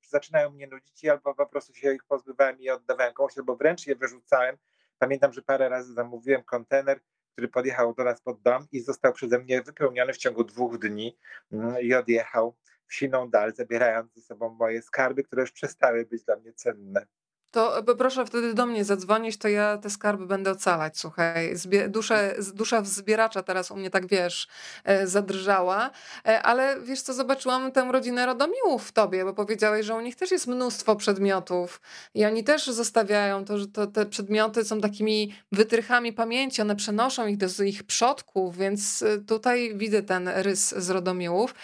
zaczynają 0.08 0.50
mnie 0.50 0.66
nudzić 0.66 1.04
i 1.04 1.10
albo 1.10 1.34
po 1.34 1.46
prostu 1.46 1.74
się 1.74 1.94
ich 1.94 2.04
pozbywałem 2.04 2.60
i 2.60 2.70
oddawałem 2.70 3.14
komuś, 3.14 3.38
albo 3.38 3.56
wręcz 3.56 3.86
je 3.86 3.96
wyrzucałem. 3.96 4.56
Pamiętam, 4.98 5.32
że 5.32 5.42
parę 5.42 5.68
razy 5.68 5.94
zamówiłem 5.94 6.42
kontener, 6.42 7.00
który 7.32 7.48
podjechał 7.48 7.94
do 7.94 8.04
nas 8.04 8.20
pod 8.20 8.42
dom 8.42 8.66
i 8.72 8.80
został 8.80 9.12
przeze 9.12 9.38
mnie 9.38 9.62
wypełniony 9.62 10.12
w 10.12 10.16
ciągu 10.16 10.44
dwóch 10.44 10.78
dni 10.78 11.18
mm, 11.52 11.80
i 11.80 11.94
odjechał 11.94 12.56
w 12.86 12.94
siną 12.94 13.30
dal, 13.30 13.54
zabierając 13.54 14.14
ze 14.14 14.20
sobą 14.22 14.50
moje 14.54 14.82
skarby, 14.82 15.24
które 15.24 15.42
już 15.42 15.52
przestały 15.52 16.06
być 16.06 16.24
dla 16.24 16.36
mnie 16.36 16.52
cenne. 16.52 17.06
To 17.54 17.82
proszę 17.98 18.26
wtedy 18.26 18.54
do 18.54 18.66
mnie 18.66 18.84
zadzwonić, 18.84 19.36
to 19.36 19.48
ja 19.48 19.78
te 19.78 19.90
skarby 19.90 20.26
będę 20.26 20.50
ocalać, 20.50 20.98
słuchaj. 20.98 21.56
Zbie, 21.56 21.88
dusza 22.54 22.80
wzbieracza 22.82 23.42
teraz 23.42 23.70
u 23.70 23.76
mnie 23.76 23.90
tak, 23.90 24.06
wiesz, 24.06 24.48
e, 24.84 25.06
zadrżała, 25.06 25.90
e, 26.26 26.42
ale 26.42 26.80
wiesz 26.80 27.02
co, 27.02 27.14
zobaczyłam 27.14 27.72
tę 27.72 27.88
rodzinę 27.92 28.26
Rodomiłów 28.26 28.88
w 28.88 28.92
tobie, 28.92 29.24
bo 29.24 29.34
powiedziałeś, 29.34 29.86
że 29.86 29.94
u 29.94 30.00
nich 30.00 30.16
też 30.16 30.30
jest 30.30 30.46
mnóstwo 30.46 30.96
przedmiotów 30.96 31.80
i 32.14 32.24
oni 32.24 32.44
też 32.44 32.66
zostawiają 32.66 33.44
to, 33.44 33.58
że 33.58 33.66
to, 33.66 33.86
te 33.86 34.06
przedmioty 34.06 34.64
są 34.64 34.80
takimi 34.80 35.34
wytrychami 35.52 36.12
pamięci, 36.12 36.62
one 36.62 36.76
przenoszą 36.76 37.26
ich 37.26 37.36
do 37.36 37.64
ich 37.64 37.82
przodków, 37.82 38.56
więc 38.56 39.02
e, 39.02 39.18
tutaj 39.18 39.72
widzę 39.76 40.02
ten 40.02 40.28
rys 40.28 40.74
z 40.76 40.90
Rodomiłów. 40.90 41.54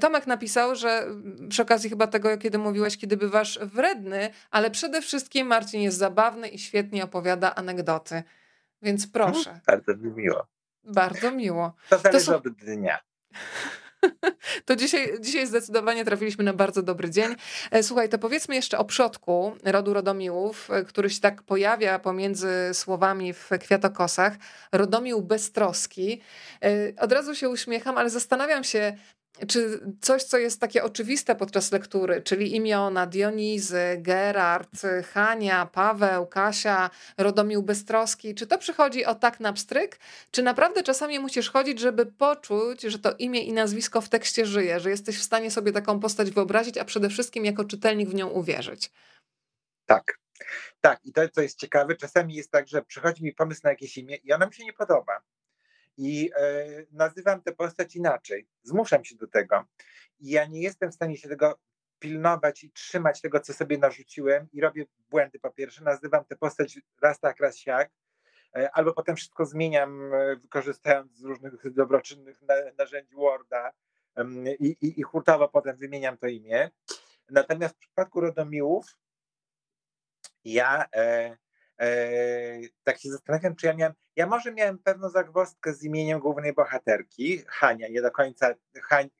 Tomek 0.00 0.26
napisał, 0.26 0.76
że 0.76 1.06
przy 1.48 1.62
okazji 1.62 1.90
chyba 1.90 2.06
tego, 2.06 2.38
kiedy 2.38 2.58
mówiłeś, 2.58 2.98
kiedy 2.98 3.16
bywasz 3.16 3.58
wredny, 3.58 4.30
ale 4.50 4.70
przede 4.70 5.02
wszystkim 5.02 5.33
wszystkim. 5.34 5.46
Marcin 5.46 5.80
jest 5.80 5.98
zabawny 5.98 6.48
i 6.48 6.58
świetnie 6.58 7.04
opowiada 7.04 7.54
anegdoty. 7.54 8.22
Więc 8.82 9.06
proszę. 9.06 9.44
Hmm, 9.44 9.60
bardzo 9.66 9.94
mi 9.96 10.10
miło. 10.12 10.46
Bardzo 10.84 11.30
miło. 11.30 11.74
To 11.90 11.98
zależy 11.98 12.26
to 12.26 12.32
są... 12.32 12.40
dnia. 12.40 12.98
To 14.64 14.76
dzisiaj, 14.76 15.20
dzisiaj 15.20 15.46
zdecydowanie 15.46 16.04
trafiliśmy 16.04 16.44
na 16.44 16.52
bardzo 16.52 16.82
dobry 16.82 17.10
dzień. 17.10 17.34
E, 17.70 17.82
słuchaj, 17.82 18.08
to 18.08 18.18
powiedzmy 18.18 18.54
jeszcze 18.54 18.78
o 18.78 18.84
przodku 18.84 19.56
rodu 19.64 19.94
Rodomiłów, 19.94 20.70
e, 20.70 20.84
który 20.84 21.10
się 21.10 21.20
tak 21.20 21.42
pojawia 21.42 21.98
pomiędzy 21.98 22.70
słowami 22.72 23.32
w 23.32 23.50
kwiatokosach. 23.60 24.32
Rodomił 24.72 25.22
beztroski. 25.22 26.20
E, 26.62 27.00
od 27.00 27.12
razu 27.12 27.34
się 27.34 27.48
uśmiecham, 27.48 27.98
ale 27.98 28.10
zastanawiam 28.10 28.64
się, 28.64 28.96
czy 29.48 29.80
coś, 30.00 30.22
co 30.22 30.38
jest 30.38 30.60
takie 30.60 30.84
oczywiste 30.84 31.34
podczas 31.34 31.72
lektury, 31.72 32.22
czyli 32.22 32.56
imiona 32.56 33.06
Dionizy, 33.06 33.96
Gerard, 33.98 34.70
Hania, 35.12 35.66
Paweł, 35.66 36.26
Kasia, 36.26 36.90
Rodomił 37.18 37.62
Bystroski, 37.62 38.34
czy 38.34 38.46
to 38.46 38.58
przychodzi 38.58 39.04
o 39.04 39.14
tak 39.14 39.40
na 39.40 39.52
pstryk, 39.52 39.98
czy 40.30 40.42
naprawdę 40.42 40.82
czasami 40.82 41.18
musisz 41.18 41.50
chodzić, 41.50 41.80
żeby 41.80 42.06
poczuć, 42.06 42.82
że 42.82 42.98
to 42.98 43.12
imię 43.12 43.40
i 43.40 43.52
nazwisko 43.52 44.00
w 44.00 44.08
tekście 44.08 44.46
żyje, 44.46 44.80
że 44.80 44.90
jesteś 44.90 45.18
w 45.18 45.22
stanie 45.22 45.50
sobie 45.50 45.72
taką 45.72 46.00
postać 46.00 46.30
wyobrazić, 46.30 46.78
a 46.78 46.84
przede 46.84 47.08
wszystkim 47.08 47.44
jako 47.44 47.64
czytelnik 47.64 48.08
w 48.08 48.14
nią 48.14 48.28
uwierzyć? 48.28 48.90
Tak. 49.86 50.18
Tak, 50.80 51.00
i 51.04 51.12
to, 51.12 51.28
co 51.28 51.40
jest 51.40 51.58
ciekawe, 51.58 51.96
czasami 51.96 52.34
jest 52.34 52.50
tak, 52.50 52.68
że 52.68 52.82
przychodzi 52.82 53.24
mi 53.24 53.32
pomysł 53.32 53.60
na 53.64 53.70
jakieś 53.70 53.96
imię 53.96 54.16
i 54.16 54.32
ono 54.32 54.46
mi 54.46 54.54
się 54.54 54.64
nie 54.64 54.72
podoba 54.72 55.20
i 55.96 56.30
e, 56.36 56.66
nazywam 56.92 57.42
tę 57.42 57.52
postać 57.52 57.96
inaczej. 57.96 58.48
Zmuszam 58.62 59.04
się 59.04 59.16
do 59.16 59.26
tego. 59.26 59.64
I 60.20 60.30
ja 60.30 60.46
nie 60.46 60.62
jestem 60.62 60.90
w 60.90 60.94
stanie 60.94 61.16
się 61.16 61.28
tego 61.28 61.58
pilnować 61.98 62.64
i 62.64 62.70
trzymać 62.70 63.20
tego, 63.20 63.40
co 63.40 63.54
sobie 63.54 63.78
narzuciłem 63.78 64.48
i 64.52 64.60
robię 64.60 64.86
błędy 65.10 65.38
po 65.38 65.50
pierwsze. 65.50 65.84
Nazywam 65.84 66.24
tę 66.24 66.36
postać 66.36 66.78
raz 67.02 67.20
tak, 67.20 67.40
raz 67.40 67.56
siak, 67.56 67.90
e, 68.56 68.70
albo 68.72 68.92
potem 68.92 69.16
wszystko 69.16 69.46
zmieniam, 69.46 70.14
e, 70.14 70.36
wykorzystując 70.36 71.16
z 71.16 71.24
różnych 71.24 71.72
dobroczynnych 71.72 72.40
narzędzi 72.78 73.14
Worda 73.14 73.72
i, 74.60 74.76
i, 74.80 75.00
i 75.00 75.02
hurtowo 75.02 75.48
potem 75.48 75.76
wymieniam 75.76 76.18
to 76.18 76.26
imię. 76.26 76.70
Natomiast 77.30 77.74
w 77.74 77.78
przypadku 77.78 78.20
Rodomiłów 78.20 78.96
ja 80.44 80.84
E, 80.94 81.36
tak 82.84 82.98
się 82.98 83.10
zastanawiam, 83.10 83.56
czy 83.56 83.66
ja 83.66 83.74
miałem, 83.74 83.94
ja 84.16 84.26
może 84.26 84.52
miałem 84.52 84.78
pewną 84.78 85.08
zagwozdkę 85.08 85.74
z 85.74 85.82
imieniem 85.82 86.20
głównej 86.20 86.52
bohaterki, 86.52 87.42
Hania, 87.48 87.88
nie 87.88 88.02
do 88.02 88.10
końca, 88.10 88.54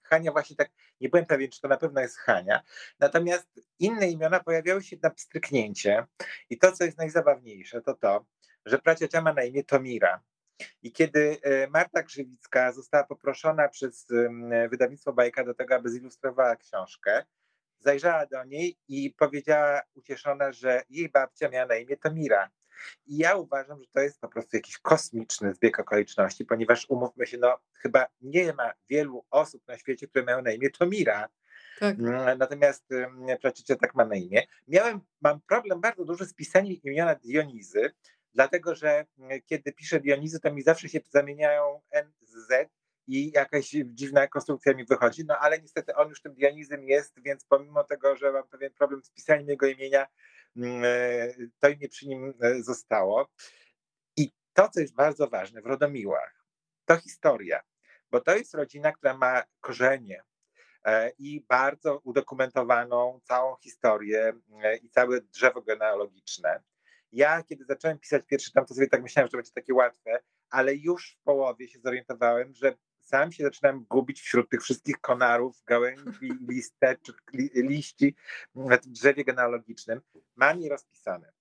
Hania 0.03 0.33
właśnie 0.33 0.57
tak, 0.57 0.71
nie 1.01 1.09
byłem 1.09 1.27
pewien, 1.27 1.51
czy 1.51 1.61
to 1.61 1.69
na 1.69 1.77
pewno 1.77 2.01
jest 2.01 2.19
Hania, 2.19 2.63
natomiast 2.99 3.61
inne 3.79 4.11
imiona 4.11 4.41
pojawiały 4.41 4.83
się 4.83 4.97
na 5.03 5.11
pstryknięcie 5.11 6.07
i 6.51 6.59
to, 6.59 6.73
co 6.73 6.85
jest 6.85 6.99
najzabawniejsze, 6.99 7.83
to 7.83 7.95
to, 7.95 8.27
że 8.67 8.79
praciocia 8.79 9.21
ma 9.21 9.33
na 9.33 9.43
imię 9.43 9.65
Tomira. 9.65 10.23
I 10.83 10.93
kiedy 10.93 11.39
e, 11.43 11.69
Marta 11.69 12.03
Krzywicka 12.03 12.73
została 12.73 13.05
poproszona 13.05 13.69
przez 13.69 14.07
wydawnictwo 14.71 15.13
Bajka 15.13 15.45
do 15.45 15.55
tego, 15.55 15.75
aby 15.75 15.91
zilustrowała 15.91 16.57
książkę, 16.57 17.25
zajrzała 17.79 18.27
do 18.27 18.45
niej 18.45 18.79
i 18.89 19.11
powiedziała 19.11 19.83
ucieszona, 19.95 20.53
że 20.53 20.83
jej 20.91 21.09
babcia 21.09 21.49
miała 21.49 21.67
na 21.67 21.77
imię 21.77 21.97
Tomira. 21.97 22.51
I 23.07 23.17
ja 23.17 23.37
uważam, 23.37 23.83
że 23.83 23.89
to 23.93 24.01
jest 24.01 24.21
po 24.21 24.29
prostu 24.29 24.57
jakiś 24.57 24.79
kosmiczny 24.79 25.55
zbieg 25.55 25.81
okoliczności, 25.81 26.45
ponieważ 26.45 26.87
umówmy 26.89 27.27
się, 27.27 27.39
no 27.39 27.59
chyba 27.73 28.07
nie 28.21 28.53
ma 28.53 28.73
wielu 28.91 29.25
osób 29.31 29.63
na 29.69 29.79
świecie, 29.79 30.09
które 30.09 30.25
mają 30.25 30.43
na 30.43 30.53
imię 30.53 30.71
Tomira. 30.71 31.29
Tak. 31.81 31.99
Mm, 31.99 32.39
natomiast 32.39 32.85
Placicie 33.41 33.77
tak 33.77 33.95
ma 33.95 34.05
na 34.05 34.15
imię. 34.15 34.43
Miałem, 34.69 35.01
mam 35.21 35.41
problem 35.41 35.81
bardzo 35.81 36.05
duży 36.05 36.25
z 36.25 36.35
pisaniem 36.35 36.77
imiona 36.83 37.15
Dionizy, 37.15 37.91
dlatego 38.35 38.75
że 38.75 39.07
mm, 39.19 39.41
kiedy 39.47 39.73
piszę 39.73 40.01
Dionizy, 40.01 40.41
to 40.41 40.53
mi 40.53 40.63
zawsze 40.63 40.89
się 40.89 41.01
zamieniają 41.11 41.81
N 41.91 42.13
z 42.21 42.49
Z 42.49 42.71
i 43.07 43.31
jakaś 43.31 43.71
dziwna 43.85 44.29
konstrukcja 44.29 44.75
mi 44.75 44.85
wychodzi, 44.85 45.25
no 45.25 45.39
ale 45.39 45.59
niestety 45.59 45.95
on 45.95 46.09
już 46.09 46.23
tym 46.23 46.35
Dionizem 46.35 46.85
jest, 46.85 47.23
więc 47.23 47.45
pomimo 47.45 47.85
tego, 47.85 48.17
że 48.17 48.33
mam 48.33 48.49
pewien 48.49 48.73
problem 48.73 49.05
z 49.05 49.11
pisaniem 49.11 49.49
jego 49.49 49.67
imienia, 49.67 50.07
mm, 50.57 50.83
e, 50.85 51.49
to 51.61 51.69
imię 51.69 51.89
przy 51.89 52.09
nim 52.09 52.35
e, 52.41 52.63
zostało. 52.63 53.29
I 54.17 54.33
to, 54.53 54.69
co 54.69 54.81
jest 54.81 54.95
bardzo 54.95 55.29
ważne 55.29 55.63
w 55.63 55.67
Rodomiłach, 55.67 56.45
to 56.85 56.97
historia, 56.97 57.61
bo 58.11 58.21
to 58.21 58.37
jest 58.37 58.55
rodzina, 58.55 58.93
która 58.93 59.17
ma 59.17 59.43
korzenie 59.61 60.23
e, 60.85 61.11
i 61.19 61.45
bardzo 61.49 62.01
udokumentowaną 62.05 63.21
całą 63.25 63.57
historię 63.57 64.33
i 64.83 64.91
całe 64.91 65.21
drzewo 65.21 65.63
genealogiczne. 65.63 66.63
Ja, 67.13 67.43
kiedy 67.43 67.65
zacząłem 67.65 67.99
pisać 67.99 68.23
pierwszy 68.27 68.53
tam, 68.53 68.67
to 68.67 68.75
sobie 68.75 68.89
tak 68.89 69.03
myślałem, 69.03 69.31
że 69.31 69.37
będzie 69.37 69.53
takie 69.53 69.75
łatwe, 69.75 70.21
ale 70.51 70.75
już 70.75 71.13
w 71.13 71.23
połowie 71.23 71.69
się 71.69 71.79
zorientowałem, 71.81 72.55
że 72.55 72.75
sam 73.05 73.33
się 73.33 73.45
zaczynam 73.45 73.85
gubić 73.91 74.21
wśród 74.21 74.51
tych 74.51 74.63
wszystkich 74.63 75.01
konarów, 75.01 75.63
gałęzi, 75.67 76.33
listeczek, 76.49 77.17
liści 77.55 78.15
na 78.55 78.79
tym 78.79 78.93
drzewie 78.93 79.25
genealogicznym. 79.25 80.01
Mam 80.37 80.61
je 80.61 80.69
rozpisane. 80.69 81.33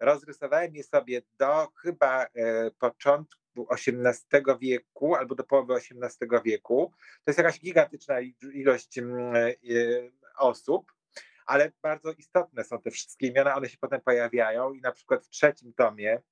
Rozrysowałem 0.00 0.74
je 0.74 0.84
sobie 0.84 1.22
do 1.38 1.68
chyba 1.82 2.24
e, 2.24 2.70
początku 2.70 3.66
XVIII 3.70 4.58
wieku 4.60 5.14
albo 5.14 5.34
do 5.34 5.44
połowy 5.44 5.74
XVIII 5.74 6.30
wieku. 6.44 6.92
To 7.24 7.30
jest 7.30 7.38
jakaś 7.38 7.60
gigantyczna 7.60 8.16
ilość 8.52 8.98
mm, 8.98 9.36
e, 9.36 9.52
osób, 10.38 10.92
ale 11.46 11.72
bardzo 11.82 12.12
istotne 12.12 12.64
są 12.64 12.80
te 12.80 12.90
wszystkie 12.90 13.26
imiona, 13.26 13.56
one 13.56 13.68
się 13.68 13.78
potem 13.80 14.00
pojawiają 14.00 14.72
i 14.72 14.80
na 14.80 14.92
przykład 14.92 15.24
w 15.24 15.28
trzecim 15.28 15.72
tomie 15.72 16.22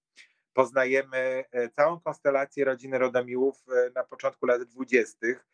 poznajemy 0.55 1.45
e, 1.53 1.69
całą 1.69 2.01
konstelację 2.01 2.65
rodziny 2.65 2.99
Rodomiłów 2.99 3.65
e, 3.69 3.91
na 3.95 4.05
początku 4.05 4.47
lat 4.47 4.63
dwudziestych, 4.63 5.47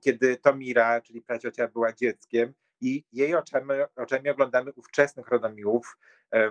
kiedy 0.00 0.36
Tomira, 0.36 1.00
czyli 1.00 1.22
praciocia, 1.22 1.68
była 1.68 1.92
dzieckiem 1.92 2.54
i 2.80 3.04
jej 3.12 3.34
oczami, 3.34 3.70
oczami 3.96 4.30
oglądamy 4.30 4.72
ówczesnych 4.72 5.28
Rodomiłów, 5.28 5.98
e, 6.30 6.50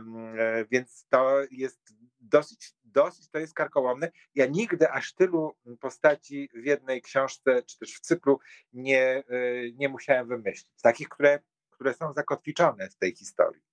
więc 0.72 1.06
to 1.10 1.42
jest 1.52 1.94
dosyć, 2.20 2.74
dosyć 2.84 3.30
to 3.30 3.40
jest 3.40 3.54
karkołomne. 3.54 4.12
Ja 4.36 4.46
nigdy 4.46 4.92
aż 4.92 5.14
tylu 5.14 5.56
postaci 5.80 6.50
w 6.54 6.66
jednej 6.66 7.02
książce, 7.02 7.64
czy 7.64 7.80
też 7.80 7.94
w 7.94 8.00
cyklu 8.00 8.40
nie, 8.74 9.24
nie 9.74 9.90
musiałem 9.90 10.28
wymyślić. 10.28 10.82
Takich, 10.82 11.10
które, 11.10 11.40
które 11.70 11.94
są 11.94 12.14
zakotwiczone 12.14 12.90
w 12.90 12.96
tej 12.96 13.16
historii. 13.16 13.71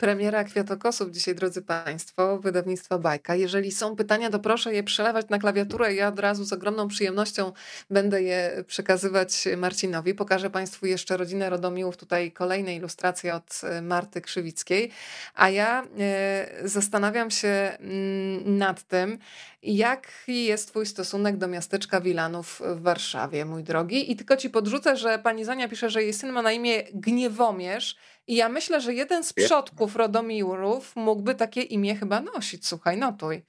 Premiera 0.00 0.44
Kwiatokosów 0.44 1.10
dzisiaj, 1.10 1.34
drodzy 1.34 1.62
Państwo, 1.62 2.38
wydawnictwa 2.38 2.98
Bajka. 2.98 3.34
Jeżeli 3.34 3.72
są 3.72 3.96
pytania, 3.96 4.30
to 4.30 4.38
proszę 4.38 4.74
je 4.74 4.82
przelewać 4.82 5.28
na 5.28 5.38
klawiaturę. 5.38 5.94
Ja 5.94 6.08
od 6.08 6.18
razu 6.18 6.44
z 6.44 6.52
ogromną 6.52 6.88
przyjemnością 6.88 7.52
będę 7.90 8.22
je 8.22 8.64
przekazywać 8.66 9.48
Marcinowi. 9.56 10.14
Pokażę 10.14 10.50
Państwu 10.50 10.86
jeszcze 10.86 11.16
rodzinę 11.16 11.50
Rodomiłów. 11.50 11.96
Tutaj 11.96 12.32
kolejne 12.32 12.74
ilustracje 12.74 13.34
od 13.34 13.60
e, 13.62 13.82
Marty 13.82 14.20
Krzywickiej. 14.20 14.90
A 15.34 15.50
ja 15.50 15.86
e, 15.98 16.68
zastanawiam 16.68 17.30
się 17.30 17.48
mm, 17.48 18.58
nad 18.58 18.82
tym, 18.82 19.18
jaki 19.62 20.44
jest 20.44 20.68
Twój 20.68 20.86
stosunek 20.86 21.36
do 21.36 21.48
miasteczka 21.48 22.00
Wilanów 22.00 22.62
w 22.64 22.82
Warszawie, 22.82 23.44
mój 23.44 23.64
drogi. 23.64 24.12
I 24.12 24.16
tylko 24.16 24.36
Ci 24.36 24.50
podrzucę, 24.50 24.96
że 24.96 25.18
pani 25.18 25.44
Zania 25.44 25.68
pisze, 25.68 25.90
że 25.90 26.02
jej 26.02 26.12
syn 26.12 26.32
ma 26.32 26.42
na 26.42 26.52
imię 26.52 26.82
Gniewomierz 26.94 27.96
i 28.30 28.36
ja 28.36 28.48
myślę, 28.48 28.80
że 28.80 28.94
jeden 28.94 29.24
z 29.24 29.32
przodków 29.32 29.96
Rodomiłów 29.96 30.96
mógłby 30.96 31.34
takie 31.34 31.62
imię 31.62 31.96
chyba 31.96 32.20
nosić. 32.20 32.66
Słuchaj, 32.66 32.96
notuj. 32.96 33.42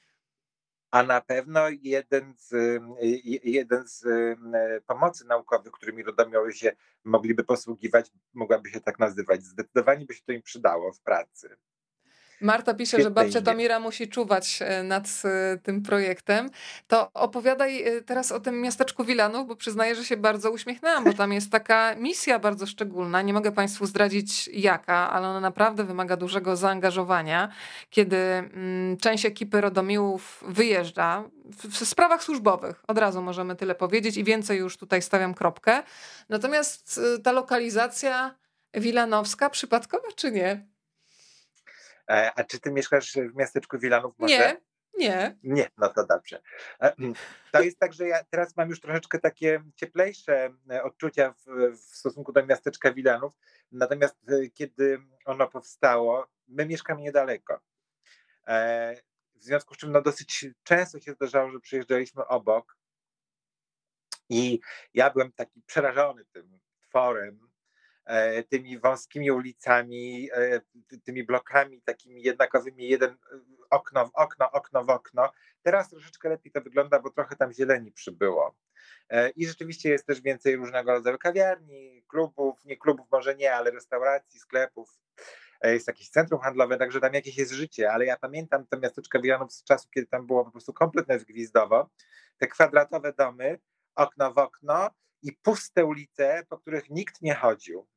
A 0.91 1.03
na 1.03 1.21
pewno 1.21 1.61
jeden 1.81 2.33
z, 2.37 2.79
jeden 3.43 3.87
z 3.87 4.03
pomocy 4.87 5.25
naukowych, 5.25 5.71
którymi 5.71 6.03
Rodomiłowie 6.03 6.53
się 6.53 6.71
mogliby 7.03 7.43
posługiwać, 7.43 8.11
mogłaby 8.33 8.69
się 8.69 8.81
tak 8.81 8.99
nazywać. 8.99 9.43
Zdecydowanie 9.43 10.05
by 10.05 10.13
się 10.13 10.21
to 10.25 10.31
im 10.31 10.41
przydało 10.41 10.93
w 10.93 11.01
pracy. 11.01 11.57
Marta 12.41 12.73
pisze, 12.73 13.01
że 13.01 13.11
babcia 13.11 13.41
Tomira 13.41 13.79
musi 13.79 14.07
czuwać 14.07 14.59
e, 14.61 14.83
nad 14.83 15.05
e, 15.25 15.57
tym 15.57 15.83
projektem. 15.83 16.49
To 16.87 17.13
opowiadaj 17.13 17.83
e, 17.83 18.01
teraz 18.01 18.31
o 18.31 18.39
tym 18.39 18.61
miasteczku 18.61 19.03
Wilanów, 19.03 19.47
bo 19.47 19.55
przyznaję, 19.55 19.95
że 19.95 20.05
się 20.05 20.17
bardzo 20.17 20.51
uśmiechnęłam, 20.51 21.03
bo 21.03 21.13
tam 21.13 21.33
jest 21.33 21.51
taka 21.51 21.95
misja 21.95 22.39
bardzo 22.39 22.65
szczególna. 22.65 23.21
Nie 23.21 23.33
mogę 23.33 23.51
Państwu 23.51 23.85
zdradzić 23.85 24.47
jaka, 24.47 25.11
ale 25.11 25.27
ona 25.27 25.39
naprawdę 25.39 25.83
wymaga 25.83 26.17
dużego 26.17 26.55
zaangażowania. 26.55 27.49
Kiedy 27.89 28.17
mm, 28.17 28.97
część 28.97 29.25
ekipy 29.25 29.61
Rodomiłów 29.61 30.43
wyjeżdża 30.47 31.23
w 31.45 31.85
sprawach 31.85 32.23
służbowych, 32.23 32.83
od 32.87 32.97
razu 32.97 33.21
możemy 33.21 33.55
tyle 33.55 33.75
powiedzieć 33.75 34.17
i 34.17 34.23
więcej 34.23 34.59
już 34.59 34.77
tutaj 34.77 35.01
stawiam 35.01 35.33
kropkę. 35.33 35.83
Natomiast 36.29 36.99
ta 37.23 37.31
lokalizacja 37.31 38.35
wilanowska 38.73 39.49
przypadkowa 39.49 40.07
czy 40.15 40.31
nie? 40.31 40.70
E, 42.11 42.31
a 42.35 42.43
czy 42.43 42.59
ty 42.59 42.71
mieszkasz 42.71 43.13
w 43.13 43.35
miasteczku 43.35 43.79
Wilanów 43.79 44.19
może? 44.19 44.37
Nie, 44.37 44.61
nie. 44.97 45.37
Nie, 45.43 45.69
no 45.77 45.89
to 45.89 46.05
dobrze. 46.05 46.41
E, 46.81 46.95
mm, 46.99 47.13
to 47.51 47.61
jest 47.61 47.79
tak, 47.79 47.93
że 47.93 48.07
ja 48.07 48.23
teraz 48.23 48.57
mam 48.57 48.69
już 48.69 48.79
troszeczkę 48.79 49.19
takie 49.19 49.63
cieplejsze 49.75 50.53
e, 50.71 50.83
odczucia 50.83 51.33
w, 51.33 51.75
w 51.77 51.95
stosunku 51.95 52.31
do 52.31 52.45
miasteczka 52.45 52.93
Wilanów. 52.93 53.33
Natomiast 53.71 54.15
kiedy 54.53 54.99
ono 55.25 55.47
powstało, 55.47 56.27
my 56.47 56.65
mieszkamy 56.65 57.01
niedaleko. 57.01 57.59
W 59.35 59.43
związku 59.43 59.73
z 59.73 59.77
czym 59.77 59.91
no, 59.91 60.01
dosyć 60.01 60.45
często 60.63 60.99
się 60.99 61.13
zdarzało, 61.13 61.51
że 61.51 61.59
przyjeżdżaliśmy 61.59 62.25
obok. 62.27 62.77
I 64.29 64.59
ja 64.93 65.09
byłem 65.09 65.31
taki 65.31 65.61
przerażony 65.65 66.25
tym 66.25 66.59
tworem, 66.81 67.50
tymi 68.49 68.79
wąskimi 68.79 69.31
ulicami, 69.31 70.29
e, 70.33 70.61
tymi 71.03 71.23
blokami 71.23 71.81
takimi 71.81 72.23
jednakowymi, 72.23 72.87
jeden 72.87 73.17
okno 73.69 74.07
w 74.07 74.11
okno, 74.13 74.51
okno 74.51 74.83
w 74.83 74.89
okno. 74.89 75.31
Teraz 75.61 75.89
troszeczkę 75.89 76.29
lepiej 76.29 76.51
to 76.51 76.61
wygląda, 76.61 76.99
bo 76.99 77.09
trochę 77.09 77.35
tam 77.35 77.53
zieleni 77.53 77.91
przybyło. 77.91 78.55
E, 79.09 79.29
I 79.29 79.47
rzeczywiście 79.47 79.89
jest 79.89 80.05
też 80.05 80.21
więcej 80.21 80.55
różnego 80.55 80.91
rodzaju 80.91 81.17
kawiarni, 81.17 82.03
klubów, 82.07 82.65
nie 82.65 82.77
klubów 82.77 83.07
może 83.11 83.35
nie, 83.35 83.55
ale 83.55 83.71
restauracji, 83.71 84.39
sklepów. 84.39 84.99
Jest 85.63 85.87
jakieś 85.87 86.09
centrum 86.09 86.41
handlowe, 86.41 86.77
także 86.77 86.99
tam 86.99 87.13
jakieś 87.13 87.37
jest 87.37 87.51
życie, 87.51 87.91
ale 87.91 88.05
ja 88.05 88.17
pamiętam 88.17 88.67
to 88.67 88.79
miasteczko 88.79 89.21
Wilanów 89.21 89.53
z 89.53 89.63
czasu, 89.63 89.89
kiedy 89.93 90.07
tam 90.07 90.27
było 90.27 90.45
po 90.45 90.51
prostu 90.51 90.73
kompletne 90.73 91.19
zgwizdowo. 91.19 91.89
Te 92.37 92.47
kwadratowe 92.47 93.13
domy, 93.13 93.59
okno 93.95 94.33
w 94.33 94.37
okno, 94.37 94.89
i 95.21 95.33
puste 95.33 95.85
ulice, 95.85 96.45
po 96.49 96.57
których 96.57 96.89
nikt 96.89 97.21
nie 97.21 97.35
chodził. 97.35 97.87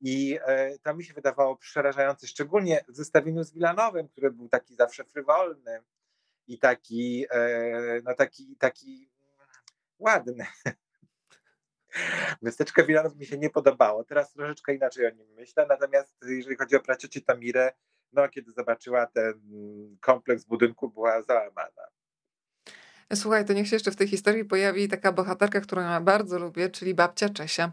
I 0.00 0.38
e, 0.46 0.78
to 0.78 0.94
mi 0.94 1.04
się 1.04 1.14
wydawało 1.14 1.56
przerażające, 1.56 2.26
szczególnie 2.26 2.84
w 2.88 2.96
zestawieniu 2.96 3.44
z 3.44 3.52
Wilanowem, 3.52 4.08
który 4.08 4.30
był 4.30 4.48
taki 4.48 4.74
zawsze 4.74 5.04
frywolny 5.04 5.80
i 6.46 6.58
taki, 6.58 7.26
e, 7.30 8.00
no 8.04 8.14
taki, 8.14 8.56
taki 8.56 9.10
ładny. 9.98 10.46
Miasteczko 12.42 12.84
Wilanów 12.84 13.16
mi 13.16 13.26
się 13.26 13.38
nie 13.38 13.50
podobało. 13.50 14.04
Teraz 14.04 14.32
troszeczkę 14.32 14.74
inaczej 14.74 15.06
o 15.06 15.10
nim 15.10 15.28
myślę. 15.34 15.66
Natomiast 15.68 16.16
jeżeli 16.22 16.56
chodzi 16.56 16.76
o 16.76 16.80
praciocię 16.80 17.20
Tamirę, 17.20 17.72
no 18.12 18.28
kiedy 18.28 18.52
zobaczyła 18.52 19.06
ten 19.06 19.40
kompleks 20.00 20.44
budynku, 20.44 20.88
była 20.88 21.22
załamana. 21.22 21.93
Słuchaj, 23.14 23.44
to 23.44 23.52
niech 23.52 23.68
się 23.68 23.76
jeszcze 23.76 23.90
w 23.90 23.96
tej 23.96 24.08
historii 24.08 24.44
pojawi 24.44 24.88
taka 24.88 25.12
bohaterka, 25.12 25.60
którą 25.60 25.82
ja 25.82 26.00
bardzo 26.00 26.38
lubię, 26.38 26.70
czyli 26.70 26.94
babcia 26.94 27.28
Czesia. 27.28 27.72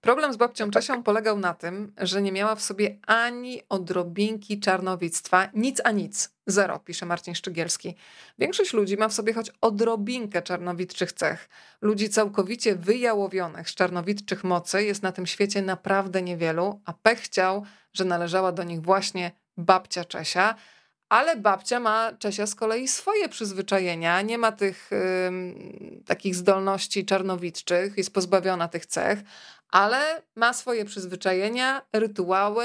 Problem 0.00 0.32
z 0.32 0.36
babcią 0.36 0.64
tak. 0.64 0.82
Czesią 0.82 1.02
polegał 1.02 1.38
na 1.38 1.54
tym, 1.54 1.92
że 1.98 2.22
nie 2.22 2.32
miała 2.32 2.54
w 2.54 2.62
sobie 2.62 2.98
ani 3.06 3.62
odrobinki 3.68 4.60
czarnowictwa, 4.60 5.48
nic 5.54 5.80
a 5.84 5.90
nic. 5.90 6.34
Zero, 6.46 6.78
pisze 6.78 7.06
Marcin 7.06 7.34
Szczygielski. 7.34 7.96
Większość 8.38 8.72
ludzi 8.72 8.96
ma 8.96 9.08
w 9.08 9.12
sobie 9.12 9.32
choć 9.32 9.50
odrobinkę 9.60 10.42
czarnowitczych 10.42 11.12
cech. 11.12 11.48
Ludzi 11.80 12.08
całkowicie 12.08 12.76
wyjałowionych 12.76 13.70
z 13.70 13.74
czarnowitczych 13.74 14.44
mocy 14.44 14.84
jest 14.84 15.02
na 15.02 15.12
tym 15.12 15.26
świecie 15.26 15.62
naprawdę 15.62 16.22
niewielu, 16.22 16.80
a 16.84 16.92
pech 16.92 17.20
chciał, 17.20 17.64
że 17.92 18.04
należała 18.04 18.52
do 18.52 18.62
nich 18.62 18.82
właśnie 18.82 19.32
babcia 19.56 20.04
Czesia, 20.04 20.54
ale 21.12 21.36
babcia 21.36 21.80
ma 21.80 22.12
Czesia 22.18 22.46
z 22.46 22.54
kolei 22.54 22.88
swoje 22.88 23.28
przyzwyczajenia, 23.28 24.22
nie 24.22 24.38
ma 24.38 24.52
tych 24.52 24.90
takich 26.06 26.34
zdolności 26.34 27.06
czarnowidczych, 27.06 27.98
jest 27.98 28.14
pozbawiona 28.14 28.68
tych 28.68 28.86
cech, 28.86 29.18
ale 29.68 30.22
ma 30.36 30.52
swoje 30.52 30.84
przyzwyczajenia, 30.84 31.86
rytuały 31.92 32.64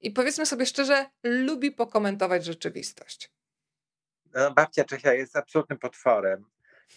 i 0.00 0.10
powiedzmy 0.10 0.46
sobie 0.46 0.66
szczerze, 0.66 1.06
lubi 1.22 1.72
pokomentować 1.72 2.44
rzeczywistość. 2.44 3.30
No, 4.34 4.50
babcia 4.50 4.84
Czesia 4.84 5.12
jest 5.12 5.36
absolutnym 5.36 5.78
potworem. 5.78 6.44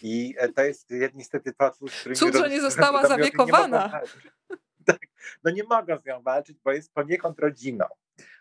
I 0.02 0.34
e, 0.38 0.48
to 0.48 0.64
jest 0.64 0.90
niestety 1.14 1.52
potwór, 1.52 1.90
który... 1.90 2.14
Cud, 2.14 2.34
że 2.34 2.50
nie 2.50 2.60
została 2.60 3.06
zawiekowana. 3.08 4.00
Nie 4.50 4.56
tak, 4.86 4.98
no 5.44 5.50
nie 5.50 5.64
mogą 5.64 5.98
z 5.98 6.04
nią 6.04 6.22
walczyć, 6.22 6.58
bo 6.64 6.72
jest 6.72 6.92
poniekąd 6.92 7.38
rodziną. 7.38 7.84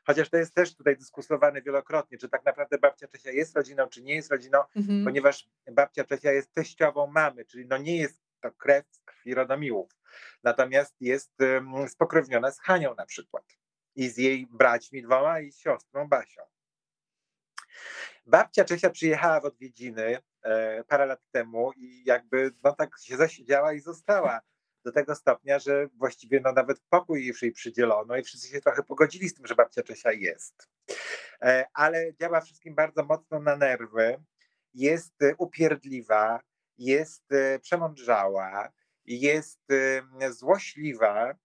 Chociaż 0.06 0.30
to 0.30 0.38
jest 0.38 0.56
też 0.56 0.76
tutaj 0.76 0.98
dyskutowane 0.98 1.62
wielokrotnie, 1.62 2.18
czy 2.18 2.30
tak 2.30 2.46
naprawdę 2.46 2.78
babcia 2.78 3.08
Czesia 3.08 3.32
jest 3.32 3.56
rodziną, 3.56 3.88
czy 3.88 4.04
nie 4.04 4.16
jest 4.16 4.32
rodziną, 4.32 4.60
mhm. 4.76 5.06
ponieważ 5.06 5.50
babcia 5.72 6.04
Czesia 6.04 6.32
jest 6.32 6.54
teściową 6.54 7.08
mamy, 7.08 7.46
czyli 7.46 7.66
no 7.68 7.78
nie 7.78 7.98
jest 7.98 8.22
to 8.42 8.52
krew 8.52 8.86
z 8.92 9.00
krwi 9.00 9.34
rodomiłów. 9.34 9.92
Natomiast 10.44 10.96
jest 11.02 11.32
um, 11.42 11.90
spokrewniona 11.90 12.52
z 12.52 12.60
Hanią 12.60 12.96
na 12.96 13.06
przykład 13.06 13.44
i 13.96 14.10
z 14.10 14.18
jej 14.18 14.48
braćmi 14.52 15.02
dwoma 15.02 15.40
i 15.40 15.52
siostrą 15.52 16.08
Basią. 16.08 16.42
Babcia 18.26 18.66
Czesia 18.66 18.90
przyjechała 18.90 19.40
w 19.40 19.46
odwiedziny 19.46 20.18
e, 20.42 20.84
parę 20.84 21.06
lat 21.06 21.22
temu 21.32 21.72
i 21.78 22.04
jakby 22.06 22.52
no 22.64 22.72
tak 22.72 22.90
się 23.00 23.18
zasiedziała 23.18 23.74
i 23.74 23.80
została 23.80 24.42
do 24.86 24.92
tego 24.92 25.16
stopnia, 25.16 25.60
że 25.60 25.88
właściwie 25.98 26.40
no 26.40 26.52
nawet 26.52 26.80
pokój 26.90 27.26
już 27.26 27.42
jej 27.42 27.52
przydzielono 27.52 28.18
i 28.18 28.24
wszyscy 28.24 28.48
się 28.48 28.62
trochę 28.62 28.84
pogodzili 28.84 29.30
z 29.30 29.34
tym, 29.34 29.48
że 29.48 29.56
babcia 29.56 29.84
Czesia 29.84 30.12
jest. 30.12 30.70
E, 31.42 31.66
ale 31.74 32.14
działa 32.14 32.42
wszystkim 32.42 32.76
bardzo 32.76 33.04
mocno 33.04 33.40
na 33.40 33.56
nerwy, 33.56 34.24
jest 34.74 35.22
e, 35.22 35.36
upierdliwa, 35.38 36.40
jest 36.78 37.32
e, 37.32 37.60
przemądrzała, 37.60 38.72
jest 39.06 39.62
złośliwa, 40.30 41.36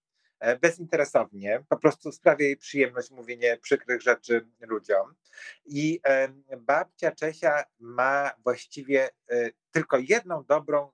bezinteresownie, 0.60 1.64
po 1.68 1.76
prostu 1.76 2.12
sprawia 2.12 2.44
jej 2.46 2.56
przyjemność 2.56 3.10
mówienie 3.10 3.56
przykrych 3.56 4.02
rzeczy 4.02 4.48
ludziom. 4.60 5.14
I 5.64 6.00
babcia 6.58 7.10
Czesia 7.10 7.64
ma 7.78 8.30
właściwie 8.44 9.08
tylko 9.72 9.98
jedną 9.98 10.44
dobrą 10.44 10.92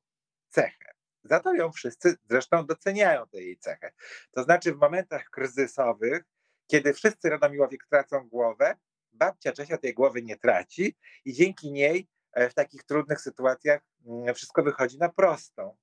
cechę. 0.49 0.96
Za 1.27 1.41
to 1.41 1.55
ją 1.55 1.73
wszyscy 1.73 2.17
zresztą 2.31 2.67
doceniają 2.67 3.27
tę 3.27 3.43
jej 3.43 3.59
cechę. 3.59 3.93
To 4.31 4.43
znaczy 4.43 4.73
w 4.73 4.79
momentach 4.79 5.25
kryzysowych, 5.31 6.25
kiedy 6.67 6.95
wszyscy 6.95 7.31
Radomiłowie 7.31 7.79
tracą 7.91 8.29
głowę, 8.29 8.77
babcia 9.13 9.53
Czesia 9.53 9.79
tej 9.79 9.95
głowy 9.95 10.23
nie 10.23 10.37
traci 10.37 10.97
i 11.25 11.33
dzięki 11.33 11.73
niej 11.73 12.09
e, 12.33 12.51
w 12.51 12.55
takich 12.55 12.85
trudnych 12.85 13.21
sytuacjach 13.21 13.81
mm, 14.07 14.35
wszystko 14.35 14.63
wychodzi 14.63 14.99
na 14.99 15.09
prostą. 15.09 15.77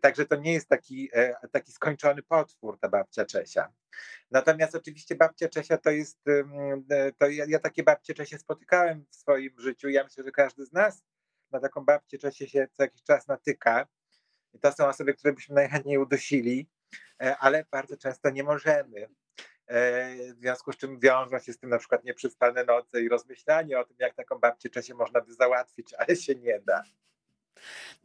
Także 0.00 0.26
to 0.26 0.36
nie 0.36 0.52
jest 0.52 0.68
taki, 0.68 1.08
e, 1.12 1.48
taki 1.52 1.72
skończony 1.72 2.22
potwór, 2.22 2.78
ta 2.80 2.88
babcia 2.88 3.24
Czesia. 3.24 3.72
Natomiast 4.30 4.74
oczywiście 4.74 5.14
babcia 5.14 5.48
Czesia 5.48 5.78
to 5.78 5.90
jest, 5.90 6.18
e, 6.90 7.12
to 7.12 7.28
ja, 7.28 7.44
ja 7.48 7.58
takie 7.58 7.82
babcie 7.82 8.14
Czesie 8.14 8.38
spotykałem 8.38 9.04
w 9.10 9.16
swoim 9.16 9.52
życiu. 9.58 9.88
Ja 9.88 10.04
myślę, 10.04 10.24
że 10.24 10.30
każdy 10.30 10.66
z 10.66 10.72
nas 10.72 11.02
na 11.50 11.60
taką 11.60 11.84
babcię 11.84 12.18
Czesie 12.18 12.48
się 12.48 12.68
co 12.72 12.82
jakiś 12.82 13.02
czas 13.02 13.28
natyka. 13.28 13.86
I 14.54 14.58
to 14.58 14.72
są 14.72 14.86
osoby, 14.86 15.14
które 15.14 15.32
byśmy 15.32 15.54
najchętniej 15.54 15.98
udusili, 15.98 16.68
e, 17.22 17.36
ale 17.36 17.64
bardzo 17.70 17.96
często 17.96 18.30
nie 18.30 18.44
możemy. 18.44 19.08
w 20.34 20.36
związku 20.40 20.72
z 20.72 20.76
czym 20.76 21.00
wiążą 21.00 21.38
się 21.38 21.52
z 21.52 21.58
tym 21.58 21.70
na 21.70 21.78
przykład 21.78 22.04
nieprzespane 22.04 22.64
noce 22.64 23.02
i 23.02 23.08
rozmyślanie 23.08 23.78
o 23.78 23.84
tym, 23.84 23.96
jak 24.00 24.14
taką 24.14 24.38
babcię 24.38 24.70
Czesię 24.70 24.94
można 24.94 25.20
by 25.20 25.34
załatwić, 25.34 25.94
ale 25.94 26.16
się 26.16 26.34
nie 26.34 26.60
da. 26.60 26.82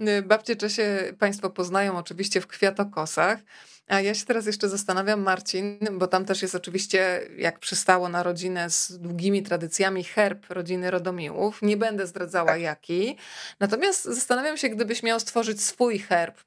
Y, 0.01 0.21
babcie 0.21 0.55
Czesie 0.55 1.13
Państwo 1.19 1.49
poznają 1.49 1.97
oczywiście 1.97 2.41
w 2.41 2.47
Kwiatokosach. 2.47 3.39
A 3.87 4.01
ja 4.01 4.13
się 4.13 4.25
teraz 4.25 4.45
jeszcze 4.45 4.69
zastanawiam, 4.69 5.21
Marcin, 5.21 5.79
bo 5.91 6.07
tam 6.07 6.25
też 6.25 6.41
jest 6.41 6.55
oczywiście, 6.55 7.21
jak 7.37 7.59
przystało 7.59 8.09
na 8.09 8.23
rodzinę 8.23 8.69
z 8.69 8.99
długimi 8.99 9.43
tradycjami, 9.43 10.03
herb 10.03 10.49
rodziny 10.49 10.91
Rodomiłów. 10.91 11.61
Nie 11.61 11.77
będę 11.77 12.07
zdradzała 12.07 12.51
tak. 12.51 12.61
jaki. 12.61 13.17
Natomiast 13.59 14.03
zastanawiam 14.03 14.57
się, 14.57 14.69
gdybyś 14.69 15.03
miał 15.03 15.19
stworzyć 15.19 15.61
swój 15.61 15.99
herb, 15.99 16.41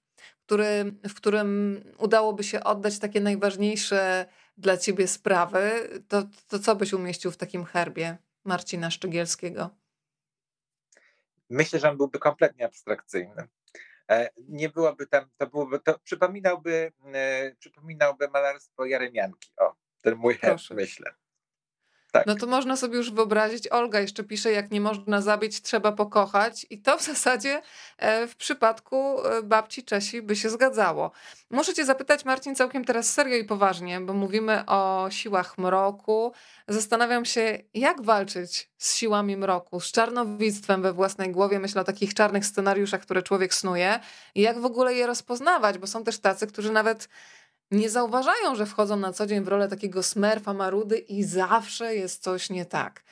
który, 0.47 0.93
w 1.09 1.15
którym 1.15 1.81
udałoby 1.99 2.45
się 2.45 2.65
oddać 2.65 2.99
takie 2.99 3.21
najważniejsze 3.21 4.27
dla 4.57 4.77
ciebie 4.77 5.09
sprawy, 5.09 5.89
to, 6.09 6.23
to 6.49 6.59
co 6.59 6.77
byś 6.77 6.93
umieścił 6.93 7.31
w 7.31 7.37
takim 7.37 7.65
herbie 7.65 8.17
Marcina 8.45 8.91
Szczygielskiego? 8.91 9.82
Myślę, 11.53 11.79
że 11.79 11.91
on 11.91 11.97
byłby 11.97 12.19
kompletnie 12.19 12.65
abstrakcyjny. 12.65 13.49
E, 14.11 14.31
nie 14.49 14.69
byłoby 14.69 15.07
tam, 15.07 15.31
to 15.37 15.47
byłoby, 15.47 15.81
to 15.81 15.99
przypominałby, 15.99 16.93
e, 17.15 17.55
przypominałby 17.59 18.29
malarstwo 18.29 18.85
Jaremianki. 18.85 19.53
O, 19.57 19.75
ten 20.03 20.15
mój 20.15 20.35
herb, 20.35 20.61
myślę. 20.71 21.15
Tak. 22.13 22.27
No 22.27 22.35
to 22.35 22.47
można 22.47 22.77
sobie 22.77 22.97
już 22.97 23.11
wyobrazić, 23.11 23.69
Olga 23.69 24.01
jeszcze 24.01 24.25
pisze, 24.25 24.53
jak 24.53 24.71
nie 24.71 24.81
można 24.81 25.21
zabić, 25.21 25.63
trzeba 25.63 25.93
pokochać 25.93 26.67
i 26.71 26.79
to 26.79 26.99
w 26.99 27.03
zasadzie 27.03 27.63
e, 27.99 28.27
w 28.27 28.37
przypadku 28.37 29.27
e, 29.27 29.43
babci 29.43 29.85
Czesi 29.85 30.23
by 30.23 30.37
się 30.37 30.51
zgadzało. 30.51 31.11
Muszę 31.51 31.75
cię 31.75 31.85
zapytać 31.85 32.25
Marcin 32.25 32.55
całkiem 32.55 32.85
teraz 32.85 33.13
serio 33.13 33.37
i 33.37 33.45
poważnie, 33.45 34.01
bo 34.01 34.13
mówimy 34.15 34.67
o 34.67 35.07
siłach 35.11 35.59
mroku. 35.59 36.33
Zastanawiam 36.69 37.25
się, 37.25 37.59
jak 37.75 38.03
walczyć 38.03 38.71
z 38.79 38.97
siłami 38.97 39.37
mroku, 39.37 39.81
z 39.81 39.93
czarnowictwem 39.93 40.83
we 40.83 40.93
własnej 40.93 41.31
głowie, 41.31 41.59
myślę 41.59 41.81
o 41.81 41.85
takich 41.85 42.15
czarnych 42.15 42.47
scenariuszach, 42.47 43.01
które 43.01 43.23
człowiek 43.23 43.55
snuje 43.55 44.01
i 44.35 44.41
jak 44.41 44.61
w 44.61 44.65
ogóle 44.65 44.95
je 44.95 45.07
rozpoznawać, 45.07 45.79
bo 45.79 45.87
są 45.87 46.05
też 46.05 46.19
tacy, 46.19 46.47
którzy 46.47 46.73
nawet 46.73 47.09
nie 47.71 47.91
zauważają, 47.91 48.55
że 48.55 48.67
wchodzą 48.67 48.97
na 48.97 49.13
co 49.13 49.27
dzień 49.27 49.45
w 49.45 49.49
rolę 49.49 49.69
takiego 49.69 50.03
smerfa 50.03 50.55
marudy 50.55 50.99
i 50.99 51.25
zawsze 51.25 51.95
jest 51.95 52.23
coś 52.23 52.51
nie 52.51 52.67
tak. 52.67 53.05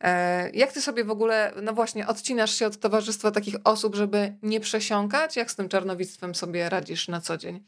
E, 0.00 0.50
jak 0.50 0.72
ty 0.72 0.82
sobie 0.82 1.04
w 1.04 1.10
ogóle, 1.10 1.52
no 1.62 1.72
właśnie, 1.72 2.06
odcinasz 2.06 2.54
się 2.54 2.66
od 2.66 2.78
towarzystwa 2.78 3.30
takich 3.30 3.54
osób, 3.64 3.94
żeby 3.94 4.36
nie 4.42 4.60
przesiąkać? 4.60 5.36
Jak 5.36 5.50
z 5.50 5.56
tym 5.56 5.68
czarnowictwem 5.68 6.34
sobie 6.34 6.68
radzisz 6.68 7.08
na 7.08 7.20
co 7.20 7.36
dzień? 7.36 7.66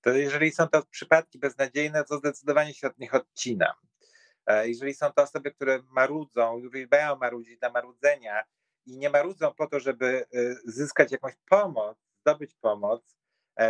To 0.00 0.10
jeżeli 0.10 0.52
są 0.52 0.68
to 0.68 0.82
przypadki 0.90 1.38
beznadziejne, 1.38 2.04
to 2.04 2.18
zdecydowanie 2.18 2.74
się 2.74 2.86
od 2.86 2.98
nich 2.98 3.14
odcinam. 3.14 3.74
E, 4.46 4.68
jeżeli 4.68 4.94
są 4.94 5.12
to 5.12 5.22
osoby, 5.22 5.50
które 5.50 5.82
marudzą, 5.88 6.60
uwielbiają 6.66 7.16
marudzić 7.16 7.60
na 7.60 7.70
marudzenia 7.70 8.44
i 8.86 8.98
nie 8.98 9.10
marudzą 9.10 9.54
po 9.54 9.66
to, 9.66 9.80
żeby 9.80 10.24
e, 10.34 10.54
zyskać 10.64 11.12
jakąś 11.12 11.34
pomoc, 11.48 11.98
zdobyć 12.20 12.54
pomoc, 12.54 13.19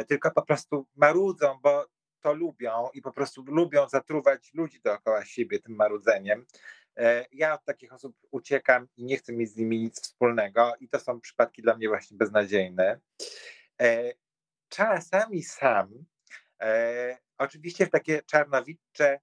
tylko 0.08 0.30
po 0.30 0.42
prostu 0.42 0.86
marudzą, 0.96 1.58
bo 1.62 1.86
to 2.20 2.32
lubią 2.34 2.88
i 2.94 3.02
po 3.02 3.12
prostu 3.12 3.44
lubią 3.46 3.88
zatruwać 3.88 4.54
ludzi 4.54 4.80
dookoła 4.80 5.24
siebie 5.24 5.60
tym 5.60 5.74
marudzeniem. 5.74 6.46
E, 6.96 7.26
ja 7.32 7.54
od 7.54 7.64
takich 7.64 7.92
osób 7.92 8.16
uciekam 8.30 8.88
i 8.96 9.04
nie 9.04 9.16
chcę 9.16 9.32
mieć 9.32 9.50
z 9.50 9.56
nimi 9.56 9.78
nic 9.78 10.00
wspólnego, 10.00 10.72
i 10.80 10.88
to 10.88 11.00
są 11.00 11.20
przypadki 11.20 11.62
dla 11.62 11.76
mnie 11.76 11.88
właśnie 11.88 12.16
beznadziejne. 12.16 13.00
E, 13.80 14.12
czasami 14.68 15.42
sam, 15.42 16.04
oczywiście 17.38 17.86
w 17.86 17.90
takie 17.90 18.22
czarnowicze 18.22 19.20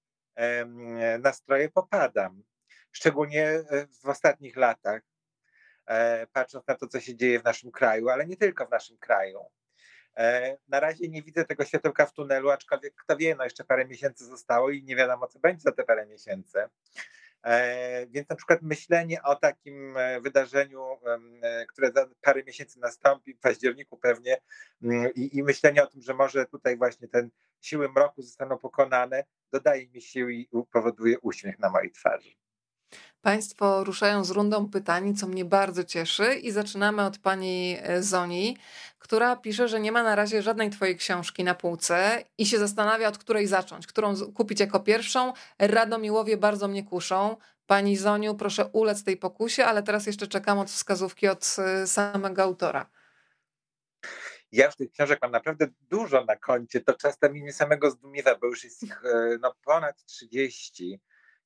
nastroje 1.19 1.69
popadam, 1.69 2.43
szczególnie 2.91 3.63
w 4.03 4.09
ostatnich 4.09 4.55
latach, 4.55 5.01
patrząc 6.33 6.67
na 6.67 6.75
to, 6.75 6.87
co 6.87 6.99
się 6.99 7.15
dzieje 7.15 7.39
w 7.39 7.43
naszym 7.43 7.71
kraju, 7.71 8.09
ale 8.09 8.25
nie 8.25 8.37
tylko 8.37 8.65
w 8.65 8.71
naszym 8.71 8.97
kraju. 8.97 9.39
E, 10.17 10.57
na 10.67 10.79
razie 10.79 11.07
nie 11.07 11.23
widzę 11.23 11.45
tego 11.45 11.65
światełka 11.65 12.05
w 12.05 12.13
tunelu, 12.13 12.49
aczkolwiek 12.49 12.95
kto 12.95 13.17
wie, 13.17 13.35
no 13.35 13.43
jeszcze 13.43 13.63
parę 13.63 13.85
miesięcy 13.85 14.25
zostało 14.25 14.69
i 14.69 14.83
nie 14.83 14.95
wiadomo, 14.95 15.27
co 15.27 15.39
będzie 15.39 15.61
za 15.61 15.71
te 15.71 15.83
parę 15.83 16.05
miesięcy. 16.05 16.59
E, 17.43 18.07
więc 18.07 18.29
na 18.29 18.35
przykład 18.35 18.61
myślenie 18.61 19.23
o 19.23 19.35
takim 19.35 19.97
e, 19.97 20.21
wydarzeniu, 20.21 20.99
które 21.69 21.91
za 21.91 22.07
parę 22.21 22.43
miesięcy 22.43 22.79
nastąpi, 22.79 23.33
w 23.33 23.39
październiku 23.39 23.97
pewnie, 23.97 24.41
mm, 24.83 25.13
i, 25.13 25.37
i 25.37 25.43
myślenie 25.43 25.83
o 25.83 25.87
tym, 25.87 26.01
że 26.01 26.13
może 26.13 26.45
tutaj 26.45 26.77
właśnie 26.77 27.07
ten 27.07 27.29
siły 27.61 27.89
mroku 27.89 28.21
zostaną 28.21 28.57
pokonane, 28.57 29.23
dodaje 29.51 29.87
mi 29.87 30.01
sił 30.01 30.29
i 30.29 30.49
powoduje 30.71 31.19
uśmiech 31.19 31.59
na 31.59 31.69
mojej 31.69 31.91
twarzy. 31.91 32.46
Państwo 33.21 33.83
ruszają 33.83 34.23
z 34.23 34.29
rundą 34.29 34.69
pytań, 34.69 35.15
co 35.15 35.27
mnie 35.27 35.45
bardzo 35.45 35.83
cieszy, 35.83 36.35
i 36.35 36.51
zaczynamy 36.51 37.05
od 37.05 37.17
pani 37.17 37.77
e, 37.81 38.03
Zoni, 38.03 38.57
która 38.99 39.35
pisze, 39.35 39.67
że 39.67 39.79
nie 39.79 39.91
ma 39.91 40.03
na 40.03 40.15
razie 40.15 40.41
żadnej 40.41 40.69
twojej 40.69 40.97
książki 40.97 41.43
na 41.43 41.55
półce 41.55 42.23
i 42.37 42.45
się 42.45 42.59
zastanawia, 42.59 43.07
od 43.07 43.17
której 43.17 43.47
zacząć, 43.47 43.87
którą 43.87 44.13
kupić 44.35 44.59
jako 44.59 44.79
pierwszą. 44.79 45.33
Radomiłowie 45.59 46.37
bardzo 46.37 46.67
mnie 46.67 46.83
kuszą. 46.83 47.37
Pani 47.65 47.97
Zoniu, 47.97 48.35
proszę 48.35 48.65
ulec 48.65 49.03
tej 49.03 49.17
pokusie, 49.17 49.65
ale 49.65 49.83
teraz 49.83 50.05
jeszcze 50.05 50.27
czekam 50.27 50.59
od 50.59 50.69
wskazówki 50.69 51.27
od 51.27 51.55
e, 51.57 51.87
samego 51.87 52.43
autora. 52.43 52.89
Ja 54.51 54.65
już 54.65 54.75
tych 54.75 54.91
książek 54.91 55.19
mam 55.21 55.31
naprawdę 55.31 55.67
dużo 55.81 56.25
na 56.25 56.35
koncie, 56.35 56.81
to 56.81 56.93
czasem 56.93 57.31
mnie 57.31 57.53
samego 57.53 57.91
zdumiewa, 57.91 58.35
bo 58.35 58.47
już 58.47 58.63
jest 58.63 58.83
ich 58.83 59.05
e, 59.05 59.37
no, 59.41 59.53
ponad 59.65 60.05
30 60.05 60.99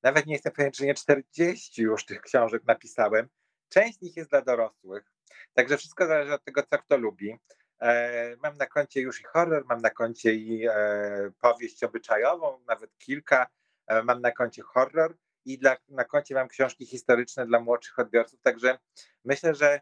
nawet 0.03 0.25
nie 0.25 0.33
jestem 0.33 0.53
pewien, 0.53 0.71
czy 0.71 0.85
nie 0.85 0.93
40 0.93 1.81
już 1.81 2.05
tych 2.05 2.21
książek 2.21 2.63
napisałem. 2.67 3.27
Część 3.69 3.97
z 3.97 4.01
nich 4.01 4.17
jest 4.17 4.29
dla 4.29 4.41
dorosłych, 4.41 5.11
także 5.53 5.77
wszystko 5.77 6.07
zależy 6.07 6.33
od 6.33 6.43
tego, 6.43 6.63
co 6.63 6.77
kto 6.77 6.97
lubi. 6.97 7.37
E, 7.81 8.35
mam 8.43 8.57
na 8.57 8.65
koncie 8.65 9.01
już 9.01 9.21
i 9.21 9.23
horror, 9.23 9.65
mam 9.65 9.81
na 9.81 9.89
koncie 9.89 10.33
i 10.33 10.67
e, 10.67 11.31
powieść 11.39 11.83
obyczajową, 11.83 12.63
nawet 12.67 12.97
kilka. 12.97 13.47
E, 13.87 14.03
mam 14.03 14.21
na 14.21 14.31
koncie 14.31 14.61
horror 14.61 15.17
i 15.45 15.57
dla, 15.57 15.77
na 15.87 16.03
koncie 16.03 16.35
mam 16.35 16.47
książki 16.47 16.85
historyczne 16.85 17.45
dla 17.45 17.59
młodszych 17.59 17.99
odbiorców, 17.99 18.41
także 18.41 18.79
myślę, 19.25 19.55
że, 19.55 19.81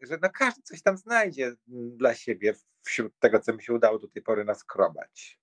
że 0.00 0.18
no 0.22 0.30
każdy 0.34 0.62
coś 0.62 0.82
tam 0.82 0.96
znajdzie 0.96 1.52
dla 1.96 2.14
siebie 2.14 2.54
wśród 2.82 3.18
tego, 3.18 3.40
co 3.40 3.52
mi 3.52 3.62
się 3.62 3.72
udało 3.72 3.98
do 3.98 4.08
tej 4.08 4.22
pory 4.22 4.44
naskrobać. 4.44 5.38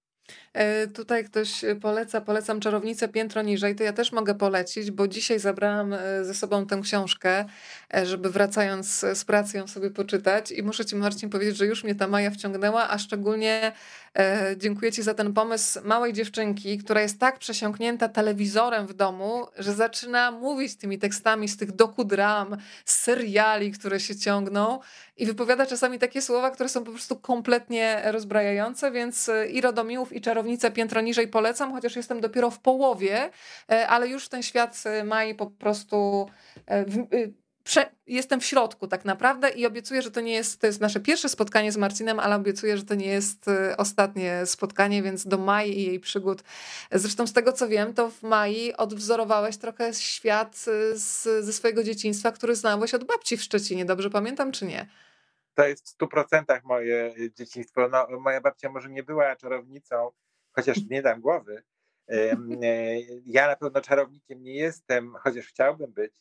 E, 0.53 0.87
tutaj 0.87 1.25
ktoś 1.25 1.65
poleca, 1.81 2.21
polecam 2.21 2.59
czarownicę 2.59 3.07
piętro 3.07 3.41
niżej, 3.41 3.75
to 3.75 3.83
ja 3.83 3.93
też 3.93 4.11
mogę 4.11 4.35
polecić, 4.35 4.91
bo 4.91 5.07
dzisiaj 5.07 5.39
zabrałam 5.39 5.93
e, 5.93 6.25
ze 6.25 6.33
sobą 6.33 6.65
tę 6.65 6.79
książkę, 6.83 7.45
e, 7.93 8.05
żeby 8.05 8.29
wracając 8.29 9.05
z 9.13 9.25
pracy 9.25 9.57
ją 9.57 9.67
sobie 9.67 9.91
poczytać 9.91 10.51
i 10.51 10.63
muszę 10.63 10.85
ci 10.85 10.95
Marcin 10.95 11.29
powiedzieć, 11.29 11.57
że 11.57 11.65
już 11.65 11.83
mnie 11.83 11.95
ta 11.95 12.07
Maja 12.07 12.31
wciągnęła, 12.31 12.89
a 12.89 12.97
szczególnie 12.97 13.71
E, 14.17 14.55
dziękuję 14.57 14.91
Ci 14.91 15.03
za 15.03 15.13
ten 15.13 15.33
pomysł 15.33 15.79
małej 15.83 16.13
dziewczynki, 16.13 16.77
która 16.77 17.01
jest 17.01 17.19
tak 17.19 17.39
przesiąknięta 17.39 18.09
telewizorem 18.09 18.87
w 18.87 18.93
domu, 18.93 19.47
że 19.57 19.73
zaczyna 19.73 20.31
mówić 20.31 20.75
tymi 20.75 20.99
tekstami 20.99 21.47
z 21.47 21.57
tych 21.57 21.71
dokudram, 21.71 22.57
z 22.85 22.95
seriali, 22.95 23.71
które 23.71 23.99
się 23.99 24.15
ciągną 24.15 24.79
i 25.17 25.25
wypowiada 25.25 25.65
czasami 25.65 25.99
takie 25.99 26.21
słowa, 26.21 26.51
które 26.51 26.69
są 26.69 26.83
po 26.83 26.91
prostu 26.91 27.15
kompletnie 27.15 28.01
rozbrajające, 28.05 28.91
więc 28.91 29.29
e, 29.29 29.47
i 29.47 29.61
Rodomiłów, 29.61 30.13
i 30.13 30.21
Czarownicę 30.21 30.71
piętro 30.71 31.01
niżej 31.01 31.27
polecam, 31.27 31.71
chociaż 31.71 31.95
jestem 31.95 32.21
dopiero 32.21 32.49
w 32.49 32.59
połowie, 32.59 33.29
e, 33.71 33.87
ale 33.87 34.07
już 34.07 34.29
ten 34.29 34.43
świat 34.43 34.83
Mai 35.03 35.35
po 35.35 35.45
prostu 35.45 36.25
prze, 37.63 37.91
jestem 38.07 38.39
w 38.39 38.45
środku 38.45 38.87
tak 38.87 39.05
naprawdę 39.05 39.49
i 39.49 39.65
obiecuję, 39.65 40.01
że 40.01 40.11
to 40.11 40.21
nie 40.21 40.33
jest, 40.33 40.61
to 40.61 40.67
jest 40.67 40.81
nasze 40.81 40.99
pierwsze 40.99 41.29
spotkanie 41.29 41.71
z 41.71 41.77
Marcinem, 41.77 42.19
ale 42.19 42.35
obiecuję, 42.35 42.77
że 42.77 42.83
to 42.83 42.95
nie 42.95 43.07
jest 43.07 43.47
y, 43.47 43.77
ostatnie 43.77 44.45
spotkanie, 44.45 45.03
więc 45.03 45.27
do 45.27 45.37
Mai 45.37 45.79
i 45.79 45.85
jej 45.85 45.99
przygód. 45.99 46.43
Zresztą 46.91 47.27
z 47.27 47.33
tego 47.33 47.53
co 47.53 47.67
wiem, 47.67 47.93
to 47.93 48.09
w 48.09 48.23
Mai 48.23 48.73
odwzorowałeś 48.73 49.57
trochę 49.57 49.93
świat 49.93 50.65
y, 50.67 50.99
z, 50.99 51.23
ze 51.45 51.53
swojego 51.53 51.83
dzieciństwa, 51.83 52.31
który 52.31 52.55
znałeś 52.55 52.93
od 52.93 53.03
babci 53.03 53.37
w 53.37 53.43
Szczecinie. 53.43 53.85
Dobrze 53.85 54.09
pamiętam, 54.09 54.51
czy 54.51 54.65
nie? 54.65 54.89
To 55.53 55.67
jest 55.67 55.85
w 55.85 55.89
stu 55.89 56.07
procentach 56.07 56.63
moje 56.63 57.13
dzieciństwo. 57.37 57.89
No, 57.91 58.19
moja 58.19 58.41
babcia 58.41 58.69
może 58.69 58.89
nie 58.89 59.03
była 59.03 59.35
czarownicą, 59.35 60.11
chociaż 60.51 60.77
nie 60.89 61.01
dam 61.01 61.21
głowy. 61.21 61.63
E, 62.09 62.37
ja 63.25 63.47
na 63.47 63.55
pewno 63.55 63.81
czarownikiem 63.81 64.43
nie 64.43 64.55
jestem, 64.55 65.13
chociaż 65.23 65.47
chciałbym 65.47 65.93
być 65.93 66.11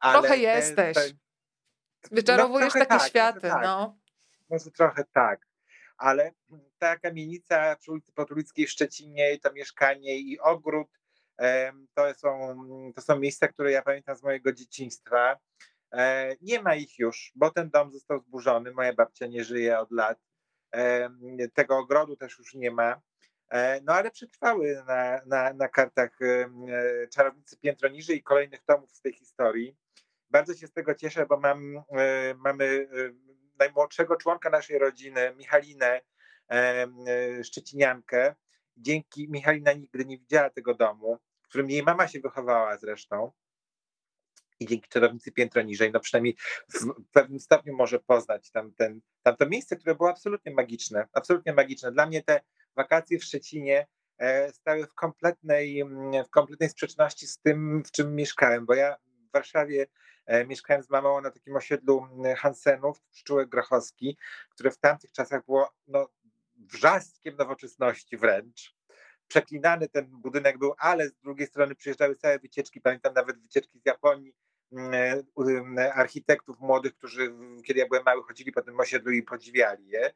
ale 0.00 0.18
trochę 0.20 0.36
jesteś. 0.36 0.94
Te, 0.94 1.02
Wyczarowujesz 2.10 2.74
no, 2.74 2.80
takie 2.80 2.98
tak, 2.98 3.08
światy. 3.08 3.40
Tak. 3.40 3.62
No. 3.62 3.98
Może 4.50 4.70
trochę 4.70 5.04
tak. 5.12 5.46
Ale 5.98 6.32
ta 6.78 6.96
kamienica 6.96 7.76
przy 7.76 7.92
ulicy 7.92 8.12
Potrójskiej 8.12 8.66
w 8.66 8.70
Szczecinie, 8.70 9.38
to 9.38 9.52
mieszkanie 9.52 10.18
i 10.18 10.40
ogród, 10.40 10.88
to 11.94 12.14
są, 12.14 12.56
to 12.94 13.00
są 13.00 13.18
miejsca, 13.18 13.48
które 13.48 13.72
ja 13.72 13.82
pamiętam 13.82 14.16
z 14.16 14.22
mojego 14.22 14.52
dzieciństwa. 14.52 15.38
E, 15.92 16.36
nie 16.40 16.62
ma 16.62 16.74
ich 16.74 16.98
już, 16.98 17.32
bo 17.34 17.50
ten 17.50 17.70
dom 17.70 17.92
został 17.92 18.20
zburzony. 18.20 18.72
Moja 18.72 18.92
babcia 18.92 19.26
nie 19.26 19.44
żyje 19.44 19.78
od 19.78 19.90
lat. 19.90 20.18
Tego 21.54 21.78
ogrodu 21.78 22.16
też 22.16 22.38
już 22.38 22.54
nie 22.54 22.70
ma. 22.70 23.00
No 23.82 23.92
ale 23.92 24.10
przetrwały 24.10 24.82
na, 24.86 25.20
na, 25.26 25.52
na 25.52 25.68
kartach 25.68 26.18
Czarownicy 27.12 27.56
Piętro 27.58 27.88
Niżej 27.88 28.16
i 28.16 28.22
kolejnych 28.22 28.62
tomów 28.64 28.90
z 28.90 29.00
tej 29.00 29.12
historii. 29.12 29.76
Bardzo 30.30 30.54
się 30.54 30.66
z 30.66 30.72
tego 30.72 30.94
cieszę, 30.94 31.26
bo 31.26 31.40
mam, 31.40 31.82
mamy 32.36 32.88
najmłodszego 33.58 34.16
członka 34.16 34.50
naszej 34.50 34.78
rodziny, 34.78 35.34
Michalinę, 35.36 36.00
Szczeciniankę. 37.42 38.34
Dzięki 38.76 39.28
Michalina 39.30 39.72
nigdy 39.72 40.04
nie 40.04 40.18
widziała 40.18 40.50
tego 40.50 40.74
domu, 40.74 41.18
w 41.42 41.48
którym 41.48 41.70
jej 41.70 41.82
mama 41.82 42.08
się 42.08 42.20
wychowała 42.20 42.76
zresztą 42.76 43.32
i 44.60 44.66
dzięki 44.66 44.88
czarownicy 44.88 45.32
piętro 45.32 45.62
niżej, 45.62 45.92
no 45.92 46.00
przynajmniej 46.00 46.36
w 46.68 47.10
pewnym 47.12 47.40
stopniu 47.40 47.76
może 47.76 47.98
poznać 47.98 48.50
tam, 48.50 48.72
ten, 48.72 49.00
tam 49.22 49.36
to 49.36 49.48
miejsce, 49.48 49.76
które 49.76 49.94
było 49.94 50.10
absolutnie 50.10 50.52
magiczne, 50.52 51.08
absolutnie 51.12 51.52
magiczne. 51.52 51.92
Dla 51.92 52.06
mnie 52.06 52.22
te 52.22 52.40
wakacje 52.76 53.18
w 53.18 53.24
Szczecinie 53.24 53.86
e, 54.18 54.52
stały 54.52 54.86
w 54.86 54.94
kompletnej, 54.94 55.80
mm, 55.80 56.24
w 56.24 56.30
kompletnej 56.30 56.68
sprzeczności 56.68 57.26
z 57.26 57.38
tym, 57.38 57.82
w 57.86 57.90
czym 57.90 58.14
mieszkałem, 58.14 58.66
bo 58.66 58.74
ja 58.74 58.96
w 59.28 59.32
Warszawie 59.32 59.86
e, 60.26 60.46
mieszkałem 60.46 60.82
z 60.82 60.90
mamą 60.90 61.20
na 61.20 61.30
takim 61.30 61.56
osiedlu 61.56 62.08
mm, 62.12 62.36
Hansenów, 62.36 63.02
Pszczółek 63.02 63.48
Grochowski, 63.48 64.16
które 64.50 64.70
w 64.70 64.78
tamtych 64.78 65.12
czasach 65.12 65.44
było 65.44 65.70
no, 65.86 66.08
wrzastkiem 66.56 67.36
nowoczesności 67.36 68.16
wręcz. 68.16 68.78
Przeklinany 69.28 69.88
ten 69.88 70.06
budynek 70.06 70.58
był, 70.58 70.74
ale 70.78 71.08
z 71.08 71.14
drugiej 71.14 71.46
strony 71.46 71.74
przyjeżdżały 71.74 72.16
całe 72.16 72.38
wycieczki, 72.38 72.80
pamiętam 72.80 73.14
nawet 73.14 73.38
wycieczki 73.38 73.80
z 73.80 73.86
Japonii, 73.86 74.34
architektów 75.94 76.60
młodych, 76.60 76.94
którzy 76.94 77.34
kiedy 77.64 77.80
ja 77.80 77.86
byłem 77.88 78.04
mały 78.04 78.22
chodzili 78.22 78.52
po 78.52 78.62
tym 78.62 78.80
osiedlu 78.80 79.12
i 79.12 79.22
podziwiali 79.22 79.88
je. 79.88 80.12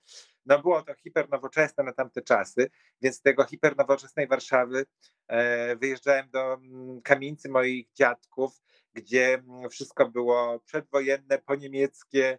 No 0.47 0.59
było 0.59 0.83
to 0.83 0.95
hipernowoczesne 0.95 1.85
na 1.85 1.93
tamte 1.93 2.23
czasy, 2.23 2.71
więc 3.03 3.17
z 3.17 3.23
tego 3.23 3.45
hipernowoczesnej 3.45 4.29
Warszawy 4.29 4.87
e, 5.29 5.77
wyjeżdżałem 5.77 6.31
do 6.31 6.55
mm, 6.55 7.03
kamienicy 7.03 7.49
moich 7.49 7.93
dziadków, 7.93 8.63
gdzie 8.95 9.35
mm, 9.35 9.71
wszystko 9.71 10.09
było 10.09 10.61
przedwojenne, 10.61 11.39
poniemieckie, 11.39 12.39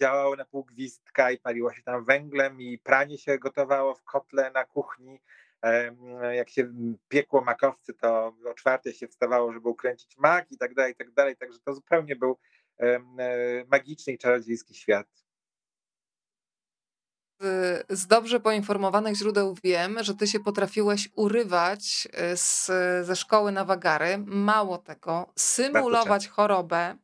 działało 0.00 0.36
na 0.36 0.44
pół 0.44 0.64
gwizdka 0.64 1.30
i 1.30 1.38
paliło 1.38 1.72
się 1.72 1.82
tam 1.82 2.04
węglem 2.04 2.60
i 2.60 2.78
pranie 2.78 3.18
się 3.18 3.38
gotowało 3.38 3.94
w 3.94 4.02
kotle 4.02 4.50
na 4.50 4.64
kuchni 4.64 5.20
jak 6.32 6.50
się 6.50 6.72
piekło 7.08 7.40
makowcy, 7.40 7.94
to 7.94 8.34
o 8.44 8.54
czwartej 8.54 8.94
się 8.94 9.08
wstawało, 9.08 9.52
żeby 9.52 9.68
ukręcić 9.68 10.16
mak 10.18 10.52
i 10.52 10.58
tak 10.58 10.74
dalej, 10.74 10.92
i 10.92 10.96
tak 10.96 11.10
dalej. 11.10 11.36
Także 11.36 11.58
to 11.58 11.74
zupełnie 11.74 12.16
był 12.16 12.38
e, 12.78 13.00
magiczny 13.70 14.12
i 14.12 14.18
czarodziejski 14.18 14.74
świat. 14.74 15.06
Z 17.88 18.06
dobrze 18.06 18.40
poinformowanych 18.40 19.16
źródeł 19.16 19.54
wiem, 19.64 19.96
że 20.00 20.14
ty 20.14 20.26
się 20.26 20.40
potrafiłeś 20.40 21.08
urywać 21.16 22.08
e, 22.12 22.36
z, 22.36 22.66
ze 23.06 23.16
szkoły 23.16 23.52
na 23.52 23.64
wagary. 23.64 24.18
Mało 24.26 24.78
tego, 24.78 25.32
symulować 25.36 26.28
chorobę 26.28 26.96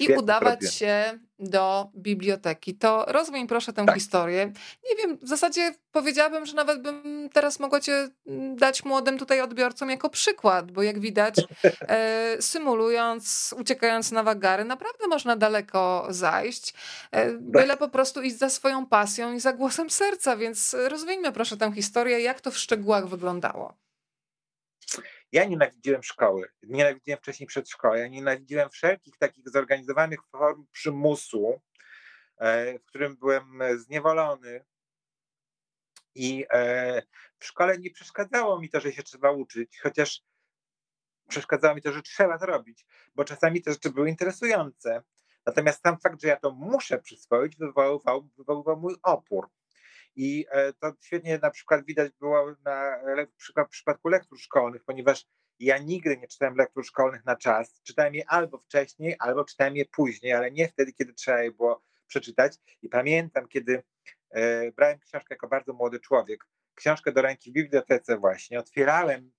i 0.00 0.12
udawać 0.12 0.74
się 0.74 1.18
do 1.38 1.90
biblioteki. 1.96 2.74
To 2.74 3.04
rozwiń 3.08 3.46
proszę 3.46 3.72
tę 3.72 3.86
tak. 3.86 3.94
historię. 3.94 4.52
Nie 4.90 4.96
wiem, 4.96 5.18
w 5.22 5.28
zasadzie 5.28 5.74
powiedziałabym, 5.92 6.46
że 6.46 6.54
nawet 6.54 6.82
bym 6.82 7.28
teraz 7.32 7.60
mogła 7.60 7.80
cię 7.80 8.08
mm, 8.26 8.56
dać 8.56 8.84
młodym 8.84 9.18
tutaj 9.18 9.40
odbiorcom 9.40 9.90
jako 9.90 10.10
przykład, 10.10 10.72
bo 10.72 10.82
jak 10.82 11.00
widać, 11.00 11.34
e, 11.88 12.36
symulując, 12.40 13.54
uciekając 13.58 14.12
na 14.12 14.22
wagary, 14.22 14.64
naprawdę 14.64 15.06
można 15.08 15.36
daleko 15.36 16.06
zajść, 16.10 16.74
e, 17.10 17.32
byle 17.32 17.76
po 17.76 17.88
prostu 17.88 18.22
iść 18.22 18.38
za 18.38 18.50
swoją 18.50 18.86
pasją 18.86 19.32
i 19.32 19.40
za 19.40 19.52
głosem 19.52 19.90
serca, 19.90 20.36
więc 20.36 20.76
rozwieńmy 20.88 21.32
proszę 21.32 21.56
tę 21.56 21.72
historię, 21.72 22.20
jak 22.20 22.40
to 22.40 22.50
w 22.50 22.58
szczegółach 22.58 23.08
wyglądało. 23.08 23.85
Ja 25.32 25.44
nienawidziłem 25.44 26.02
szkoły, 26.02 26.48
nienawidziłem 26.62 27.18
wcześniej 27.18 27.46
przedszkola, 27.46 27.98
ja 27.98 28.08
nienawidziłem 28.08 28.70
wszelkich 28.70 29.16
takich 29.18 29.48
zorganizowanych 29.48 30.20
form 30.30 30.66
przymusu, 30.72 31.60
e, 32.38 32.78
w 32.78 32.84
którym 32.84 33.16
byłem 33.16 33.60
zniewolony. 33.76 34.64
I 36.14 36.46
e, 36.50 37.02
w 37.38 37.44
szkole 37.44 37.78
nie 37.78 37.90
przeszkadzało 37.90 38.60
mi 38.60 38.70
to, 38.70 38.80
że 38.80 38.92
się 38.92 39.02
trzeba 39.02 39.30
uczyć, 39.30 39.80
chociaż 39.80 40.22
przeszkadzało 41.28 41.74
mi 41.74 41.82
to, 41.82 41.92
że 41.92 42.02
trzeba 42.02 42.38
to 42.38 42.46
robić, 42.46 42.86
bo 43.14 43.24
czasami 43.24 43.62
te 43.62 43.72
rzeczy 43.72 43.90
były 43.90 44.08
interesujące. 44.08 45.02
Natomiast 45.46 45.82
sam 45.82 45.98
fakt, 45.98 46.22
że 46.22 46.28
ja 46.28 46.36
to 46.36 46.50
muszę 46.50 46.98
przyswoić, 46.98 47.56
wywoływał, 47.56 48.28
wywoływał 48.36 48.76
mój 48.76 48.96
opór. 49.02 49.48
I 50.16 50.46
e, 50.50 50.72
to 50.72 50.92
świetnie 51.00 51.38
na 51.42 51.50
przykład 51.50 51.84
widać 51.84 52.12
było 52.20 52.54
na 52.64 52.98
w 53.66 53.68
przypadku 53.68 54.08
lektur 54.08 54.40
szkolnych, 54.40 54.84
ponieważ 54.84 55.26
ja 55.58 55.78
nigdy 55.78 56.16
nie 56.16 56.28
czytałem 56.28 56.56
lektur 56.56 56.86
szkolnych 56.86 57.24
na 57.24 57.36
czas. 57.36 57.80
Czytałem 57.82 58.14
je 58.14 58.30
albo 58.30 58.58
wcześniej, 58.58 59.16
albo 59.18 59.44
czytałem 59.44 59.76
je 59.76 59.84
później, 59.84 60.32
ale 60.32 60.50
nie 60.50 60.68
wtedy, 60.68 60.92
kiedy 60.92 61.12
trzeba 61.12 61.42
je 61.42 61.52
było 61.52 61.82
przeczytać. 62.06 62.56
I 62.82 62.88
pamiętam, 62.88 63.48
kiedy 63.48 63.82
e, 64.30 64.72
brałem 64.72 64.98
książkę 64.98 65.34
jako 65.34 65.48
bardzo 65.48 65.72
młody 65.72 66.00
człowiek, 66.00 66.44
książkę 66.74 67.12
do 67.12 67.22
ręki 67.22 67.50
w 67.50 67.54
bibliotece 67.54 68.18
właśnie, 68.18 68.58
otwierałem 68.58 69.32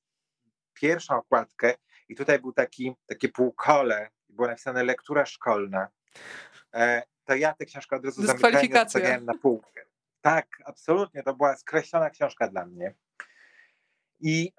pierwszą 0.73 1.15
okładkę 1.17 1.73
i 2.09 2.15
tutaj 2.15 2.39
był 2.39 2.53
taki, 2.53 2.95
takie 3.05 3.29
półkole, 3.29 4.09
było 4.29 4.47
napisane 4.47 4.83
lektura 4.83 5.25
szkolna. 5.25 5.87
E, 6.73 7.03
to 7.25 7.35
ja 7.35 7.53
tę 7.53 7.65
książkę 7.65 7.95
od 7.95 8.05
razu 8.05 8.21
zamykałem 8.25 9.25
na 9.25 9.33
półkę. 9.33 9.85
Tak, 10.21 10.47
absolutnie. 10.65 11.23
To 11.23 11.33
była 11.33 11.57
skreślona 11.57 12.09
książka 12.09 12.47
dla 12.47 12.65
mnie. 12.65 12.93
I 14.19 14.53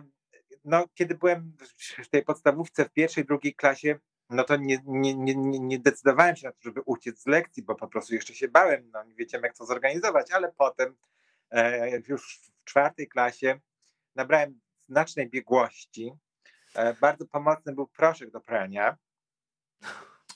no, 0.64 0.84
kiedy 0.94 1.14
byłem 1.14 1.56
w 2.04 2.08
tej 2.08 2.24
podstawówce 2.24 2.84
w 2.84 2.92
pierwszej, 2.92 3.24
drugiej 3.24 3.54
klasie, 3.54 3.98
no 4.30 4.44
to 4.44 4.56
nie, 4.56 4.78
nie, 4.86 5.14
nie, 5.14 5.34
nie 5.60 5.78
decydowałem 5.78 6.36
się 6.36 6.46
na 6.46 6.52
to, 6.52 6.58
żeby 6.62 6.80
uciec 6.80 7.22
z 7.22 7.26
lekcji, 7.26 7.62
bo 7.62 7.74
po 7.74 7.88
prostu 7.88 8.14
jeszcze 8.14 8.34
się 8.34 8.48
bałem, 8.48 8.90
no 8.92 9.04
nie 9.04 9.14
wiedziałem 9.14 9.44
jak 9.44 9.56
to 9.56 9.66
zorganizować, 9.66 10.32
ale 10.32 10.52
potem 10.52 10.96
e, 11.50 11.90
już 12.08 12.38
w 12.38 12.64
czwartej 12.64 13.08
klasie 13.08 13.60
nabrałem 14.14 14.60
znacznej 14.88 15.30
biegłości. 15.30 16.12
E, 16.74 16.94
bardzo 16.94 17.26
pomocny 17.26 17.74
był 17.74 17.86
proszek 17.86 18.30
do 18.30 18.40
prania. 18.40 18.96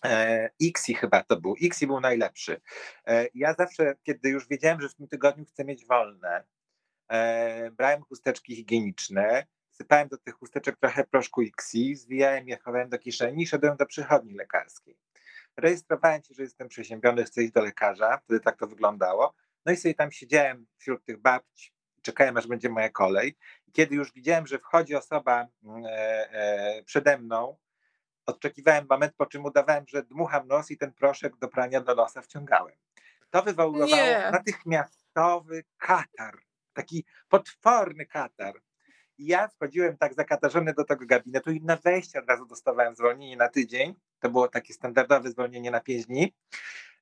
E, 0.04 0.50
Xi 0.60 0.94
chyba 0.94 1.24
to 1.24 1.40
był. 1.40 1.54
Xi 1.62 1.86
był 1.86 2.00
najlepszy. 2.00 2.60
E, 3.06 3.26
ja 3.34 3.54
zawsze, 3.54 3.94
kiedy 4.02 4.28
już 4.28 4.48
wiedziałem, 4.48 4.80
że 4.80 4.88
w 4.88 4.94
tym 4.94 5.08
tygodniu 5.08 5.44
chcę 5.44 5.64
mieć 5.64 5.86
wolne, 5.86 6.44
e, 7.08 7.70
brałem 7.70 8.02
chusteczki 8.02 8.56
higieniczne, 8.56 9.46
sypałem 9.70 10.08
do 10.08 10.18
tych 10.18 10.34
chusteczek 10.34 10.76
trochę 10.76 11.04
proszku 11.04 11.42
Xi, 11.42 11.96
zwijałem 11.96 12.48
je, 12.48 12.58
chowałem 12.58 12.88
do 12.88 12.98
kieszeni 12.98 13.42
i 13.42 13.46
szedłem 13.46 13.76
do 13.76 13.86
przychodni 13.86 14.34
lekarskiej. 14.34 14.96
Rejestrowałem 15.56 16.22
się, 16.22 16.34
że 16.34 16.42
jestem 16.42 16.68
przeziębiony, 16.68 17.24
chcę 17.24 17.42
iść 17.42 17.52
do 17.52 17.62
lekarza, 17.62 18.18
wtedy 18.18 18.40
tak 18.40 18.56
to 18.56 18.66
wyglądało. 18.66 19.34
No 19.66 19.72
i 19.72 19.76
sobie 19.76 19.94
tam 19.94 20.12
siedziałem 20.12 20.66
wśród 20.78 21.04
tych 21.04 21.18
babci, 21.18 21.72
czekałem 22.02 22.36
aż 22.36 22.46
będzie 22.46 22.68
moja 22.68 22.88
kolej. 22.88 23.36
Kiedy 23.72 23.94
już 23.94 24.12
widziałem, 24.12 24.46
że 24.46 24.58
wchodzi 24.58 24.94
osoba 24.94 25.46
mm, 25.64 25.84
przede 26.84 27.18
mną, 27.18 27.56
Odczekiwałem 28.28 28.86
moment, 28.90 29.14
po 29.16 29.26
czym 29.26 29.44
udawałem, 29.44 29.84
że 29.88 30.02
dmucham 30.02 30.48
nos 30.48 30.70
i 30.70 30.78
ten 30.78 30.92
proszek 30.92 31.36
do 31.36 31.48
prania 31.48 31.80
do 31.80 31.94
nosa 31.94 32.22
wciągałem. 32.22 32.76
To 33.30 33.42
wywoływało 33.42 33.96
Nie. 33.96 34.28
natychmiastowy 34.32 35.64
katar, 35.78 36.38
taki 36.72 37.04
potworny 37.28 38.06
katar. 38.06 38.54
I 39.18 39.26
ja 39.26 39.48
wchodziłem 39.48 39.96
tak 39.96 40.14
zakatarzony 40.14 40.74
do 40.74 40.84
tego 40.84 41.06
gabinetu 41.06 41.50
i 41.50 41.60
na 41.60 41.76
wejście 41.76 42.18
od 42.18 42.28
razu 42.28 42.46
dostawałem 42.46 42.94
zwolnienie 42.94 43.36
na 43.36 43.48
tydzień. 43.48 43.94
To 44.20 44.30
było 44.30 44.48
takie 44.48 44.74
standardowe 44.74 45.30
zwolnienie 45.30 45.70
na 45.70 45.80
pięć 45.80 46.06
dni. 46.06 46.34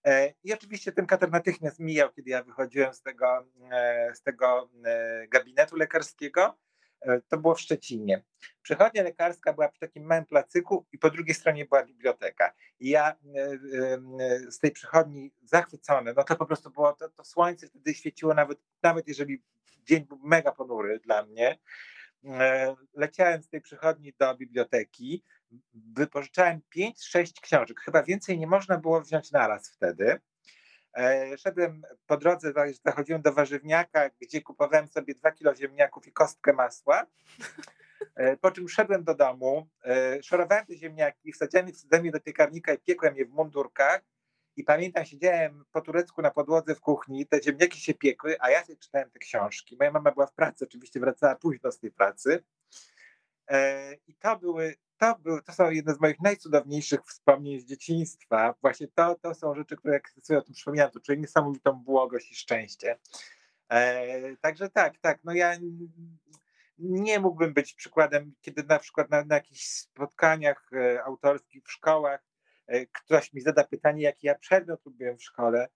E, 0.05 0.32
I 0.44 0.53
oczywiście 0.53 0.93
ten 0.93 1.07
katar 1.07 1.31
natychmiast 1.31 1.78
mijał, 1.78 2.12
kiedy 2.12 2.31
ja 2.31 2.43
wychodziłem 2.43 2.94
z 2.94 3.03
tego, 3.03 3.47
e, 3.70 4.15
z 4.15 4.23
tego 4.23 4.70
e, 4.85 5.27
gabinetu 5.28 5.77
lekarskiego. 5.77 6.59
E, 7.01 7.20
to 7.20 7.39
było 7.39 7.55
w 7.55 7.60
Szczecinie. 7.60 8.23
Przychodnia 8.62 9.02
lekarska 9.02 9.52
była 9.52 9.68
przy 9.68 9.81
takim 9.81 10.05
małym 10.05 10.24
placyku 10.24 10.86
i 10.93 10.98
po 10.98 11.10
drugiej 11.10 11.35
stronie 11.35 11.64
była 11.64 11.85
biblioteka. 11.85 12.52
I 12.81 12.89
ja 12.89 13.10
e, 13.10 13.14
e, 13.14 14.51
z 14.51 14.59
tej 14.59 14.70
przychodni 14.70 15.32
zachwycony, 15.44 16.14
no 16.16 16.24
to 16.24 16.36
po 16.36 16.47
prostu 16.47 16.70
było, 16.70 16.93
to, 16.93 17.09
to 17.09 17.24
słońce 17.24 17.66
wtedy 17.66 17.94
świeciło 17.94 18.35
nawet, 18.35 18.59
nawet 18.82 19.09
jeżeli 19.09 19.43
dzień 19.85 20.05
był 20.05 20.18
mega 20.23 20.52
ponury 20.52 20.98
dla 20.98 21.24
mnie. 21.24 21.59
Leciałem 22.94 23.43
z 23.43 23.48
tej 23.48 23.60
przychodni 23.60 24.12
do 24.18 24.36
biblioteki, 24.36 25.23
wypożyczałem 25.74 26.60
5-6 26.77 27.40
książek, 27.40 27.81
chyba 27.81 28.02
więcej 28.02 28.39
nie 28.39 28.47
można 28.47 28.78
było 28.78 29.01
wziąć 29.01 29.32
naraz 29.32 29.70
wtedy. 29.70 30.20
E, 30.97 31.39
szedłem 31.39 31.82
po 32.06 32.16
drodze, 32.16 32.52
zachodziłem 32.85 33.23
do 33.23 33.32
warzywniaka, 33.32 34.10
gdzie 34.20 34.43
kupowałem 34.43 34.89
sobie 34.89 35.14
dwa 35.14 35.32
kilo 35.32 35.55
ziemniaków 35.55 36.06
i 36.06 36.12
kostkę 36.12 36.52
masła. 36.52 37.06
E, 38.16 38.36
po 38.36 38.51
czym 38.51 38.68
szedłem 38.68 39.05
do 39.05 39.14
domu, 39.14 39.68
e, 39.85 40.23
szorowałem 40.23 40.66
te 40.66 40.77
ziemniaki, 40.77 41.32
wsadziłem 41.32 41.66
je 42.05 42.10
do 42.10 42.20
piekarnika 42.20 42.73
i 42.73 42.78
piekłem 42.78 43.16
je 43.16 43.27
w 43.27 43.31
mundurkach 43.31 44.02
I 44.56 44.64
pamiętam, 44.64 45.05
siedziałem 45.05 45.64
po 45.73 45.81
turecku 45.81 46.23
na 46.23 46.31
podłodze 46.31 46.74
w 46.74 46.81
kuchni, 46.81 47.27
te 47.27 47.43
ziemniaki 47.43 47.81
się 47.81 47.94
piekły, 47.94 48.36
a 48.40 48.51
ja 48.51 48.64
sobie 48.64 48.78
czytałem 48.78 49.10
te 49.10 49.18
książki. 49.18 49.77
Moja 49.78 49.90
mama 49.90 50.12
była 50.12 50.27
w 50.27 50.32
pracy, 50.32 50.64
oczywiście 50.64 51.01
wracała 51.01 51.35
późno 51.35 51.73
z 51.73 51.78
tej 51.78 51.90
pracy. 51.90 52.44
I 54.06 54.14
to 54.14 54.36
były, 54.36 54.74
to, 54.98 55.18
były, 55.18 55.43
to 55.43 55.52
są 55.52 55.70
jedne 55.70 55.94
z 55.94 56.01
moich 56.01 56.20
najcudowniejszych 56.20 57.01
wspomnień 57.05 57.60
z 57.60 57.64
dzieciństwa. 57.64 58.55
Właśnie 58.60 58.89
to, 58.89 59.14
to 59.14 59.35
są 59.35 59.55
rzeczy, 59.55 59.77
które 59.77 59.94
jak 59.94 60.10
sobie 60.23 60.39
o 60.39 60.43
tym 60.43 60.55
przypominam, 60.55 60.90
to 60.90 61.01
czuję 61.01 61.18
niesamowitą 61.18 61.73
błogość 61.73 62.32
i 62.32 62.35
szczęście. 62.35 62.98
E, 63.68 64.36
także 64.36 64.70
tak, 64.70 64.98
tak, 64.98 65.18
no 65.24 65.32
ja 65.32 65.56
nie 66.78 67.20
mógłbym 67.20 67.55
być 67.55 67.74
przykładem, 67.74 68.35
kiedy 68.40 68.62
na 68.62 68.78
przykład 68.78 69.10
na, 69.10 69.24
na 69.24 69.35
jakichś 69.35 69.66
spotkaniach 69.66 70.70
e, 70.73 71.05
autorskich 71.05 71.64
w 71.64 71.73
szkołach 71.73 72.27
e, 72.66 72.86
ktoś 72.86 73.32
mi 73.32 73.40
zada 73.40 73.64
pytanie, 73.64 74.02
jaki 74.02 74.27
ja 74.27 74.35
przedmiot 74.35 74.86
lubiłem 74.86 75.18
w 75.18 75.24
szkole, 75.24 75.68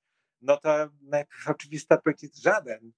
no 0.43 0.57
to 0.57 0.89
najpierw 1.03 1.49
oczywista 1.49 1.95
odpowiedź 1.95 2.23
jest 2.23 2.43
żaden, 2.43 2.93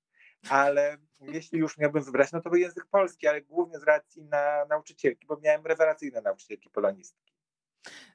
ale 0.49 0.97
jeśli 1.21 1.59
już 1.59 1.79
miałbym 1.79 2.03
wybrać, 2.03 2.33
no 2.33 2.41
to 2.41 2.51
był 2.51 2.59
język 2.59 2.87
polski, 2.87 3.27
ale 3.27 3.41
głównie 3.41 3.79
z 3.79 3.83
racji 3.83 4.23
na 4.25 4.65
nauczycielki, 4.69 5.27
bo 5.27 5.41
miałem 5.43 5.67
rewelacyjne 5.67 6.21
nauczycielki 6.21 6.71
polonistki. 6.71 7.33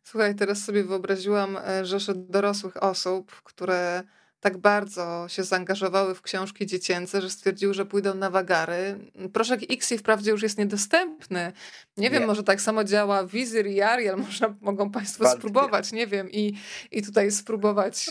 Słuchaj, 0.03 0.35
teraz 0.35 0.63
sobie 0.63 0.83
wyobraziłam 0.83 1.57
e, 1.57 1.85
rzeszę 1.85 2.13
dorosłych 2.15 2.83
osób, 2.83 3.31
które 3.31 4.03
tak 4.39 4.57
bardzo 4.57 5.25
się 5.27 5.43
zaangażowały 5.43 6.15
w 6.15 6.21
książki 6.21 6.65
dziecięce, 6.65 7.21
że 7.21 7.29
stwierdziły, 7.29 7.73
że 7.73 7.85
pójdą 7.85 8.13
na 8.13 8.29
wagary. 8.29 9.11
Proszek 9.33 9.59
X 9.69 9.93
wprawdzie 9.99 10.31
już 10.31 10.43
jest 10.43 10.57
niedostępny. 10.57 11.53
Nie 11.97 12.09
wiem, 12.09 12.21
nie. 12.21 12.27
może 12.27 12.43
tak 12.43 12.61
samo 12.61 12.83
działa 12.83 13.25
Wizir 13.25 13.67
i 13.67 13.81
Ariel, 13.81 14.17
może 14.27 14.55
mogą 14.61 14.91
Państwo 14.91 15.29
spróbować, 15.29 15.91
nie 15.91 16.07
wiem, 16.07 16.31
i, 16.31 16.53
i 16.91 17.01
tutaj 17.03 17.31
spróbować. 17.31 18.09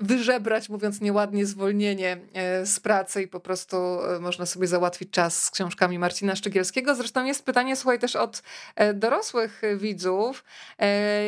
Wyżebrać, 0.00 0.68
mówiąc 0.68 1.00
nieładnie, 1.00 1.46
zwolnienie 1.46 2.20
e, 2.34 2.66
z 2.66 2.80
pracy 2.80 3.22
i 3.22 3.28
po 3.28 3.40
prostu 3.40 3.76
e, 3.76 4.20
można 4.20 4.46
sobie 4.46 4.66
załatwić 4.66 5.10
czas 5.10 5.44
z 5.44 5.50
książkami 5.50 5.98
Marcina 5.98 6.36
Szczygielskiego. 6.36 6.94
Zresztą 6.94 7.24
jest 7.24 7.44
pytanie, 7.44 7.76
słuchaj, 7.76 7.98
też 7.98 8.16
od 8.16 8.42
e, 8.76 8.94
dorosłych 8.94 9.62
widzów. 9.76 10.44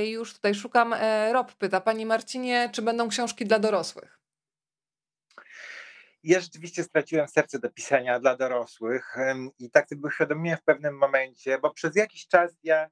Już 0.05 0.35
tutaj 0.35 0.55
szukam. 0.55 0.95
Rob 1.33 1.53
pyta, 1.53 1.81
Pani 1.81 2.07
Marcinie, 2.07 2.71
czy 2.73 2.83
będą 2.83 3.09
książki 3.09 3.47
dla 3.47 3.59
dorosłych? 3.59 4.19
Ja 6.25 6.41
rzeczywiście 6.41 6.85
straciłem 6.85 7.29
serce 7.29 7.59
do 7.59 7.71
pisania 7.71 8.21
dla 8.21 8.37
dorosłych 8.37 9.17
i 9.59 9.71
tak 9.71 9.89
sobie 9.89 10.03
uświadomiłem 10.05 10.59
w 10.59 10.65
pewnym 10.65 10.99
momencie, 10.99 11.59
bo 11.59 11.75
przez 11.75 11.97
jakiś 11.97 12.27
czas 12.27 12.53
ja 12.63 12.89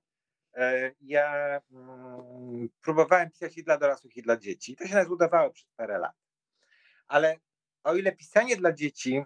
ja 1.01 1.61
mm, 1.71 2.69
próbowałem 2.83 3.31
pisać 3.31 3.59
i 3.59 3.65
dla 3.65 3.79
dorosłych, 3.79 4.17
i 4.17 4.23
dla 4.23 4.37
dzieci. 4.37 4.77
To 4.77 4.87
się 4.87 4.95
nas 4.95 5.09
udawało 5.09 5.51
przez 5.51 5.71
parę 5.77 5.99
lat. 5.99 6.17
Ale 7.09 7.39
o 7.85 7.95
ile 7.95 8.13
pisanie 8.13 8.57
dla 8.57 8.73
dzieci, 8.73 9.23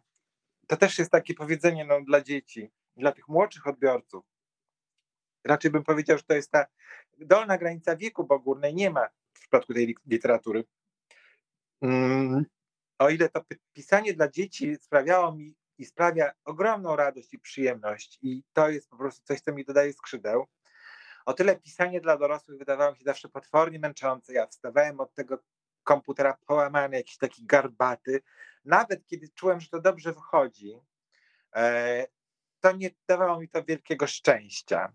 to 0.66 0.76
też 0.76 0.98
jest 0.98 1.10
takie 1.10 1.34
powiedzenie 1.34 1.84
no, 1.84 2.00
dla 2.00 2.20
dzieci, 2.20 2.70
dla 2.96 3.12
tych 3.12 3.28
młodszych 3.28 3.66
odbiorców. 3.66 4.24
Raczej 5.44 5.70
bym 5.70 5.84
powiedział, 5.84 6.18
że 6.18 6.24
to 6.24 6.34
jest 6.34 6.50
ta 6.50 6.66
dolna 7.18 7.58
granica 7.58 7.96
wieku, 7.96 8.24
bo 8.24 8.38
górnej 8.38 8.74
nie 8.74 8.90
ma 8.90 9.08
w 9.32 9.40
przypadku 9.40 9.74
tej 9.74 9.96
literatury. 10.06 10.64
Mm, 11.82 12.44
o 12.98 13.10
ile 13.10 13.28
to 13.28 13.44
pisanie 13.72 14.14
dla 14.14 14.28
dzieci 14.28 14.76
sprawiało 14.76 15.32
mi 15.32 15.54
i 15.78 15.84
sprawia 15.84 16.32
ogromną 16.44 16.96
radość 16.96 17.34
i 17.34 17.38
przyjemność, 17.38 18.18
i 18.22 18.42
to 18.52 18.68
jest 18.68 18.90
po 18.90 18.96
prostu 18.96 19.24
coś, 19.24 19.40
co 19.40 19.52
mi 19.52 19.64
dodaje 19.64 19.92
skrzydeł, 19.92 20.46
o 21.24 21.32
tyle 21.32 21.56
pisanie 21.56 22.00
dla 22.00 22.16
dorosłych 22.16 22.58
wydawało 22.58 22.92
mi 22.92 22.98
się 22.98 23.04
zawsze 23.04 23.28
potwornie 23.28 23.78
męczące. 23.78 24.32
Ja 24.32 24.46
wstawałem 24.46 25.00
od 25.00 25.14
tego 25.14 25.38
komputera 25.82 26.38
połamany, 26.46 26.96
jakiś 26.96 27.16
taki 27.16 27.46
garbaty. 27.46 28.22
Nawet 28.64 29.06
kiedy 29.06 29.28
czułem, 29.28 29.60
że 29.60 29.68
to 29.68 29.80
dobrze 29.80 30.12
wychodzi, 30.12 30.80
e, 31.54 32.06
to 32.60 32.72
nie 32.72 32.90
dawało 33.08 33.40
mi 33.40 33.48
to 33.48 33.64
wielkiego 33.64 34.06
szczęścia. 34.06 34.92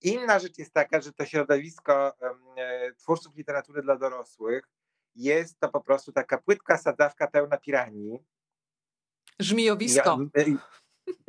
Inna 0.00 0.38
rzecz 0.38 0.58
jest 0.58 0.72
taka, 0.72 1.00
że 1.00 1.12
to 1.12 1.26
środowisko 1.26 2.20
e, 2.56 2.94
twórców 2.94 3.36
literatury 3.36 3.82
dla 3.82 3.96
dorosłych 3.96 4.68
jest 5.14 5.60
to 5.60 5.68
po 5.68 5.80
prostu 5.80 6.12
taka 6.12 6.38
płytka 6.38 6.78
sadzawka 6.78 7.26
pełna 7.26 7.56
piranii. 7.56 8.18
Żmijowisko. 9.38 10.18
Ja, 10.36 10.56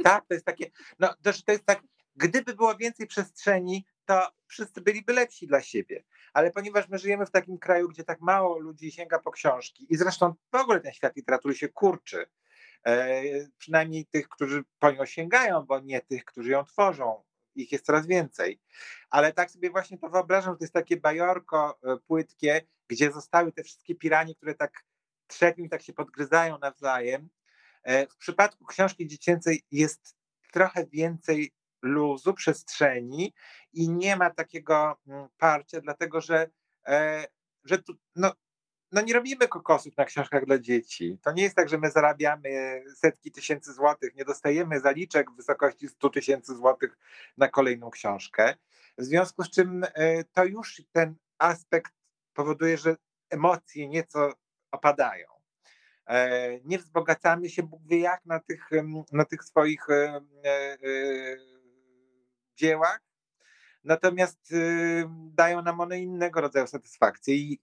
tak, 0.04 0.28
to 0.28 0.34
jest 0.34 0.46
takie, 0.46 0.72
no 1.00 1.14
to 1.46 1.52
jest 1.52 1.66
tak, 1.66 1.82
gdyby 2.16 2.54
było 2.54 2.76
więcej 2.76 3.08
przestrzeni, 3.08 3.86
to 4.06 4.32
wszyscy 4.48 4.82
byliby 4.82 5.14
lepsi 5.14 5.48
dla 5.48 5.62
siebie. 5.62 6.04
Ale 6.34 6.52
ponieważ 6.52 6.90
my 6.90 6.98
żyjemy 6.98 7.26
w 7.26 7.32
takim 7.32 7.58
kraju, 7.58 7.90
gdzie 7.90 8.04
tak 8.04 8.22
mało 8.22 8.60
ludzi 8.60 8.92
sięga 8.92 9.20
po 9.20 9.32
książki 9.32 9.88
i 9.90 9.96
zresztą 9.98 10.34
w 10.52 10.56
ogóle 10.56 10.80
ten 10.80 10.94
świat 10.94 11.16
literatury 11.16 11.56
się 11.56 11.70
kurczy, 11.70 12.26
e, 12.86 13.24
przynajmniej 13.58 14.06
tych, 14.06 14.30
którzy 14.30 14.64
po 14.80 14.92
nią 14.92 15.06
sięgają, 15.06 15.62
bo 15.62 15.80
nie 15.80 16.02
tych, 16.02 16.26
którzy 16.26 16.52
ją 16.52 16.64
tworzą. 16.66 17.24
Ich 17.56 17.72
jest 17.72 17.86
coraz 17.86 18.08
więcej. 18.08 18.60
Ale 19.10 19.34
tak 19.34 19.52
sobie 19.52 19.70
właśnie 19.70 19.98
to 19.98 20.10
wyobrażam, 20.10 20.54
że 20.54 20.58
to 20.58 20.64
jest 20.64 20.74
takie 20.74 20.98
bajorko 20.98 21.80
e, 21.84 21.98
płytkie, 21.98 22.62
gdzie 22.88 23.12
zostały 23.12 23.52
te 23.52 23.64
wszystkie 23.64 23.96
piranie, 23.96 24.36
które 24.36 24.56
tak 24.56 24.84
trzepią 25.28 25.70
tak 25.70 25.82
się 25.82 25.94
podgryzają 25.94 26.60
nawzajem. 26.60 27.30
E, 27.84 28.08
w 28.08 28.18
przypadku 28.18 28.66
książki 28.66 29.08
dziecięcej 29.08 29.64
jest 29.72 30.16
trochę 30.52 30.86
więcej 30.86 31.52
luzu, 31.84 32.34
przestrzeni 32.34 33.34
i 33.74 33.90
nie 33.90 34.16
ma 34.16 34.30
takiego 34.30 34.98
mm, 35.08 35.28
parcia, 35.38 35.82
dlatego 35.82 36.22
że, 36.22 36.50
e, 36.88 37.26
że 37.64 37.78
tu, 37.78 37.94
no, 38.16 38.34
no 38.92 39.02
nie 39.02 39.14
robimy 39.14 39.48
kokosów 39.48 39.98
na 39.98 40.06
książkach 40.06 40.46
dla 40.46 40.60
dzieci. 40.60 41.18
To 41.22 41.32
nie 41.32 41.44
jest 41.44 41.56
tak, 41.56 41.70
że 41.70 41.78
my 41.78 41.92
zarabiamy 41.92 42.84
setki 42.96 43.32
tysięcy 43.32 43.74
złotych, 43.74 44.16
nie 44.16 44.26
dostajemy 44.26 44.80
zaliczek 44.80 45.32
w 45.32 45.36
wysokości 45.36 45.88
100 45.88 46.10
tysięcy 46.10 46.56
złotych 46.56 46.98
na 47.38 47.48
kolejną 47.48 47.90
książkę. 47.90 48.56
W 48.98 49.04
związku 49.04 49.44
z 49.44 49.50
czym 49.50 49.84
e, 49.84 50.24
to 50.24 50.46
już 50.46 50.82
ten 50.92 51.16
aspekt 51.38 51.94
powoduje, 52.34 52.78
że 52.78 52.96
emocje 53.30 53.88
nieco 53.88 54.34
opadają. 54.72 55.28
E, 56.08 56.60
nie 56.64 56.78
wzbogacamy 56.78 57.50
się 57.50 57.64
Bóg 57.64 57.82
wie 57.86 58.00
jak 58.00 58.26
na 58.26 58.40
tych, 58.40 58.70
na 59.12 59.26
tych 59.26 59.44
swoich 59.44 59.88
dziełach, 62.56 63.02
natomiast 63.84 64.52
y, 64.52 65.06
dają 65.10 65.62
nam 65.62 65.82
one 65.82 66.00
innego 66.00 66.42
rodzaju 66.42 66.68
satysfakcję. 66.68 67.36
I 67.36 67.62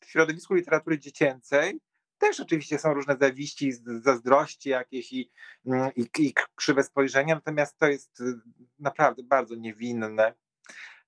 w 0.00 0.06
środowisku 0.06 0.54
literatury 0.54 0.98
dziecięcej 0.98 1.80
też 2.18 2.40
oczywiście 2.40 2.78
są 2.78 2.94
różne 2.94 3.16
zawiści, 3.20 3.72
zazdrości 4.02 4.68
jakieś 4.68 5.12
i, 5.12 5.30
mm, 5.66 5.90
i, 5.96 6.08
i 6.18 6.34
krzywe 6.54 6.82
spojrzenia, 6.82 7.34
natomiast 7.34 7.78
to 7.78 7.86
jest 7.86 8.20
y, 8.20 8.34
naprawdę 8.78 9.22
bardzo 9.22 9.54
niewinne. 9.54 10.34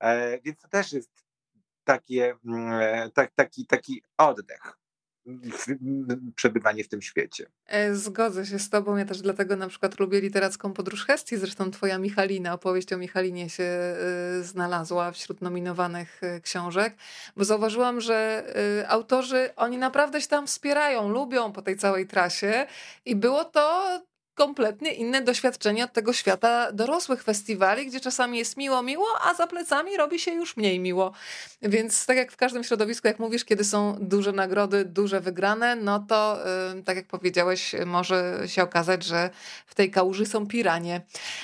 E, 0.01 0.40
więc 0.40 0.60
to 0.60 0.68
też 0.68 0.93
jest 0.93 1.24
takie, 1.85 2.36
mm, 2.44 2.73
e, 2.73 3.10
tak, 3.10 3.35
taki, 3.35 3.66
taki 3.66 4.02
oddech 4.16 4.78
przebywanie 6.35 6.85
w 6.85 6.89
tym 6.89 7.03
świecie. 7.03 7.47
E, 7.66 7.94
zgodzę 7.94 8.47
się 8.47 8.59
z 8.59 8.70
tobą. 8.70 8.97
Ja 8.97 9.05
też 9.05 9.23
dlatego 9.23 9.57
na 9.57 9.69
przykład 9.69 10.01
lubię 10.01 10.20
literacką 10.20 10.73
podróż 10.73 11.07
Hestii. 11.07 11.36
Zresztą 11.36 11.70
twoja 11.70 11.98
Michalina, 11.98 12.53
opowieść 12.53 12.93
o 12.93 12.98
Michalinie 12.98 13.51
się 13.51 13.65
e, 13.65 13.97
znalazła 14.43 15.12
wśród 15.12 15.43
nominowanych 15.43 16.23
e, 16.23 16.40
książek, 16.40 16.97
bo 17.36 17.44
zauważyłam, 17.44 18.01
że 18.01 18.44
autorzy, 18.89 19.51
oni 19.57 19.78
naprawdę 19.78 20.20
się 20.20 20.28
tam 20.28 20.47
wspierają, 20.47 21.09
lubią 21.09 21.53
po 21.53 21.62
tej 21.62 21.77
całej 21.77 22.07
trasie 22.07 22.66
i 23.05 23.16
było 23.16 23.44
to 23.44 24.01
kompletnie 24.36 24.92
inne 24.92 25.22
doświadczenie 25.22 25.84
od 25.84 25.92
tego 25.92 26.12
świata 26.12 26.72
dorosłych 26.72 27.22
festiwali, 27.22 27.86
gdzie 27.86 28.00
czasami 28.00 28.38
jest 28.38 28.56
miło, 28.56 28.82
miło, 28.82 29.06
a 29.24 29.34
za 29.34 29.46
plecami 29.46 29.96
robi 29.96 30.18
się 30.18 30.30
już 30.30 30.56
mniej 30.56 30.80
miło. 30.80 31.12
Więc 31.62 32.06
tak 32.06 32.16
jak 32.16 32.32
w 32.32 32.36
każdym 32.36 32.64
środowisku, 32.64 33.08
jak 33.08 33.18
mówisz, 33.18 33.44
kiedy 33.44 33.64
są 33.64 33.96
duże 34.00 34.32
nagrody, 34.32 34.84
duże 34.84 35.20
wygrane, 35.20 35.76
no 35.76 36.04
to 36.08 36.38
yy, 36.74 36.82
tak 36.82 36.96
jak 36.96 37.06
powiedziałeś, 37.06 37.74
może 37.86 38.42
się 38.46 38.62
okazać, 38.62 39.04
że 39.04 39.30
w 39.66 39.74
tej 39.74 39.90
kałuży 39.90 40.26
są 40.26 40.46
piranie. 40.46 41.00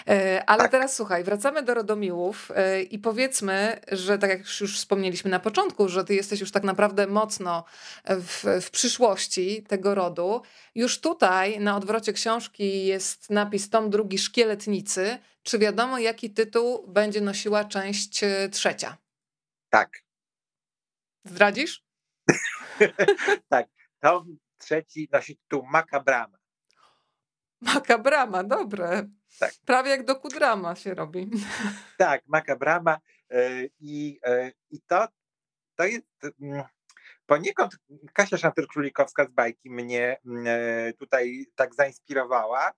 Yy, 0.06 0.44
ale 0.46 0.62
tak. 0.62 0.70
teraz 0.70 0.96
słuchaj, 0.96 1.24
wracamy 1.24 1.62
do 1.62 1.74
Rodomiłów 1.74 2.50
yy, 2.76 2.82
i 2.82 2.98
powiedzmy, 2.98 3.80
że 3.92 4.18
tak 4.18 4.30
jak 4.30 4.60
już 4.60 4.76
wspomnieliśmy 4.76 5.30
na 5.30 5.40
początku, 5.40 5.88
że 5.88 6.04
ty 6.04 6.14
jesteś 6.14 6.40
już 6.40 6.50
tak 6.50 6.64
naprawdę 6.64 7.06
mocno 7.06 7.64
w, 8.04 8.60
w 8.60 8.70
przyszłości 8.70 9.64
tego 9.68 9.94
rodu. 9.94 10.42
Już 10.74 11.00
tutaj 11.00 11.60
na 11.60 11.76
odwrocie 11.76 12.12
książki 12.12 12.86
jest 12.86 13.30
napis 13.30 13.70
tom 13.70 13.90
drugi 13.90 14.18
Szkieletnicy. 14.18 15.18
Czy 15.42 15.58
wiadomo, 15.58 15.98
jaki 15.98 16.30
tytuł 16.30 16.86
będzie 16.88 17.20
nosiła 17.20 17.64
część 17.64 18.24
e, 18.24 18.48
trzecia? 18.48 18.96
Tak. 19.70 20.02
Zdradzisz? 21.24 21.84
tak. 23.48 23.66
Tom 24.00 24.38
trzeci 24.58 25.08
nosi 25.12 25.36
tytuł 25.36 25.66
Makabrama. 25.66 26.38
Makabrama, 27.60 28.44
dobre. 28.44 29.08
Tak. 29.38 29.52
Prawie 29.66 29.90
jak 29.90 30.04
do 30.04 30.16
Kudrama 30.16 30.76
się 30.76 30.94
robi. 30.94 31.30
tak, 31.98 32.22
Makabrama. 32.26 32.98
E, 33.30 33.64
I, 33.80 34.20
e, 34.24 34.52
I 34.70 34.80
to 34.80 35.08
to 35.76 35.84
jest 35.84 36.06
mm, 36.40 36.64
poniekąd 37.26 37.76
Kasia 38.12 38.36
Szantyr-Królikowska 38.36 39.24
z 39.24 39.30
bajki 39.30 39.70
mnie 39.70 40.16
mm, 40.26 40.44
e, 40.46 40.92
tutaj 40.92 41.46
tak 41.54 41.74
zainspirowała, 41.74 42.72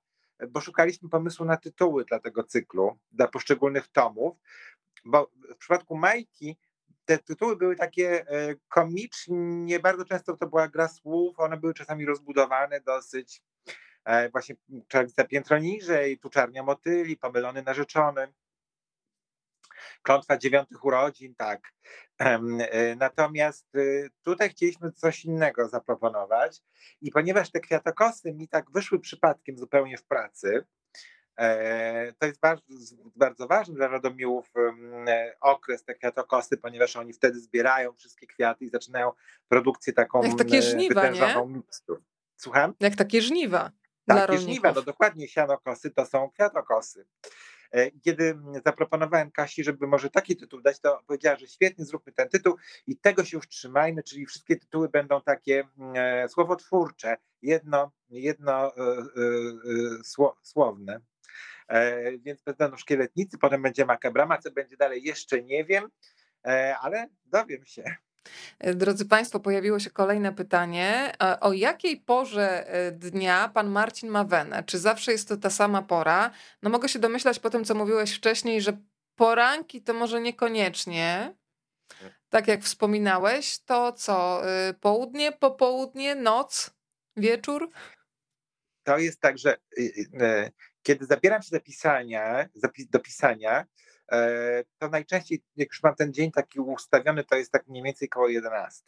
bo 0.49 0.61
szukaliśmy 0.61 1.09
pomysłu 1.09 1.47
na 1.47 1.57
tytuły 1.57 2.05
dla 2.05 2.19
tego 2.19 2.45
cyklu, 2.45 2.99
dla 3.13 3.29
poszczególnych 3.29 3.89
tomów, 3.89 4.37
bo 5.05 5.31
w 5.55 5.57
przypadku 5.57 5.97
Majki 5.97 6.57
te 7.05 7.19
tytuły 7.19 7.57
były 7.57 7.77
takie 7.77 8.29
e, 8.29 8.55
komicznie, 8.69 9.81
bardzo 9.81 10.05
często 10.05 10.37
to 10.37 10.47
była 10.47 10.69
gra 10.69 10.89
słów, 10.89 11.41
one 11.41 11.57
były 11.57 11.75
czasami 11.75 12.07
rozbudowane 12.07 12.81
dosyć, 12.81 13.43
e, 14.05 14.31
właśnie 14.31 14.57
czarnica 14.89 15.25
piętro 15.25 15.59
niżej, 15.59 16.19
tu 16.19 16.31
czarnia 16.31 16.63
motyli, 16.63 17.17
pomylony 17.17 17.63
narzeczony. 17.63 18.33
Klątwa 20.03 20.39
dziewiątych 20.39 20.85
urodzin, 20.85 21.35
tak. 21.35 21.61
E, 22.21 22.97
natomiast 22.97 23.67
tutaj 24.23 24.51
chcieliśmy 24.51 24.93
coś 24.93 25.25
innego 25.25 25.69
zaproponować 25.69 26.63
i 27.01 27.11
ponieważ 27.11 27.51
te 27.51 27.61
kwiatokosy 27.61 28.33
mi 28.33 28.49
tak 28.49 28.71
wyszły 28.71 29.01
przypadkiem 29.01 29.59
zupełnie 29.59 29.99
w 29.99 30.05
pracy, 30.05 30.65
E, 31.39 32.13
to 32.19 32.27
jest 32.27 32.41
bardzo, 32.41 32.65
bardzo 33.17 33.47
ważny 33.47 33.75
dla 33.75 33.89
Radomiłów 33.89 34.53
e, 35.09 35.35
okres, 35.41 35.85
te 35.85 35.95
kwiatokosy, 35.95 36.57
ponieważ 36.57 36.97
oni 36.97 37.13
wtedy 37.13 37.41
zbierają 37.41 37.93
wszystkie 37.93 38.27
kwiaty 38.27 38.65
i 38.65 38.69
zaczynają 38.69 39.13
produkcję 39.49 39.93
taką 39.93 40.23
Jak 40.23 40.39
takie 40.39 40.63
żniwa, 40.63 41.09
nie? 41.09 41.47
mikstur. 41.47 42.03
Słucham? 42.37 42.75
Jak 42.81 42.97
takie 42.97 43.23
żniwa. 43.23 43.71
Takie 44.07 44.39
żniwa, 44.39 44.73
no 44.73 44.83
dokładnie 44.83 45.29
sianokosy 45.29 45.91
to 45.91 46.07
są 46.07 46.31
kwiatokosy. 46.31 47.07
E, 47.75 47.91
kiedy 47.91 48.39
zaproponowałem 48.67 49.31
Kasi, 49.31 49.65
żeby 49.65 49.87
może 49.87 50.11
taki 50.11 50.37
tytuł 50.37 50.61
dać, 50.61 50.81
to 50.81 51.03
powiedziała, 51.07 51.37
że 51.37 51.47
świetnie, 51.47 51.85
zróbmy 51.85 52.13
ten 52.13 52.29
tytuł 52.29 52.57
i 52.87 52.97
tego 52.97 53.25
się 53.25 53.37
już 53.37 53.49
trzymajmy, 53.49 54.03
czyli 54.03 54.27
wszystkie 54.27 54.57
tytuły 54.57 54.89
będą 54.89 55.21
takie 55.21 55.65
słowotwórcze, 56.29 57.17
jedno, 57.43 57.93
jedno 58.11 58.73
słowne. 60.43 61.01
E, 61.69 62.19
więc 62.19 62.43
będą 62.59 62.77
szkieletnicy, 62.77 63.39
potem 63.39 63.63
będzie 63.63 63.85
makabrama, 63.85 64.39
co 64.39 64.51
będzie 64.51 64.77
dalej 64.77 65.03
jeszcze 65.03 65.43
nie 65.43 65.65
wiem, 65.65 65.91
e, 66.47 66.77
ale 66.79 67.09
dowiem 67.25 67.67
się. 67.67 67.97
E, 68.59 68.75
drodzy 68.75 69.07
Państwo, 69.07 69.41
pojawiło 69.41 69.79
się 69.79 69.91
kolejne 69.91 70.33
pytanie. 70.33 71.13
O 71.41 71.53
jakiej 71.53 71.97
porze 71.97 72.67
dnia 72.93 73.49
pan 73.49 73.71
Marcin 73.71 74.09
ma 74.09 74.25
wenę? 74.25 74.63
Czy 74.67 74.79
zawsze 74.79 75.13
jest 75.13 75.29
to 75.29 75.37
ta 75.37 75.51
sama 75.51 75.83
pora? 75.83 76.31
No 76.63 76.71
mogę 76.71 76.89
się 76.89 76.99
domyślać 76.99 77.39
po 77.39 77.51
tym, 77.51 77.65
co 77.65 77.75
mówiłeś 77.75 78.17
wcześniej, 78.17 78.61
że 78.61 78.77
poranki 79.17 79.83
to 79.83 79.95
może 79.95 80.21
niekoniecznie. 80.21 81.35
Tak 82.29 82.49
jak 82.49 82.63
wspominałeś, 82.63 83.59
to 83.59 83.93
co? 83.93 84.43
Południe, 84.81 85.33
popołudnie, 85.33 86.15
noc, 86.15 86.71
wieczór? 87.17 87.71
To 88.85 88.99
jest 88.99 89.21
tak, 89.21 89.39
że 89.39 89.57
y, 89.79 89.83
y, 89.83 90.53
kiedy 90.83 91.07
zabieram 91.07 91.43
się 91.43 91.51
do 91.51 91.61
pisania, 91.61 92.49
do 92.91 93.01
pisania, 93.01 93.61
e, 93.61 93.67
to 94.79 94.89
najczęściej, 94.89 95.43
jak 95.57 95.69
już 95.69 95.83
mam 95.83 95.95
ten 95.95 96.13
dzień 96.13 96.33
taki 96.33 96.61
ustawiony, 96.61 97.25
to 97.25 97.37
jest 97.37 97.53
tak 97.53 97.69
mniej 97.69 97.83
więcej 97.83 98.09
koło 98.09 98.29
11. 98.29 98.83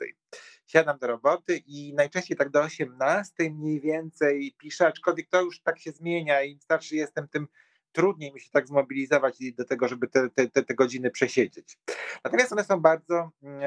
Siadam 0.66 0.98
do 0.98 1.06
roboty 1.06 1.56
i 1.66 1.94
najczęściej 1.94 2.36
tak 2.36 2.50
do 2.50 2.62
18 2.62 3.50
mniej 3.50 3.80
więcej 3.80 4.54
piszę, 4.58 4.86
aczkolwiek 4.86 5.28
to 5.30 5.42
już 5.42 5.62
tak 5.62 5.78
się 5.78 5.92
zmienia 5.92 6.42
im 6.42 6.60
starszy 6.60 6.96
jestem, 6.96 7.28
tym 7.28 7.48
trudniej 7.96 8.32
mi 8.32 8.40
się 8.40 8.50
tak 8.50 8.68
zmobilizować 8.68 9.38
do 9.58 9.64
tego, 9.64 9.88
żeby 9.88 10.08
te, 10.08 10.30
te, 10.30 10.62
te 10.62 10.74
godziny 10.74 11.10
przesiedzieć. 11.10 11.78
Natomiast 12.24 12.52
one 12.52 12.64
są 12.64 12.80
bardzo 12.80 13.30
mm, 13.42 13.60
e, 13.62 13.66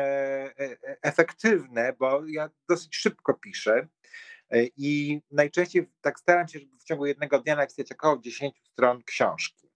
e, 0.60 0.78
efektywne, 1.02 1.94
bo 2.00 2.26
ja 2.28 2.50
dosyć 2.68 2.96
szybko 2.96 3.34
piszę. 3.34 3.88
E, 4.52 4.64
I 4.78 5.22
najczęściej 5.32 5.90
tak 6.02 6.20
staram 6.20 6.48
się, 6.48 6.60
żeby 6.60 6.78
w 6.78 6.84
ciągu 6.84 7.06
jednego 7.06 7.40
dnia 7.40 7.56
napisać 7.56 7.92
około 7.92 8.18
10 8.18 8.62
stron 8.64 9.04
książki. 9.04 9.69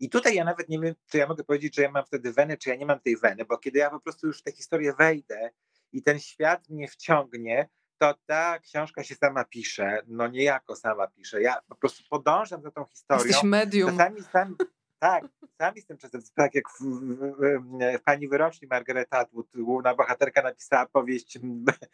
I 0.00 0.10
tutaj 0.10 0.34
ja 0.34 0.44
nawet 0.44 0.68
nie 0.68 0.80
wiem, 0.80 0.94
czy 1.06 1.18
ja 1.18 1.26
mogę 1.26 1.44
powiedzieć, 1.44 1.76
że 1.76 1.82
ja 1.82 1.90
mam 1.90 2.04
wtedy 2.04 2.32
wenę, 2.32 2.56
czy 2.56 2.70
ja 2.70 2.76
nie 2.76 2.86
mam 2.86 3.00
tej 3.00 3.16
weny, 3.16 3.44
bo 3.44 3.58
kiedy 3.58 3.78
ja 3.78 3.90
po 3.90 4.00
prostu 4.00 4.26
już 4.26 4.40
w 4.40 4.42
tę 4.42 4.52
historię 4.52 4.94
wejdę 4.98 5.50
i 5.92 6.02
ten 6.02 6.20
świat 6.20 6.68
mnie 6.68 6.88
wciągnie, 6.88 7.68
to 7.98 8.14
ta 8.26 8.58
książka 8.58 9.02
się 9.02 9.14
sama 9.14 9.44
pisze, 9.44 10.02
no 10.06 10.28
niejako 10.28 10.76
sama 10.76 11.06
pisze. 11.06 11.42
Ja 11.42 11.60
po 11.68 11.74
prostu 11.74 12.02
podążam 12.10 12.62
za 12.62 12.70
tą 12.70 12.84
historią. 12.84 13.26
Jesteś 13.26 13.42
medium. 13.42 13.90
Czasami 13.90 14.22
sam, 14.22 14.56
tak, 14.98 15.24
sam 15.58 15.76
jestem 15.76 15.98
czasem, 15.98 16.20
tak 16.34 16.54
jak 16.54 16.64
w, 16.70 16.82
w, 16.82 17.36
w, 17.38 18.02
pani 18.04 18.28
wyroczni 18.28 18.68
Margaret 18.68 19.14
Atwood, 19.14 19.46
główna 19.54 19.94
bohaterka 19.94 20.42
napisała 20.42 20.86
powieść 20.86 21.38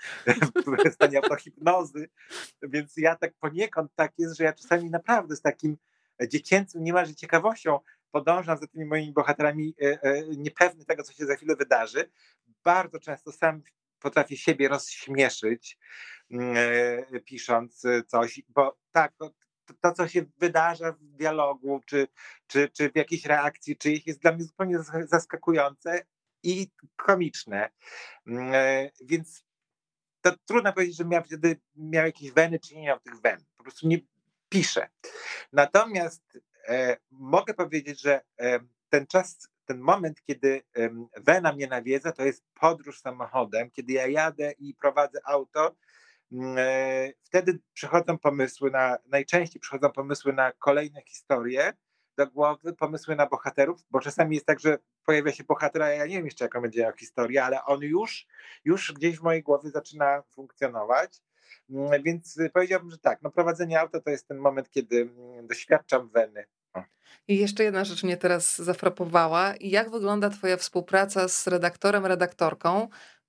w 0.91 0.95
stanie 0.95 1.19
autohipnozy, 1.19 2.09
więc 2.63 2.97
ja 2.97 3.17
tak 3.17 3.35
poniekąd 3.41 3.93
tak 3.95 4.13
jest, 4.19 4.37
że 4.37 4.45
ja 4.45 4.53
czasami 4.53 4.91
naprawdę 4.91 5.37
z 5.37 5.43
takim 5.43 5.77
dziecięcym 6.29 6.85
niemalże 6.85 7.15
ciekawością 7.15 7.81
podążam 8.11 8.59
za 8.59 8.67
tymi 8.67 8.85
moimi 8.85 9.13
bohaterami, 9.13 9.75
e, 9.83 10.03
e, 10.03 10.23
niepewny 10.37 10.85
tego, 10.85 11.03
co 11.03 11.13
się 11.13 11.27
za 11.27 11.37
chwilę 11.37 11.57
wydarzy. 11.57 12.11
Bardzo 12.65 13.01
często 13.01 13.33
sam 13.33 13.63
potrafię 13.99 14.37
siebie 14.37 14.69
rozśmieszyć, 14.69 15.79
mm, 16.31 16.57
e, 17.13 17.21
pisząc 17.21 17.83
coś, 18.07 18.43
bo 18.49 18.79
tak, 18.93 19.13
to, 19.81 19.93
co 19.93 20.09
się 20.09 20.25
wydarza 20.39 20.93
w 20.93 20.99
dialogu, 21.03 21.81
czy, 21.87 22.09
czy, 22.47 22.69
czy 22.69 22.91
w 22.91 22.97
jakiejś 22.97 23.27
reakcji 23.27 23.77
czyjejś, 23.77 24.07
jest 24.07 24.21
dla 24.21 24.33
mnie 24.33 24.45
zupełnie 24.45 24.79
zaskakujące 25.07 26.07
i 26.43 26.71
komiczne. 26.97 27.71
Mm, 28.27 28.53
więc 29.05 29.45
to 30.21 30.37
trudno 30.45 30.73
powiedzieć, 30.73 30.97
że 30.97 31.05
miał 31.05 31.25
wtedy 31.25 31.61
miał 31.77 32.07
jakieś 32.07 32.31
weny, 32.31 32.59
czy 32.59 32.75
nie 32.75 32.83
miał 32.83 33.01
tych 33.01 33.21
wen. 33.21 33.45
Po 33.57 33.63
prostu 33.63 33.89
nie 33.89 33.99
piszę. 34.53 34.89
Natomiast 35.53 36.39
e, 36.69 36.97
mogę 37.11 37.55
powiedzieć, 37.55 38.01
że 38.01 38.21
e, 38.41 38.61
ten 38.89 39.07
czas, 39.07 39.49
ten 39.65 39.79
moment, 39.79 40.23
kiedy 40.23 40.63
e, 40.77 40.91
wena 41.17 41.53
mnie 41.53 41.67
nawiedza, 41.67 42.13
to 42.13 42.25
jest 42.25 42.45
podróż 42.61 43.01
samochodem, 43.01 43.71
kiedy 43.71 43.93
ja 43.93 44.07
jadę 44.07 44.53
i 44.59 44.75
prowadzę 44.75 45.21
auto 45.25 45.77
e, 46.57 47.13
wtedy 47.23 47.59
przychodzą 47.73 48.19
pomysły 48.19 48.71
na, 48.71 48.99
najczęściej 49.07 49.61
przychodzą 49.61 49.93
pomysły 49.93 50.33
na 50.33 50.53
kolejne 50.53 51.03
historie 51.03 51.73
do 52.17 52.27
głowy, 52.27 52.73
pomysły 52.73 53.17
na 53.17 53.27
bohaterów, 53.27 53.85
bo 53.91 54.01
czasami 54.01 54.35
jest 54.37 54.47
tak, 54.47 54.61
że 54.61 54.79
pojawia 55.05 55.33
się 55.33 55.45
bohater, 55.45 55.83
a 55.83 55.91
ja 55.91 56.07
nie 56.07 56.17
wiem 56.17 56.25
jeszcze 56.25 56.45
jaką 56.45 56.61
będzie 56.61 56.83
miał 56.83 56.93
historię, 56.93 57.45
ale 57.45 57.65
on 57.65 57.83
już, 57.83 58.27
już 58.65 58.93
gdzieś 58.93 59.19
w 59.19 59.23
mojej 59.23 59.43
głowie 59.43 59.71
zaczyna 59.71 60.23
funkcjonować. 60.23 61.23
Mm, 61.71 62.03
więc 62.03 62.39
powiedziałbym, 62.53 62.91
że 62.91 62.99
tak, 62.99 63.23
no 63.23 63.31
prowadzenie 63.31 63.81
auta 63.81 64.01
to 64.01 64.11
jest 64.11 64.29
ten 64.29 64.39
moment, 64.39 64.71
kiedy 64.71 65.01
mm, 65.01 65.47
doświadczam 65.47 66.09
weny. 66.09 66.45
I 67.29 67.39
jeszcze 67.39 67.65
jedna 67.65 67.85
rzecz 67.85 68.05
mnie 68.05 68.17
teraz 68.17 68.59
zafrapowała. 68.59 69.55
Jak 69.61 69.91
wygląda 69.91 70.31
Twoja 70.31 70.57
współpraca 70.57 71.29
z 71.29 71.47
redaktorem, 71.47 72.07
redaktorką? 72.07 72.89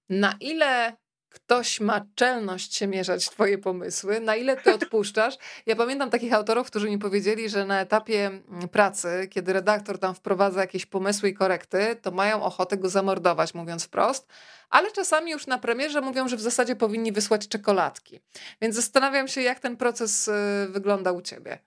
Na 0.10 0.36
ile 0.40 0.98
ktoś 1.34 1.80
ma 1.80 2.06
czelność 2.16 2.76
się 2.76 2.88
mierzać 2.88 3.30
twoje 3.30 3.58
pomysły, 3.58 4.20
na 4.20 4.36
ile 4.36 4.58
ty 4.58 4.74
odpuszczasz. 4.74 5.38
Ja 5.66 5.76
pamiętam 5.76 6.10
takich 6.10 6.34
autorów, 6.34 6.68
którzy 6.68 6.90
mi 6.90 6.98
powiedzieli, 6.98 7.50
że 7.50 7.66
na 7.66 7.82
etapie 7.82 8.26
mm, 8.26 8.70
pracy, 8.70 9.28
kiedy 9.30 9.54
redaktor 9.54 10.00
tam 10.00 10.16
wprowadza 10.16 10.62
jakieś 10.62 10.86
pomysły 10.86 11.30
i 11.30 11.34
korekty, 11.34 11.96
to 12.02 12.12
mają 12.12 12.44
ochotę 12.44 12.78
go 12.78 12.90
zamordować, 12.90 13.54
mówiąc 13.54 13.86
wprost, 13.86 14.28
ale 14.70 14.92
czasami 14.92 15.32
już 15.32 15.48
na 15.48 15.60
premierze 15.60 16.02
mówią, 16.02 16.28
że 16.28 16.38
w 16.38 16.42
zasadzie 16.42 16.76
powinni 16.76 17.12
wysłać 17.12 17.48
czekoladki. 17.48 18.20
Więc 18.62 18.76
zastanawiam 18.76 19.28
się, 19.28 19.42
jak 19.42 19.60
ten 19.60 19.78
proces 19.78 20.28
y, 20.28 20.32
wygląda 20.70 21.12
u 21.12 21.22
ciebie. 21.22 21.60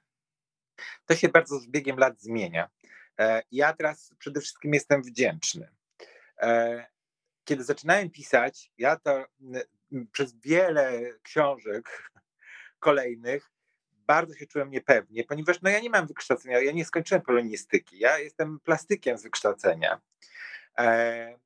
To 1.06 1.16
się 1.16 1.28
bardzo 1.28 1.58
z 1.58 1.66
biegiem 1.66 1.98
lat 1.98 2.20
zmienia. 2.20 2.68
E, 3.18 3.42
ja 3.52 3.72
teraz 3.72 4.12
przede 4.18 4.40
wszystkim 4.40 4.74
jestem 4.74 5.02
wdzięczny 5.02 5.68
e, 6.38 6.86
kiedy 7.46 7.64
zaczynałem 7.64 8.10
pisać, 8.10 8.70
ja 8.78 8.96
to 8.96 9.24
przez 10.12 10.40
wiele 10.40 11.00
książek 11.22 12.10
kolejnych 12.78 13.50
bardzo 13.92 14.34
się 14.34 14.46
czułem 14.46 14.70
niepewnie, 14.70 15.24
ponieważ 15.24 15.62
no 15.62 15.70
ja 15.70 15.80
nie 15.80 15.90
mam 15.90 16.06
wykształcenia, 16.06 16.60
ja 16.60 16.72
nie 16.72 16.84
skończyłem 16.84 17.22
polonistyki, 17.22 17.98
ja 17.98 18.18
jestem 18.18 18.60
plastykiem 18.60 19.18
z 19.18 19.22
wykształcenia. 19.22 20.00
E, 20.78 21.38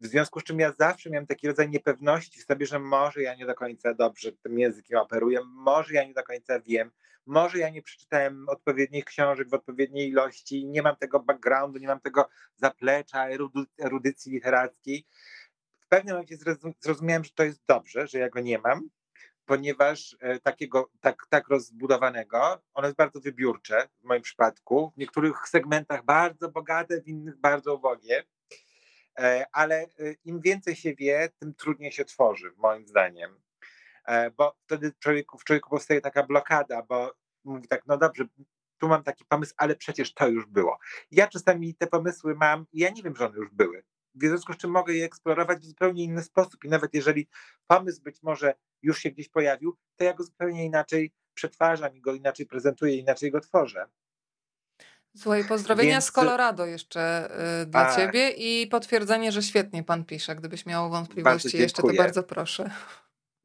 w 0.00 0.06
związku 0.06 0.40
z 0.40 0.44
czym 0.44 0.58
ja 0.58 0.72
zawsze 0.78 1.10
miałem 1.10 1.26
taki 1.26 1.48
rodzaj 1.48 1.68
niepewności 1.68 2.40
w 2.40 2.44
sobie, 2.44 2.66
że 2.66 2.78
może 2.78 3.22
ja 3.22 3.34
nie 3.34 3.46
do 3.46 3.54
końca 3.54 3.94
dobrze 3.94 4.32
tym 4.32 4.58
językiem 4.58 4.98
operuję, 4.98 5.40
może 5.44 5.94
ja 5.94 6.04
nie 6.04 6.14
do 6.14 6.22
końca 6.22 6.60
wiem, 6.60 6.90
może 7.28 7.58
ja 7.58 7.70
nie 7.70 7.82
przeczytałem 7.82 8.48
odpowiednich 8.48 9.04
książek 9.04 9.48
w 9.48 9.54
odpowiedniej 9.54 10.08
ilości, 10.08 10.66
nie 10.66 10.82
mam 10.82 10.96
tego 10.96 11.20
backgroundu, 11.20 11.78
nie 11.78 11.86
mam 11.86 12.00
tego 12.00 12.28
zaplecza, 12.56 13.26
erudycji 13.78 14.32
literackiej. 14.32 15.06
W 15.80 15.88
pewnym 15.88 16.14
momencie 16.14 16.36
zrozumiałem, 16.80 17.24
że 17.24 17.30
to 17.30 17.44
jest 17.44 17.62
dobrze, 17.68 18.06
że 18.06 18.18
ja 18.18 18.28
go 18.28 18.40
nie 18.40 18.58
mam, 18.58 18.88
ponieważ 19.44 20.16
e, 20.20 20.40
takiego, 20.40 20.90
tak, 21.00 21.26
tak 21.28 21.48
rozbudowanego, 21.48 22.62
ono 22.74 22.86
jest 22.86 22.96
bardzo 22.96 23.20
wybiórcze 23.20 23.88
w 24.00 24.04
moim 24.04 24.22
przypadku, 24.22 24.92
w 24.96 24.98
niektórych 24.98 25.48
segmentach 25.48 26.04
bardzo 26.04 26.50
bogate, 26.50 27.00
w 27.00 27.08
innych 27.08 27.36
bardzo 27.36 27.74
ubogie. 27.74 28.24
E, 29.18 29.46
ale 29.52 29.86
im 30.24 30.40
więcej 30.40 30.76
się 30.76 30.94
wie, 30.94 31.28
tym 31.38 31.54
trudniej 31.54 31.92
się 31.92 32.04
tworzy, 32.04 32.52
moim 32.56 32.86
zdaniem. 32.86 33.47
Bo 34.36 34.56
wtedy 34.66 34.92
człowieku, 34.98 35.38
w 35.38 35.44
człowieku 35.44 35.70
powstaje 35.70 36.00
taka 36.00 36.26
blokada, 36.26 36.82
bo 36.82 37.14
mówi 37.44 37.68
tak, 37.68 37.82
no 37.86 37.98
dobrze, 37.98 38.24
tu 38.78 38.88
mam 38.88 39.02
taki 39.02 39.24
pomysł, 39.24 39.54
ale 39.56 39.76
przecież 39.76 40.14
to 40.14 40.28
już 40.28 40.46
było. 40.46 40.78
Ja 41.10 41.28
czasami 41.28 41.74
te 41.74 41.86
pomysły 41.86 42.34
mam 42.34 42.66
i 42.72 42.80
ja 42.80 42.90
nie 42.90 43.02
wiem, 43.02 43.16
że 43.16 43.26
one 43.26 43.36
już 43.36 43.50
były. 43.50 43.84
W 44.14 44.24
związku 44.24 44.52
z 44.52 44.56
czym 44.56 44.70
mogę 44.70 44.94
je 44.94 45.04
eksplorować 45.04 45.58
w 45.58 45.64
zupełnie 45.64 46.04
inny 46.04 46.22
sposób. 46.22 46.64
I 46.64 46.68
nawet 46.68 46.94
jeżeli 46.94 47.28
pomysł 47.66 48.02
być 48.02 48.22
może 48.22 48.54
już 48.82 48.98
się 48.98 49.10
gdzieś 49.10 49.28
pojawił, 49.28 49.76
to 49.96 50.04
ja 50.04 50.14
go 50.14 50.24
zupełnie 50.24 50.64
inaczej 50.64 51.12
przetwarzam 51.34 51.96
i 51.96 52.00
go 52.00 52.14
inaczej 52.14 52.46
prezentuję, 52.46 52.96
inaczej 52.96 53.30
go 53.30 53.40
tworzę. 53.40 53.86
Słuchaj, 55.16 55.44
pozdrowienia 55.44 55.92
Więc... 55.92 56.04
z 56.04 56.12
Colorado 56.12 56.66
jeszcze 56.66 57.30
y, 57.62 57.66
dla 57.66 57.88
A... 57.88 57.96
ciebie 57.96 58.30
i 58.30 58.66
potwierdzenie, 58.66 59.32
że 59.32 59.42
świetnie 59.42 59.84
pan 59.84 60.04
pisze. 60.04 60.36
Gdybyś 60.36 60.66
miał 60.66 60.90
wątpliwości 60.90 61.58
jeszcze, 61.58 61.82
to 61.82 61.88
bardzo 61.96 62.22
proszę. 62.22 62.70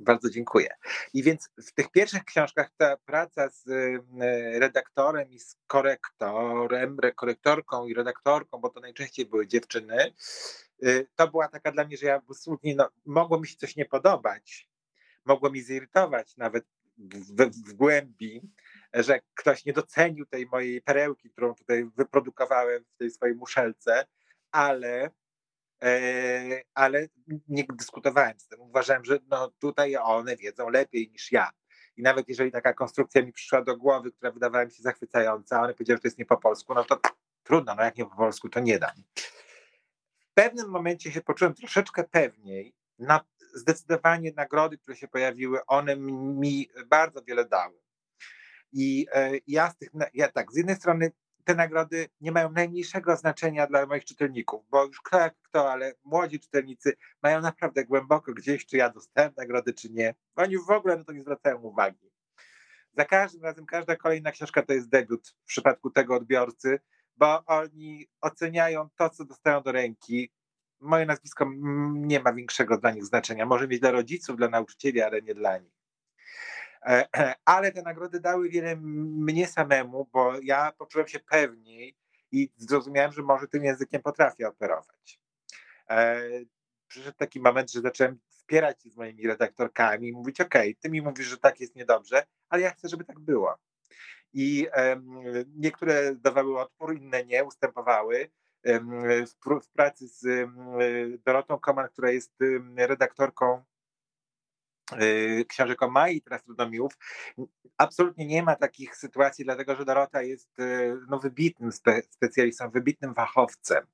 Bardzo 0.03 0.29
dziękuję. 0.29 0.69
I 1.13 1.23
więc 1.23 1.49
w 1.67 1.71
tych 1.71 1.91
pierwszych 1.91 2.23
książkach 2.23 2.71
ta 2.77 2.97
praca 2.97 3.49
z 3.49 3.67
y, 3.67 4.59
redaktorem 4.59 5.31
i 5.31 5.39
z 5.39 5.57
korektorem, 5.67 6.97
korektorką 7.15 7.87
i 7.87 7.93
redaktorką, 7.93 8.57
bo 8.57 8.69
to 8.69 8.79
najczęściej 8.79 9.25
były 9.25 9.47
dziewczyny, 9.47 10.13
y, 10.83 11.07
to 11.15 11.27
była 11.27 11.47
taka 11.47 11.71
dla 11.71 11.85
mnie, 11.85 11.97
że 11.97 12.05
ja 12.05 12.15
absolutnie, 12.15 12.75
no, 12.75 12.89
mogło 13.05 13.39
mi 13.39 13.47
się 13.47 13.57
coś 13.57 13.75
nie 13.75 13.85
podobać, 13.85 14.69
mogło 15.25 15.49
mi 15.49 15.61
zirytować 15.61 16.37
nawet 16.37 16.65
w, 16.97 17.35
w, 17.35 17.69
w 17.69 17.73
głębi, 17.73 18.41
że 18.93 19.19
ktoś 19.33 19.65
nie 19.65 19.73
docenił 19.73 20.25
tej 20.25 20.45
mojej 20.45 20.81
perełki, 20.81 21.29
którą 21.29 21.55
tutaj 21.55 21.85
wyprodukowałem 21.97 22.83
w 22.83 22.97
tej 22.97 23.11
swojej 23.11 23.35
muszelce, 23.35 24.05
ale 24.51 25.09
ale 26.73 27.07
nie 27.47 27.63
dyskutowałem 27.73 28.39
z 28.39 28.47
tym. 28.47 28.61
Uważałem, 28.61 29.05
że 29.05 29.19
no 29.29 29.51
tutaj 29.59 29.95
one 29.95 30.37
wiedzą 30.37 30.69
lepiej 30.69 31.09
niż 31.09 31.31
ja. 31.31 31.49
I 31.97 32.01
nawet 32.01 32.29
jeżeli 32.29 32.51
taka 32.51 32.73
konstrukcja 32.73 33.21
mi 33.21 33.33
przyszła 33.33 33.61
do 33.61 33.77
głowy, 33.77 34.11
która 34.11 34.31
wydawała 34.31 34.65
mi 34.65 34.71
się 34.71 34.83
zachwycająca, 34.83 35.61
one 35.61 35.73
powiedziały, 35.73 35.97
że 35.97 36.01
to 36.01 36.07
jest 36.07 36.17
nie 36.17 36.25
po 36.25 36.37
polsku, 36.37 36.73
no 36.73 36.83
to 36.83 36.99
trudno, 37.43 37.75
no 37.75 37.83
jak 37.83 37.97
nie 37.97 38.05
po 38.05 38.15
polsku, 38.15 38.49
to 38.49 38.59
nie 38.59 38.79
dam. 38.79 39.03
W 40.19 40.33
pewnym 40.33 40.69
momencie 40.69 41.11
się 41.11 41.21
poczułem 41.21 41.53
troszeczkę 41.53 42.03
pewniej. 42.03 42.73
Na, 42.99 43.25
zdecydowanie 43.53 44.31
nagrody, 44.35 44.77
które 44.77 44.97
się 44.97 45.07
pojawiły, 45.07 45.65
one 45.65 45.95
mi 45.95 46.69
bardzo 46.85 47.23
wiele 47.23 47.45
dały. 47.45 47.83
I 48.71 49.07
e, 49.13 49.31
ja 49.47 49.69
z 49.69 49.77
tych, 49.77 49.89
ja 50.13 50.31
tak, 50.31 50.51
z 50.51 50.57
jednej 50.57 50.75
strony 50.75 51.11
te 51.43 51.55
nagrody 51.55 52.09
nie 52.21 52.31
mają 52.31 52.51
najmniejszego 52.51 53.15
znaczenia 53.15 53.67
dla 53.67 53.85
moich 53.85 54.05
czytelników, 54.05 54.65
bo 54.69 54.85
już 54.85 55.01
kto 55.01 55.19
jak 55.19 55.35
kto, 55.41 55.71
ale 55.71 55.93
młodzi 56.03 56.39
czytelnicy 56.39 56.93
mają 57.23 57.41
naprawdę 57.41 57.85
głęboko 57.85 58.33
gdzieś, 58.33 58.65
czy 58.65 58.77
ja 58.77 58.89
dostałem 58.89 59.31
nagrody, 59.37 59.73
czy 59.73 59.89
nie. 59.89 60.15
Oni 60.35 60.57
w 60.57 60.69
ogóle 60.69 60.97
na 60.97 61.03
to 61.03 61.11
nie 61.11 61.21
zwracają 61.21 61.61
uwagi. 61.61 62.11
Za 62.97 63.05
każdym 63.05 63.43
razem, 63.43 63.65
każda 63.65 63.95
kolejna 63.95 64.31
książka 64.31 64.63
to 64.63 64.73
jest 64.73 64.89
debiut 64.89 65.27
w 65.27 65.45
przypadku 65.45 65.89
tego 65.89 66.15
odbiorcy, 66.15 66.79
bo 67.17 67.45
oni 67.45 68.07
oceniają 68.21 68.89
to, 68.97 69.09
co 69.09 69.25
dostają 69.25 69.61
do 69.61 69.71
ręki. 69.71 70.31
Moje 70.79 71.05
nazwisko 71.05 71.51
nie 71.93 72.19
ma 72.19 72.33
większego 72.33 72.77
dla 72.77 72.91
nich 72.91 73.05
znaczenia. 73.05 73.45
Może 73.45 73.67
mieć 73.67 73.79
dla 73.79 73.91
rodziców, 73.91 74.37
dla 74.37 74.47
nauczycieli, 74.47 75.01
ale 75.01 75.21
nie 75.21 75.35
dla 75.35 75.57
nich. 75.57 75.82
Ale 77.45 77.71
te 77.71 77.81
nagrody 77.81 78.19
dały 78.19 78.49
wiele 78.49 78.75
mnie 78.75 79.47
samemu, 79.47 80.09
bo 80.13 80.33
ja 80.43 80.71
poczułem 80.71 81.07
się 81.07 81.19
pewniej 81.19 81.95
i 82.31 82.51
zrozumiałem, 82.57 83.11
że 83.11 83.21
może 83.21 83.47
tym 83.47 83.63
językiem 83.63 84.01
potrafię 84.01 84.47
operować. 84.47 85.19
E, 85.89 86.21
przyszedł 86.87 87.17
taki 87.17 87.39
moment, 87.39 87.71
że 87.71 87.81
zacząłem 87.81 88.19
wspierać 88.29 88.83
się 88.83 88.89
z 88.89 88.97
moimi 88.97 89.27
redaktorkami 89.27 90.07
i 90.07 90.13
mówić: 90.13 90.41
OK, 90.41 90.53
ty 90.79 90.89
mi 90.89 91.01
mówisz, 91.01 91.27
że 91.27 91.37
tak 91.37 91.59
jest 91.59 91.75
niedobrze, 91.75 92.23
ale 92.49 92.61
ja 92.61 92.69
chcę, 92.69 92.87
żeby 92.89 93.03
tak 93.03 93.19
było. 93.19 93.57
I 94.33 94.67
niektóre 95.55 96.15
dawały 96.15 96.59
odpór, 96.59 96.95
inne 96.95 97.25
nie, 97.25 97.43
ustępowały. 97.43 98.29
w, 99.61 99.67
pracy 99.73 100.07
z 100.07 100.49
Dorotą 101.25 101.59
Koman, 101.59 101.87
która 101.87 102.11
jest 102.11 102.33
redaktorką 102.75 103.63
książek 105.47 105.83
o 105.83 105.89
Mai 105.89 106.21
Trastrodomiłów, 106.21 106.97
absolutnie 107.77 108.25
nie 108.25 108.43
ma 108.43 108.55
takich 108.55 108.95
sytuacji, 108.95 109.45
dlatego 109.45 109.75
że 109.75 109.85
Dorota 109.85 110.21
jest 110.21 110.59
y, 110.59 110.97
no, 111.09 111.19
wybitnym 111.19 111.71
spe, 111.71 112.01
specjalistą, 112.09 112.69
wybitnym 112.69 113.15
fachowcem. 113.15 113.85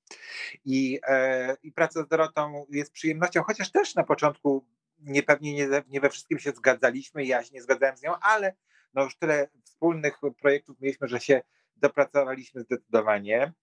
I, 0.65 0.99
e, 1.07 1.55
I 1.63 1.71
praca 1.71 2.03
z 2.03 2.07
Dorotą 2.07 2.65
jest 2.69 2.91
przyjemnością, 2.91 3.43
chociaż 3.43 3.71
też 3.71 3.95
na 3.95 4.03
początku 4.03 4.65
nie, 4.99 5.23
pewnie 5.23 5.53
nie, 5.53 5.67
nie 5.87 6.01
we 6.01 6.09
wszystkim 6.09 6.39
się 6.39 6.51
zgadzaliśmy, 6.51 7.25
ja 7.25 7.43
się 7.43 7.53
nie 7.53 7.61
zgadzałem 7.61 7.97
z 7.97 8.03
nią, 8.03 8.13
ale 8.21 8.55
no 8.93 9.03
już 9.03 9.17
tyle 9.17 9.47
wspólnych 9.63 10.19
projektów 10.41 10.81
mieliśmy, 10.81 11.07
że 11.07 11.19
się 11.19 11.41
dopracowaliśmy 11.75 12.61
zdecydowanie. 12.61 13.53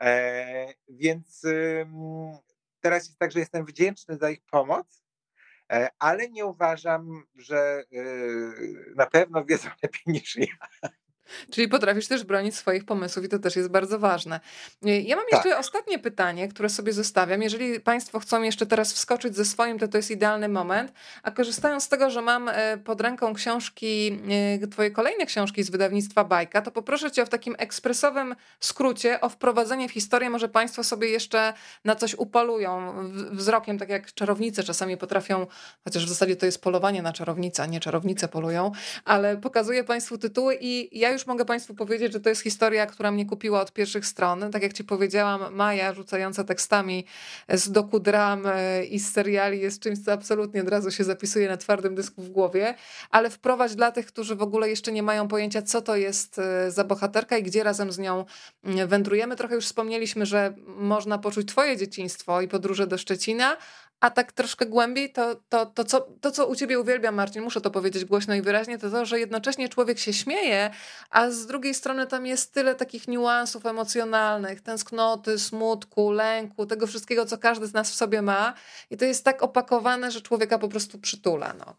E, 0.00 0.74
więc 0.88 1.44
y, 1.44 1.86
teraz 2.80 3.06
jest 3.06 3.18
tak, 3.18 3.32
że 3.32 3.38
jestem 3.38 3.66
wdzięczny 3.66 4.16
za 4.16 4.30
ich 4.30 4.42
pomoc, 4.50 5.05
ale 5.98 6.28
nie 6.28 6.46
uważam, 6.46 7.24
że 7.36 7.84
y, 7.92 8.94
na 8.96 9.06
pewno 9.06 9.44
wiedzą 9.44 9.68
lepiej 9.82 10.02
niż 10.06 10.36
ja. 10.36 10.88
Czyli 11.50 11.68
potrafisz 11.68 12.08
też 12.08 12.24
bronić 12.24 12.56
swoich 12.56 12.84
pomysłów 12.84 13.24
i 13.24 13.28
to 13.28 13.38
też 13.38 13.56
jest 13.56 13.68
bardzo 13.68 13.98
ważne. 13.98 14.40
Ja 14.82 15.16
mam 15.16 15.24
jeszcze 15.32 15.50
tak. 15.50 15.60
ostatnie 15.60 15.98
pytanie, 15.98 16.48
które 16.48 16.68
sobie 16.68 16.92
zostawiam. 16.92 17.42
Jeżeli 17.42 17.80
Państwo 17.80 18.20
chcą 18.20 18.42
jeszcze 18.42 18.66
teraz 18.66 18.92
wskoczyć 18.92 19.36
ze 19.36 19.44
swoim, 19.44 19.78
to 19.78 19.88
to 19.88 19.96
jest 19.96 20.10
idealny 20.10 20.48
moment. 20.48 20.92
A 21.22 21.30
korzystając 21.30 21.84
z 21.84 21.88
tego, 21.88 22.10
że 22.10 22.22
mam 22.22 22.48
e, 22.48 22.78
pod 22.78 23.00
ręką 23.00 23.34
książki, 23.34 24.20
e, 24.62 24.66
Twoje 24.66 24.90
kolejne 24.90 25.26
książki 25.26 25.62
z 25.62 25.70
wydawnictwa 25.70 26.24
Bajka, 26.24 26.62
to 26.62 26.70
poproszę 26.70 27.10
Cię 27.10 27.22
o 27.22 27.26
w 27.26 27.28
takim 27.28 27.54
ekspresowym 27.58 28.34
skrócie 28.60 29.20
o 29.20 29.28
wprowadzenie 29.28 29.88
w 29.88 29.92
historię. 29.92 30.30
Może 30.30 30.48
Państwo 30.48 30.84
sobie 30.84 31.08
jeszcze 31.08 31.52
na 31.84 31.96
coś 31.96 32.14
upolują 32.14 32.94
wzrokiem, 33.30 33.78
tak 33.78 33.88
jak 33.88 34.14
czarownice 34.14 34.62
czasami 34.62 34.96
potrafią, 34.96 35.46
chociaż 35.84 36.06
w 36.06 36.08
zasadzie 36.08 36.36
to 36.36 36.46
jest 36.46 36.62
polowanie 36.62 37.02
na 37.02 37.12
czarownicę, 37.12 37.68
nie 37.68 37.80
czarownice 37.80 38.28
polują, 38.28 38.72
ale 39.04 39.36
pokazuję 39.36 39.84
Państwu 39.84 40.18
tytuły 40.18 40.58
i 40.60 40.98
ja 40.98 41.10
już 41.16 41.26
mogę 41.26 41.44
Państwu 41.44 41.74
powiedzieć, 41.74 42.12
że 42.12 42.20
to 42.20 42.28
jest 42.28 42.42
historia, 42.42 42.86
która 42.86 43.10
mnie 43.10 43.26
kupiła 43.26 43.60
od 43.60 43.72
pierwszych 43.72 44.06
stron. 44.06 44.50
Tak 44.50 44.62
jak 44.62 44.72
Ci 44.72 44.84
powiedziałam, 44.84 45.54
Maja 45.54 45.94
rzucająca 45.94 46.44
tekstami 46.44 47.04
z 47.48 47.70
doku 47.70 48.00
dram 48.00 48.46
e, 48.46 48.84
i 48.84 48.98
z 48.98 49.12
seriali 49.12 49.60
jest 49.60 49.82
czymś, 49.82 49.98
co 49.98 50.12
absolutnie 50.12 50.60
od 50.60 50.68
razu 50.68 50.90
się 50.90 51.04
zapisuje 51.04 51.48
na 51.48 51.56
twardym 51.56 51.94
dysku 51.94 52.22
w 52.22 52.28
głowie, 52.28 52.74
ale 53.10 53.30
wprowadź 53.30 53.74
dla 53.74 53.92
tych, 53.92 54.06
którzy 54.06 54.36
w 54.36 54.42
ogóle 54.42 54.68
jeszcze 54.68 54.92
nie 54.92 55.02
mają 55.02 55.28
pojęcia, 55.28 55.62
co 55.62 55.82
to 55.82 55.96
jest 55.96 56.38
e, 56.38 56.70
za 56.70 56.84
bohaterka 56.84 57.38
i 57.38 57.42
gdzie 57.42 57.64
razem 57.64 57.92
z 57.92 57.98
nią 57.98 58.24
mm, 58.64 58.88
wędrujemy. 58.88 59.36
Trochę 59.36 59.54
już 59.54 59.64
wspomnieliśmy, 59.64 60.26
że 60.26 60.54
można 60.66 61.18
poczuć 61.18 61.48
Twoje 61.48 61.76
dzieciństwo 61.76 62.40
i 62.40 62.48
podróże 62.48 62.86
do 62.86 62.98
Szczecina, 62.98 63.56
a 64.06 64.10
tak 64.10 64.32
troszkę 64.32 64.66
głębiej, 64.66 65.12
to, 65.12 65.34
to, 65.48 65.66
to, 65.66 65.84
co, 65.84 66.00
to, 66.20 66.30
co 66.30 66.46
u 66.46 66.56
ciebie 66.56 66.80
uwielbiam, 66.80 67.14
Marcin, 67.14 67.42
muszę 67.42 67.60
to 67.60 67.70
powiedzieć 67.70 68.04
głośno 68.04 68.34
i 68.34 68.42
wyraźnie, 68.42 68.78
to 68.78 68.90
to, 68.90 69.04
że 69.04 69.20
jednocześnie 69.20 69.68
człowiek 69.68 69.98
się 69.98 70.12
śmieje, 70.12 70.70
a 71.10 71.30
z 71.30 71.46
drugiej 71.46 71.74
strony 71.74 72.06
tam 72.06 72.26
jest 72.26 72.54
tyle 72.54 72.74
takich 72.74 73.08
niuansów 73.08 73.66
emocjonalnych, 73.66 74.60
tęsknoty, 74.60 75.38
smutku, 75.38 76.10
lęku, 76.10 76.66
tego 76.66 76.86
wszystkiego, 76.86 77.26
co 77.26 77.38
każdy 77.38 77.66
z 77.66 77.72
nas 77.72 77.90
w 77.90 77.94
sobie 77.94 78.22
ma. 78.22 78.54
I 78.90 78.96
to 78.96 79.04
jest 79.04 79.24
tak 79.24 79.42
opakowane, 79.42 80.10
że 80.10 80.20
człowieka 80.20 80.58
po 80.58 80.68
prostu 80.68 80.98
przytula. 80.98 81.54
No. 81.58 81.76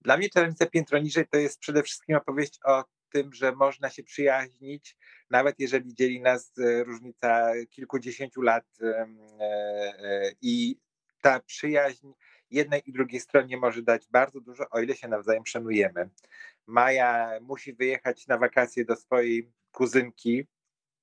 Dla 0.00 0.16
mnie 0.16 0.30
Czarownica 0.30 0.66
Piętro 0.66 0.98
Niżej 0.98 1.26
to 1.26 1.36
jest 1.36 1.58
przede 1.58 1.82
wszystkim 1.82 2.16
opowieść 2.16 2.60
o 2.64 2.84
tym, 3.08 3.32
że 3.32 3.52
można 3.52 3.90
się 3.90 4.02
przyjaźnić, 4.02 4.96
nawet 5.30 5.54
jeżeli 5.58 5.94
dzieli 5.94 6.20
nas 6.20 6.52
e, 6.58 6.84
różnica 6.84 7.52
kilkudziesięciu 7.70 8.42
lat 8.42 8.64
e, 8.82 9.06
e, 9.40 10.32
i 10.42 10.80
ta 11.22 11.40
przyjaźń 11.40 12.12
jednej 12.50 12.82
i 12.86 12.92
drugiej 12.92 13.20
stronie 13.20 13.56
może 13.56 13.82
dać 13.82 14.06
bardzo 14.10 14.40
dużo, 14.40 14.64
o 14.70 14.80
ile 14.80 14.94
się 14.94 15.08
nawzajem 15.08 15.46
szanujemy. 15.46 16.10
Maja 16.66 17.30
musi 17.40 17.74
wyjechać 17.74 18.26
na 18.26 18.38
wakacje 18.38 18.84
do 18.84 18.96
swojej 18.96 19.52
kuzynki, 19.72 20.46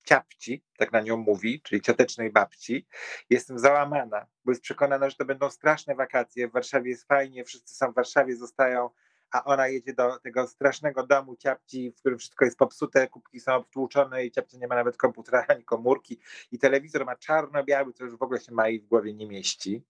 ciapci, 0.04 0.64
tak 0.78 0.92
na 0.92 1.02
nią 1.02 1.18
mówi, 1.18 1.62
czyli 1.62 1.82
ciotecznej 1.82 2.32
babci. 2.32 2.88
Jestem 3.30 3.60
załamana, 3.60 4.28
bo 4.46 4.52
jest 4.52 4.62
przekonana, 4.62 5.10
że 5.10 5.16
to 5.16 5.26
będą 5.26 5.50
straszne 5.50 5.96
wakacje. 5.96 6.48
W 6.48 6.52
Warszawie 6.52 6.90
jest 6.90 7.08
fajnie, 7.08 7.44
wszyscy 7.44 7.76
są 7.76 7.92
w 7.92 7.96
Warszawie, 7.96 8.36
zostają 8.36 8.90
a 9.34 9.44
ona 9.44 9.68
jedzie 9.68 9.94
do 9.94 10.20
tego 10.20 10.48
strasznego 10.48 11.08
domu 11.08 11.36
ciapci, 11.36 11.92
w 11.92 12.00
którym 12.00 12.20
wszystko 12.20 12.46
jest 12.46 12.58
popsute, 12.58 13.08
kubki 13.08 13.40
są 13.40 13.56
obtłuczone 13.56 14.26
i 14.26 14.32
ciapcia 14.32 14.58
nie 14.58 14.68
ma 14.68 14.76
nawet 14.76 14.98
komputera 14.98 15.46
ani 15.48 15.64
komórki 15.64 16.20
i 16.52 16.60
telewizor 16.60 17.06
ma 17.06 17.16
czarno-biały, 17.16 17.94
co 17.94 18.04
już 18.04 18.16
w 18.16 18.24
ogóle 18.24 18.40
się 18.40 18.52
ma 18.52 18.70
i 18.70 18.80
w 18.80 18.88
głowie 18.88 19.14
nie 19.14 19.28
mieści. 19.28 19.84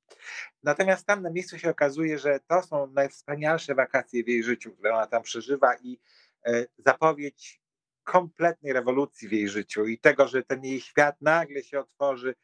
Natomiast 0.64 1.06
tam 1.06 1.22
na 1.22 1.30
miejscu 1.30 1.60
się 1.60 1.70
okazuje, 1.70 2.20
że 2.20 2.40
to 2.48 2.64
są 2.64 2.88
najwspanialsze 2.88 3.76
wakacje 3.76 4.24
w 4.24 4.28
jej 4.28 4.44
życiu, 4.44 4.72
które 4.72 4.94
ona 4.95 5.07
tam 5.07 5.24
przeżywa 5.24 5.76
i 5.76 5.99
e, 6.45 6.65
zapowiedź 6.78 7.61
kompletnej 8.03 8.74
rewolucji 8.74 9.28
w 9.28 9.32
jej 9.32 9.49
życiu 9.49 9.86
i 9.86 9.99
tego, 9.99 10.28
że 10.28 10.44
ten 10.44 10.64
jej 10.64 10.82
świat 10.82 11.22
nagle 11.22 11.64
się 11.64 11.80
otworzy 11.80 12.36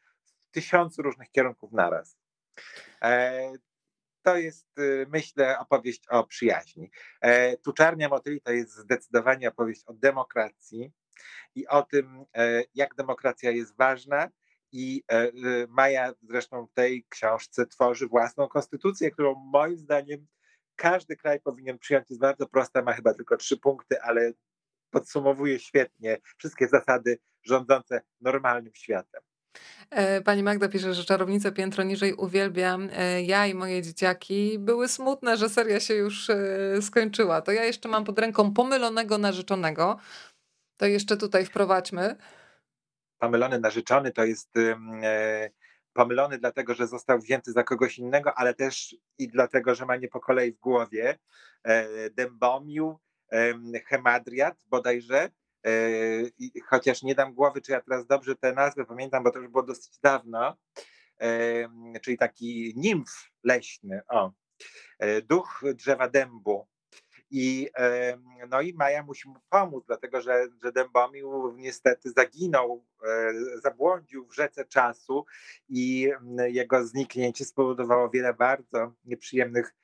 tysiącu 0.50 1.02
różnych 1.02 1.30
kierunków 1.30 1.72
naraz. 1.72 2.16
E, 4.20 4.30
to 4.30 4.36
jest, 4.36 4.78
y, 4.78 5.06
myślę, 5.08 5.58
opowieść 5.58 6.08
o 6.08 6.26
przyjaźni. 6.26 6.90
E, 7.20 7.56
tu 7.56 7.72
Czarnia 7.72 8.08
Motyli 8.08 8.40
to 8.40 8.52
jest 8.52 8.76
zdecydowanie 8.76 9.48
opowieść 9.48 9.82
o 9.86 9.92
demokracji 9.92 10.92
i 11.54 11.66
o 11.66 11.82
tym, 11.82 12.24
e, 12.36 12.62
jak 12.74 12.94
demokracja 12.94 13.50
jest 13.50 13.76
ważna. 13.76 14.28
I 14.72 15.02
y, 15.12 15.66
Maja 15.68 16.12
zresztą 16.22 16.66
w 16.66 16.72
tej 16.72 17.06
książce 17.08 17.66
tworzy 17.66 18.06
własną 18.06 18.48
konstytucję, 18.48 19.10
którą 19.10 19.34
moim 19.34 19.76
zdaniem 19.76 20.26
każdy 20.76 21.16
kraj 21.16 21.40
powinien 21.40 21.78
przyjąć. 21.78 22.10
Jest 22.10 22.20
bardzo 22.20 22.46
prosta, 22.46 22.82
ma 22.82 22.92
chyba 22.92 23.14
tylko 23.14 23.36
trzy 23.36 23.56
punkty, 23.56 24.02
ale 24.02 24.32
podsumowuje 24.90 25.58
świetnie 25.58 26.18
wszystkie 26.38 26.68
zasady 26.68 27.18
rządzące 27.42 28.02
normalnym 28.20 28.74
światem. 28.74 29.22
E, 29.90 30.20
pani 30.20 30.42
Magda 30.42 30.68
pisze, 30.68 30.94
że 30.94 31.04
czarownicę 31.04 31.52
piętro 31.52 31.84
niżej 31.84 32.14
uwielbiam. 32.14 32.88
E, 32.92 33.22
ja 33.22 33.46
i 33.46 33.54
moje 33.54 33.82
dzieciaki 33.82 34.58
były 34.58 34.88
smutne, 34.88 35.36
że 35.36 35.48
seria 35.48 35.80
się 35.80 35.94
już 35.94 36.30
e, 36.30 36.82
skończyła. 36.82 37.42
To 37.42 37.52
ja 37.52 37.64
jeszcze 37.64 37.88
mam 37.88 38.04
pod 38.04 38.18
ręką 38.18 38.54
pomylonego 38.54 39.18
narzeczonego. 39.18 39.96
To 40.76 40.86
jeszcze 40.86 41.16
tutaj 41.16 41.46
wprowadźmy. 41.46 42.16
Pomylony 43.18 43.58
narzeczony 43.58 44.12
to 44.12 44.24
jest 44.24 44.54
pomylony 45.92 46.38
dlatego, 46.38 46.74
że 46.74 46.86
został 46.86 47.18
wzięty 47.18 47.52
za 47.52 47.64
kogoś 47.64 47.98
innego, 47.98 48.38
ale 48.38 48.54
też 48.54 48.96
i 49.18 49.28
dlatego, 49.28 49.74
że 49.74 49.86
ma 49.86 49.96
nie 49.96 50.08
po 50.08 50.20
kolei 50.20 50.52
w 50.52 50.58
głowie. 50.58 51.18
Dębomił, 52.12 52.98
Hemadriat 53.86 54.64
bodajże, 54.66 55.18
e, 55.22 55.30
chociaż 56.66 57.02
nie 57.02 57.14
dam 57.14 57.34
głowy, 57.34 57.60
czy 57.60 57.72
ja 57.72 57.80
teraz 57.80 58.06
dobrze 58.06 58.36
tę 58.36 58.52
nazwę 58.52 58.84
pamiętam, 58.84 59.24
bo 59.24 59.30
to 59.30 59.38
już 59.38 59.48
było 59.48 59.62
dosyć 59.62 59.98
dawno, 59.98 60.56
czyli 62.02 62.18
taki 62.18 62.72
nimf 62.76 63.30
leśny, 63.44 64.00
o, 64.08 64.32
e, 64.98 65.22
duch 65.22 65.62
drzewa 65.74 66.08
dębu. 66.08 66.66
I, 67.32 67.68
no 68.48 68.60
i 68.60 68.74
Maja 68.74 69.02
musi 69.02 69.28
mu 69.28 69.34
pomóc, 69.50 69.84
dlatego 69.86 70.20
że, 70.20 70.46
że 70.64 70.72
Dębomił 70.72 71.54
niestety 71.56 72.10
zaginął, 72.10 72.86
zabłądził 73.62 74.26
w 74.26 74.34
rzece 74.34 74.64
czasu 74.64 75.24
i 75.68 76.10
jego 76.46 76.86
zniknięcie 76.86 77.44
spowodowało 77.44 78.10
wiele 78.10 78.34
bardzo 78.34 78.92
nieprzyjemnych 79.04 79.74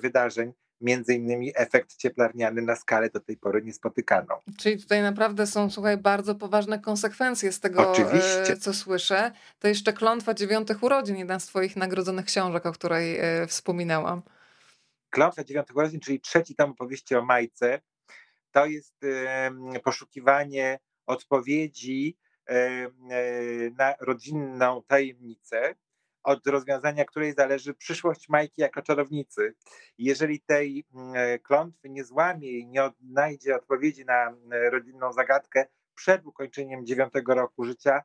wydarzeń 0.00 0.52
między 0.80 1.14
innymi 1.14 1.52
efekt 1.54 1.96
cieplarniany 1.96 2.62
na 2.62 2.76
skalę 2.76 3.10
do 3.10 3.20
tej 3.20 3.36
pory 3.36 3.62
niespotykaną. 3.62 4.34
Czyli 4.58 4.82
tutaj 4.82 5.02
naprawdę 5.02 5.46
są, 5.46 5.70
słuchaj, 5.70 5.96
bardzo 5.96 6.34
poważne 6.34 6.78
konsekwencje 6.78 7.52
z 7.52 7.60
tego, 7.60 7.92
Oczywiście. 7.92 8.52
E, 8.52 8.56
co 8.56 8.74
słyszę. 8.74 9.32
To 9.58 9.68
jeszcze 9.68 9.92
klątwa 9.92 10.34
dziewiątych 10.34 10.82
urodzin, 10.82 11.16
jedna 11.16 11.40
z 11.40 11.46
twoich 11.46 11.76
nagrodzonych 11.76 12.26
książek, 12.26 12.66
o 12.66 12.72
której 12.72 13.18
e, 13.18 13.46
wspominałam. 13.46 14.22
Klątwa 15.10 15.44
dziewiątych 15.44 15.76
urodzin, 15.76 16.00
czyli 16.00 16.20
trzeci 16.20 16.54
tom 16.54 16.70
opowieści 16.70 17.14
o 17.14 17.24
Majce, 17.24 17.80
to 18.52 18.66
jest 18.66 18.94
poszukiwanie 19.84 20.78
odpowiedzi 21.06 22.16
e, 22.46 22.88
na 23.70 23.94
rodzinną 24.00 24.82
tajemnicę, 24.86 25.74
od 26.24 26.46
rozwiązania 26.46 27.04
której 27.04 27.34
zależy 27.34 27.74
przyszłość 27.74 28.28
Majki 28.28 28.60
jako 28.62 28.82
czarownicy. 28.82 29.54
Jeżeli 29.98 30.40
tej 30.40 30.86
mm, 30.94 31.14
e, 31.16 31.38
klątwy 31.38 31.90
nie 31.90 32.04
złamie 32.04 32.50
i 32.50 32.66
nie 32.66 32.84
odnajdzie 32.84 33.56
odpowiedzi 33.56 34.04
na 34.04 34.30
e, 34.30 34.70
rodzinną 34.70 35.12
zagadkę 35.12 35.66
przed 35.94 36.26
ukończeniem 36.26 36.86
dziewiątego 36.86 37.34
roku 37.34 37.64
życia, 37.64 38.02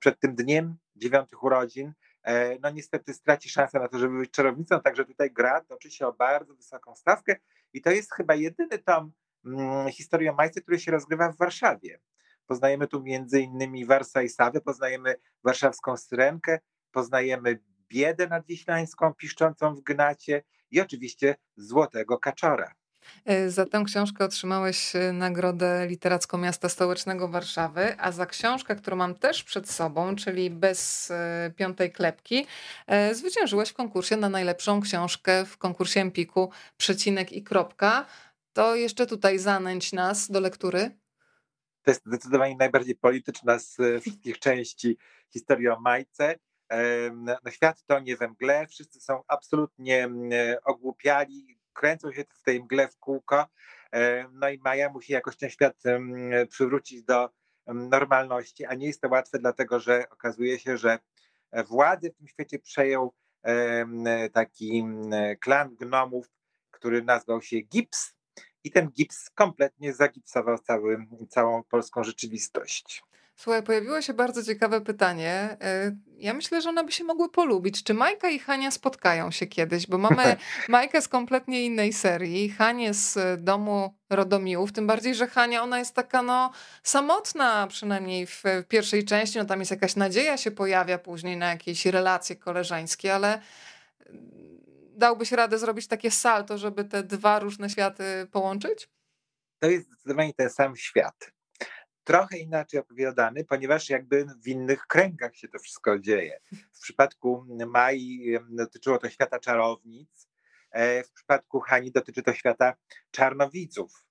przed 0.00 0.20
tym 0.20 0.34
dniem 0.34 0.76
dziewiątych 0.96 1.42
urodzin, 1.42 1.92
e, 2.22 2.58
no 2.58 2.70
niestety 2.70 3.14
straci 3.14 3.50
szansę 3.50 3.78
na 3.78 3.88
to, 3.88 3.98
żeby 3.98 4.18
być 4.18 4.30
czarownicą, 4.30 4.80
także 4.80 5.04
tutaj 5.04 5.30
gra 5.30 5.60
toczy 5.60 5.90
się 5.90 6.06
o 6.06 6.12
bardzo 6.12 6.54
wysoką 6.54 6.94
stawkę 6.94 7.36
i 7.72 7.82
to 7.82 7.90
jest 7.90 8.14
chyba 8.14 8.34
jedyny 8.34 8.78
tom 8.78 9.12
hmm, 9.44 9.88
historii 9.88 10.28
o 10.28 10.34
Majce, 10.34 10.60
który 10.60 10.78
się 10.78 10.92
rozgrywa 10.92 11.32
w 11.32 11.36
Warszawie. 11.36 12.00
Poznajemy 12.46 12.88
tu 12.88 13.02
między 13.02 13.40
innymi 13.40 13.86
Warsa 13.86 14.22
i 14.22 14.28
Sawę, 14.28 14.60
poznajemy 14.60 15.14
warszawską 15.44 15.96
Syrenkę, 15.96 16.58
poznajemy 16.92 17.58
biedę 17.88 18.28
nadwiślańską 18.28 19.14
piszczącą 19.14 19.74
w 19.74 19.80
gnacie 19.80 20.42
i 20.70 20.80
oczywiście 20.80 21.34
Złotego 21.56 22.18
Kaczora. 22.18 22.74
E, 23.24 23.50
za 23.50 23.66
tę 23.66 23.82
książkę 23.86 24.24
otrzymałeś 24.24 24.96
e, 24.96 25.12
Nagrodę 25.12 25.86
Literacką 25.88 26.38
Miasta 26.38 26.68
Stołecznego 26.68 27.28
Warszawy, 27.28 27.94
a 27.98 28.12
za 28.12 28.26
książkę, 28.26 28.76
którą 28.76 28.96
mam 28.96 29.14
też 29.14 29.44
przed 29.44 29.70
sobą, 29.70 30.16
czyli 30.16 30.50
Bez 30.50 31.10
e, 31.10 31.52
Piątej 31.56 31.92
Klepki, 31.92 32.46
zwyciężyłeś 33.12 33.68
w 33.68 33.74
konkursie 33.74 34.16
na 34.16 34.28
najlepszą 34.28 34.80
książkę 34.80 35.44
w 35.44 35.58
konkursie 35.58 36.00
Empiku 36.00 36.50
Przecinek 36.76 37.32
i 37.32 37.42
Kropka. 37.42 38.06
To 38.52 38.76
jeszcze 38.76 39.06
tutaj 39.06 39.38
zanęć 39.38 39.92
nas 39.92 40.30
do 40.30 40.40
lektury. 40.40 40.90
To 41.82 41.90
jest 41.90 42.02
zdecydowanie 42.06 42.56
najbardziej 42.56 42.94
polityczna 42.94 43.58
z 43.58 43.76
wszystkich 44.00 44.38
części 44.38 44.98
historii 45.30 45.68
o 45.68 45.80
Majce 45.80 46.38
no, 47.12 47.50
świat 47.50 47.84
tonie 47.86 48.16
we 48.16 48.28
mgle, 48.28 48.66
wszyscy 48.66 49.00
są 49.00 49.22
absolutnie 49.28 50.08
ogłupiali, 50.64 51.58
kręcą 51.72 52.12
się 52.12 52.24
w 52.34 52.42
tej 52.42 52.60
mgle 52.60 52.88
w 52.88 52.98
kółko, 52.98 53.46
no 54.32 54.48
i 54.48 54.58
Maja 54.58 54.88
musi 54.88 55.12
jakoś 55.12 55.36
ten 55.36 55.50
świat 55.50 55.82
przywrócić 56.48 57.02
do 57.02 57.30
normalności, 57.66 58.64
a 58.64 58.74
nie 58.74 58.86
jest 58.86 59.00
to 59.00 59.08
łatwe, 59.08 59.38
dlatego 59.38 59.80
że 59.80 60.04
okazuje 60.10 60.58
się, 60.58 60.76
że 60.76 60.98
władzy 61.68 62.10
w 62.10 62.16
tym 62.16 62.28
świecie 62.28 62.58
przejął 62.58 63.14
taki 64.32 64.84
klan 65.40 65.76
gnomów, 65.76 66.26
który 66.70 67.02
nazwał 67.02 67.42
się 67.42 67.60
Gips 67.60 68.14
i 68.64 68.70
ten 68.70 68.90
gips 68.90 69.30
kompletnie 69.30 69.92
zagipsował 69.92 70.58
cały, 70.58 71.06
całą 71.28 71.62
polską 71.62 72.04
rzeczywistość. 72.04 73.02
Słuchaj, 73.36 73.62
pojawiło 73.62 74.02
się 74.02 74.14
bardzo 74.14 74.42
ciekawe 74.44 74.80
pytanie. 74.80 75.56
E, 75.60 75.96
ja 76.16 76.34
myślę, 76.34 76.62
że 76.62 76.68
one 76.68 76.84
by 76.84 76.92
się 76.92 77.04
mogły 77.04 77.30
polubić. 77.30 77.82
Czy 77.82 77.94
Majka 77.94 78.28
i 78.28 78.38
Hania 78.38 78.70
spotkają 78.70 79.30
się 79.30 79.46
kiedyś? 79.46 79.86
Bo 79.86 79.98
mamy 79.98 80.36
Majkę 80.68 81.02
z 81.02 81.08
kompletnie 81.08 81.64
innej 81.64 81.92
serii, 81.92 82.48
Hanię 82.48 82.94
z 82.94 83.18
domu 83.44 83.98
Rodomiłów, 84.10 84.72
tym 84.72 84.86
bardziej, 84.86 85.14
że 85.14 85.26
Hania, 85.26 85.62
ona 85.62 85.78
jest 85.78 85.94
taka 85.94 86.22
no 86.22 86.52
samotna, 86.82 87.66
przynajmniej 87.66 88.26
w 88.26 88.42
pierwszej 88.68 89.04
części, 89.04 89.38
no 89.38 89.44
tam 89.44 89.58
jest 89.58 89.70
jakaś 89.70 89.96
nadzieja 89.96 90.36
się 90.36 90.50
pojawia 90.50 90.98
później 90.98 91.36
na 91.36 91.50
jakieś 91.50 91.86
relacje 91.86 92.36
koleżeńskie, 92.36 93.14
ale 93.14 93.40
mm, 94.06 94.60
dałbyś 94.94 95.32
radę 95.32 95.58
zrobić 95.58 95.86
takie 95.86 96.10
salto, 96.10 96.58
żeby 96.58 96.84
te 96.84 97.02
dwa 97.02 97.38
różne 97.38 97.70
światy 97.70 98.04
połączyć? 98.32 98.88
To 99.58 99.70
jest 99.70 99.86
zdecydowanie 99.86 100.34
ten 100.34 100.50
sam 100.50 100.76
świat 100.76 101.32
trochę 102.04 102.38
inaczej 102.38 102.80
opowiadany, 102.80 103.44
ponieważ 103.44 103.90
jakby 103.90 104.26
w 104.42 104.48
innych 104.48 104.86
kręgach 104.86 105.36
się 105.36 105.48
to 105.48 105.58
wszystko 105.58 105.98
dzieje. 105.98 106.40
W 106.72 106.80
przypadku 106.80 107.46
Mai 107.66 108.38
dotyczyło 108.50 108.98
to 108.98 109.10
świata 109.10 109.38
czarownic, 109.38 110.28
e, 110.70 111.04
w 111.04 111.12
przypadku 111.12 111.60
Hani 111.60 111.92
dotyczy 111.92 112.22
to 112.22 112.34
świata 112.34 112.74
czarnowidzów. 113.10 114.04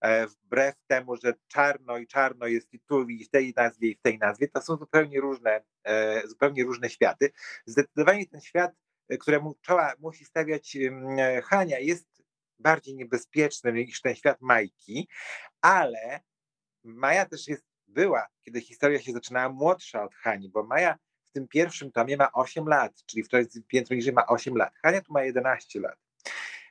E, 0.00 0.26
wbrew 0.26 0.74
temu, 0.86 1.16
że 1.16 1.34
czarno 1.48 1.98
i 1.98 2.06
czarno 2.06 2.46
jest 2.46 2.74
i 2.74 2.80
tu, 2.80 3.08
i 3.08 3.24
w 3.24 3.30
tej 3.30 3.52
nazwie, 3.56 3.88
i 3.88 3.96
w 3.96 4.00
tej 4.00 4.18
nazwie, 4.18 4.48
to 4.48 4.62
są 4.62 4.76
zupełnie 4.76 5.20
różne, 5.20 5.64
e, 5.84 6.28
zupełnie 6.28 6.64
różne 6.64 6.90
światy. 6.90 7.30
Zdecydowanie 7.66 8.26
ten 8.26 8.40
świat, 8.40 8.72
któremu 9.20 9.54
czoła 9.62 9.92
musi 9.98 10.24
stawiać 10.24 10.76
Hania, 11.44 11.78
jest 11.78 12.22
bardziej 12.58 12.94
niebezpieczny 12.94 13.72
niż 13.72 14.00
ten 14.00 14.14
świat 14.14 14.40
Majki, 14.40 15.08
ale 15.60 16.20
Maja 16.84 17.26
też 17.26 17.48
jest, 17.48 17.64
była, 17.86 18.26
kiedy 18.42 18.60
historia 18.60 19.00
się 19.00 19.12
zaczynała, 19.12 19.48
młodsza 19.48 20.02
od 20.02 20.14
Hani, 20.14 20.48
bo 20.48 20.62
Maja 20.62 20.98
w 21.24 21.30
tym 21.30 21.48
pierwszym 21.48 21.92
tomie 21.92 22.16
ma 22.16 22.32
8 22.32 22.68
lat, 22.68 23.04
czyli 23.06 23.22
w 23.22 23.28
piętro 23.66 23.96
niżej 23.96 24.12
ma 24.12 24.26
8 24.26 24.56
lat. 24.56 24.74
Hania 24.82 25.00
tu 25.00 25.12
ma 25.12 25.22
11 25.22 25.80
lat. 25.80 25.98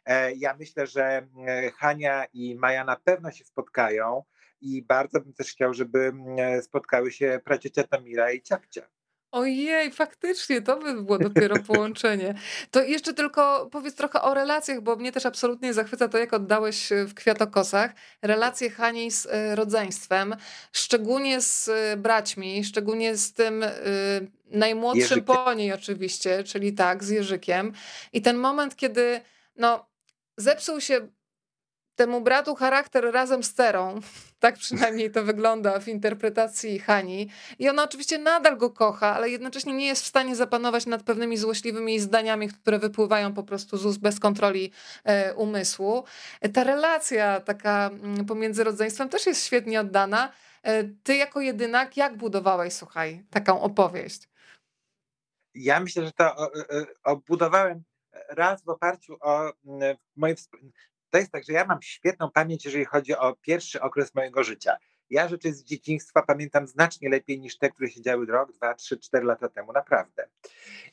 E, 0.06 0.34
ja 0.34 0.56
myślę, 0.60 0.88
że 0.88 1.28
e, 1.48 1.72
Hania 1.72 2.26
i 2.34 2.56
Maja 2.56 2.84
na 2.84 2.96
pewno 2.96 3.32
się 3.32 3.46
spotkają 3.46 4.24
i 4.62 4.82
bardzo 4.82 5.22
bym 5.22 5.34
też 5.34 5.52
chciał, 5.52 5.74
żeby 5.74 6.14
e, 6.38 6.62
spotkały 6.62 7.12
się 7.12 7.42
praciocia 7.46 7.84
Tamira 7.84 8.32
i 8.32 8.42
ciapcia. 8.42 8.90
Ojej, 9.34 9.92
faktycznie, 9.92 10.62
to 10.62 10.78
by 10.78 10.94
było 10.94 11.18
dopiero 11.18 11.56
połączenie. 11.68 12.34
To 12.72 12.84
jeszcze 12.84 13.14
tylko 13.14 13.70
powiedz 13.72 13.96
trochę 13.96 14.22
o 14.22 14.34
relacjach, 14.34 14.82
bo 14.82 14.96
mnie 14.96 15.12
też 15.12 15.26
absolutnie 15.26 15.74
zachwyca 15.74 16.08
to, 16.08 16.18
jak 16.18 16.34
oddałeś 16.34 16.92
e, 16.92 17.06
w 17.06 17.14
Kwiatokosach 17.14 17.92
relacje 18.22 18.70
Hani 18.70 19.12
z 19.12 19.26
e, 19.26 19.56
rodzeństwem, 19.56 20.36
szczególnie 20.72 21.42
z 21.42 21.68
e, 21.68 21.98
braćmi, 21.98 22.64
szczególnie 22.64 23.18
z 23.18 23.34
tym 23.34 23.66
najmłodszym 24.46 25.02
Jerzykiem. 25.02 25.24
po 25.24 25.54
niej 25.54 25.74
oczywiście, 25.74 26.44
czyli 26.44 26.74
tak, 26.74 27.04
z 27.04 27.10
Jerzykiem. 27.10 27.74
I 28.14 28.22
ten 28.22 28.38
moment, 28.38 28.76
kiedy 28.76 29.22
no, 29.56 29.86
zepsuł 30.38 30.82
się 30.82 31.08
temu 31.96 32.22
bratu 32.22 32.56
charakter 32.56 33.12
razem 33.12 33.44
z 33.44 33.54
Terą. 33.54 34.00
Tak 34.40 34.56
przynajmniej 34.56 35.12
to 35.12 35.24
wygląda 35.24 35.80
w 35.80 35.88
interpretacji 35.88 36.80
Hani. 36.80 37.30
I 37.60 37.70
ona 37.70 37.84
oczywiście 37.84 38.18
nadal 38.18 38.58
go 38.58 38.70
kocha, 38.70 39.16
ale 39.16 39.30
jednocześnie 39.30 39.74
nie 39.74 39.88
jest 39.88 40.04
w 40.04 40.08
stanie 40.08 40.36
zapanować 40.36 40.86
nad 40.86 41.04
pewnymi 41.04 41.38
złośliwymi 41.38 42.00
zdaniami, 42.00 42.48
które 42.48 42.80
wypływają 42.80 43.34
po 43.34 43.44
prostu 43.44 43.78
z 43.78 43.86
ust 43.86 44.00
bez 44.00 44.20
kontroli 44.20 44.72
e, 45.04 45.34
umysłu. 45.34 46.04
Ta 46.54 46.64
relacja 46.64 47.40
taka 47.40 47.90
mm, 47.94 48.26
pomiędzy 48.26 48.64
rodzeństwem 48.64 49.10
też 49.10 49.26
jest 49.26 49.46
świetnie 49.46 49.80
oddana. 49.80 50.32
E, 50.64 50.84
ty 50.84 51.16
jako 51.16 51.42
jedynak, 51.42 51.98
jak 51.98 52.18
budowałeś, 52.18 52.74
słuchaj, 52.74 53.24
taką 53.30 53.62
opowieść? 53.62 54.30
Ja 55.56 55.80
myślę, 55.80 56.06
że 56.06 56.12
to 56.12 56.36
obudowałem 57.04 57.84
raz 58.30 58.64
w 58.64 58.70
oparciu 58.70 59.18
o 59.22 59.52
mm, 59.66 59.98
moje 60.16 60.36
to 61.14 61.18
jest 61.18 61.32
tak, 61.32 61.44
że 61.44 61.54
ja 61.54 61.66
mam 61.66 61.82
świetną 61.82 62.32
pamięć, 62.32 62.66
jeżeli 62.66 62.86
chodzi 62.86 63.16
o 63.16 63.36
pierwszy 63.36 63.82
okres 63.82 64.16
mojego 64.16 64.44
życia. 64.44 64.78
Ja 65.10 65.28
rzeczy 65.28 65.54
z 65.54 65.64
dzieciństwa 65.64 66.22
pamiętam 66.22 66.68
znacznie 66.68 67.10
lepiej 67.10 67.40
niż 67.40 67.58
te, 67.58 67.70
które 67.70 67.90
się 67.90 68.02
działy 68.02 68.26
rok, 68.26 68.52
dwa, 68.52 68.74
trzy, 68.74 68.98
cztery 68.98 69.26
lata 69.26 69.50
temu, 69.50 69.74
naprawdę. 69.74 70.28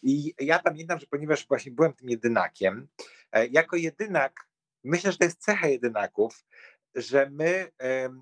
I 0.02 0.34
ja 0.40 0.58
pamiętam, 0.58 1.00
że 1.00 1.06
ponieważ 1.06 1.48
właśnie 1.48 1.72
byłem 1.72 1.92
tym 1.92 2.08
jedynakiem, 2.08 2.88
e, 3.32 3.46
jako 3.46 3.76
jedynak, 3.76 4.48
myślę, 4.84 5.12
że 5.12 5.18
to 5.18 5.24
jest 5.24 5.40
cecha 5.40 5.68
jedynaków, 5.68 6.44
że 6.94 7.30
my 7.30 7.72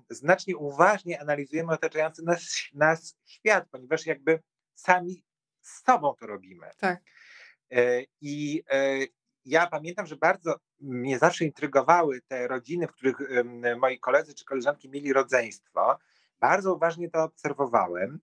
znacznie 0.09 0.57
uważnie 0.57 1.21
analizujemy 1.21 1.73
otaczający 1.73 2.23
nas, 2.23 2.55
nas 2.73 3.17
świat, 3.25 3.67
ponieważ 3.71 4.05
jakby 4.05 4.39
sami 4.75 5.23
z 5.61 5.83
sobą 5.83 6.15
to 6.19 6.27
robimy. 6.27 6.69
Tak. 6.77 7.01
E, 7.71 8.03
I 8.21 8.63
e, 8.71 8.97
ja 9.45 9.67
pamiętam, 9.67 10.05
że 10.05 10.15
bardzo 10.15 10.55
mnie 10.79 11.19
zawsze 11.19 11.45
intrygowały 11.45 12.21
te 12.27 12.47
rodziny, 12.47 12.87
w 12.87 12.91
których 12.91 13.17
moi 13.77 13.99
koledzy 13.99 14.35
czy 14.35 14.45
koleżanki 14.45 14.89
mieli 14.89 15.13
rodzeństwo. 15.13 15.97
Bardzo 16.39 16.75
uważnie 16.75 17.09
to 17.09 17.23
obserwowałem. 17.23 18.19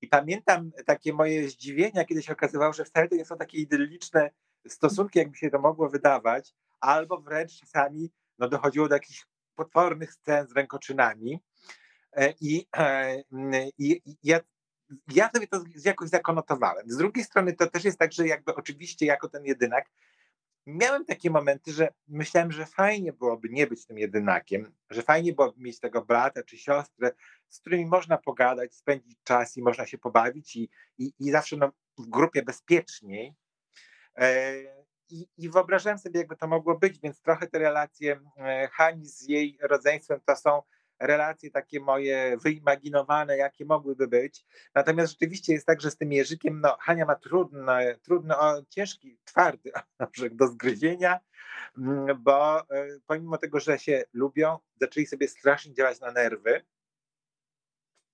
I 0.00 0.08
pamiętam 0.08 0.70
takie 0.86 1.12
moje 1.12 1.48
zdziwienia, 1.48 2.04
kiedy 2.04 2.22
się 2.22 2.32
okazywało, 2.32 2.72
że 2.72 2.84
wcale 2.84 3.08
to 3.08 3.14
nie 3.14 3.24
są 3.24 3.36
takie 3.36 3.58
idylliczne 3.58 4.30
stosunki, 4.68 5.18
jakby 5.18 5.36
się 5.36 5.50
to 5.50 5.58
mogło 5.58 5.88
wydawać, 5.88 6.54
albo 6.80 7.20
wręcz 7.20 7.60
czasami 7.60 8.10
no, 8.38 8.48
dochodziło 8.48 8.88
do 8.88 8.94
jakichś 8.94 9.26
potwornych 9.54 10.12
scen 10.12 10.46
z 10.46 10.52
rękoczynami. 10.52 11.40
E, 12.12 12.34
I, 12.40 12.66
e, 12.76 13.16
i, 13.78 14.02
i 14.04 14.16
ja, 14.22 14.40
ja 15.08 15.30
sobie 15.34 15.46
to 15.46 15.64
jakoś 15.84 16.08
zakonotowałem. 16.08 16.90
Z 16.90 16.96
drugiej 16.96 17.24
strony 17.24 17.52
to 17.52 17.66
też 17.66 17.84
jest 17.84 17.98
tak, 17.98 18.12
że 18.12 18.26
jakby 18.26 18.54
oczywiście 18.54 19.06
jako 19.06 19.28
ten 19.28 19.44
jedynak 19.44 19.90
miałem 20.68 21.04
takie 21.04 21.30
momenty, 21.30 21.72
że 21.72 21.88
myślałem, 22.08 22.52
że 22.52 22.66
fajnie 22.66 23.12
byłoby 23.12 23.48
nie 23.48 23.66
być 23.66 23.86
tym 23.86 23.98
jedynakiem, 23.98 24.72
że 24.90 25.02
fajnie 25.02 25.32
byłoby 25.32 25.60
mieć 25.62 25.80
tego 25.80 26.04
brata 26.04 26.42
czy 26.42 26.58
siostrę, 26.58 27.12
z 27.48 27.60
którymi 27.60 27.86
można 27.86 28.18
pogadać, 28.18 28.74
spędzić 28.74 29.18
czas 29.24 29.56
i 29.56 29.62
można 29.62 29.86
się 29.86 29.98
pobawić 29.98 30.56
i, 30.56 30.70
i, 30.98 31.12
i 31.18 31.30
zawsze 31.30 31.56
no, 31.56 31.72
w 31.98 32.08
grupie 32.08 32.42
bezpieczniej. 32.42 33.34
E, 34.16 34.54
i, 35.10 35.26
I 35.36 35.48
wyobrażałem 35.50 35.98
sobie, 35.98 36.20
jakby 36.20 36.36
to 36.36 36.46
mogło 36.46 36.78
być, 36.78 37.00
więc 37.00 37.20
trochę 37.20 37.46
te 37.46 37.58
relacje 37.58 38.20
e, 38.36 38.68
Hani 38.72 39.06
z 39.06 39.28
jej 39.28 39.58
rodzeństwem 39.62 40.20
to 40.24 40.36
są 40.36 40.62
relacje 41.00 41.50
takie 41.50 41.80
moje 41.80 42.36
wyimaginowane, 42.42 43.36
jakie 43.36 43.64
mogłyby 43.64 44.08
być. 44.08 44.44
Natomiast 44.74 45.12
rzeczywiście 45.12 45.52
jest 45.52 45.66
tak, 45.66 45.80
że 45.80 45.90
z 45.90 45.96
tym 45.96 46.12
Jerzykiem, 46.12 46.60
no 46.60 46.76
Hania 46.80 47.04
ma 47.04 47.14
trudny, 47.14 47.98
trudny 48.02 48.36
o, 48.36 48.62
ciężki, 48.68 49.18
twardy 49.24 49.70
orzech 50.16 50.36
do 50.36 50.46
zgryzienia, 50.46 51.20
mm, 51.78 52.22
bo 52.22 52.60
e, 52.60 52.64
pomimo 53.06 53.38
tego, 53.38 53.60
że 53.60 53.78
się 53.78 54.04
lubią, 54.12 54.58
zaczęli 54.80 55.06
sobie 55.06 55.28
strasznie 55.28 55.74
działać 55.74 56.00
na 56.00 56.12
nerwy. 56.12 56.62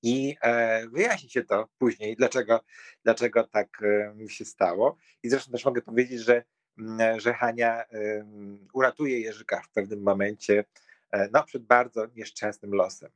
I 0.02 0.36
e, 0.40 0.88
wyjaśni 0.88 1.30
się 1.30 1.44
to 1.44 1.68
później, 1.78 2.16
dlaczego, 2.16 2.60
dlaczego 3.04 3.44
tak 3.44 3.82
e, 3.82 4.28
się 4.28 4.44
stało. 4.44 4.96
I 5.22 5.30
zresztą 5.30 5.52
też 5.52 5.64
mogę 5.64 5.82
powiedzieć, 5.82 6.20
że, 6.20 6.44
mm, 6.78 7.20
że 7.20 7.34
Hania 7.34 7.84
uratuje 8.72 9.20
Jerzyka 9.20 9.62
w 9.62 9.70
pewnym 9.70 10.02
momencie 10.02 10.64
E, 10.64 10.83
no, 11.32 11.44
przed 11.44 11.62
bardzo 11.62 12.06
nieszczęsnym 12.16 12.74
losem. 12.74 13.10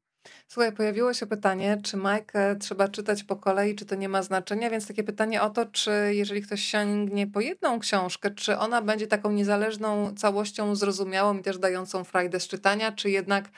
Słuchaj, 0.49 0.73
pojawiło 0.73 1.15
się 1.15 1.27
pytanie, 1.27 1.81
czy 1.85 1.97
Majkę 1.97 2.57
trzeba 2.57 2.89
czytać 2.89 3.25
po 3.25 3.37
kolei, 3.37 3.75
czy 3.75 3.87
to 3.87 3.95
nie 3.95 4.09
ma 4.09 4.23
znaczenia, 4.23 4.71
więc 4.71 4.89
takie 4.89 5.05
pytanie 5.05 5.43
o 5.43 5.51
to, 5.51 5.67
czy 5.67 5.91
jeżeli 6.11 6.43
ktoś 6.43 6.63
sięgnie 6.63 7.27
po 7.27 7.41
jedną 7.41 7.79
książkę, 7.79 8.31
czy 8.31 8.59
ona 8.59 8.83
będzie 8.83 9.07
taką 9.07 9.33
niezależną 9.33 10.15
całością 10.15 10.77
zrozumiałą 10.77 11.39
i 11.39 11.43
też 11.43 11.59
dającą 11.59 12.05
frajdę 12.05 12.41
z 12.41 12.49
czytania, 12.49 12.93
czy 12.93 13.11
jednak, 13.11 13.51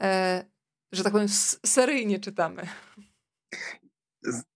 e, 0.00 0.44
że 0.92 1.04
tak 1.04 1.12
powiem, 1.12 1.28
seryjnie 1.66 2.20
czytamy? 2.20 2.66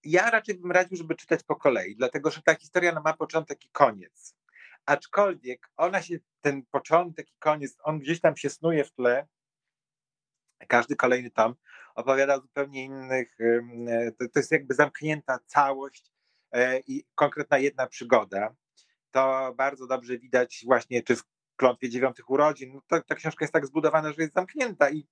Ja 0.04 0.30
raczej 0.30 0.54
bym 0.54 0.72
radził, 0.72 0.96
żeby 0.96 1.14
czytać 1.14 1.42
po 1.42 1.56
kolei, 1.56 1.96
dlatego 1.96 2.30
że 2.30 2.42
ta 2.42 2.54
historia 2.54 3.00
ma 3.00 3.12
początek 3.12 3.64
i 3.64 3.68
koniec 3.70 4.34
aczkolwiek 4.86 5.70
ona 5.76 6.02
się, 6.02 6.18
ten 6.40 6.62
początek 6.70 7.28
i 7.28 7.38
koniec, 7.38 7.76
on 7.82 7.98
gdzieś 7.98 8.20
tam 8.20 8.36
się 8.36 8.50
snuje 8.50 8.84
w 8.84 8.92
tle. 8.92 9.26
Każdy 10.68 10.96
kolejny 10.96 11.30
tom 11.30 11.54
opowiada 11.94 12.34
o 12.34 12.40
zupełnie 12.40 12.84
innych, 12.84 13.36
to, 14.18 14.28
to 14.28 14.38
jest 14.38 14.52
jakby 14.52 14.74
zamknięta 14.74 15.38
całość 15.46 16.12
e, 16.52 16.80
i 16.80 17.04
konkretna 17.14 17.58
jedna 17.58 17.86
przygoda. 17.86 18.54
To 19.10 19.54
bardzo 19.56 19.86
dobrze 19.86 20.18
widać 20.18 20.62
właśnie, 20.66 21.02
czy 21.02 21.16
w 21.16 21.22
klątwie 21.56 21.90
dziewiątych 21.90 22.30
urodzin. 22.30 22.72
No 22.74 22.82
to, 22.86 23.02
ta 23.02 23.14
książka 23.14 23.44
jest 23.44 23.52
tak 23.52 23.66
zbudowana, 23.66 24.12
że 24.12 24.22
jest 24.22 24.34
zamknięta 24.34 24.90
i 24.90 25.06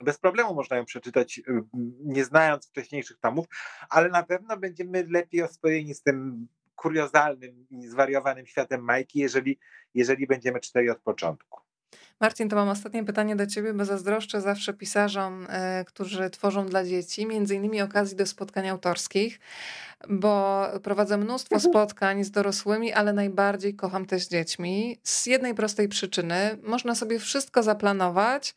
bez 0.00 0.18
problemu 0.18 0.54
można 0.54 0.76
ją 0.76 0.84
przeczytać, 0.84 1.40
nie 2.04 2.24
znając 2.24 2.68
wcześniejszych 2.68 3.18
tomów, 3.18 3.46
ale 3.90 4.08
na 4.08 4.22
pewno 4.22 4.56
będziemy 4.56 5.06
lepiej 5.08 5.42
oswojeni 5.42 5.94
z 5.94 6.02
tym 6.02 6.48
kuriozalnym 6.80 7.66
i 7.70 7.86
zwariowanym 7.86 8.46
światem 8.46 8.80
Majki, 8.80 9.18
jeżeli, 9.18 9.58
jeżeli 9.94 10.26
będziemy 10.26 10.60
czytali 10.60 10.90
od 10.90 10.98
początku. 10.98 11.60
Marcin, 12.20 12.48
to 12.48 12.56
mam 12.56 12.68
ostatnie 12.68 13.04
pytanie 13.04 13.36
do 13.36 13.46
Ciebie, 13.46 13.74
bo 13.74 13.84
zazdroszczę 13.84 14.40
zawsze 14.40 14.74
pisarzom, 14.74 15.44
y, 15.44 15.84
którzy 15.84 16.30
tworzą 16.30 16.66
dla 16.66 16.84
dzieci, 16.84 17.26
między 17.26 17.54
innymi 17.54 17.82
okazji 17.82 18.16
do 18.16 18.26
spotkań 18.26 18.68
autorskich, 18.68 19.40
bo 20.08 20.66
prowadzę 20.82 21.16
mnóstwo 21.16 21.54
mhm. 21.54 21.72
spotkań 21.72 22.24
z 22.24 22.30
dorosłymi, 22.30 22.92
ale 22.92 23.12
najbardziej 23.12 23.76
kocham 23.76 24.06
też 24.06 24.26
dziećmi. 24.26 25.00
Z 25.02 25.26
jednej 25.26 25.54
prostej 25.54 25.88
przyczyny, 25.88 26.58
można 26.62 26.94
sobie 26.94 27.18
wszystko 27.18 27.62
zaplanować, 27.62 28.54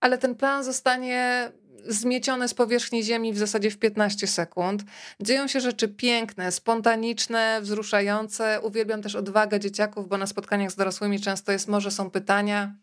ale 0.00 0.18
ten 0.18 0.34
plan 0.34 0.64
zostanie 0.64 1.52
zmiecione 1.86 2.48
z 2.48 2.54
powierzchni 2.54 3.04
ziemi 3.04 3.32
w 3.32 3.38
zasadzie 3.38 3.70
w 3.70 3.78
15 3.78 4.26
sekund. 4.26 4.82
Dzieją 5.20 5.48
się 5.48 5.60
rzeczy 5.60 5.88
piękne, 5.88 6.52
spontaniczne, 6.52 7.58
wzruszające. 7.62 8.60
Uwielbiam 8.60 9.02
też 9.02 9.14
odwagę 9.14 9.60
dzieciaków, 9.60 10.08
bo 10.08 10.18
na 10.18 10.26
spotkaniach 10.26 10.70
z 10.70 10.76
dorosłymi 10.76 11.20
często 11.20 11.52
jest 11.52 11.68
może 11.68 11.90
są 11.90 12.10
pytania 12.10 12.74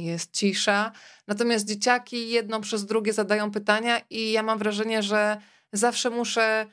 jest 0.00 0.32
cisza. 0.32 0.92
Natomiast 1.26 1.66
dzieciaki 1.66 2.28
jedno 2.28 2.60
przez 2.60 2.86
drugie 2.86 3.12
zadają 3.12 3.50
pytania 3.50 4.00
i 4.10 4.32
ja 4.32 4.42
mam 4.42 4.58
wrażenie, 4.58 5.02
że 5.02 5.36
zawsze 5.72 6.10
muszę 6.10 6.66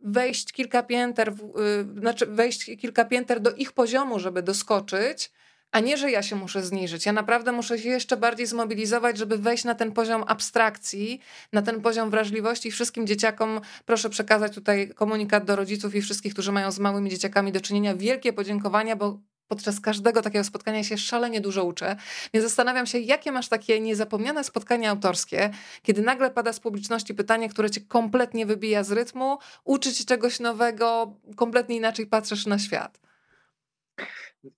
wejść 0.00 0.52
kilka 0.52 0.82
pięter, 0.82 1.34
w, 1.34 1.38
yy, 1.94 2.00
znaczy 2.00 2.26
wejść 2.26 2.64
kilka 2.64 3.04
pięter 3.04 3.40
do 3.40 3.54
ich 3.54 3.72
poziomu, 3.72 4.18
żeby 4.18 4.42
doskoczyć 4.42 5.30
a 5.72 5.80
nie, 5.80 5.96
że 5.96 6.10
ja 6.10 6.22
się 6.22 6.36
muszę 6.36 6.62
zniżyć. 6.62 7.06
Ja 7.06 7.12
naprawdę 7.12 7.52
muszę 7.52 7.78
się 7.78 7.88
jeszcze 7.88 8.16
bardziej 8.16 8.46
zmobilizować, 8.46 9.18
żeby 9.18 9.38
wejść 9.38 9.64
na 9.64 9.74
ten 9.74 9.92
poziom 9.92 10.24
abstrakcji, 10.26 11.20
na 11.52 11.62
ten 11.62 11.80
poziom 11.80 12.10
wrażliwości. 12.10 12.70
Wszystkim 12.70 13.06
dzieciakom 13.06 13.60
proszę 13.86 14.10
przekazać 14.10 14.54
tutaj 14.54 14.88
komunikat 14.94 15.44
do 15.44 15.56
rodziców 15.56 15.94
i 15.94 16.02
wszystkich, 16.02 16.32
którzy 16.32 16.52
mają 16.52 16.70
z 16.70 16.78
małymi 16.78 17.10
dzieciakami 17.10 17.52
do 17.52 17.60
czynienia. 17.60 17.94
Wielkie 17.94 18.32
podziękowania, 18.32 18.96
bo 18.96 19.18
podczas 19.48 19.80
każdego 19.80 20.22
takiego 20.22 20.44
spotkania 20.44 20.84
się 20.84 20.98
szalenie 20.98 21.40
dużo 21.40 21.64
uczę. 21.64 21.96
Więc 22.34 22.46
zastanawiam 22.46 22.86
się, 22.86 22.98
jakie 22.98 23.32
masz 23.32 23.48
takie 23.48 23.80
niezapomniane 23.80 24.44
spotkania 24.44 24.90
autorskie, 24.90 25.50
kiedy 25.82 26.02
nagle 26.02 26.30
pada 26.30 26.52
z 26.52 26.60
publiczności 26.60 27.14
pytanie, 27.14 27.48
które 27.48 27.70
cię 27.70 27.80
kompletnie 27.80 28.46
wybija 28.46 28.84
z 28.84 28.92
rytmu, 28.92 29.38
uczy 29.64 29.92
cię 29.94 30.04
czegoś 30.04 30.40
nowego, 30.40 31.14
kompletnie 31.36 31.76
inaczej 31.76 32.06
patrzysz 32.06 32.46
na 32.46 32.58
świat 32.58 33.00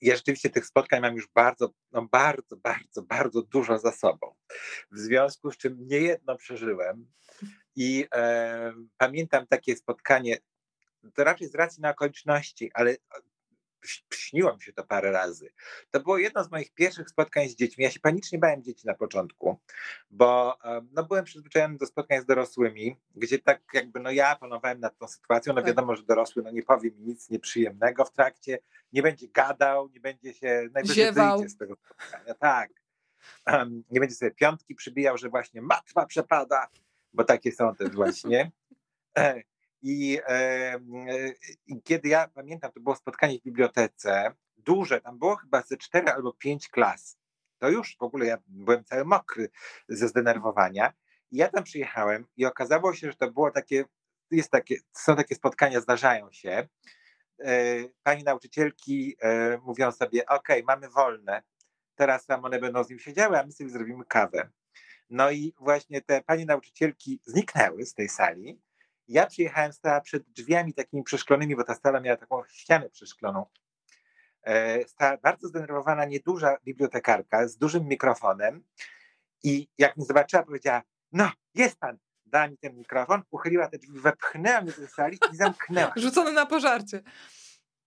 ja 0.01 0.17
rzeczywiście 0.17 0.51
tych 0.51 0.67
spotkań 0.67 1.01
mam 1.01 1.15
już 1.15 1.29
bardzo, 1.35 1.73
no 1.93 2.09
bardzo, 2.13 2.57
bardzo, 2.57 3.03
bardzo 3.03 3.43
dużo 3.43 3.79
za 3.79 3.93
sobą. 3.93 4.35
W 4.91 4.99
związku 4.99 5.51
z 5.51 5.57
czym 5.57 5.89
niejedno 5.89 6.37
przeżyłem 6.37 7.07
i 7.77 8.07
e, 8.15 8.73
pamiętam 8.97 9.47
takie 9.47 9.77
spotkanie, 9.77 10.39
to 11.15 11.25
raczej 11.25 11.49
z 11.49 11.55
racji 11.55 11.83
na 11.83 11.91
okoliczności, 11.91 12.71
ale 12.75 12.97
śniło 14.15 14.55
mi 14.55 14.63
się 14.63 14.73
to 14.73 14.85
parę 14.85 15.13
razy. 15.13 15.53
To 15.91 16.01
było 16.01 16.19
jedno 16.19 16.45
z 16.45 16.51
moich 16.51 16.75
pierwszych 16.75 17.11
spotkań 17.11 17.49
z 17.49 17.57
dziećmi. 17.57 17.85
Ja 17.85 17.91
się 17.91 18.01
panicznie 18.01 18.39
bałem 18.39 18.63
dzieci 18.63 18.87
na 18.87 18.95
początku, 18.95 19.61
bo 20.11 20.59
no, 20.93 21.05
byłem 21.05 21.25
przyzwyczajony 21.25 21.79
do 21.79 21.87
spotkań 21.87 22.21
z 22.21 22.27
dorosłymi, 22.27 22.97
gdzie 23.15 23.39
tak 23.39 23.61
jakby 23.75 24.01
no 24.01 24.11
ja 24.11 24.37
panowałem 24.37 24.81
nad 24.81 24.99
tą 24.99 25.09
sytuacją. 25.09 25.53
No 25.53 25.61
tak. 25.61 25.67
wiadomo, 25.67 25.97
że 25.97 26.03
dorosły 26.03 26.43
no, 26.43 26.51
nie 26.51 26.63
powie 26.63 26.91
mi 26.91 27.01
nic 27.01 27.31
nieprzyjemnego 27.31 28.05
w 28.05 28.13
trakcie, 28.13 28.59
nie 28.93 29.03
będzie 29.03 29.29
gadał, 29.29 29.89
nie 29.89 30.01
będzie 30.01 30.35
się 30.35 30.69
najwyżej 30.75 31.15
z 31.49 31.57
tego 31.57 31.77
spotkania. 31.77 32.35
Tak. 32.35 32.71
nie 33.91 34.01
będzie 34.01 34.15
sobie 34.15 34.31
piątki 34.31 34.75
przybijał, 34.75 35.19
że 35.19 35.29
właśnie 35.29 35.63
matma 35.63 36.07
przepada, 36.07 36.69
bo 37.13 37.25
takie 37.25 37.53
są 37.53 37.75
też 37.75 37.91
właśnie. 37.91 38.53
E, 39.83 39.89
I, 39.89 40.19
e, 40.29 40.81
kiedy 41.85 42.09
ja 42.09 42.29
pamiętam, 42.29 42.73
to 42.73 42.81
było 42.81 42.97
spotkanie 42.97 43.39
w 43.39 43.43
bibliotece, 43.43 44.35
duże, 44.57 45.01
tam 45.01 45.19
było 45.19 45.37
chyba 45.37 45.63
ze 45.63 45.77
cztery 45.77 46.11
albo 46.11 46.33
pięć 46.33 46.69
klas. 46.69 47.19
To 47.59 47.69
już 47.69 47.97
w 47.97 48.03
ogóle 48.03 48.27
ja 48.27 48.39
byłem 48.47 48.85
cały 48.85 49.05
mokry 49.05 49.51
ze 49.89 50.09
zdenerwowania. 50.09 50.93
I 51.31 51.37
ja 51.37 51.49
tam 51.49 51.65
przyjechałem 51.65 52.27
i 52.37 52.47
okazało 52.47 52.95
się, 52.95 53.11
że 53.11 53.17
to 53.17 53.31
było 53.31 53.51
takie, 53.51 53.85
jest 54.31 54.51
takie, 54.51 54.77
są 54.93 55.17
takie 55.17 55.35
spotkania, 55.35 55.81
zdarzają 55.81 56.33
się. 56.33 56.69
E, 57.39 57.75
pani 58.03 58.25
nauczycielki 58.25 59.17
mówią 59.63 59.93
sobie, 59.93 60.27
ok, 60.27 60.49
mamy 60.67 60.89
wolne, 60.89 61.43
teraz 61.95 62.27
tam 62.27 62.45
one 62.45 62.61
będą 62.61 62.85
z 62.85 62.91
nim 62.91 62.99
siedziały, 62.99 63.39
a 63.39 63.47
my 63.47 63.53
sobie 63.53 63.71
zrobimy 63.71 64.05
kawę. 64.05 64.51
No 65.11 65.31
i 65.31 65.55
właśnie 65.59 66.01
te 66.03 66.23
panie 66.23 66.47
nauczycielki 66.47 67.21
zniknęły 67.25 67.87
z 67.87 67.95
tej 67.95 68.09
sali. 68.09 68.61
Ja 69.13 69.27
przyjechałem, 69.27 69.73
stała 69.73 70.01
przed 70.01 70.23
drzwiami 70.23 70.75
takimi 70.75 71.03
przeszklonymi, 71.03 71.57
bo 71.57 71.65
ta 71.65 71.75
sala 71.75 72.01
miała 72.01 72.17
taką 72.17 72.43
ścianę 72.49 72.91
przeszkloną. 72.91 73.47
E, 74.43 74.85
stała 74.89 75.17
bardzo 75.17 75.49
zdenerwowana, 75.49 76.05
nieduża 76.05 76.57
bibliotekarka 76.65 77.49
z 77.49 77.57
dużym 77.57 77.89
mikrofonem 77.89 78.65
i 79.43 79.69
jak 79.79 79.97
mnie 79.97 80.07
zobaczyła, 80.07 80.43
powiedziała, 80.43 80.83
no, 81.13 81.31
jest 81.55 81.79
pan, 81.79 81.99
dała 82.27 82.49
mi 82.49 82.59
ten 82.59 82.77
mikrofon, 82.77 83.23
uchyliła 83.31 83.69
te 83.69 83.79
drzwi, 83.79 84.01
wepchnęła 84.01 84.61
mnie 84.61 84.73
do 84.73 84.89
sali 84.89 85.19
i 85.33 85.37
zamknęła. 85.37 85.93
Rzucony 85.97 86.33
na 86.33 86.47
pożarcie. 86.47 87.03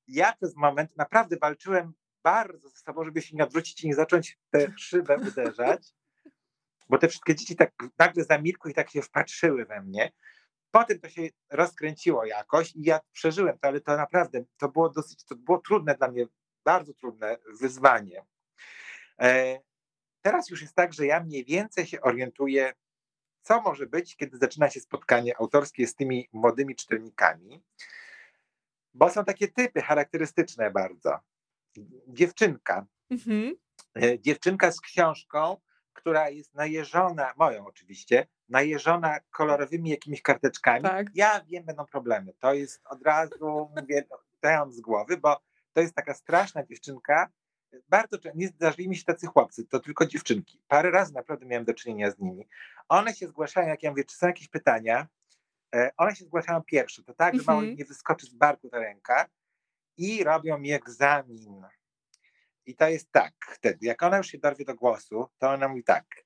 Ja 0.07 0.34
przez 0.34 0.56
moment 0.56 0.97
naprawdę 0.97 1.38
walczyłem 1.41 1.93
bardzo 2.23 2.69
ze 2.69 2.77
sobą, 2.77 3.06
żeby 3.06 3.22
się 3.22 3.35
nie 3.35 3.43
odwrócić 3.43 3.84
i 3.84 3.88
nie 3.88 3.95
zacząć 3.95 4.39
tę 4.49 4.73
szybę 4.77 5.18
uderzać, 5.18 5.93
bo 6.89 6.97
te 6.97 7.07
wszystkie 7.07 7.35
dzieci 7.35 7.56
tak 7.56 7.72
nagle 7.99 8.23
zamilkły 8.23 8.72
i 8.72 8.73
tak 8.73 8.89
się 8.89 9.02
wpatrzyły 9.02 9.65
we 9.65 9.81
mnie. 9.81 10.11
Potem 10.76 10.99
to 10.99 11.10
się 11.10 11.22
rozkręciło 11.49 12.26
jakoś 12.26 12.76
i 12.76 12.84
ja 12.84 12.99
przeżyłem 13.11 13.57
to, 13.57 13.68
ale 13.68 13.81
to 13.81 13.97
naprawdę, 13.97 14.43
to 14.57 14.69
było 14.69 14.89
dosyć, 14.89 15.26
to 15.26 15.35
było 15.35 15.57
trudne 15.57 15.95
dla 15.95 16.11
mnie, 16.11 16.26
bardzo 16.65 16.93
trudne 16.93 17.38
wyzwanie. 17.60 18.26
E, 19.19 19.60
teraz 20.22 20.49
już 20.49 20.61
jest 20.61 20.76
tak, 20.76 20.93
że 20.93 21.06
ja 21.06 21.19
mniej 21.19 21.45
więcej 21.45 21.85
się 21.85 22.02
orientuję, 22.02 22.73
co 23.41 23.61
może 23.61 23.88
być, 23.88 24.15
kiedy 24.15 24.38
zaczyna 24.38 24.69
się 24.69 24.80
spotkanie 24.80 25.38
autorskie 25.39 25.88
z 25.88 25.95
tymi 25.95 26.30
młodymi 26.34 26.76
czytelnikami, 26.76 27.64
bo 28.93 29.10
są 29.10 29.26
takie 29.26 29.47
typy 29.47 29.81
charakterystyczne 29.81 30.72
bardzo 30.72 31.19
dziewczynka. 32.07 32.85
Mhm. 33.10 33.56
E, 34.03 34.19
dziewczynka 34.19 34.72
z 34.72 34.81
książką, 34.81 35.57
która 35.93 36.30
jest 36.30 36.53
najeżona, 36.53 37.34
moją 37.38 37.65
oczywiście, 37.65 38.27
najeżona 38.50 39.20
kolorowymi 39.32 39.90
jakimiś 39.90 40.22
karteczkami. 40.22 40.84
Tak. 40.84 41.08
Ja 41.14 41.44
wiem, 41.44 41.64
będą 41.64 41.86
problemy. 41.86 42.34
To 42.40 42.54
jest 42.54 42.82
od 42.86 43.04
razu, 43.04 43.70
mówię, 43.76 44.04
dałam 44.42 44.72
z 44.72 44.82
głowy, 44.82 45.18
bo 45.18 45.42
to 45.74 45.82
jest 45.82 45.96
taka 45.96 46.14
straszna 46.14 46.64
dziewczynka. 46.64 47.30
Bardzo 47.90 48.18
nie 48.36 48.48
zdarzyli 48.48 48.90
mi 48.90 48.96
się 48.98 49.04
tacy 49.04 49.28
chłopcy, 49.28 49.66
to 49.66 49.80
tylko 49.80 50.06
dziewczynki. 50.06 50.62
Parę 50.68 50.92
razy 50.92 51.14
naprawdę 51.14 51.46
miałem 51.46 51.66
do 51.66 51.74
czynienia 51.74 52.12
z 52.12 52.20
nimi. 52.20 52.48
One 52.90 53.14
się 53.14 53.28
zgłaszają, 53.28 53.68
jak 53.68 53.84
ja 53.84 53.90
mówię, 53.90 54.04
czy 54.04 54.16
są 54.16 54.28
jakieś 54.28 54.48
pytania, 54.48 55.08
e, 55.76 55.92
one 55.98 56.16
się 56.16 56.26
zgłaszają 56.26 56.64
pierwsze. 56.64 57.04
To 57.04 57.14
tak, 57.14 57.36
że 57.36 57.44
mało 57.48 57.60
mhm. 57.60 57.78
nie 57.78 57.86
wyskoczy 57.86 58.26
z 58.26 58.34
barku 58.34 58.70
ta 58.70 58.80
ręka 58.80 59.26
i 59.98 60.24
robią 60.24 60.58
mi 60.58 60.72
egzamin. 60.72 61.62
I 62.66 62.76
to 62.76 62.90
jest 62.90 63.12
tak, 63.12 63.34
wtedy, 63.50 63.86
jak 63.86 64.04
ona 64.04 64.18
już 64.18 64.28
się 64.28 64.38
dorwie 64.38 64.66
do 64.66 64.76
głosu, 64.76 65.30
to 65.38 65.50
ona 65.50 65.68
mówi 65.68 65.84
tak. 65.84 66.24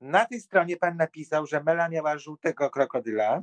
Na 0.00 0.26
tej 0.26 0.40
stronie 0.40 0.76
pan 0.76 0.96
napisał, 0.96 1.46
że 1.46 1.62
Mela 1.62 1.88
miała 1.88 2.18
żółtego 2.18 2.70
krokodyla, 2.70 3.42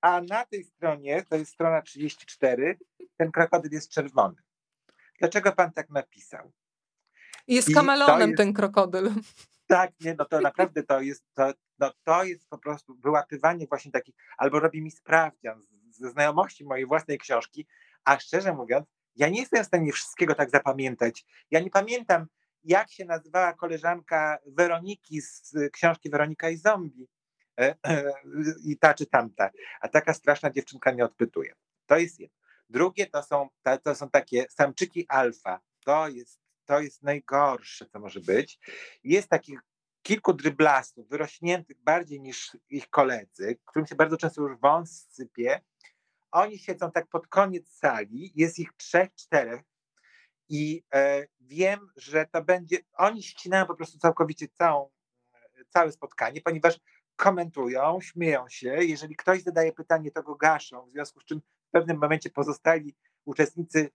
a 0.00 0.20
na 0.20 0.44
tej 0.44 0.64
stronie, 0.64 1.24
to 1.28 1.36
jest 1.36 1.52
strona 1.52 1.82
34, 1.82 2.78
ten 3.16 3.32
krokodyl 3.32 3.72
jest 3.72 3.90
czerwony. 3.90 4.36
Dlaczego 5.18 5.52
pan 5.52 5.72
tak 5.72 5.90
napisał? 5.90 6.52
Jest 7.46 7.74
kameleonem 7.74 8.30
jest, 8.30 8.38
ten 8.38 8.52
krokodyl. 8.52 9.10
Tak, 9.66 9.90
nie, 10.00 10.14
no 10.18 10.24
to 10.24 10.40
naprawdę 10.40 10.82
to 10.82 11.00
jest, 11.00 11.24
to, 11.34 11.52
no 11.78 11.92
to 12.04 12.24
jest 12.24 12.48
po 12.48 12.58
prostu 12.58 12.94
wyłapywanie 12.94 13.66
właśnie 13.66 13.92
takich, 13.92 14.14
albo 14.36 14.60
robi 14.60 14.82
mi 14.82 14.90
sprawdzian 14.90 15.66
ze 15.90 16.10
znajomości 16.10 16.64
mojej 16.64 16.86
własnej 16.86 17.18
książki, 17.18 17.66
a 18.04 18.18
szczerze 18.18 18.52
mówiąc, 18.52 18.86
ja 19.16 19.28
nie 19.28 19.40
jestem 19.40 19.64
w 19.64 19.66
stanie 19.66 19.92
wszystkiego 19.92 20.34
tak 20.34 20.50
zapamiętać. 20.50 21.26
Ja 21.50 21.60
nie 21.60 21.70
pamiętam, 21.70 22.26
jak 22.64 22.90
się 22.90 23.04
nazywała 23.04 23.52
koleżanka 23.52 24.38
Weroniki 24.46 25.20
z 25.20 25.54
książki 25.72 26.10
Weronika 26.10 26.50
i 26.50 26.56
zombie. 26.56 27.08
E, 27.60 27.74
e, 27.86 28.12
I 28.64 28.78
ta 28.78 28.94
czy 28.94 29.06
tamta. 29.06 29.50
A 29.80 29.88
taka 29.88 30.14
straszna 30.14 30.50
dziewczynka 30.50 30.92
mnie 30.92 31.04
odpytuje. 31.04 31.54
To 31.86 31.98
jest 31.98 32.20
jedno. 32.20 32.36
Drugie 32.68 33.06
to 33.06 33.22
są, 33.22 33.48
to 33.82 33.94
są 33.94 34.10
takie 34.10 34.46
samczyki 34.50 35.06
alfa. 35.08 35.60
To 35.84 36.08
jest, 36.08 36.40
to 36.64 36.80
jest 36.80 37.02
najgorsze, 37.02 37.86
co 37.86 38.00
może 38.00 38.20
być. 38.20 38.58
Jest 39.04 39.28
takich 39.28 39.60
kilku 40.02 40.32
dryblastów, 40.32 41.08
wyrośniętych 41.08 41.76
bardziej 41.80 42.20
niż 42.20 42.56
ich 42.70 42.90
koledzy, 42.90 43.58
którym 43.64 43.86
się 43.86 43.94
bardzo 43.94 44.16
często 44.16 44.42
już 44.42 44.60
wąs 44.60 45.06
sypie 45.10 45.60
oni 46.32 46.58
siedzą 46.58 46.90
tak 46.90 47.06
pod 47.06 47.26
koniec 47.26 47.68
sali, 47.68 48.32
jest 48.34 48.58
ich 48.58 48.72
trzech, 48.72 49.14
czterech 49.14 49.60
i 50.52 50.84
e, 50.94 51.26
wiem, 51.40 51.88
że 51.96 52.26
to 52.26 52.44
będzie, 52.44 52.78
oni 52.94 53.22
ścinają 53.22 53.66
po 53.66 53.74
prostu 53.74 53.98
całkowicie 53.98 54.48
całą, 54.48 54.90
całe 55.68 55.92
spotkanie, 55.92 56.40
ponieważ 56.40 56.80
komentują, 57.16 58.00
śmieją 58.00 58.48
się, 58.48 58.68
jeżeli 58.68 59.16
ktoś 59.16 59.42
zadaje 59.42 59.72
pytanie, 59.72 60.10
to 60.10 60.22
go 60.22 60.34
gaszą, 60.34 60.86
w 60.86 60.90
związku 60.90 61.20
z 61.20 61.24
czym 61.24 61.40
w 61.40 61.70
pewnym 61.70 61.98
momencie 61.98 62.30
pozostali 62.30 62.94
uczestnicy 63.24 63.90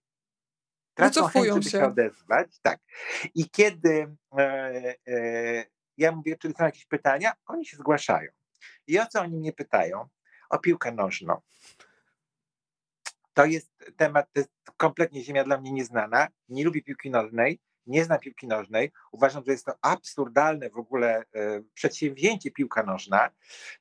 tracą 0.94 1.28
chęć, 1.28 1.48
żeby 1.48 1.64
się. 1.64 1.70
się 1.70 1.86
odezwać. 1.86 2.60
Tak. 2.62 2.80
I 3.36 3.50
kiedy 3.50 4.16
e, 4.38 4.96
e, 5.08 5.66
ja 5.98 6.12
mówię, 6.12 6.38
czy 6.38 6.54
są 6.58 6.66
jakieś 6.66 6.86
pytania, 6.86 7.34
oni 7.46 7.66
się 7.66 7.78
zgłaszają. 7.78 8.32
I 8.88 9.00
o 9.00 9.06
co 9.06 9.22
oni 9.22 9.38
mnie 9.38 9.54
pytają? 9.54 10.08
O 10.50 10.60
piłkę 10.60 10.92
nożną. 10.92 11.42
To 13.38 13.46
jest 13.46 13.72
temat, 13.98 14.34
to 14.34 14.40
jest 14.40 14.52
kompletnie 14.78 15.24
ziemia 15.24 15.44
dla 15.44 15.58
mnie 15.58 15.72
nieznana. 15.72 16.28
Nie 16.50 16.66
lubię 16.66 16.82
piłki 16.82 17.10
nożnej, 17.10 17.60
nie 17.88 18.04
znam 18.04 18.20
piłki 18.20 18.48
nożnej. 18.48 18.92
Uważam, 19.12 19.44
że 19.46 19.52
jest 19.52 19.66
to 19.66 19.74
absurdalne 19.82 20.70
w 20.70 20.78
ogóle 20.78 21.24
e, 21.36 21.62
przedsięwzięcie 21.74 22.52
piłka 22.52 22.84
nożna. 22.84 23.30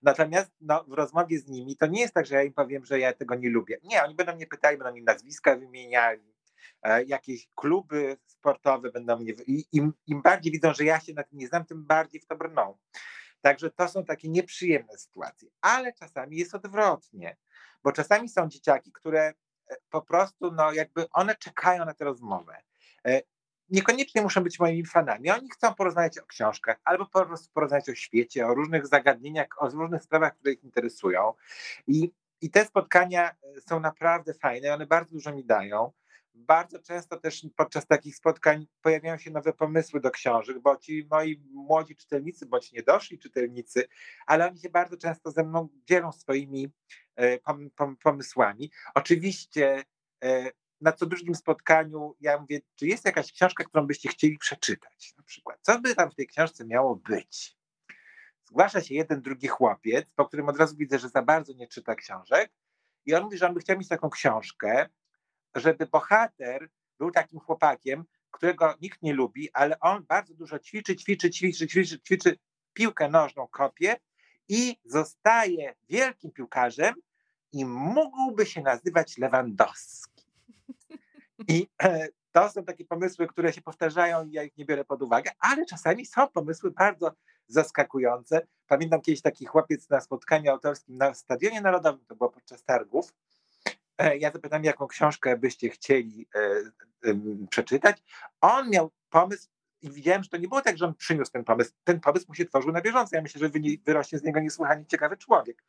Natomiast 0.02 0.50
no, 0.60 0.84
w 0.84 0.92
rozmowie 0.92 1.38
z 1.38 1.48
nimi 1.48 1.76
to 1.76 1.86
nie 1.86 2.00
jest 2.00 2.14
tak, 2.14 2.26
że 2.26 2.34
ja 2.34 2.42
im 2.42 2.52
powiem, 2.52 2.84
że 2.84 2.98
ja 2.98 3.12
tego 3.12 3.34
nie 3.34 3.50
lubię. 3.50 3.78
Nie, 3.82 4.04
oni 4.04 4.14
będą 4.14 4.34
mnie 4.34 4.46
pytali, 4.46 4.78
będą 4.78 4.94
mi 4.94 5.02
nazwiska 5.02 5.56
wymieniali, 5.56 6.34
e, 6.82 7.04
jakieś 7.04 7.48
kluby 7.54 8.16
sportowe 8.26 8.90
będą 8.90 9.18
mnie. 9.18 9.32
I 9.46 9.64
im, 9.72 9.92
im 10.06 10.22
bardziej 10.22 10.52
widzą, 10.52 10.74
że 10.74 10.84
ja 10.84 11.00
się 11.00 11.12
na 11.12 11.22
tym 11.22 11.38
nie 11.38 11.48
znam, 11.48 11.64
tym 11.64 11.84
bardziej 11.84 12.20
w 12.20 12.26
to 12.26 12.36
brną. 12.36 12.78
Także 13.40 13.70
to 13.70 13.88
są 13.88 14.04
takie 14.04 14.28
nieprzyjemne 14.28 14.98
sytuacje. 14.98 15.48
Ale 15.60 15.92
czasami 15.92 16.36
jest 16.36 16.54
odwrotnie, 16.54 17.36
bo 17.82 17.92
czasami 17.92 18.28
są 18.28 18.48
dzieciaki, 18.48 18.92
które 18.92 19.34
po 19.90 20.02
prostu, 20.02 20.52
no 20.52 20.72
jakby 20.72 21.10
one 21.10 21.34
czekają 21.36 21.84
na 21.84 21.94
tę 21.94 22.04
rozmowę. 22.04 22.56
E, 23.06 23.22
niekoniecznie 23.68 24.22
muszą 24.22 24.42
być 24.42 24.60
moimi 24.60 24.86
fanami. 24.86 25.30
Oni 25.30 25.50
chcą 25.50 25.74
porozmawiać 25.74 26.18
o 26.18 26.26
książkach, 26.26 26.80
albo 26.84 27.06
po 27.06 27.26
prostu 27.26 27.52
porozmawiać 27.52 27.88
o 27.88 27.94
świecie, 27.94 28.46
o 28.46 28.54
różnych 28.54 28.86
zagadnieniach, 28.86 29.48
o 29.58 29.68
różnych 29.68 30.02
sprawach, 30.02 30.34
które 30.34 30.52
ich 30.52 30.64
interesują. 30.64 31.32
I, 31.86 32.12
i 32.40 32.50
te 32.50 32.64
spotkania 32.64 33.30
e, 33.30 33.60
są 33.60 33.80
naprawdę 33.80 34.34
fajne, 34.34 34.74
one 34.74 34.86
bardzo 34.86 35.12
dużo 35.12 35.32
mi 35.32 35.44
dają. 35.44 35.92
Bardzo 36.34 36.78
często 36.78 37.16
też 37.16 37.46
podczas 37.56 37.86
takich 37.86 38.16
spotkań 38.16 38.66
pojawiają 38.82 39.18
się 39.18 39.30
nowe 39.30 39.52
pomysły 39.52 40.00
do 40.00 40.10
książek, 40.10 40.58
bo 40.58 40.76
ci 40.76 41.06
moi 41.10 41.42
młodzi 41.52 41.96
czytelnicy, 41.96 42.46
bądź 42.46 42.72
niedoszli 42.72 43.18
czytelnicy, 43.18 43.88
ale 44.26 44.46
oni 44.46 44.58
się 44.58 44.70
bardzo 44.70 44.96
często 44.96 45.30
ze 45.30 45.44
mną 45.44 45.68
dzielą 45.84 46.12
swoimi 46.12 46.72
E, 47.16 47.38
pomysłami. 48.02 48.70
Oczywiście 48.94 49.84
e, 50.24 50.50
na 50.80 50.92
co 50.92 51.06
drugim 51.06 51.34
spotkaniu 51.34 52.14
ja 52.20 52.38
mówię, 52.38 52.60
czy 52.74 52.86
jest 52.86 53.04
jakaś 53.04 53.32
książka, 53.32 53.64
którą 53.64 53.86
byście 53.86 54.08
chcieli 54.08 54.38
przeczytać 54.38 55.14
na 55.16 55.22
przykład. 55.22 55.58
Co 55.62 55.80
by 55.80 55.94
tam 55.94 56.10
w 56.10 56.14
tej 56.14 56.26
książce 56.26 56.64
miało 56.64 56.96
być? 56.96 57.56
Zgłasza 58.44 58.80
się 58.80 58.94
jeden, 58.94 59.22
drugi 59.22 59.48
chłopiec, 59.48 60.10
po 60.10 60.26
którym 60.26 60.48
od 60.48 60.56
razu 60.56 60.76
widzę, 60.76 60.98
że 60.98 61.08
za 61.08 61.22
bardzo 61.22 61.52
nie 61.52 61.68
czyta 61.68 61.94
książek 61.94 62.52
i 63.06 63.14
on 63.14 63.22
mówi, 63.22 63.38
że 63.38 63.46
on 63.46 63.54
by 63.54 63.60
chciał 63.60 63.78
mieć 63.78 63.88
taką 63.88 64.10
książkę, 64.10 64.88
żeby 65.54 65.86
bohater 65.86 66.68
był 66.98 67.10
takim 67.10 67.40
chłopakiem, 67.40 68.04
którego 68.30 68.74
nikt 68.80 69.02
nie 69.02 69.14
lubi, 69.14 69.48
ale 69.52 69.80
on 69.80 70.04
bardzo 70.08 70.34
dużo 70.34 70.58
ćwiczy, 70.58 70.96
ćwiczy, 70.96 71.30
ćwiczy, 71.30 71.66
ćwiczy, 71.66 72.00
ćwiczy 72.00 72.38
piłkę 72.72 73.08
nożną, 73.08 73.48
kopie 73.48 73.96
i 74.48 74.76
zostaje 74.84 75.74
wielkim 75.88 76.30
piłkarzem 76.30 76.94
i 77.52 77.64
mógłby 77.64 78.46
się 78.46 78.62
nazywać 78.62 79.18
Lewandowski. 79.18 80.26
I 81.48 81.68
e, 81.82 82.08
to 82.32 82.50
są 82.50 82.64
takie 82.64 82.84
pomysły, 82.84 83.26
które 83.26 83.52
się 83.52 83.62
powtarzają 83.62 84.26
i 84.26 84.32
ja 84.32 84.42
ich 84.42 84.56
nie 84.56 84.64
biorę 84.64 84.84
pod 84.84 85.02
uwagę, 85.02 85.30
ale 85.38 85.66
czasami 85.66 86.06
są 86.06 86.28
pomysły 86.28 86.70
bardzo 86.70 87.12
zaskakujące. 87.46 88.46
Pamiętam 88.66 89.00
kiedyś 89.00 89.22
taki 89.22 89.46
chłopiec 89.46 89.88
na 89.90 90.00
spotkaniu 90.00 90.50
autorskim 90.50 90.96
na 90.96 91.14
Stadionie 91.14 91.60
Narodowym, 91.60 92.04
to 92.06 92.16
było 92.16 92.30
podczas 92.30 92.64
targów. 92.64 93.14
E, 93.98 94.16
ja 94.16 94.32
zapytałem, 94.32 94.64
jaką 94.64 94.86
książkę 94.86 95.36
byście 95.36 95.68
chcieli 95.68 96.28
e, 97.04 97.10
przeczytać. 97.50 98.02
On 98.40 98.70
miał 98.70 98.90
pomysł 99.10 99.48
i 99.82 99.90
widziałem, 99.90 100.22
że 100.22 100.28
to 100.28 100.36
nie 100.36 100.48
było 100.48 100.60
tak, 100.60 100.78
że 100.78 100.86
on 100.86 100.94
przyniósł 100.94 101.32
ten 101.32 101.44
pomysł. 101.44 101.72
Ten 101.84 102.00
pomysł 102.00 102.24
mu 102.28 102.34
się 102.34 102.44
tworzył 102.44 102.72
na 102.72 102.80
bieżąco. 102.80 103.16
Ja 103.16 103.22
myślę, 103.22 103.38
że 103.38 103.50
wyrośnie 103.84 104.18
z 104.18 104.22
niego 104.22 104.40
niesłychanie 104.40 104.86
ciekawy 104.86 105.16
człowiek. 105.16 105.62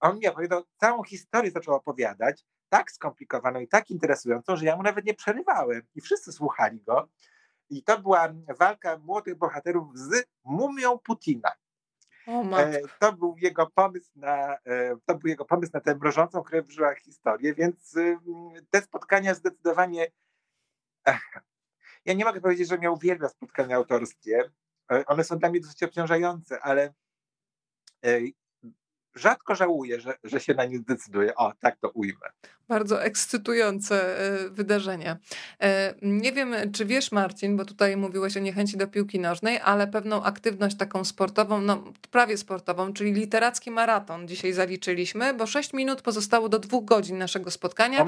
On 0.00 0.18
mi 0.18 0.28
opowiadał, 0.28 0.64
całą 0.76 1.02
historię 1.02 1.50
zaczął 1.50 1.74
opowiadać, 1.74 2.44
tak 2.68 2.90
skomplikowaną 2.90 3.60
i 3.60 3.68
tak 3.68 3.90
interesującą, 3.90 4.56
że 4.56 4.64
ja 4.64 4.76
mu 4.76 4.82
nawet 4.82 5.04
nie 5.04 5.14
przerywałem 5.14 5.82
i 5.94 6.00
wszyscy 6.00 6.32
słuchali 6.32 6.80
go. 6.80 7.08
I 7.70 7.82
to 7.82 7.98
była 7.98 8.28
walka 8.58 8.98
młodych 8.98 9.34
bohaterów 9.38 9.98
z 9.98 10.24
mumią 10.44 10.98
Putina. 10.98 11.50
E, 12.58 12.80
to 12.98 13.12
był 13.12 13.36
jego 13.38 13.70
pomysł 13.70 14.10
na, 14.16 14.56
e, 14.64 14.96
to 15.06 15.14
był 15.14 15.28
jego 15.28 15.44
pomysł 15.44 15.72
na 15.74 15.80
tę 15.80 15.94
mrożącą 15.94 16.42
krew 16.42 16.66
w 16.66 16.70
żyłach 16.70 16.98
historię, 16.98 17.54
więc 17.54 17.94
te 18.70 18.82
spotkania 18.82 19.34
zdecydowanie 19.34 20.06
ja 22.04 22.14
nie 22.14 22.24
mogę 22.24 22.40
powiedzieć, 22.40 22.68
że 22.68 22.78
miał 22.78 22.94
uwielbia 22.94 23.28
spotkania 23.28 23.76
autorskie. 23.76 24.50
E, 24.92 25.06
one 25.06 25.24
są 25.24 25.38
dla 25.38 25.50
mnie 25.50 25.60
dosyć 25.60 25.82
obciążające, 25.82 26.60
ale 26.60 26.92
rzadko 29.14 29.54
żałuję, 29.54 30.00
że, 30.00 30.14
że 30.24 30.40
się 30.40 30.54
na 30.54 30.64
nie 30.64 30.78
zdecyduję. 30.78 31.34
O, 31.34 31.52
tak 31.60 31.76
to 31.76 31.90
ujmę. 31.90 32.28
Bardzo 32.72 33.02
ekscytujące 33.02 34.18
e, 34.18 34.48
wydarzenie. 34.48 35.16
E, 35.60 35.94
nie 36.02 36.32
wiem, 36.32 36.54
czy 36.72 36.84
wiesz, 36.84 37.12
Marcin, 37.12 37.56
bo 37.56 37.64
tutaj 37.64 37.96
mówiłeś 37.96 38.36
o 38.36 38.40
niechęci 38.40 38.76
do 38.76 38.86
piłki 38.86 39.20
nożnej, 39.20 39.60
ale 39.64 39.86
pewną 39.86 40.22
aktywność 40.22 40.76
taką 40.76 41.04
sportową, 41.04 41.60
no 41.60 41.84
prawie 42.10 42.36
sportową, 42.38 42.92
czyli 42.92 43.12
literacki 43.12 43.70
maraton 43.70 44.28
dzisiaj 44.28 44.52
zaliczyliśmy, 44.52 45.34
bo 45.34 45.46
6 45.46 45.72
minut 45.72 46.02
pozostało 46.02 46.48
do 46.48 46.58
dwóch 46.58 46.84
godzin 46.84 47.18
naszego 47.18 47.50
spotkania. 47.50 48.06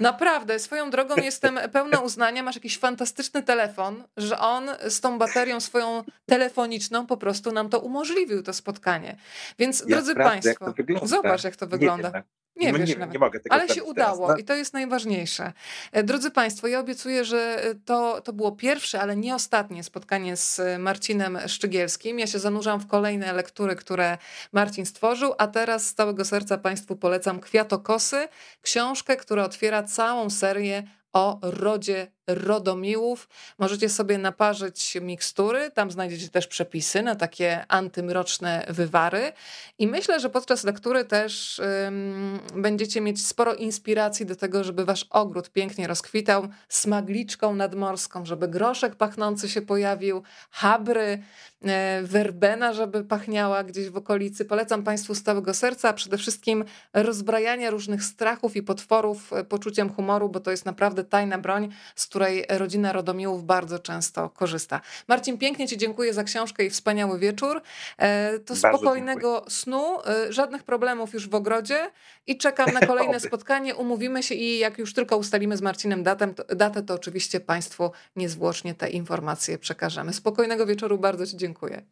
Naprawdę, 0.00 0.58
swoją 0.58 0.90
drogą 0.90 1.14
jestem 1.16 1.58
pełna 1.72 2.00
uznania. 2.00 2.42
Masz 2.42 2.54
jakiś 2.54 2.78
fantastyczny 2.78 3.42
telefon, 3.42 4.04
że 4.16 4.38
on 4.38 4.70
z 4.88 5.00
tą 5.00 5.18
baterią 5.18 5.60
swoją 5.60 6.04
telefoniczną 6.26 7.06
po 7.06 7.16
prostu 7.16 7.52
nam 7.52 7.68
to 7.68 7.78
umożliwił, 7.80 8.42
to 8.42 8.52
spotkanie. 8.52 9.16
Więc, 9.58 9.80
ja 9.80 9.86
drodzy 9.86 10.14
Państwo, 10.14 10.74
jak 10.88 11.08
zobacz, 11.08 11.44
jak 11.44 11.56
to 11.56 11.66
wygląda. 11.66 12.22
Nie 12.56 12.66
nie, 12.66 12.72
no 12.72 12.78
wiesz 12.78 12.98
nie, 12.98 13.06
nie 13.06 13.18
mogę 13.18 13.40
tego 13.40 13.54
Ale 13.54 13.68
się 13.68 13.84
udało 13.84 14.26
teraz, 14.26 14.28
no? 14.28 14.36
i 14.36 14.44
to 14.44 14.54
jest 14.54 14.74
najważniejsze. 14.74 15.52
E, 15.92 16.02
drodzy 16.02 16.30
Państwo, 16.30 16.66
ja 16.66 16.80
obiecuję, 16.80 17.24
że 17.24 17.64
e, 17.64 17.74
to, 17.74 18.20
to 18.20 18.32
było 18.32 18.52
pierwsze, 18.52 19.00
ale 19.00 19.16
nie 19.16 19.34
ostatnie 19.34 19.84
spotkanie 19.84 20.36
z 20.36 20.60
e, 20.60 20.78
Marcinem 20.78 21.38
Szczygielskim. 21.46 22.18
Ja 22.18 22.26
się 22.26 22.38
zanurzam 22.38 22.80
w 22.80 22.86
kolejne 22.86 23.32
lektury, 23.32 23.76
które 23.76 24.18
Marcin 24.52 24.86
stworzył, 24.86 25.34
a 25.38 25.46
teraz 25.46 25.86
z 25.86 25.94
całego 25.94 26.24
serca 26.24 26.58
Państwu 26.58 26.96
polecam 26.96 27.40
Kwiatokosy, 27.40 28.28
książkę, 28.62 29.16
która 29.16 29.44
otwiera 29.44 29.82
całą 29.82 30.30
serię 30.30 30.82
o 31.12 31.38
rodzie 31.42 32.15
Rodomiłów. 32.26 33.28
Możecie 33.58 33.88
sobie 33.88 34.18
naparzyć 34.18 34.98
mikstury, 35.02 35.70
tam 35.70 35.90
znajdziecie 35.90 36.28
też 36.28 36.46
przepisy 36.46 37.02
na 37.02 37.14
takie 37.14 37.64
antymroczne 37.68 38.66
wywary. 38.68 39.32
I 39.78 39.86
myślę, 39.86 40.20
że 40.20 40.30
podczas 40.30 40.64
lektury 40.64 41.04
też 41.04 41.60
będziecie 42.54 43.00
mieć 43.00 43.26
sporo 43.26 43.54
inspiracji 43.54 44.26
do 44.26 44.36
tego, 44.36 44.64
żeby 44.64 44.84
wasz 44.84 45.06
ogród 45.10 45.50
pięknie 45.50 45.86
rozkwitał 45.86 46.48
smagliczką 46.68 47.54
nadmorską, 47.54 48.26
żeby 48.26 48.48
groszek 48.48 48.94
pachnący 48.94 49.48
się 49.48 49.62
pojawił, 49.62 50.22
habry, 50.50 51.22
e, 51.64 52.02
werbena, 52.02 52.72
żeby 52.72 53.04
pachniała 53.04 53.64
gdzieś 53.64 53.88
w 53.90 53.96
okolicy. 53.96 54.44
Polecam 54.44 54.82
Państwu 54.82 55.14
z 55.14 55.22
całego 55.22 55.54
serca, 55.54 55.88
a 55.88 55.92
przede 55.92 56.18
wszystkim 56.18 56.64
rozbrajanie 56.92 57.70
różnych 57.70 58.04
strachów 58.04 58.56
i 58.56 58.62
potworów 58.62 59.32
e, 59.32 59.44
poczuciem 59.44 59.92
humoru, 59.92 60.28
bo 60.28 60.40
to 60.40 60.50
jest 60.50 60.66
naprawdę 60.66 61.04
tajna 61.04 61.38
broń, 61.38 61.68
z 61.96 62.08
której 62.16 62.44
rodzina 62.48 62.92
Rodomiłów 62.92 63.44
bardzo 63.44 63.78
często 63.78 64.30
korzysta. 64.30 64.80
Marcin, 65.08 65.38
pięknie 65.38 65.68
Ci 65.68 65.76
dziękuję 65.76 66.14
za 66.14 66.24
książkę 66.24 66.64
i 66.64 66.70
wspaniały 66.70 67.18
wieczór. 67.18 67.62
E, 67.98 68.38
to 68.38 68.54
bardzo 68.54 68.68
spokojnego 68.68 69.32
dziękuję. 69.32 69.50
snu, 69.50 69.98
e, 70.06 70.32
żadnych 70.32 70.62
problemów 70.62 71.14
już 71.14 71.28
w 71.28 71.34
ogrodzie 71.34 71.90
i 72.26 72.38
czekam 72.38 72.70
na 72.70 72.80
kolejne 72.90 73.20
spotkanie. 73.20 73.74
Umówimy 73.74 74.22
się 74.22 74.34
i 74.34 74.58
jak 74.58 74.78
już 74.78 74.94
tylko 74.94 75.16
ustalimy 75.16 75.56
z 75.56 75.62
Marcinem 75.62 76.02
datę, 76.02 76.34
to, 76.34 76.44
datę, 76.54 76.82
to 76.82 76.94
oczywiście 76.94 77.40
Państwu 77.40 77.90
niezwłocznie 78.16 78.74
te 78.74 78.90
informacje 78.90 79.58
przekażemy. 79.58 80.12
Spokojnego 80.12 80.66
wieczoru, 80.66 80.98
bardzo 80.98 81.26
Ci 81.26 81.36
dziękuję. 81.36 81.82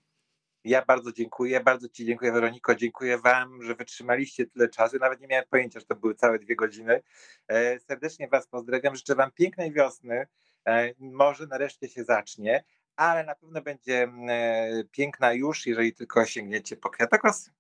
Ja 0.65 0.85
bardzo 0.85 1.13
dziękuję, 1.13 1.61
bardzo 1.61 1.89
Ci 1.89 2.07
dziękuję 2.07 2.33
Weroniko, 2.33 2.75
dziękuję 2.75 3.19
Wam, 3.19 3.63
że 3.63 3.75
wytrzymaliście 3.75 4.47
tyle 4.47 4.69
czasu. 4.69 4.97
Nawet 5.01 5.21
nie 5.21 5.27
miałem 5.27 5.45
pojęcia, 5.51 5.81
że 5.81 5.87
to 5.87 5.97
były 5.97 6.15
całe 6.15 6.39
dwie 6.39 6.57
godziny. 6.57 7.03
E, 7.49 7.81
serdecznie 7.81 8.29
Was 8.29 8.47
pozdrawiam, 8.47 8.97
życzę 8.97 9.15
Wam 9.15 9.31
pięknej 9.31 9.73
wiosny. 9.73 10.27
E, 10.67 10.95
może 10.99 11.47
nareszcie 11.47 11.89
się 11.89 12.05
zacznie, 12.05 12.65
ale 12.97 13.25
na 13.25 13.35
pewno 13.35 13.63
będzie 13.63 14.03
e, 14.29 14.85
piękna 14.91 15.33
już, 15.33 15.67
jeżeli 15.67 15.95
tylko 15.95 16.27
sięgniecie 16.27 16.77
po 16.77 16.91
kwiatokosy. 16.91 17.51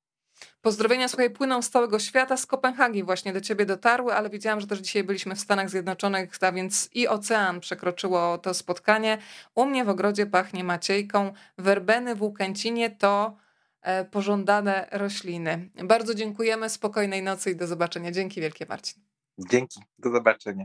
Pozdrowienia 0.62 1.08
słuchaj 1.08 1.30
płyną 1.30 1.62
z 1.62 1.70
całego 1.70 1.98
świata, 1.98 2.36
z 2.36 2.46
Kopenhagi 2.46 3.02
właśnie 3.02 3.32
do 3.32 3.40
ciebie 3.40 3.66
dotarły, 3.66 4.14
ale 4.14 4.30
widziałam, 4.30 4.60
że 4.60 4.66
też 4.66 4.78
dzisiaj 4.78 5.04
byliśmy 5.04 5.34
w 5.34 5.40
Stanach 5.40 5.70
Zjednoczonych, 5.70 6.30
a 6.40 6.52
więc 6.52 6.88
i 6.94 7.08
ocean 7.08 7.60
przekroczyło 7.60 8.38
to 8.38 8.54
spotkanie. 8.54 9.18
U 9.54 9.66
mnie 9.66 9.84
w 9.84 9.88
ogrodzie 9.88 10.26
pachnie 10.26 10.64
maciejką, 10.64 11.32
werbeny 11.58 12.14
w 12.14 12.22
Łukęcinie 12.22 12.90
to 12.90 13.36
e, 13.82 14.04
pożądane 14.04 14.88
rośliny. 14.92 15.70
Bardzo 15.84 16.14
dziękujemy, 16.14 16.70
spokojnej 16.70 17.22
nocy 17.22 17.50
i 17.50 17.56
do 17.56 17.66
zobaczenia. 17.66 18.10
Dzięki 18.10 18.40
wielkie 18.40 18.66
Marcin. 18.66 19.02
Dzięki, 19.38 19.80
do 19.98 20.10
zobaczenia. 20.10 20.64